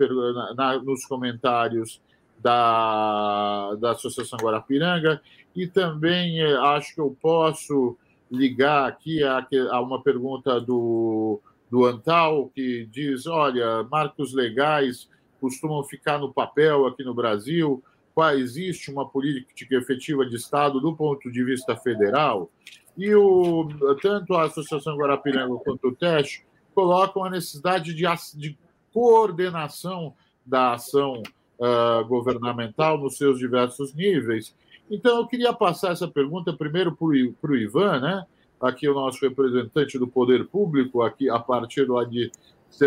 na, 0.57 0.79
nos 0.79 1.07
comentários 1.07 2.01
da, 2.41 3.75
da 3.77 3.93
Associação 3.93 4.39
Guarapiranga, 4.39 5.21
e 5.55 5.67
também 5.67 6.45
uh, 6.45 6.61
acho 6.63 6.95
que 6.95 7.01
eu 7.01 7.17
posso 7.21 7.97
ligar 8.31 8.89
aqui 8.89 9.23
a, 9.23 9.47
a 9.71 9.81
uma 9.81 10.03
pergunta 10.03 10.61
do, 10.61 11.41
do 11.71 11.85
Antal, 11.85 12.51
que 12.55 12.87
diz: 12.91 13.27
olha, 13.27 13.83
marcos 13.85 14.33
legais 14.33 15.09
costumam 15.41 15.83
ficar 15.85 16.19
no 16.19 16.33
papel 16.33 16.87
aqui 16.87 17.05
no 17.05 17.15
Brasil, 17.15 17.83
qual 18.15 18.31
existe 18.31 18.91
uma 18.91 19.09
política 19.09 19.77
efetiva 19.77 20.27
de 20.27 20.37
Estado 20.37 20.81
do 20.81 20.95
ponto 20.95 21.31
de 21.31 21.45
vista 21.45 21.77
federal? 21.77 22.51
E 22.97 23.15
o, 23.15 23.69
tanto 24.03 24.35
a 24.35 24.45
Associação 24.45 24.97
Guarapiranga 24.97 25.55
quanto 25.59 25.89
o 25.89 25.95
TESH 25.95 26.43
colocam 26.75 27.25
a 27.25 27.31
necessidade 27.31 27.95
de, 27.95 28.05
de 28.35 28.59
coordenação 28.93 30.15
da 30.45 30.73
ação 30.73 31.23
uh, 31.59 32.07
governamental 32.07 32.99
nos 32.99 33.17
seus 33.17 33.39
diversos 33.39 33.95
níveis. 33.95 34.55
Então, 34.91 35.19
eu 35.19 35.27
queria 35.27 35.53
passar 35.53 35.93
essa 35.93 36.09
pergunta 36.09 36.53
primeiro 36.53 36.97
para 36.97 37.51
o 37.51 37.57
Ivan, 37.57 38.01
né? 38.01 38.27
aqui 38.61 38.89
o 38.89 38.95
nosso 38.95 39.21
representante 39.21 39.99
do 39.99 40.09
Poder 40.09 40.47
Público, 40.49 41.03
aqui 41.03 41.31
a 41.31 41.39
partir 41.39 41.89
lá 41.89 42.05
de, 42.05 42.31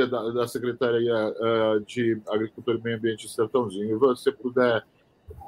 da, 0.09 0.29
da 0.31 0.47
Secretaria 0.47 1.13
uh, 1.15 1.79
de 1.81 2.19
Agricultura 2.27 2.77
e 2.77 2.81
Meio 2.81 2.97
Ambiente 2.97 3.27
de 3.27 3.33
Sertãozinho. 3.33 3.95
Ivan, 3.95 4.15
se 4.15 4.23
você 4.23 4.31
puder 4.31 4.85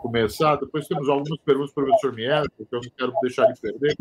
começar, 0.01 0.55
depois 0.55 0.87
temos 0.87 1.09
algumas 1.09 1.39
perguntas 1.39 1.73
para 1.73 1.83
o 1.83 1.87
professor 1.87 2.13
Mier, 2.13 2.45
porque 2.57 2.75
eu 2.75 2.81
não 2.81 2.89
quero 2.97 3.13
deixar 3.21 3.51
de 3.51 3.59
perder. 3.59 3.95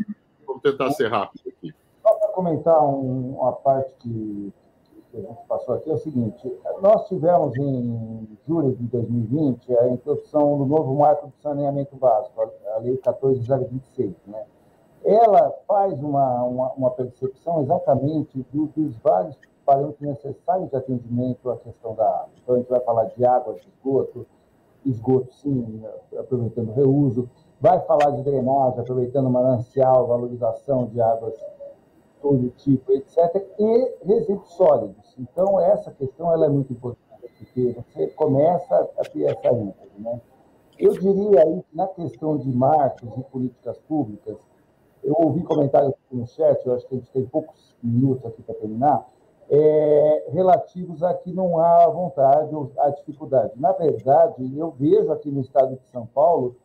Vamos 0.47 0.63
tentar 0.63 0.91
ser 0.93 1.11
rápido 1.11 1.43
aqui. 1.49 1.75
Só 2.03 2.15
para 2.15 2.29
comentar 2.29 2.83
um, 2.83 3.37
uma 3.39 3.53
parte 3.53 3.93
que, 4.01 4.53
que, 5.13 5.19
a 5.19 5.21
gente 5.21 5.47
passou 5.47 5.75
aqui, 5.75 5.91
é 5.91 5.95
o 5.95 5.99
seguinte: 5.99 6.53
nós 6.81 7.07
tivemos 7.07 7.57
em 7.57 8.29
julho 8.47 8.75
de 8.75 8.85
2020 8.85 9.77
a 9.77 9.89
introdução 9.89 10.59
do 10.59 10.67
novo 10.67 10.95
marco 10.95 11.29
de 11.29 11.37
saneamento 11.43 11.95
básico, 11.97 12.41
a 12.75 12.79
Lei 12.79 12.97
14026, 12.97 14.15
né? 14.27 14.45
Ela 15.05 15.53
faz 15.67 16.01
uma, 16.03 16.45
uma, 16.45 16.73
uma 16.73 16.91
percepção 16.91 17.63
exatamente 17.63 18.45
do, 18.53 18.67
dos 18.67 18.97
vários 18.99 19.37
parâmetros 19.67 20.01
necessários 20.01 20.71
de 20.71 20.77
atendimento 20.77 21.51
à 21.51 21.57
questão 21.57 21.95
da 21.95 22.09
água. 22.09 22.31
Então, 22.43 22.55
a 22.55 22.59
gente 22.59 22.71
vai 22.71 22.81
falar 22.81 23.05
de 23.05 23.25
água, 23.25 23.55
de 23.55 23.69
esgoto, 23.69 24.27
esgoto, 24.87 25.35
sim, 25.35 25.83
aproveitando 26.19 26.73
reuso, 26.73 27.29
vai 27.61 27.81
falar 27.81 28.11
de 28.11 28.23
drenagem, 28.23 28.81
aproveitando 28.81 29.29
manancial, 29.29 30.07
valorização 30.07 30.87
de 30.87 31.01
águas 31.01 31.37
todo 32.23 32.49
tipo, 32.57 32.93
etc., 32.93 33.45
e 33.59 33.95
resíduos 34.05 34.49
sólidos. 34.55 35.02
Então, 35.19 35.61
essa 35.61 35.91
questão 35.91 36.33
ela 36.33 36.47
é 36.47 36.49
muito 36.49 36.73
importante. 36.73 37.03
porque 37.39 37.73
você 37.73 38.07
começa 38.09 38.91
a 38.99 39.03
ter 39.05 39.25
essa 39.25 39.49
ênfase. 39.49 39.99
Né? 39.99 40.21
Eu 40.79 40.93
diria 40.93 41.43
aí 41.43 41.65
na 41.73 41.87
questão 41.89 42.37
de 42.37 42.51
marcos 42.51 43.09
e 43.17 43.23
políticas 43.25 43.79
públicas, 43.79 44.37
eu 45.03 45.15
ouvi 45.19 45.43
comentários 45.43 45.95
no 46.11 46.27
chat, 46.27 46.65
eu 46.65 46.75
acho 46.75 46.87
que 46.87 46.95
a 46.95 46.99
gente 46.99 47.11
tem 47.11 47.25
poucos 47.27 47.75
minutos 47.83 48.25
aqui 48.25 48.43
para 48.43 48.55
terminar, 48.55 49.09
é, 49.51 50.29
relativos 50.31 51.03
a 51.03 51.13
que 51.15 51.33
não 51.33 51.59
há 51.59 51.87
vontade 51.89 52.55
ou 52.55 52.71
há 52.79 52.91
dificuldade. 52.91 53.53
Na 53.57 53.73
verdade, 53.73 54.57
eu 54.57 54.71
vejo 54.71 55.13
aqui 55.13 55.31
no 55.31 55.41
estado 55.41 55.77
de 55.77 55.87
São 55.89 56.07
Paulo 56.07 56.57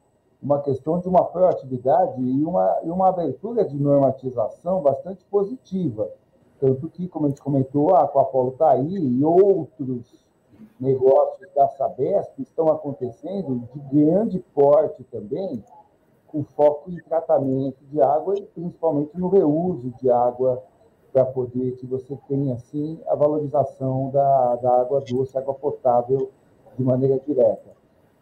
uma 0.42 0.62
questão 0.62 1.00
de 1.00 1.08
uma 1.08 1.26
proatividade 1.26 2.22
e 2.22 2.46
uma, 2.46 2.80
e 2.84 2.90
uma 2.90 3.10
abertura 3.10 3.66
de 3.66 3.76
normatização 3.76 4.82
bastante 4.82 5.26
positiva. 5.26 6.10
Tanto 6.60 6.90
que, 6.90 7.08
como 7.08 7.26
a 7.28 7.30
gente 7.30 7.42
comentou, 7.42 7.96
a 7.96 8.04
Aquapolo 8.04 8.52
está 8.52 8.72
aí 8.72 8.96
e 8.98 9.24
outros 9.24 10.28
negócios 10.80 11.48
da 11.54 11.68
Sabesp 11.70 12.40
estão 12.40 12.70
acontecendo 12.70 13.68
de 13.74 13.80
grande 13.96 14.40
porte 14.54 15.04
também, 15.06 15.64
com 16.28 16.44
foco 16.44 16.92
em 16.92 16.98
tratamento 16.98 17.78
de 17.86 18.02
água 18.02 18.36
e 18.38 18.42
principalmente 18.42 19.18
no 19.18 19.30
reuso 19.30 19.94
de 20.02 20.10
água 20.10 20.62
para 21.14 21.26
poder 21.26 21.78
que 21.78 21.86
você 21.86 22.18
tenha, 22.28 22.56
assim, 22.56 23.00
a 23.08 23.16
valorização 23.16 24.10
da, 24.12 24.56
da 24.58 24.82
água 24.82 25.02
doce, 25.02 25.38
água 25.38 25.54
potável 25.54 26.30
de 26.78 26.84
maneira 26.84 27.20
direta. 27.26 27.78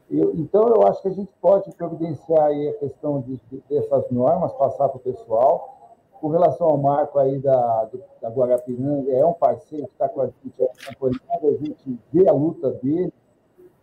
Eu, 0.10 0.34
então, 0.36 0.68
eu 0.68 0.88
acho 0.88 1.02
que 1.02 1.08
a 1.08 1.12
gente 1.12 1.32
pode 1.42 1.72
providenciar 1.76 2.52
a 2.52 2.74
questão 2.74 3.22
de, 3.22 3.40
de 3.50 3.64
dessas 3.68 4.10
normas, 4.12 4.54
passar 4.54 4.88
para 4.90 4.98
o 4.98 5.02
pessoal. 5.02 5.75
Com 6.20 6.30
relação 6.30 6.68
ao 6.68 6.78
marco 6.78 7.20
aí 7.20 7.40
da, 7.40 7.90
da 8.22 8.30
Guarapiranga, 8.30 9.12
é 9.12 9.26
um 9.26 9.34
parceiro 9.34 9.86
que 9.88 9.94
está 9.94 10.10
com 10.10 10.22
a 10.22 10.28
gente 10.28 10.54
acompanhando, 10.88 11.48
a 11.48 11.64
gente 11.64 12.00
vê 12.12 12.28
a 12.28 12.34
luta 12.34 12.72
dele 12.72 13.14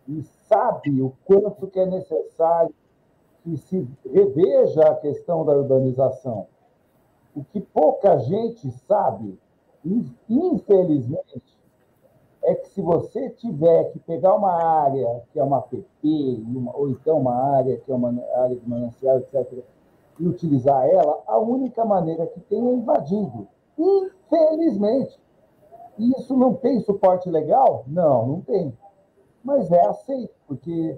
e 0.07 0.21
sabe 0.21 1.01
o 1.01 1.13
quanto 1.25 1.67
que 1.67 1.79
é 1.79 1.85
necessário 1.85 2.73
que 3.43 3.57
se 3.57 3.87
reveja 4.05 4.81
a 4.83 4.95
questão 4.95 5.45
da 5.45 5.55
urbanização. 5.55 6.47
O 7.35 7.43
que 7.43 7.59
pouca 7.59 8.17
gente 8.19 8.69
sabe, 8.87 9.37
infelizmente, 10.29 11.41
é 12.43 12.55
que 12.55 12.67
se 12.69 12.81
você 12.81 13.29
tiver 13.29 13.91
que 13.91 13.99
pegar 13.99 14.35
uma 14.35 14.53
área 14.53 15.23
que 15.31 15.39
é 15.39 15.43
uma 15.43 15.61
PP, 15.61 16.43
ou 16.73 16.89
então 16.89 17.19
uma 17.19 17.35
área 17.55 17.77
que 17.77 17.91
é 17.91 17.95
uma 17.95 18.13
área 18.35 18.55
de 18.55 18.69
manancial, 18.69 19.17
etc., 19.17 19.63
e 20.19 20.27
utilizar 20.27 20.87
ela, 20.87 21.21
a 21.27 21.37
única 21.37 21.83
maneira 21.83 22.27
que 22.27 22.39
tem 22.41 22.59
é 22.59 22.73
invadindo. 22.73 23.47
Infelizmente. 23.77 25.19
Isso 25.97 26.35
não 26.35 26.55
tem 26.55 26.79
suporte 26.79 27.29
legal? 27.29 27.83
Não, 27.87 28.27
não 28.27 28.41
tem. 28.41 28.75
Mas 29.43 29.71
é 29.71 29.87
aceito, 29.87 30.33
porque, 30.47 30.97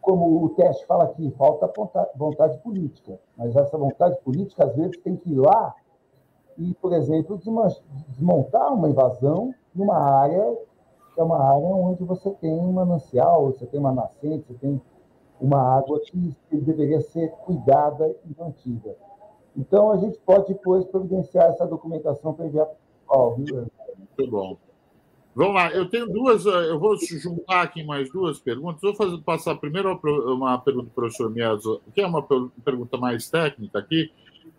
como 0.00 0.44
o 0.44 0.50
teste 0.50 0.84
fala 0.86 1.04
aqui, 1.04 1.30
falta 1.32 1.72
vontade 2.14 2.58
política. 2.58 3.18
Mas 3.36 3.54
essa 3.56 3.78
vontade 3.78 4.18
política, 4.22 4.64
às 4.64 4.74
vezes, 4.74 4.98
tem 4.98 5.16
que 5.16 5.32
ir 5.32 5.36
lá 5.36 5.74
e, 6.58 6.74
por 6.74 6.92
exemplo, 6.92 7.40
desmontar 8.08 8.72
uma 8.72 8.88
invasão 8.88 9.54
numa 9.74 9.96
área 9.96 10.56
que 11.14 11.20
é 11.20 11.24
uma 11.24 11.40
área 11.40 11.66
onde 11.66 12.04
você 12.04 12.30
tem 12.32 12.52
um 12.52 12.72
manancial, 12.72 13.46
você 13.46 13.64
tem 13.64 13.80
uma 13.80 13.90
nascente, 13.90 14.44
você 14.46 14.54
tem 14.54 14.80
uma 15.40 15.78
água 15.78 16.00
que 16.00 16.34
deveria 16.52 17.00
ser 17.00 17.30
cuidada 17.44 18.14
e 18.24 18.40
mantida. 18.40 18.96
Então, 19.56 19.90
a 19.90 19.96
gente 19.96 20.18
pode 20.18 20.48
depois 20.48 20.84
providenciar 20.84 21.46
essa 21.50 21.66
documentação 21.66 22.34
para 22.34 22.46
enviar 22.46 22.66
para 23.06 23.18
o 23.18 23.36
Muito 23.38 24.30
bom. 24.30 24.56
Vamos 25.34 25.54
lá, 25.54 25.70
eu 25.70 25.86
tenho 25.86 26.06
duas, 26.06 26.46
eh, 26.46 26.70
eu 26.70 26.80
vou 26.80 26.96
juntar 26.96 27.60
aqui 27.60 27.84
mais 27.84 28.10
duas 28.10 28.38
perguntas. 28.38 28.80
Vou 28.80 28.94
fazer, 28.94 29.18
passar 29.18 29.54
primeiro 29.56 30.00
uma 30.34 30.58
pergunta 30.58 30.86
do 30.86 30.92
professor 30.92 31.30
Miazo, 31.30 31.82
que 31.94 32.00
é 32.00 32.06
uma 32.06 32.26
pergunta 32.64 32.96
mais 32.96 33.28
técnica 33.28 33.78
aqui. 33.78 34.10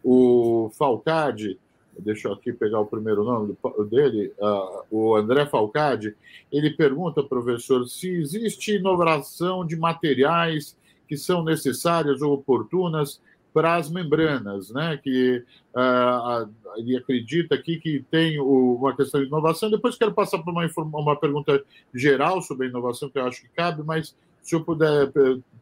O 0.04 0.70
Falcade 0.78 1.60
deixa 2.00 2.28
eu 2.28 2.34
aqui 2.34 2.54
pegar 2.54 2.80
o 2.80 2.86
primeiro 2.86 3.24
nome 3.24 3.58
dele, 3.90 4.34
uh, 4.40 4.84
o 4.90 5.16
André 5.16 5.46
Falcade, 5.46 6.16
ele 6.52 6.72
pergunta, 6.72 7.24
professor, 7.24 7.88
se 7.88 8.10
existe 8.10 8.76
inovação 8.76 9.66
de 9.66 9.76
materiais 9.76 10.78
que 11.08 11.18
são 11.18 11.44
necessárias 11.44 12.22
ou 12.22 12.34
oportunas 12.34 13.22
para 13.54 13.76
as 13.76 13.90
membranas, 13.90 14.70
né? 14.70 15.00
Que 15.02 15.44
uh, 15.74 16.50
ele 16.76 16.96
acredita 16.96 17.56
aqui 17.56 17.78
que 17.78 18.06
tem 18.12 18.40
o, 18.40 18.76
uma 18.76 18.96
questão 18.96 19.20
de 19.22 19.28
inovação. 19.28 19.70
Depois 19.70 19.98
quero 19.98 20.14
passar 20.14 20.40
para 20.40 20.52
uma, 20.52 20.70
uma 20.94 21.16
pergunta 21.16 21.64
geral 21.94 22.42
sobre 22.42 22.68
a 22.68 22.70
inovação 22.70 23.10
que 23.10 23.18
eu 23.18 23.26
acho 23.26 23.42
que 23.42 23.50
cabe, 23.50 23.82
mas 23.84 24.16
se 24.44 24.56
eu 24.56 24.64
puder 24.64 25.12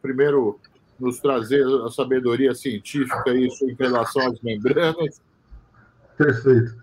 primeiro 0.01 0.59
nos 0.99 1.19
trazer 1.19 1.65
a 1.85 1.89
sabedoria 1.89 2.53
científica 2.53 3.33
isso 3.33 3.69
em 3.69 3.75
relação 3.75 4.27
às 4.27 4.41
membranas 4.41 5.21
Perfeito. 6.17 6.75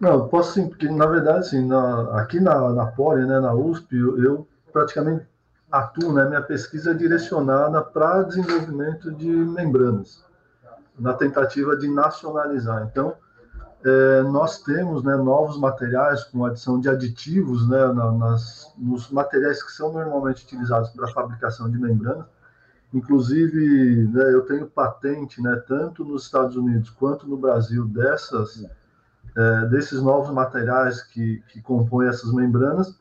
Não, 0.00 0.28
posso 0.28 0.54
sim, 0.54 0.68
porque 0.68 0.88
na 0.88 1.06
verdade, 1.06 1.40
assim, 1.40 1.66
na, 1.66 2.20
aqui 2.20 2.40
na, 2.40 2.70
na 2.70 2.86
Poli, 2.86 3.26
né, 3.26 3.38
na 3.38 3.52
USP, 3.52 3.96
eu, 3.96 4.22
eu, 4.22 4.48
praticamente 4.72 5.26
atuo, 5.70 6.12
né, 6.12 6.26
minha 6.26 6.40
pesquisa 6.40 6.92
é 6.92 6.94
direcionada 6.94 7.82
para 7.82 8.22
desenvolvimento 8.22 9.12
de 9.12 9.28
membranas, 9.28 10.24
na 10.98 11.12
tentativa 11.12 11.76
de 11.76 11.86
nacionalizar. 11.86 12.88
Então, 12.90 13.14
é, 13.84 14.22
nós 14.22 14.62
temos 14.62 15.02
né, 15.04 15.16
novos 15.16 15.58
materiais 15.58 16.24
com 16.24 16.44
adição 16.44 16.80
de 16.80 16.88
aditivos 16.88 17.68
né, 17.68 17.86
na, 17.92 18.10
nas, 18.12 18.72
nos 18.78 19.10
materiais 19.10 19.62
que 19.62 19.72
são 19.72 19.92
normalmente 19.92 20.44
utilizados 20.44 20.90
para 20.90 21.06
a 21.06 21.12
fabricação 21.12 21.70
de 21.70 21.78
membranas. 21.78 22.26
Inclusive, 22.92 24.08
né, 24.12 24.34
eu 24.34 24.42
tenho 24.42 24.66
patente, 24.66 25.40
né, 25.42 25.62
tanto 25.68 26.04
nos 26.04 26.24
Estados 26.24 26.56
Unidos 26.56 26.90
quanto 26.90 27.28
no 27.28 27.36
Brasil, 27.36 27.86
dessas 27.86 28.66
é, 29.36 29.66
desses 29.66 30.02
novos 30.02 30.32
materiais 30.32 31.02
que, 31.02 31.42
que 31.48 31.60
compõem 31.62 32.08
essas 32.08 32.32
membranas. 32.32 32.98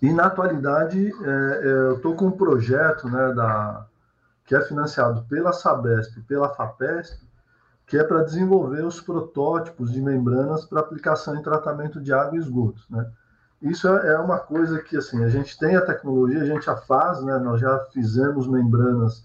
E, 0.00 0.12
na 0.12 0.26
atualidade, 0.26 1.12
é, 1.24 1.60
é 1.62 1.66
eu 1.66 1.96
estou 1.96 2.14
com 2.14 2.26
um 2.26 2.30
projeto 2.30 3.08
né, 3.08 3.32
da, 3.34 3.86
que 4.50 4.56
é 4.56 4.60
financiado 4.62 5.24
pela 5.28 5.52
Sabesp 5.52 6.18
e 6.18 6.22
pela 6.22 6.52
FAPESP, 6.54 7.28
que 7.86 7.98
é 7.98 8.02
para 8.02 8.22
desenvolver 8.22 8.84
os 8.84 9.00
protótipos 9.00 9.92
de 9.92 10.00
membranas 10.00 10.64
para 10.64 10.80
aplicação 10.80 11.36
em 11.36 11.42
tratamento 11.42 12.00
de 12.00 12.12
água 12.12 12.36
e 12.36 12.40
esgotos. 12.40 12.84
Né? 12.90 13.08
Isso 13.62 13.86
é, 13.88 14.14
é 14.14 14.18
uma 14.18 14.38
coisa 14.38 14.80
que 14.80 14.96
assim 14.96 15.22
a 15.22 15.28
gente 15.28 15.58
tem 15.58 15.76
a 15.76 15.84
tecnologia, 15.84 16.42
a 16.42 16.46
gente 16.46 16.64
já 16.64 16.76
faz, 16.76 17.22
né? 17.22 17.38
nós 17.38 17.60
já 17.60 17.78
fizemos 17.92 18.48
membranas 18.48 19.22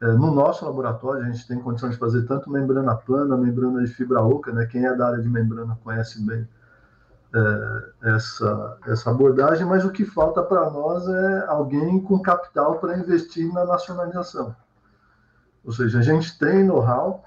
no 0.00 0.34
nosso 0.34 0.64
laboratório, 0.64 1.22
a 1.22 1.30
gente 1.30 1.46
tem 1.48 1.58
condição 1.58 1.88
de 1.88 1.96
fazer 1.96 2.26
tanto 2.26 2.50
membrana 2.50 2.94
plana, 2.94 3.36
membrana 3.36 3.82
de 3.82 3.92
fibra 3.92 4.22
oca, 4.22 4.52
né? 4.52 4.66
Quem 4.66 4.84
é 4.84 4.94
da 4.94 5.08
área 5.08 5.22
de 5.22 5.28
membrana 5.28 5.78
conhece 5.82 6.20
bem 6.24 6.46
é, 7.34 8.14
essa, 8.14 8.78
essa 8.86 9.10
abordagem, 9.10 9.66
mas 9.66 9.84
o 9.84 9.90
que 9.90 10.04
falta 10.04 10.42
para 10.42 10.70
nós 10.70 11.08
é 11.08 11.46
alguém 11.48 12.00
com 12.00 12.20
capital 12.20 12.78
para 12.78 12.96
investir 12.98 13.52
na 13.52 13.64
nacionalização. 13.64 14.54
Ou 15.64 15.72
seja, 15.72 15.98
a 15.98 16.02
gente 16.02 16.38
tem 16.38 16.64
know-how, 16.64 17.24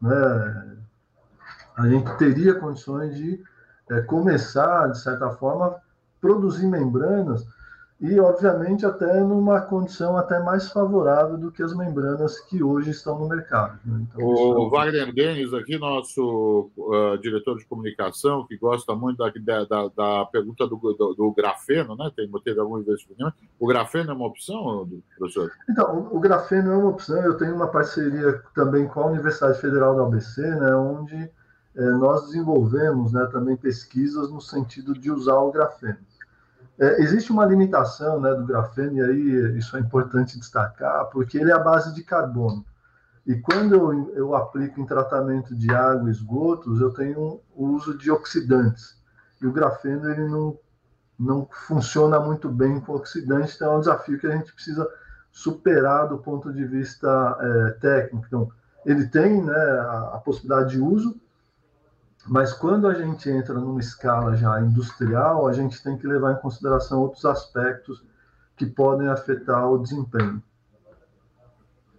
né? 0.00 0.76
a 1.76 1.88
gente 1.88 2.16
teria 2.16 2.58
condições 2.58 3.14
de 3.14 3.42
é, 3.90 4.00
começar, 4.00 4.88
de 4.88 4.98
certa 4.98 5.30
forma, 5.30 5.76
produzir 6.20 6.66
membranas 6.66 7.46
e, 8.02 8.18
obviamente, 8.18 8.84
até 8.84 9.20
numa 9.20 9.60
condição 9.60 10.16
até 10.16 10.40
mais 10.40 10.68
favorável 10.68 11.38
do 11.38 11.52
que 11.52 11.62
as 11.62 11.72
membranas 11.72 12.40
que 12.40 12.60
hoje 12.60 12.90
estão 12.90 13.16
no 13.16 13.28
mercado. 13.28 13.78
Né? 13.84 14.04
Então, 14.10 14.26
o 14.26 14.66
é... 14.66 14.70
Wagner 14.70 15.14
Denis, 15.14 15.54
aqui, 15.54 15.78
nosso 15.78 16.68
uh, 16.76 17.16
diretor 17.18 17.56
de 17.56 17.64
comunicação, 17.64 18.44
que 18.44 18.56
gosta 18.56 18.92
muito 18.96 19.18
da, 19.18 19.64
da, 19.64 19.88
da 19.96 20.24
pergunta 20.26 20.66
do, 20.66 20.76
do, 20.76 21.14
do, 21.14 21.32
grafeno, 21.32 21.94
né? 21.94 22.10
Tem, 22.16 22.28
teve 22.42 22.58
algum 22.58 22.80
investimento. 22.80 23.34
O 23.56 23.68
grafeno 23.68 24.10
é 24.10 24.14
uma 24.14 24.26
opção, 24.26 24.88
professor? 25.16 25.52
Então, 25.70 26.08
o, 26.10 26.16
o 26.16 26.20
grafeno 26.20 26.72
é 26.72 26.76
uma 26.76 26.90
opção. 26.90 27.22
Eu 27.22 27.36
tenho 27.36 27.54
uma 27.54 27.68
parceria 27.68 28.42
também 28.52 28.88
com 28.88 28.98
a 28.98 29.06
Universidade 29.06 29.60
Federal 29.60 29.94
da 29.94 30.02
ABC, 30.02 30.42
né, 30.42 30.74
onde 30.74 31.30
é, 31.76 31.90
nós 31.92 32.26
desenvolvemos 32.26 33.12
né, 33.12 33.28
também 33.30 33.56
pesquisas 33.56 34.28
no 34.28 34.40
sentido 34.40 34.92
de 34.92 35.08
usar 35.08 35.38
o 35.38 35.52
grafeno. 35.52 35.98
É, 36.78 37.02
existe 37.02 37.30
uma 37.30 37.44
limitação 37.44 38.20
né, 38.20 38.34
do 38.34 38.46
grafeno, 38.46 38.96
e 38.96 39.02
aí 39.02 39.58
isso 39.58 39.76
é 39.76 39.80
importante 39.80 40.38
destacar, 40.38 41.06
porque 41.06 41.38
ele 41.38 41.50
é 41.50 41.54
a 41.54 41.58
base 41.58 41.94
de 41.94 42.02
carbono. 42.02 42.64
E 43.26 43.36
quando 43.36 43.74
eu, 43.74 44.12
eu 44.14 44.34
aplico 44.34 44.80
em 44.80 44.86
tratamento 44.86 45.54
de 45.54 45.72
água 45.72 46.08
e 46.08 46.12
esgotos, 46.12 46.80
eu 46.80 46.92
tenho 46.92 47.40
o 47.54 47.66
uso 47.68 47.96
de 47.96 48.10
oxidantes. 48.10 48.96
E 49.40 49.46
o 49.46 49.52
grafeno 49.52 50.10
ele 50.10 50.26
não, 50.28 50.58
não 51.18 51.48
funciona 51.68 52.18
muito 52.18 52.48
bem 52.48 52.80
com 52.80 52.94
oxidante, 52.94 53.54
então 53.54 53.74
é 53.74 53.76
um 53.76 53.80
desafio 53.80 54.18
que 54.18 54.26
a 54.26 54.36
gente 54.36 54.52
precisa 54.52 54.88
superar 55.30 56.08
do 56.08 56.18
ponto 56.18 56.52
de 56.52 56.64
vista 56.64 57.36
é, 57.40 57.70
técnico. 57.80 58.26
Então, 58.26 58.50
ele 58.84 59.06
tem 59.06 59.42
né, 59.42 59.54
a, 59.54 60.12
a 60.14 60.18
possibilidade 60.18 60.70
de 60.70 60.80
uso, 60.80 61.20
Mas 62.26 62.52
quando 62.52 62.86
a 62.86 62.94
gente 62.94 63.28
entra 63.28 63.54
numa 63.54 63.80
escala 63.80 64.36
já 64.36 64.60
industrial, 64.60 65.48
a 65.48 65.52
gente 65.52 65.82
tem 65.82 65.96
que 65.96 66.06
levar 66.06 66.32
em 66.32 66.40
consideração 66.40 67.00
outros 67.00 67.24
aspectos 67.24 68.02
que 68.56 68.66
podem 68.66 69.08
afetar 69.08 69.70
o 69.70 69.78
desempenho. 69.78 70.42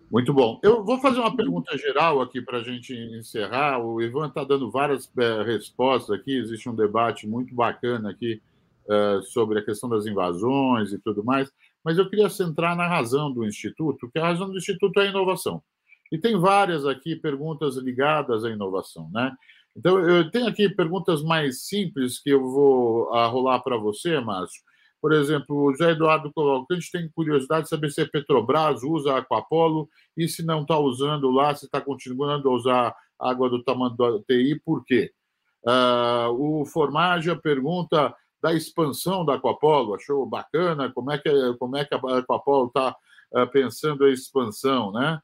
Muito 0.09 0.31
bom. 0.31 0.59
Eu 0.61 0.83
vou 0.85 0.99
fazer 0.99 1.19
uma 1.19 1.35
pergunta 1.35 1.75
geral 1.75 2.21
aqui 2.21 2.39
para 2.39 2.59
a 2.59 2.63
gente 2.63 2.93
encerrar. 2.93 3.83
O 3.83 3.99
Ivan 3.99 4.27
está 4.27 4.43
dando 4.43 4.69
várias 4.69 5.11
é, 5.17 5.41
respostas 5.41 6.15
aqui. 6.15 6.37
Existe 6.37 6.69
um 6.69 6.75
debate 6.75 7.27
muito 7.27 7.53
bacana 7.55 8.11
aqui 8.11 8.39
é, 8.87 9.21
sobre 9.23 9.57
a 9.57 9.65
questão 9.65 9.89
das 9.89 10.05
invasões 10.05 10.93
e 10.93 10.99
tudo 10.99 11.23
mais. 11.23 11.51
Mas 11.83 11.97
eu 11.97 12.07
queria 12.07 12.29
centrar 12.29 12.77
na 12.77 12.87
razão 12.87 13.31
do 13.31 13.43
Instituto, 13.43 14.09
que 14.11 14.19
a 14.19 14.27
razão 14.27 14.49
do 14.49 14.57
Instituto 14.57 14.99
é 14.99 15.07
a 15.07 15.09
inovação. 15.09 15.63
E 16.11 16.17
tem 16.19 16.39
várias 16.39 16.85
aqui 16.85 17.15
perguntas 17.15 17.75
ligadas 17.75 18.45
à 18.45 18.51
inovação, 18.51 19.09
né? 19.11 19.35
Então, 19.75 19.99
eu 19.99 20.29
tenho 20.29 20.47
aqui 20.47 20.69
perguntas 20.69 21.23
mais 21.23 21.65
simples 21.65 22.19
que 22.19 22.29
eu 22.29 22.41
vou 22.41 23.05
rolar 23.29 23.59
para 23.59 23.77
você, 23.77 24.19
Márcio. 24.19 24.61
Por 25.03 25.11
exemplo, 25.11 25.65
o 25.65 25.71
José 25.71 25.91
Eduardo 25.91 26.31
gente 26.71 26.89
tem 26.89 27.09
curiosidade 27.09 27.63
de 27.63 27.69
saber 27.69 27.89
se 27.91 27.99
a 27.99 28.07
Petrobras 28.07 28.83
usa 28.83 29.13
a 29.13 29.17
Aquapolo 29.17 29.89
e 30.15 30.29
se 30.29 30.45
não 30.45 30.61
está 30.61 30.79
usando 30.79 31.29
lá, 31.29 31.53
se 31.53 31.65
está 31.65 31.81
continuando 31.81 32.47
a 32.47 32.53
usar 32.53 32.95
água 33.19 33.49
do 33.49 33.61
tamanho 33.61 33.91
do 33.91 34.23
TI, 34.23 34.61
por 34.63 34.85
quê? 34.85 35.11
Uh, 35.65 36.61
o 36.61 36.65
Formagia 36.65 37.35
pergunta 37.35 38.15
da 38.41 38.53
expansão 38.53 39.25
da 39.25 39.35
Aquapolo, 39.35 39.95
achou 39.95 40.25
bacana, 40.25 40.89
como 40.93 41.11
é 41.11 41.17
que, 41.17 41.29
como 41.59 41.75
é 41.75 41.83
que 41.83 41.93
a 41.93 41.97
Aquapolo 41.97 42.67
está 42.67 42.91
uh, 42.91 43.39
ah, 43.39 43.47
pensando 43.47 44.05
a 44.05 44.09
expansão, 44.09 44.93
né? 44.93 45.19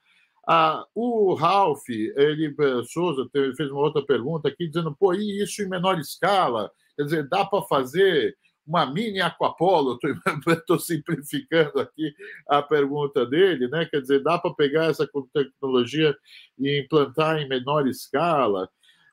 Uh, 0.49 0.83
o 0.95 1.35
Ralph, 1.35 1.87
ele, 1.89 2.47
eh, 2.59 2.83
Souza, 2.91 3.29
fez 3.31 3.69
uma 3.69 3.81
outra 3.81 4.03
pergunta 4.03 4.47
aqui, 4.47 4.67
dizendo, 4.67 4.95
pô, 4.99 5.13
e 5.13 5.43
isso 5.43 5.61
em 5.61 5.69
menor 5.69 5.99
escala? 5.99 6.71
Quer 6.97 7.03
dizer, 7.03 7.29
dá 7.29 7.45
para 7.45 7.61
fazer 7.67 8.35
uma 8.65 8.91
mini 8.91 9.21
aquapolo, 9.21 9.99
estou 10.47 10.79
simplificando 10.79 11.79
aqui 11.79 12.11
a 12.47 12.63
pergunta 12.63 13.27
dele, 13.27 13.67
né? 13.67 13.85
Quer 13.85 14.01
dizer, 14.01 14.23
dá 14.23 14.39
para 14.39 14.53
pegar 14.55 14.85
essa 14.85 15.07
tecnologia 15.31 16.15
e 16.57 16.81
implantar 16.81 17.37
em 17.37 17.47
menor 17.47 17.87
escala. 17.87 18.67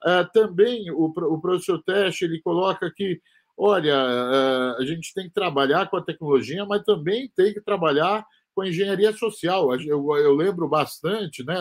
Uh, 0.07 0.31
também 0.33 0.91
o, 0.91 1.05
o 1.05 1.41
professor 1.41 1.83
Teste 1.83 2.25
ele 2.25 2.41
coloca 2.41 2.91
que, 2.91 3.21
olha, 3.59 3.95
uh, 3.95 4.83
a 4.83 4.85
gente 4.87 5.13
tem 5.13 5.25
que 5.25 5.35
trabalhar 5.35 5.91
com 5.91 5.99
a 5.99 6.03
tecnologia, 6.03 6.65
mas 6.65 6.83
também 6.83 7.31
tem 7.37 7.53
que 7.53 7.61
trabalhar 7.61 8.25
com 8.57 8.65
engenharia 8.65 9.13
social. 9.13 9.73
Eu, 9.83 10.17
eu 10.17 10.35
lembro 10.35 10.67
bastante, 10.67 11.45
né, 11.45 11.57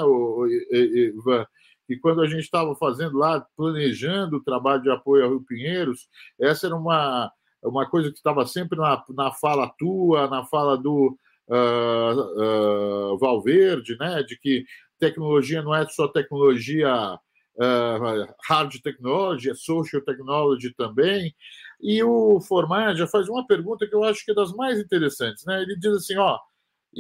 Ivan, 0.72 1.46
que 1.86 1.98
quando 1.98 2.22
a 2.22 2.28
gente 2.28 2.44
estava 2.44 2.74
fazendo 2.76 3.18
lá, 3.18 3.46
planejando 3.58 4.38
o 4.38 4.44
trabalho 4.44 4.82
de 4.82 4.90
apoio 4.90 5.26
ao 5.26 5.30
Rio 5.32 5.46
Pinheiros, 5.46 6.08
essa 6.40 6.68
era 6.68 6.76
uma 6.76 7.30
uma 7.62 7.90
coisa 7.90 8.12
que 8.12 8.18
estava 8.18 8.46
sempre 8.46 8.78
na, 8.78 9.04
na 9.10 9.32
fala 9.32 9.74
tua, 9.76 10.28
na 10.28 10.46
fala 10.46 10.78
do 10.78 11.18
uh, 11.50 13.14
uh, 13.14 13.18
Valverde, 13.18 13.98
né, 13.98 14.22
de 14.22 14.38
que 14.38 14.64
tecnologia 15.00 15.64
não 15.64 15.74
é 15.74 15.84
só 15.88 16.08
tecnologia 16.08 17.18
uh, 17.56 18.34
hard 18.48 18.80
technology, 18.84 19.50
é 19.50 19.56
social 19.56 20.02
technology 20.04 20.74
também. 20.76 21.34
E 21.82 22.04
o 22.04 22.40
Formar 22.40 22.96
já 22.96 23.08
faz 23.08 23.28
uma 23.28 23.46
pergunta 23.48 23.88
que 23.88 23.96
eu 23.96 24.04
acho 24.04 24.24
que 24.24 24.32
é 24.32 24.36
das 24.36 24.54
mais 24.54 24.80
interessantes. 24.80 25.44
Né? 25.46 25.62
Ele 25.64 25.76
diz 25.76 25.92
assim: 25.92 26.18
ó, 26.18 26.38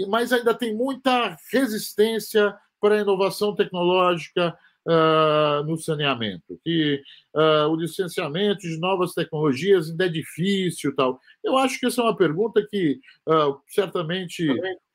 mas 0.07 0.33
ainda 0.33 0.53
tem 0.53 0.75
muita 0.75 1.37
resistência 1.51 2.55
para 2.79 2.95
a 2.95 3.01
inovação 3.01 3.55
tecnológica, 3.55 4.57
uh, 4.85 5.63
no 5.63 5.77
saneamento, 5.77 6.59
que 6.63 7.01
uh, 7.33 7.67
o 7.69 7.75
licenciamento 7.75 8.61
de 8.61 8.77
novas 8.79 9.13
tecnologias 9.13 9.89
ainda 9.89 10.05
é 10.05 10.09
difícil 10.09 10.95
tal. 10.95 11.19
Eu 11.43 11.57
acho 11.57 11.79
que 11.79 11.87
essa 11.87 12.01
é 12.01 12.03
uma 12.03 12.15
pergunta 12.15 12.65
que 12.65 12.99
uh, 13.27 13.59
certamente 13.67 14.47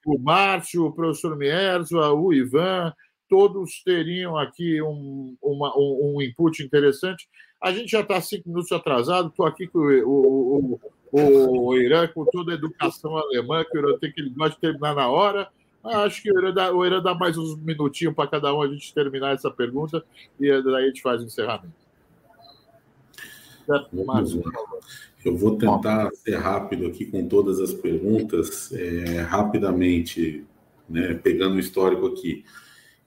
o 0.06 0.18
Márcio, 0.18 0.86
o 0.86 0.92
professor 0.92 1.36
Mierza, 1.36 2.10
o 2.12 2.32
Ivan, 2.32 2.92
todos 3.28 3.82
teriam 3.84 4.36
aqui 4.36 4.80
um, 4.82 5.36
uma, 5.42 5.76
um, 5.76 6.14
um 6.16 6.22
input 6.22 6.62
interessante. 6.62 7.28
A 7.62 7.72
gente 7.72 7.90
já 7.90 8.00
está 8.00 8.20
cinco 8.20 8.48
minutos 8.48 8.72
atrasado, 8.72 9.28
estou 9.28 9.46
aqui 9.46 9.66
com 9.66 9.78
o, 9.78 10.74
o, 10.74 10.80
o 11.12 11.76
Irã 11.76 12.06
com 12.08 12.24
toda 12.24 12.52
a 12.52 12.54
educação 12.54 13.16
alemã, 13.16 13.64
que 13.64 13.76
o 13.76 13.80
Irã 13.80 13.98
tem 13.98 14.12
que 14.12 14.20
ele 14.20 14.30
gosta 14.30 14.54
de 14.54 14.60
terminar 14.60 14.94
na 14.94 15.08
hora. 15.08 15.48
Acho 15.82 16.22
que 16.22 16.30
o 16.30 16.38
Irã 16.38 16.52
dá, 16.52 16.72
o 16.72 16.84
Irã 16.84 17.02
dá 17.02 17.14
mais 17.14 17.38
uns 17.38 17.56
minutinhos 17.56 18.14
para 18.14 18.28
cada 18.28 18.54
um 18.54 18.62
a 18.62 18.68
gente 18.68 18.92
terminar 18.92 19.34
essa 19.34 19.50
pergunta 19.50 20.04
e 20.38 20.48
daí 20.62 20.84
a 20.84 20.86
gente 20.86 21.02
faz 21.02 21.22
o 21.22 21.24
encerramento. 21.24 21.80
Eu 25.24 25.36
vou 25.36 25.56
tentar 25.56 26.10
ser 26.12 26.36
rápido 26.36 26.86
aqui 26.86 27.04
com 27.04 27.28
todas 27.28 27.60
as 27.60 27.72
perguntas, 27.72 28.72
é, 28.72 29.20
rapidamente, 29.20 30.44
né, 30.88 31.14
pegando 31.14 31.56
o 31.56 31.60
histórico 31.60 32.06
aqui. 32.06 32.44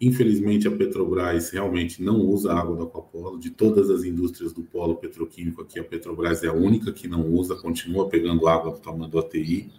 Infelizmente, 0.06 0.68
a 0.68 0.72
Petrobras 0.72 1.50
realmente 1.52 2.04
não 2.04 2.20
usa 2.20 2.52
água 2.52 2.76
do 2.76 2.84
Aquapolo. 2.84 3.40
De 3.40 3.50
todas 3.50 3.90
as 3.90 4.04
indústrias 4.04 4.52
do 4.52 4.62
polo 4.62 4.98
petroquímico 4.98 5.62
aqui, 5.62 5.80
a 5.80 5.84
Petrobras 5.84 6.44
é 6.44 6.48
a 6.48 6.54
única 6.54 6.92
que 6.92 7.08
não 7.08 7.26
usa, 7.32 7.56
continua 7.56 8.10
pegando 8.10 8.46
água 8.46 8.74
do 8.74 8.80
tamanho 8.80 9.10
do 9.10 9.18
ATI. 9.18 9.72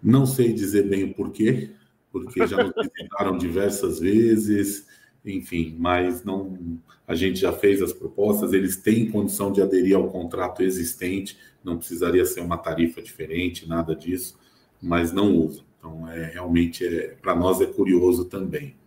Não 0.00 0.24
sei 0.24 0.52
dizer 0.52 0.88
bem 0.88 1.02
o 1.02 1.14
porquê, 1.14 1.70
porque 2.12 2.46
já 2.46 2.62
nos 2.62 2.72
visitaram 2.76 3.36
diversas 3.38 3.98
vezes, 3.98 4.86
enfim, 5.24 5.74
mas 5.76 6.22
não, 6.22 6.78
a 7.04 7.16
gente 7.16 7.40
já 7.40 7.52
fez 7.52 7.82
as 7.82 7.92
propostas, 7.92 8.52
eles 8.52 8.76
têm 8.76 9.10
condição 9.10 9.50
de 9.50 9.60
aderir 9.60 9.96
ao 9.96 10.08
contrato 10.08 10.62
existente, 10.62 11.36
não 11.64 11.76
precisaria 11.76 12.24
ser 12.24 12.40
uma 12.40 12.56
tarifa 12.56 13.02
diferente, 13.02 13.68
nada 13.68 13.96
disso, 13.96 14.38
mas 14.80 15.10
não 15.10 15.34
usam. 15.34 15.64
Então, 15.76 16.08
é, 16.08 16.26
realmente, 16.26 16.86
é, 16.86 17.16
para 17.20 17.34
nós 17.34 17.60
é 17.60 17.66
curioso 17.66 18.24
também. 18.24 18.77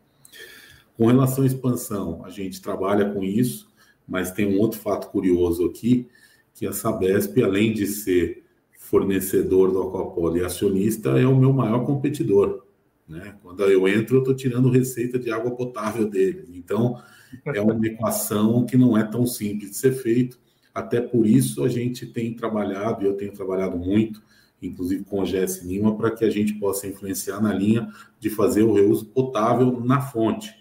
Com 0.98 1.08
relação 1.08 1.44
à 1.44 1.48
expansão, 1.48 2.24
a 2.26 2.30
gente 2.30 2.62
trabalha 2.62 3.10
com 3.10 3.24
isso, 3.24 3.70
mas 4.08 4.32
tem 4.32 4.46
um 4.46 4.60
outro 4.60 4.80
fato 4.80 5.10
curioso 5.10 5.66
aqui, 5.66 6.08
que 6.54 6.68
a 6.68 6.74
Sabesp, 6.74 7.42
além 7.42 7.74
de 7.74 7.88
ser 7.88 8.44
fornecedor 8.78 9.72
do 9.72 9.82
Aquapolo 9.82 10.38
e 10.38 10.44
acionista, 10.44 11.12
é 11.12 11.26
o 11.26 11.36
meu 11.36 11.54
maior 11.54 11.86
competidor. 11.86 12.66
Né? 13.08 13.36
Quando 13.42 13.64
eu 13.64 13.88
entro, 13.88 14.18
eu 14.18 14.20
estou 14.20 14.36
tirando 14.36 14.70
receita 14.70 15.18
de 15.18 15.32
água 15.32 15.52
potável 15.52 16.08
deles. 16.10 16.50
Então, 16.54 17.02
é 17.46 17.62
uma 17.62 17.86
equação 17.86 18.66
que 18.66 18.78
não 18.78 18.98
é 18.98 19.04
tão 19.04 19.26
simples 19.26 19.72
de 19.72 19.78
ser 19.78 19.94
feito. 19.94 20.40
Até 20.74 21.02
por 21.02 21.26
isso, 21.26 21.64
a 21.64 21.70
gente 21.70 22.06
tem 22.06 22.34
trabalhado, 22.34 23.04
e 23.04 23.08
eu 23.08 23.14
tenho 23.14 23.34
trabalhado 23.34 23.78
muito, 23.78 24.22
inclusive 24.62 25.04
com 25.04 25.22
o 25.22 25.26
GS 25.26 25.64
Lima, 25.64 25.96
para 25.98 26.12
que 26.12 26.24
a 26.24 26.30
gente 26.30 26.54
possa 26.54 26.88
influenciar 26.88 27.42
na 27.42 27.54
linha 27.54 27.92
de 28.20 28.30
fazer 28.30 28.64
o 28.64 28.74
reuso 28.74 29.06
potável 29.06 29.80
na 29.82 30.02
fonte, 30.02 30.61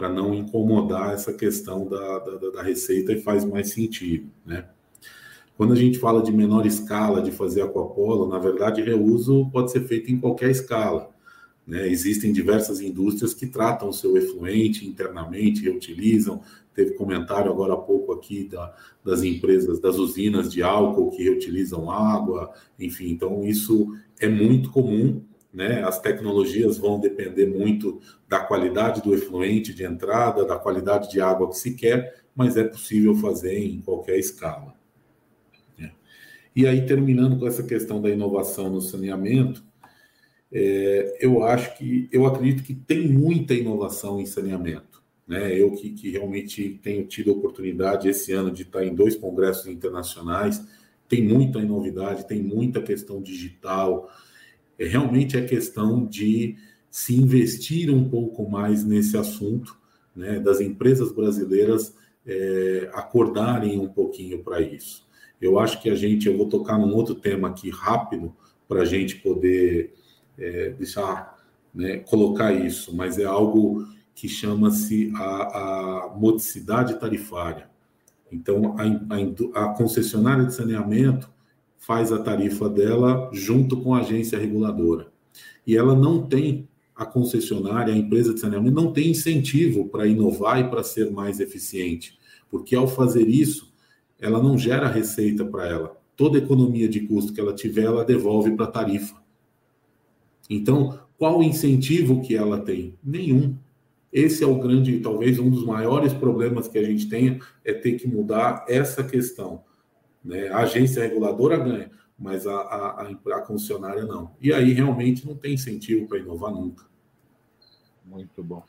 para 0.00 0.08
não 0.08 0.34
incomodar 0.34 1.12
essa 1.12 1.30
questão 1.30 1.86
da, 1.86 2.18
da, 2.20 2.50
da, 2.52 2.62
receita 2.62 3.12
e 3.12 3.20
faz 3.20 3.44
mais 3.44 3.68
sentido. 3.68 4.30
Né? 4.46 4.64
Quando 5.58 5.74
a 5.74 5.76
gente 5.76 5.98
fala 5.98 6.22
de 6.22 6.32
menor 6.32 6.64
escala, 6.64 7.20
de 7.20 7.30
fazer 7.30 7.60
aquapolo, 7.60 8.26
na 8.26 8.38
verdade, 8.38 8.80
reuso 8.80 9.50
pode 9.52 9.70
ser 9.70 9.86
feito 9.86 10.10
em 10.10 10.18
qualquer 10.18 10.48
escala. 10.48 11.10
Né? 11.66 11.86
Existem 11.86 12.32
diversas 12.32 12.80
indústrias 12.80 13.34
que 13.34 13.46
tratam 13.46 13.90
o 13.90 13.92
seu 13.92 14.16
efluente 14.16 14.88
internamente, 14.88 15.64
reutilizam. 15.64 16.40
Teve 16.74 16.94
comentário 16.94 17.52
agora 17.52 17.74
há 17.74 17.76
pouco 17.76 18.14
aqui 18.14 18.48
da, 18.48 18.74
das 19.04 19.22
empresas, 19.22 19.80
das 19.80 19.98
usinas 19.98 20.50
de 20.50 20.62
álcool 20.62 21.10
que 21.10 21.24
reutilizam 21.24 21.90
água, 21.90 22.54
enfim, 22.78 23.10
então 23.10 23.44
isso 23.44 23.94
é 24.18 24.30
muito 24.30 24.70
comum. 24.70 25.22
Né? 25.52 25.82
As 25.82 26.00
tecnologias 26.00 26.78
vão 26.78 27.00
depender 27.00 27.46
muito 27.46 28.00
da 28.28 28.40
qualidade 28.40 29.02
do 29.02 29.14
efluente 29.14 29.74
de 29.74 29.84
entrada, 29.84 30.44
da 30.44 30.56
qualidade 30.56 31.10
de 31.10 31.20
água 31.20 31.48
que 31.48 31.56
se 31.56 31.74
quer, 31.74 32.22
mas 32.34 32.56
é 32.56 32.64
possível 32.64 33.14
fazer 33.16 33.58
em 33.58 33.80
qualquer 33.80 34.18
escala. 34.18 34.74
Né? 35.76 35.92
E 36.54 36.66
aí, 36.66 36.86
terminando 36.86 37.38
com 37.38 37.46
essa 37.46 37.62
questão 37.62 38.00
da 38.00 38.08
inovação 38.08 38.70
no 38.70 38.80
saneamento, 38.80 39.64
é, 40.52 41.16
eu 41.20 41.42
acho 41.44 41.76
que, 41.76 42.08
eu 42.12 42.26
acredito 42.26 42.62
que 42.62 42.74
tem 42.74 43.08
muita 43.08 43.54
inovação 43.54 44.20
em 44.20 44.26
saneamento. 44.26 45.02
Né? 45.26 45.54
Eu 45.56 45.72
que, 45.72 45.90
que 45.90 46.10
realmente 46.10 46.80
tenho 46.82 47.06
tido 47.06 47.30
a 47.30 47.34
oportunidade 47.34 48.08
esse 48.08 48.32
ano 48.32 48.50
de 48.50 48.62
estar 48.62 48.84
em 48.84 48.94
dois 48.94 49.14
congressos 49.16 49.66
internacionais, 49.66 50.64
tem 51.08 51.22
muita 51.22 51.60
novidade, 51.60 52.26
tem 52.26 52.40
muita 52.40 52.80
questão 52.80 53.20
digital. 53.20 54.08
É, 54.80 54.86
realmente 54.86 55.36
é 55.36 55.42
questão 55.42 56.06
de 56.06 56.56
se 56.90 57.14
investir 57.14 57.94
um 57.94 58.08
pouco 58.08 58.50
mais 58.50 58.82
nesse 58.82 59.16
assunto, 59.16 59.78
né? 60.16 60.40
das 60.40 60.60
empresas 60.60 61.12
brasileiras 61.12 61.94
é, 62.26 62.90
acordarem 62.94 63.78
um 63.78 63.88
pouquinho 63.88 64.42
para 64.42 64.60
isso. 64.60 65.06
Eu 65.40 65.58
acho 65.58 65.80
que 65.82 65.90
a 65.90 65.94
gente, 65.94 66.26
eu 66.26 66.36
vou 66.36 66.48
tocar 66.48 66.78
num 66.78 66.94
outro 66.94 67.14
tema 67.14 67.48
aqui 67.48 67.70
rápido, 67.70 68.34
para 68.66 68.82
a 68.82 68.84
gente 68.84 69.16
poder 69.16 69.94
é, 70.38 70.70
deixar, 70.70 71.36
né, 71.74 71.98
colocar 71.98 72.52
isso, 72.52 72.94
mas 72.94 73.18
é 73.18 73.24
algo 73.24 73.84
que 74.14 74.28
chama-se 74.28 75.10
a, 75.16 76.04
a 76.06 76.14
modicidade 76.16 77.00
tarifária. 77.00 77.68
Então, 78.30 78.76
a, 78.78 78.84
a, 78.84 79.64
a 79.64 79.74
concessionária 79.74 80.44
de 80.44 80.54
saneamento 80.54 81.28
faz 81.80 82.12
a 82.12 82.18
tarifa 82.18 82.68
dela 82.68 83.28
junto 83.32 83.78
com 83.78 83.94
a 83.94 84.00
agência 84.00 84.38
reguladora. 84.38 85.08
E 85.66 85.76
ela 85.76 85.96
não 85.96 86.26
tem, 86.26 86.68
a 86.94 87.06
concessionária, 87.06 87.92
a 87.92 87.96
empresa 87.96 88.34
de 88.34 88.40
saneamento, 88.40 88.74
não 88.74 88.92
tem 88.92 89.10
incentivo 89.10 89.88
para 89.88 90.06
inovar 90.06 90.60
e 90.60 90.68
para 90.68 90.84
ser 90.84 91.10
mais 91.10 91.40
eficiente. 91.40 92.18
Porque 92.50 92.76
ao 92.76 92.86
fazer 92.86 93.26
isso, 93.26 93.72
ela 94.20 94.42
não 94.42 94.58
gera 94.58 94.86
receita 94.88 95.44
para 95.44 95.66
ela. 95.66 95.96
Toda 96.14 96.38
economia 96.38 96.86
de 96.86 97.00
custo 97.00 97.32
que 97.32 97.40
ela 97.40 97.54
tiver, 97.54 97.84
ela 97.84 98.04
devolve 98.04 98.54
para 98.54 98.66
a 98.66 98.70
tarifa. 98.70 99.16
Então, 100.48 100.98
qual 101.16 101.38
o 101.38 101.42
incentivo 101.42 102.20
que 102.20 102.36
ela 102.36 102.60
tem? 102.60 102.94
Nenhum. 103.02 103.56
Esse 104.12 104.44
é 104.44 104.46
o 104.46 104.58
grande, 104.58 104.98
talvez 105.00 105.38
um 105.38 105.48
dos 105.48 105.64
maiores 105.64 106.12
problemas 106.12 106.68
que 106.68 106.76
a 106.76 106.84
gente 106.84 107.08
tenha, 107.08 107.38
é 107.64 107.72
ter 107.72 107.92
que 107.92 108.06
mudar 108.06 108.66
essa 108.68 109.02
questão. 109.02 109.62
Né? 110.24 110.48
A 110.48 110.58
agência 110.58 111.02
reguladora 111.02 111.56
ganha, 111.58 111.90
mas 112.18 112.46
a, 112.46 112.54
a, 112.54 113.10
a, 113.10 113.42
concessionária 113.42 114.04
não. 114.04 114.34
E 114.40 114.52
aí 114.52 114.72
realmente 114.72 115.26
não 115.26 115.34
tem 115.34 115.54
incentivo 115.54 116.06
para 116.06 116.18
inovar 116.18 116.52
nunca. 116.52 116.84
Muito 118.04 118.42
bom. 118.42 118.64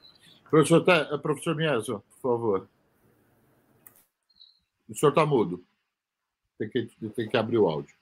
Professor, 0.49 0.83
tá, 0.83 1.17
professor 1.17 1.55
Mieso, 1.55 2.03
por 2.09 2.21
favor. 2.21 2.67
O 4.89 4.95
senhor 4.95 5.11
está 5.11 5.25
mudo. 5.25 5.63
Tem 6.57 6.69
que, 6.69 6.89
tem 7.15 7.29
que 7.29 7.37
abrir 7.37 7.57
o 7.57 7.67
áudio. 7.67 7.95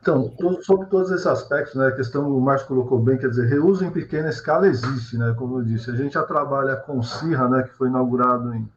Então, 0.00 0.32
sobre 0.62 0.86
todos 0.86 1.10
esses 1.10 1.26
aspectos, 1.26 1.74
né, 1.74 1.88
a 1.88 1.96
questão 1.96 2.30
o 2.30 2.40
Márcio 2.40 2.68
colocou 2.68 2.96
bem, 3.00 3.18
quer 3.18 3.28
dizer, 3.28 3.48
reuso 3.48 3.84
em 3.84 3.90
pequena 3.90 4.28
escala 4.28 4.68
existe, 4.68 5.18
né, 5.18 5.34
como 5.36 5.58
eu 5.58 5.64
disse. 5.64 5.90
A 5.90 5.96
gente 5.96 6.12
já 6.12 6.22
trabalha 6.22 6.76
com 6.76 7.00
o 7.00 7.02
CIRRA, 7.02 7.48
né, 7.48 7.62
que 7.64 7.74
foi 7.74 7.88
inaugurado 7.88 8.54
em 8.54 8.68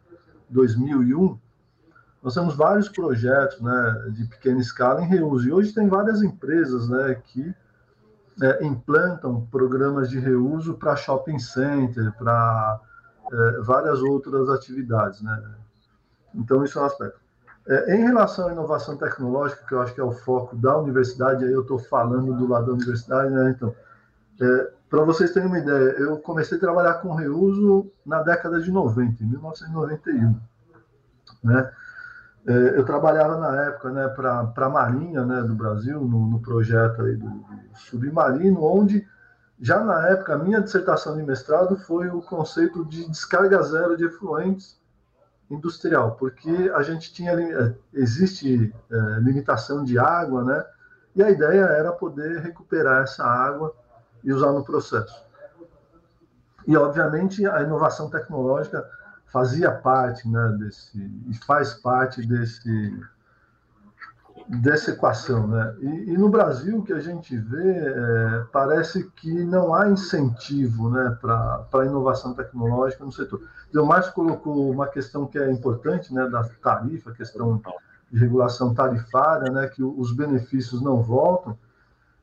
2001. 0.50 1.38
Nós 2.22 2.34
temos 2.34 2.56
vários 2.56 2.90
projetos, 2.90 3.62
né, 3.62 4.06
de 4.12 4.26
pequena 4.26 4.60
escala 4.60 5.02
em 5.02 5.08
reuso. 5.08 5.48
E 5.48 5.52
hoje 5.52 5.74
tem 5.74 5.88
várias 5.88 6.22
empresas, 6.22 6.90
né, 6.90 7.16
que 7.24 7.56
é, 8.42 8.66
implantam 8.66 9.46
programas 9.52 10.10
de 10.10 10.20
reuso 10.20 10.74
para 10.74 10.96
shopping 10.96 11.40
center, 11.40 12.12
para 12.18 12.80
é, 13.32 13.62
várias 13.62 14.02
outras 14.02 14.50
atividades, 14.50 15.22
né. 15.22 15.42
Então, 16.36 16.64
isso 16.64 16.78
é 16.78 16.82
um 16.82 16.86
aspecto. 16.86 17.20
É, 17.68 17.96
em 17.96 18.04
relação 18.04 18.48
à 18.48 18.52
inovação 18.52 18.98
tecnológica, 18.98 19.64
que 19.68 19.74
eu 19.74 19.82
acho 19.82 19.94
que 19.94 20.02
é 20.02 20.04
o 20.04 20.12
foco 20.12 20.56
da 20.56 20.78
universidade, 20.78 21.46
aí 21.46 21.52
eu 21.52 21.62
estou 21.62 21.80
falando 21.80 22.34
do 22.34 22.48
lado 22.48 22.68
da 22.68 22.74
universidade, 22.74 23.32
né? 23.32 23.54
Então, 23.56 23.76
é, 24.42 24.72
para 24.90 25.04
vocês 25.04 25.32
terem 25.32 25.48
uma 25.48 25.60
ideia, 25.60 25.92
eu 26.00 26.18
comecei 26.18 26.58
a 26.58 26.60
trabalhar 26.60 26.96
com 26.96 27.14
reuso 27.14 27.92
na 28.04 28.24
década 28.24 28.60
de 28.60 28.72
90, 28.72 29.24
em 29.24 29.28
1991. 29.28 30.36
Né? 31.44 31.72
É, 32.48 32.78
eu 32.78 32.86
trabalhava 32.86 33.38
na 33.38 33.66
época 33.66 33.92
né, 33.92 34.08
para 34.08 34.52
a 34.56 34.70
Marinha 34.70 35.26
né, 35.26 35.42
do 35.42 35.54
Brasil, 35.54 36.00
no, 36.00 36.26
no 36.28 36.40
projeto 36.40 37.02
aí 37.02 37.16
do, 37.16 37.30
do 37.30 37.78
submarino, 37.78 38.64
onde 38.64 39.06
já 39.60 39.84
na 39.84 40.08
época 40.08 40.34
a 40.34 40.38
minha 40.38 40.62
dissertação 40.62 41.18
de 41.18 41.24
mestrado 41.24 41.78
foi 41.78 42.08
o 42.08 42.22
conceito 42.22 42.86
de 42.86 43.10
descarga 43.10 43.62
zero 43.62 43.98
de 43.98 44.06
efluentes 44.06 44.80
industrial, 45.52 46.16
porque 46.16 46.72
a 46.76 46.82
gente 46.82 47.12
tinha 47.12 47.34
é, 47.34 47.76
existe 47.94 48.74
é, 48.90 48.96
limitação 49.20 49.84
de 49.84 49.98
água, 49.98 50.44
né? 50.44 50.66
E 51.16 51.24
a 51.24 51.30
ideia 51.30 51.64
era 51.64 51.92
poder 51.92 52.40
recuperar 52.40 53.04
essa 53.04 53.26
água 53.26 53.76
e 54.24 54.32
usar 54.32 54.52
no 54.52 54.64
processo. 54.64 55.26
E 56.68 56.78
obviamente 56.78 57.46
a 57.46 57.62
inovação 57.64 58.10
tecnológica 58.10 58.88
fazia 59.32 59.72
parte, 59.72 60.28
né, 60.28 60.58
desse 60.60 60.98
e 61.28 61.34
faz 61.46 61.74
parte 61.74 62.26
desse 62.26 63.00
dessa 64.48 64.92
equação, 64.92 65.48
né? 65.48 65.76
E, 65.80 66.12
e, 66.12 66.18
no 66.18 66.28
Brasil 66.28 66.80
o 66.80 66.84
que 66.84 66.92
a 66.92 67.00
gente 67.00 67.38
vê 67.38 67.72
é, 67.72 68.46
parece 68.52 69.04
que 69.12 69.32
não 69.44 69.76
há 69.76 69.88
incentivo, 69.90 70.90
né, 70.90 71.16
para 71.22 71.68
a 71.72 71.86
inovação 71.86 72.34
tecnológica 72.34 73.06
no 73.06 73.12
setor. 73.12 73.42
O 73.76 73.86
Márcio 73.86 74.14
colocou 74.14 74.72
uma 74.72 74.88
questão 74.88 75.28
que 75.28 75.38
é 75.38 75.52
importante, 75.52 76.12
né, 76.12 76.28
da 76.28 76.44
tarifa, 76.64 77.12
questão 77.12 77.62
de 78.12 78.20
regulação 78.20 78.74
tarifária, 78.74 79.52
né, 79.52 79.68
que 79.68 79.84
os 79.84 80.12
benefícios 80.12 80.82
não 80.82 81.04
voltam. 81.04 81.56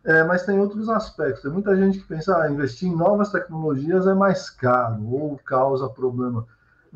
É, 0.04 0.22
mas 0.24 0.44
tem 0.44 0.58
outros 0.58 0.88
aspectos. 0.88 1.42
Tem 1.42 1.50
muita 1.50 1.76
gente 1.76 1.98
que 1.98 2.06
pensa, 2.06 2.40
ah, 2.40 2.50
investir 2.50 2.88
em 2.88 2.94
novas 2.94 3.30
tecnologias 3.30 4.06
é 4.06 4.14
mais 4.14 4.50
caro 4.50 5.04
ou 5.04 5.36
causa 5.38 5.88
problema. 5.88 6.46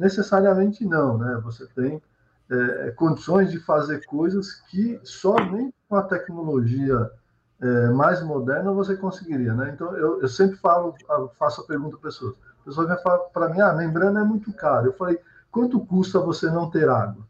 Necessariamente 0.01 0.83
não, 0.87 1.19
né? 1.19 1.39
Você 1.45 1.67
tem 1.67 2.03
é, 2.51 2.89
é, 2.89 2.91
condições 2.93 3.51
de 3.51 3.61
fazer 3.61 4.07
coisas 4.07 4.55
que 4.71 4.99
somente 5.05 5.75
com 5.87 5.95
a 5.95 6.03
tecnologia 6.03 7.11
é, 7.61 7.89
mais 7.91 8.23
moderna 8.23 8.73
você 8.73 8.97
conseguiria, 8.97 9.53
né? 9.53 9.73
Então, 9.75 9.95
eu, 9.95 10.23
eu 10.23 10.29
sempre 10.29 10.57
falo, 10.57 10.95
faço 11.39 11.61
a 11.61 11.67
pergunta 11.67 11.99
para 11.99 12.09
pessoas. 12.09 12.35
A 12.63 12.65
pessoa 12.65 12.87
vai 12.87 12.97
falar 13.03 13.19
para 13.19 13.51
mim, 13.51 13.61
ah, 13.61 13.75
membrana 13.75 14.21
é 14.21 14.25
muito 14.25 14.51
caro. 14.55 14.87
Eu 14.87 14.95
falei, 14.95 15.21
quanto 15.53 15.79
custa 15.85 16.19
você 16.19 16.51
não 16.51 16.71
ter 16.71 16.89
água? 16.89 17.23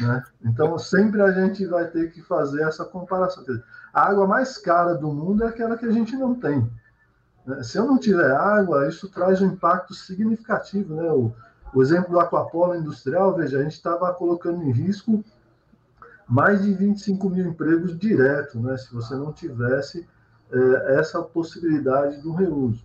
Né? 0.00 0.22
Então, 0.44 0.78
sempre 0.78 1.20
a 1.20 1.32
gente 1.32 1.66
vai 1.66 1.88
ter 1.88 2.12
que 2.12 2.22
fazer 2.22 2.62
essa 2.62 2.84
comparação. 2.84 3.44
A 3.92 4.08
água 4.08 4.24
mais 4.24 4.56
cara 4.56 4.94
do 4.94 5.12
mundo 5.12 5.42
é 5.42 5.48
aquela 5.48 5.76
que 5.76 5.86
a 5.86 5.90
gente 5.90 6.14
não 6.16 6.32
tem. 6.32 6.70
Né? 7.44 7.60
Se 7.64 7.76
eu 7.76 7.86
não 7.86 7.98
tiver 7.98 8.30
água, 8.30 8.86
isso 8.86 9.10
traz 9.10 9.42
um 9.42 9.48
impacto 9.48 9.92
significativo. 9.94 10.94
Né? 10.94 11.10
O, 11.10 11.34
o 11.74 11.82
exemplo 11.82 12.10
do 12.10 12.20
aquapolo 12.20 12.74
industrial, 12.74 13.34
veja, 13.34 13.58
a 13.58 13.62
gente 13.62 13.72
estava 13.72 14.12
colocando 14.12 14.62
em 14.62 14.70
risco 14.70 15.24
mais 16.28 16.62
de 16.62 16.72
25 16.72 17.28
mil 17.30 17.46
empregos 17.46 17.98
direto, 17.98 18.58
né, 18.60 18.76
se 18.76 18.92
você 18.92 19.14
não 19.14 19.32
tivesse 19.32 20.08
é, 20.50 20.98
essa 20.98 21.22
possibilidade 21.22 22.20
do 22.22 22.32
reuso. 22.32 22.84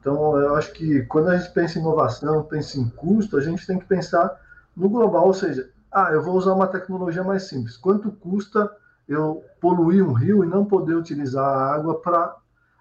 Então, 0.00 0.38
eu 0.38 0.54
acho 0.54 0.72
que 0.72 1.02
quando 1.02 1.28
a 1.28 1.36
gente 1.36 1.52
pensa 1.52 1.78
em 1.78 1.82
inovação, 1.82 2.44
pensa 2.44 2.78
em 2.78 2.88
custo, 2.88 3.36
a 3.36 3.40
gente 3.40 3.66
tem 3.66 3.78
que 3.78 3.84
pensar 3.84 4.40
no 4.76 4.88
global, 4.88 5.26
ou 5.26 5.34
seja, 5.34 5.70
ah, 5.90 6.10
eu 6.12 6.22
vou 6.22 6.36
usar 6.36 6.52
uma 6.52 6.66
tecnologia 6.66 7.24
mais 7.24 7.44
simples. 7.44 7.76
Quanto 7.76 8.10
custa 8.12 8.70
eu 9.08 9.44
poluir 9.60 10.06
um 10.06 10.12
rio 10.12 10.44
e 10.44 10.46
não 10.46 10.64
poder 10.64 10.94
utilizar 10.94 11.44
a 11.44 11.74
água 11.74 12.00
para 12.00 12.36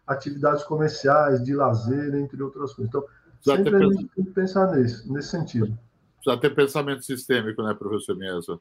atividades 0.06 0.64
comerciais, 0.64 1.44
de 1.44 1.56
lazer, 1.56 2.14
entre 2.16 2.42
outras 2.42 2.74
coisas? 2.74 2.90
Então, 2.90 3.04
Precisa 3.44 3.58
Sempre 3.58 3.72
ter 3.72 3.86
a 3.86 3.90
gente 3.90 4.08
tem 4.16 4.26
que 4.26 4.32
pensar 4.32 4.76
nisso, 4.76 5.14
nesse 5.14 5.30
sentido. 5.30 5.78
Precisa 6.16 6.42
ter 6.42 6.56
pensamento 6.56 7.04
sistêmico, 7.04 7.64
né, 7.64 7.74
professor 7.74 8.16
Miesa? 8.16 8.60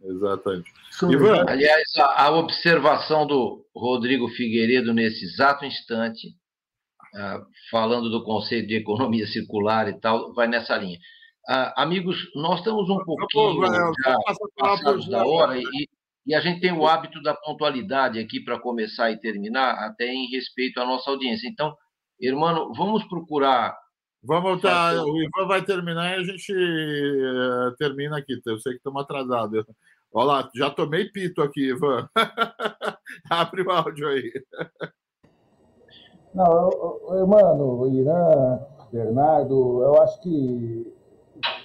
Exatamente. 0.00 0.72
Ivan. 1.10 1.44
Aliás, 1.48 1.82
a, 1.96 2.30
observação 2.30 3.26
do 3.26 3.66
Rodrigo 3.74 4.28
Figueiredo 4.28 4.94
nesse 4.94 5.24
exato 5.24 5.64
instante, 5.64 6.28
uh, 6.28 7.44
falando 7.70 8.08
do 8.08 8.22
conceito 8.24 8.68
de 8.68 8.76
economia 8.76 9.26
circular 9.26 9.88
e 9.88 9.98
tal, 9.98 10.32
vai 10.34 10.46
nessa 10.46 10.76
linha. 10.76 10.98
Uh, 11.48 11.72
amigos, 11.76 12.30
nós 12.34 12.60
estamos 12.60 12.88
um 12.88 13.02
pouquinho 13.04 13.66
já 14.04 14.16
passados 14.56 15.08
da 15.08 15.26
hora 15.26 15.58
e, 15.58 15.88
e 16.26 16.34
a 16.34 16.40
gente 16.40 16.60
tem 16.60 16.72
o 16.72 16.86
hábito 16.86 17.20
da 17.22 17.34
pontualidade 17.34 18.20
aqui 18.20 18.38
para 18.40 18.60
começar 18.60 19.10
e 19.10 19.18
terminar, 19.18 19.74
até 19.84 20.06
em 20.06 20.30
respeito 20.30 20.78
à 20.80 20.86
nossa 20.86 21.10
audiência. 21.10 21.48
Então, 21.48 21.74
Irmão, 22.20 22.72
vamos 22.74 23.04
procurar. 23.04 23.76
Vamos 24.22 24.60
tá, 24.60 24.90
fazer... 24.90 25.00
O 25.00 25.22
Ivan 25.22 25.46
vai 25.46 25.62
terminar 25.62 26.10
e 26.10 26.20
a 26.20 26.24
gente 26.24 26.52
uh, 26.52 27.76
termina 27.78 28.18
aqui. 28.18 28.40
Eu 28.44 28.58
sei 28.58 28.72
que 28.72 28.78
estamos 28.78 29.02
atrasados. 29.02 29.64
Olha 30.12 30.26
lá, 30.26 30.50
já 30.54 30.70
tomei 30.70 31.04
pito 31.10 31.42
aqui, 31.42 31.70
Ivan. 31.70 32.08
Abre 33.30 33.62
o 33.62 33.70
áudio 33.70 34.08
aí. 34.08 34.32
Não, 36.34 37.16
irmão, 37.16 37.92
Irã, 37.92 38.58
Bernardo, 38.92 39.82
eu 39.82 40.02
acho 40.02 40.20
que 40.20 40.94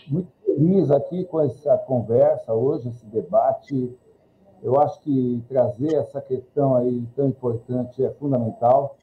muito 0.07 0.31
feliz 0.45 0.91
aqui 0.91 1.25
com 1.25 1.41
essa 1.41 1.77
conversa 1.79 2.53
hoje, 2.53 2.89
esse 2.89 3.05
debate. 3.07 3.97
Eu 4.61 4.79
acho 4.79 4.99
que 5.01 5.43
trazer 5.49 5.93
essa 5.95 6.21
questão 6.21 6.75
aí 6.75 7.05
tão 7.15 7.27
importante 7.27 8.03
é 8.03 8.11
fundamental. 8.11 8.97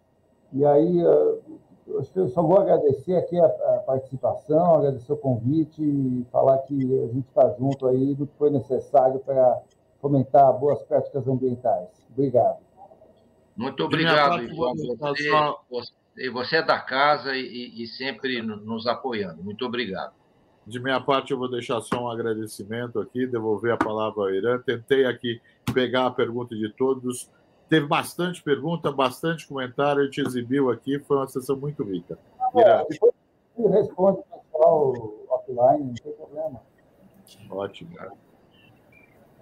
E 0.52 0.64
aí, 0.64 1.00
eu 1.00 2.28
só 2.28 2.42
vou 2.42 2.58
agradecer 2.58 3.16
aqui 3.16 3.38
a, 3.38 3.48
participação, 3.86 4.76
agradecer 4.76 5.12
o 5.12 5.16
convite 5.16 5.82
e 5.82 6.24
falar 6.30 6.58
que 6.58 6.74
a 6.74 7.06
gente 7.06 7.26
está 7.28 7.54
junto 7.58 7.86
aí 7.86 8.14
do 8.14 8.26
que 8.26 8.36
foi 8.36 8.50
necessário 8.50 9.20
para 9.20 9.60
fomentar 10.00 10.52
boas 10.58 10.82
práticas 10.82 11.26
ambientais. 11.28 11.88
Obrigado. 12.12 12.58
Muito 13.56 13.84
obrigado, 13.84 14.42
Ivan. 14.42 14.72
Você, 15.70 16.30
você 16.30 16.56
é 16.56 16.62
da 16.62 16.78
casa 16.78 17.36
e, 17.36 17.82
e 17.82 17.86
sempre 17.86 18.40
nos 18.42 18.86
apoiando. 18.86 19.42
Muito 19.42 19.64
obrigado. 19.64 20.12
De 20.66 20.78
minha 20.80 21.00
parte, 21.00 21.32
eu 21.32 21.38
vou 21.38 21.50
deixar 21.50 21.80
só 21.80 22.04
um 22.04 22.08
agradecimento 22.08 23.00
aqui, 23.00 23.26
devolver 23.26 23.72
a 23.72 23.76
palavra 23.76 24.22
ao 24.22 24.30
Irã. 24.30 24.58
Tentei 24.58 25.04
aqui 25.04 25.40
pegar 25.74 26.06
a 26.06 26.10
pergunta 26.10 26.54
de 26.54 26.70
todos 26.72 27.30
Teve 27.70 27.86
bastante 27.86 28.42
pergunta, 28.42 28.90
bastante 28.90 29.46
comentário, 29.46 30.02
a 30.02 30.04
gente 30.04 30.20
exibiu 30.20 30.72
aqui, 30.72 30.98
foi 30.98 31.18
uma 31.18 31.28
sessão 31.28 31.56
muito 31.56 31.84
rica. 31.84 32.18
É, 32.56 32.84
depois 32.90 33.14
responde 33.70 34.18
o 34.18 34.40
pessoal 34.40 34.92
offline, 35.28 35.84
não 35.84 35.94
tem 35.94 36.12
problema. 36.14 36.60
Ótimo. 37.48 37.96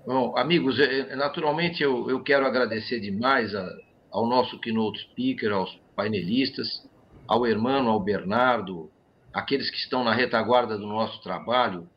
Bom, 0.07 0.37
amigos, 0.37 0.79
é, 0.79 1.17
naturalmente 1.17 1.83
eu, 1.83 2.11
eu 2.11 2.23
quero 2.23 2.45
agradecer 2.45 3.01
demais 3.01 3.55
a, 3.55 3.67
ao 4.11 4.27
nosso 4.27 4.61
keynote 4.61 5.01
speaker, 5.11 5.51
aos 5.51 5.75
painelistas, 5.97 6.87
ao 7.27 7.47
Hermano, 7.47 7.89
ao 7.89 7.99
Bernardo, 7.99 8.91
aqueles 9.33 9.71
que 9.71 9.79
estão 9.79 10.05
na 10.05 10.13
retaguarda 10.13 10.77
do 10.77 10.87
nosso 10.87 11.23
trabalho, 11.23 11.89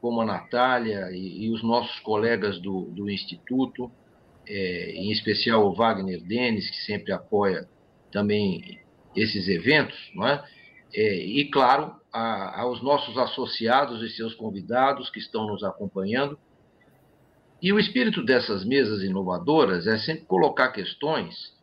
como 0.00 0.20
a 0.20 0.24
Natália 0.24 1.10
e, 1.10 1.46
e 1.46 1.50
os 1.50 1.64
nossos 1.64 1.98
colegas 1.98 2.60
do, 2.60 2.82
do 2.92 3.10
Instituto, 3.10 3.90
é, 4.46 4.92
em 4.92 5.10
especial 5.10 5.66
o 5.66 5.74
Wagner 5.74 6.22
Denis, 6.22 6.68
que 6.70 6.76
sempre 6.84 7.12
apoia 7.12 7.68
também 8.12 8.80
esses 9.16 9.48
eventos, 9.48 9.96
não 10.14 10.26
é? 10.26 10.44
é 10.94 11.14
e, 11.16 11.50
claro, 11.50 11.94
a, 12.12 12.60
aos 12.60 12.82
nossos 12.82 13.16
associados 13.18 14.02
e 14.02 14.14
seus 14.14 14.34
convidados 14.34 15.10
que 15.10 15.18
estão 15.18 15.46
nos 15.46 15.62
acompanhando. 15.64 16.38
E 17.60 17.72
o 17.72 17.78
espírito 17.78 18.22
dessas 18.22 18.64
mesas 18.64 19.02
inovadoras 19.02 19.86
é 19.86 19.98
sempre 19.98 20.24
colocar 20.26 20.70
questões 20.70 21.54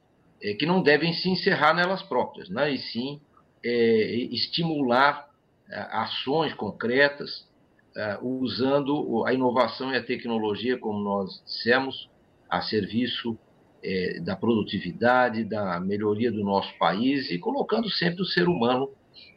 é, 0.42 0.54
que 0.54 0.66
não 0.66 0.82
devem 0.82 1.14
se 1.14 1.30
encerrar 1.30 1.74
nelas 1.74 2.02
próprias, 2.02 2.50
né? 2.50 2.72
e 2.74 2.78
sim 2.78 3.22
é, 3.64 4.16
estimular 4.32 5.30
é, 5.70 5.80
ações 5.92 6.54
concretas, 6.54 7.48
é, 7.96 8.18
usando 8.22 9.26
a 9.26 9.34
inovação 9.34 9.94
e 9.94 9.98
a 9.98 10.04
tecnologia, 10.04 10.78
como 10.78 11.00
nós 11.04 11.42
dissemos, 11.46 12.10
a 12.52 12.62
serviço 12.62 13.40
é, 13.82 14.20
da 14.20 14.36
produtividade, 14.36 15.46
da 15.46 15.80
melhoria 15.80 16.30
do 16.30 16.44
nosso 16.44 16.78
país 16.78 17.32
e 17.32 17.40
colocando 17.40 17.90
sempre 17.90 18.22
o 18.22 18.26
ser 18.26 18.50
humano 18.50 18.92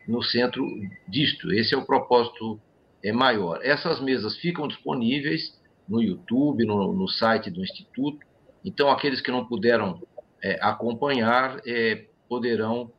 no 0.08 0.20
centro 0.20 0.66
disto. 1.08 1.52
Esse 1.52 1.74
é 1.74 1.78
o 1.78 1.86
propósito 1.86 2.60
é, 3.02 3.12
maior. 3.12 3.60
Essas 3.62 4.00
mesas 4.00 4.36
ficam 4.38 4.66
disponíveis 4.66 5.56
no 5.88 6.02
YouTube, 6.02 6.66
no, 6.66 6.92
no 6.92 7.08
site 7.08 7.50
do 7.50 7.62
Instituto. 7.62 8.18
Então, 8.64 8.90
aqueles 8.90 9.20
que 9.20 9.30
não 9.30 9.46
puderam 9.46 10.02
é, 10.42 10.58
acompanhar 10.60 11.60
é, 11.66 12.06
poderão 12.28 12.90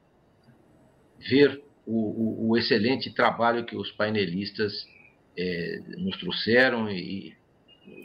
ver 1.20 1.62
o, 1.86 2.48
o, 2.48 2.50
o, 2.50 2.58
excelente 2.58 3.14
trabalho 3.14 3.66
que 3.66 3.76
os 3.76 3.92
painelistas 3.92 4.74
é, 5.38 5.80
nos 5.98 6.18
trouxeram 6.18 6.90
e, 6.90 7.36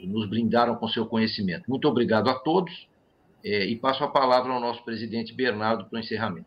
nos 0.07 0.29
brindaram 0.29 0.77
com 0.77 0.89
seu 0.89 1.07
conhecimento. 1.07 1.65
Muito 1.69 1.87
obrigado 1.89 2.29
a 2.29 2.35
todos 2.35 2.89
é, 3.45 3.65
e 3.65 3.77
passo 3.77 4.05
a 4.05 4.09
palavra 4.09 4.53
ao 4.53 4.61
nosso 4.61 4.85
presidente 4.85 5.35
Bernardo 5.35 5.85
para 5.87 5.97
o 5.97 6.01
encerramento. 6.01 6.47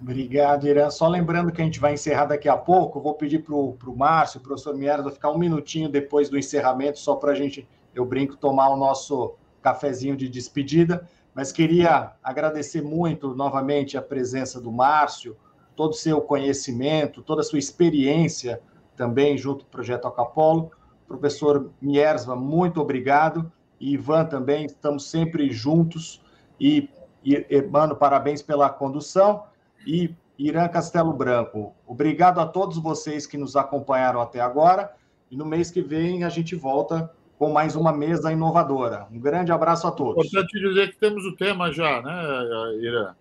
Obrigado, 0.00 0.66
Irã. 0.66 0.90
Só 0.90 1.06
lembrando 1.06 1.52
que 1.52 1.62
a 1.62 1.64
gente 1.64 1.78
vai 1.78 1.94
encerrar 1.94 2.26
daqui 2.26 2.48
a 2.48 2.56
pouco, 2.56 3.00
vou 3.00 3.14
pedir 3.14 3.38
para 3.38 3.54
o 3.54 3.96
Márcio, 3.96 4.40
o 4.40 4.42
professor 4.42 4.74
Mieres, 4.74 5.06
ficar 5.12 5.30
um 5.30 5.38
minutinho 5.38 5.88
depois 5.88 6.28
do 6.28 6.36
encerramento, 6.36 6.98
só 6.98 7.14
para 7.14 7.30
a 7.30 7.34
gente, 7.34 7.68
eu 7.94 8.04
brinco, 8.04 8.36
tomar 8.36 8.70
o 8.70 8.76
nosso 8.76 9.36
cafezinho 9.62 10.16
de 10.16 10.28
despedida. 10.28 11.08
Mas 11.32 11.52
queria 11.52 12.12
agradecer 12.22 12.82
muito 12.82 13.34
novamente 13.34 13.96
a 13.96 14.02
presença 14.02 14.60
do 14.60 14.72
Márcio, 14.72 15.36
todo 15.76 15.92
o 15.92 15.96
seu 15.96 16.20
conhecimento, 16.20 17.22
toda 17.22 17.40
a 17.40 17.44
sua 17.44 17.58
experiência 17.58 18.60
também 18.96 19.38
junto 19.38 19.64
ao 19.64 19.70
Projeto 19.70 20.08
Acapolo. 20.08 20.72
Professor 21.12 21.70
Miersva, 21.80 22.34
muito 22.36 22.80
obrigado. 22.80 23.50
E 23.80 23.94
Ivan 23.94 24.24
também, 24.24 24.66
estamos 24.66 25.08
sempre 25.08 25.50
juntos. 25.50 26.20
E, 26.60 26.88
e 27.24 27.62
mano, 27.62 27.96
parabéns 27.96 28.42
pela 28.42 28.68
condução 28.68 29.44
e 29.86 30.14
Irã 30.38 30.68
Castelo 30.68 31.12
Branco. 31.12 31.74
Obrigado 31.86 32.40
a 32.40 32.46
todos 32.46 32.78
vocês 32.78 33.26
que 33.26 33.36
nos 33.36 33.56
acompanharam 33.56 34.20
até 34.20 34.40
agora. 34.40 34.94
E 35.30 35.36
no 35.36 35.44
mês 35.44 35.70
que 35.70 35.80
vem 35.80 36.24
a 36.24 36.28
gente 36.28 36.54
volta 36.54 37.10
com 37.38 37.52
mais 37.52 37.74
uma 37.74 37.92
mesa 37.92 38.32
inovadora. 38.32 39.06
Um 39.10 39.18
grande 39.18 39.50
abraço 39.50 39.86
a 39.86 39.90
todos. 39.90 40.26
Importante 40.26 40.60
dizer 40.60 40.90
que 40.92 40.98
temos 40.98 41.24
o 41.24 41.34
tema 41.36 41.72
já, 41.72 42.00
né, 42.02 42.76
Irã? 42.80 43.14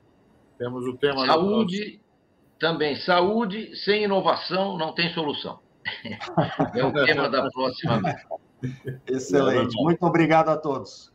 Temos 0.57 0.85
o 0.85 0.95
tema. 0.97 1.25
Saúde, 1.25 1.99
também. 2.59 2.95
Saúde 2.97 3.75
sem 3.77 4.03
inovação 4.03 4.77
não 4.77 4.93
tem 4.93 5.11
solução. 5.13 5.59
É 6.75 6.83
o 6.83 6.93
tema 6.93 7.29
da 7.29 7.49
próxima. 7.49 8.01
Excelente. 9.07 9.75
Muito 9.81 10.05
obrigado 10.05 10.49
a 10.49 10.57
todos. 10.57 11.10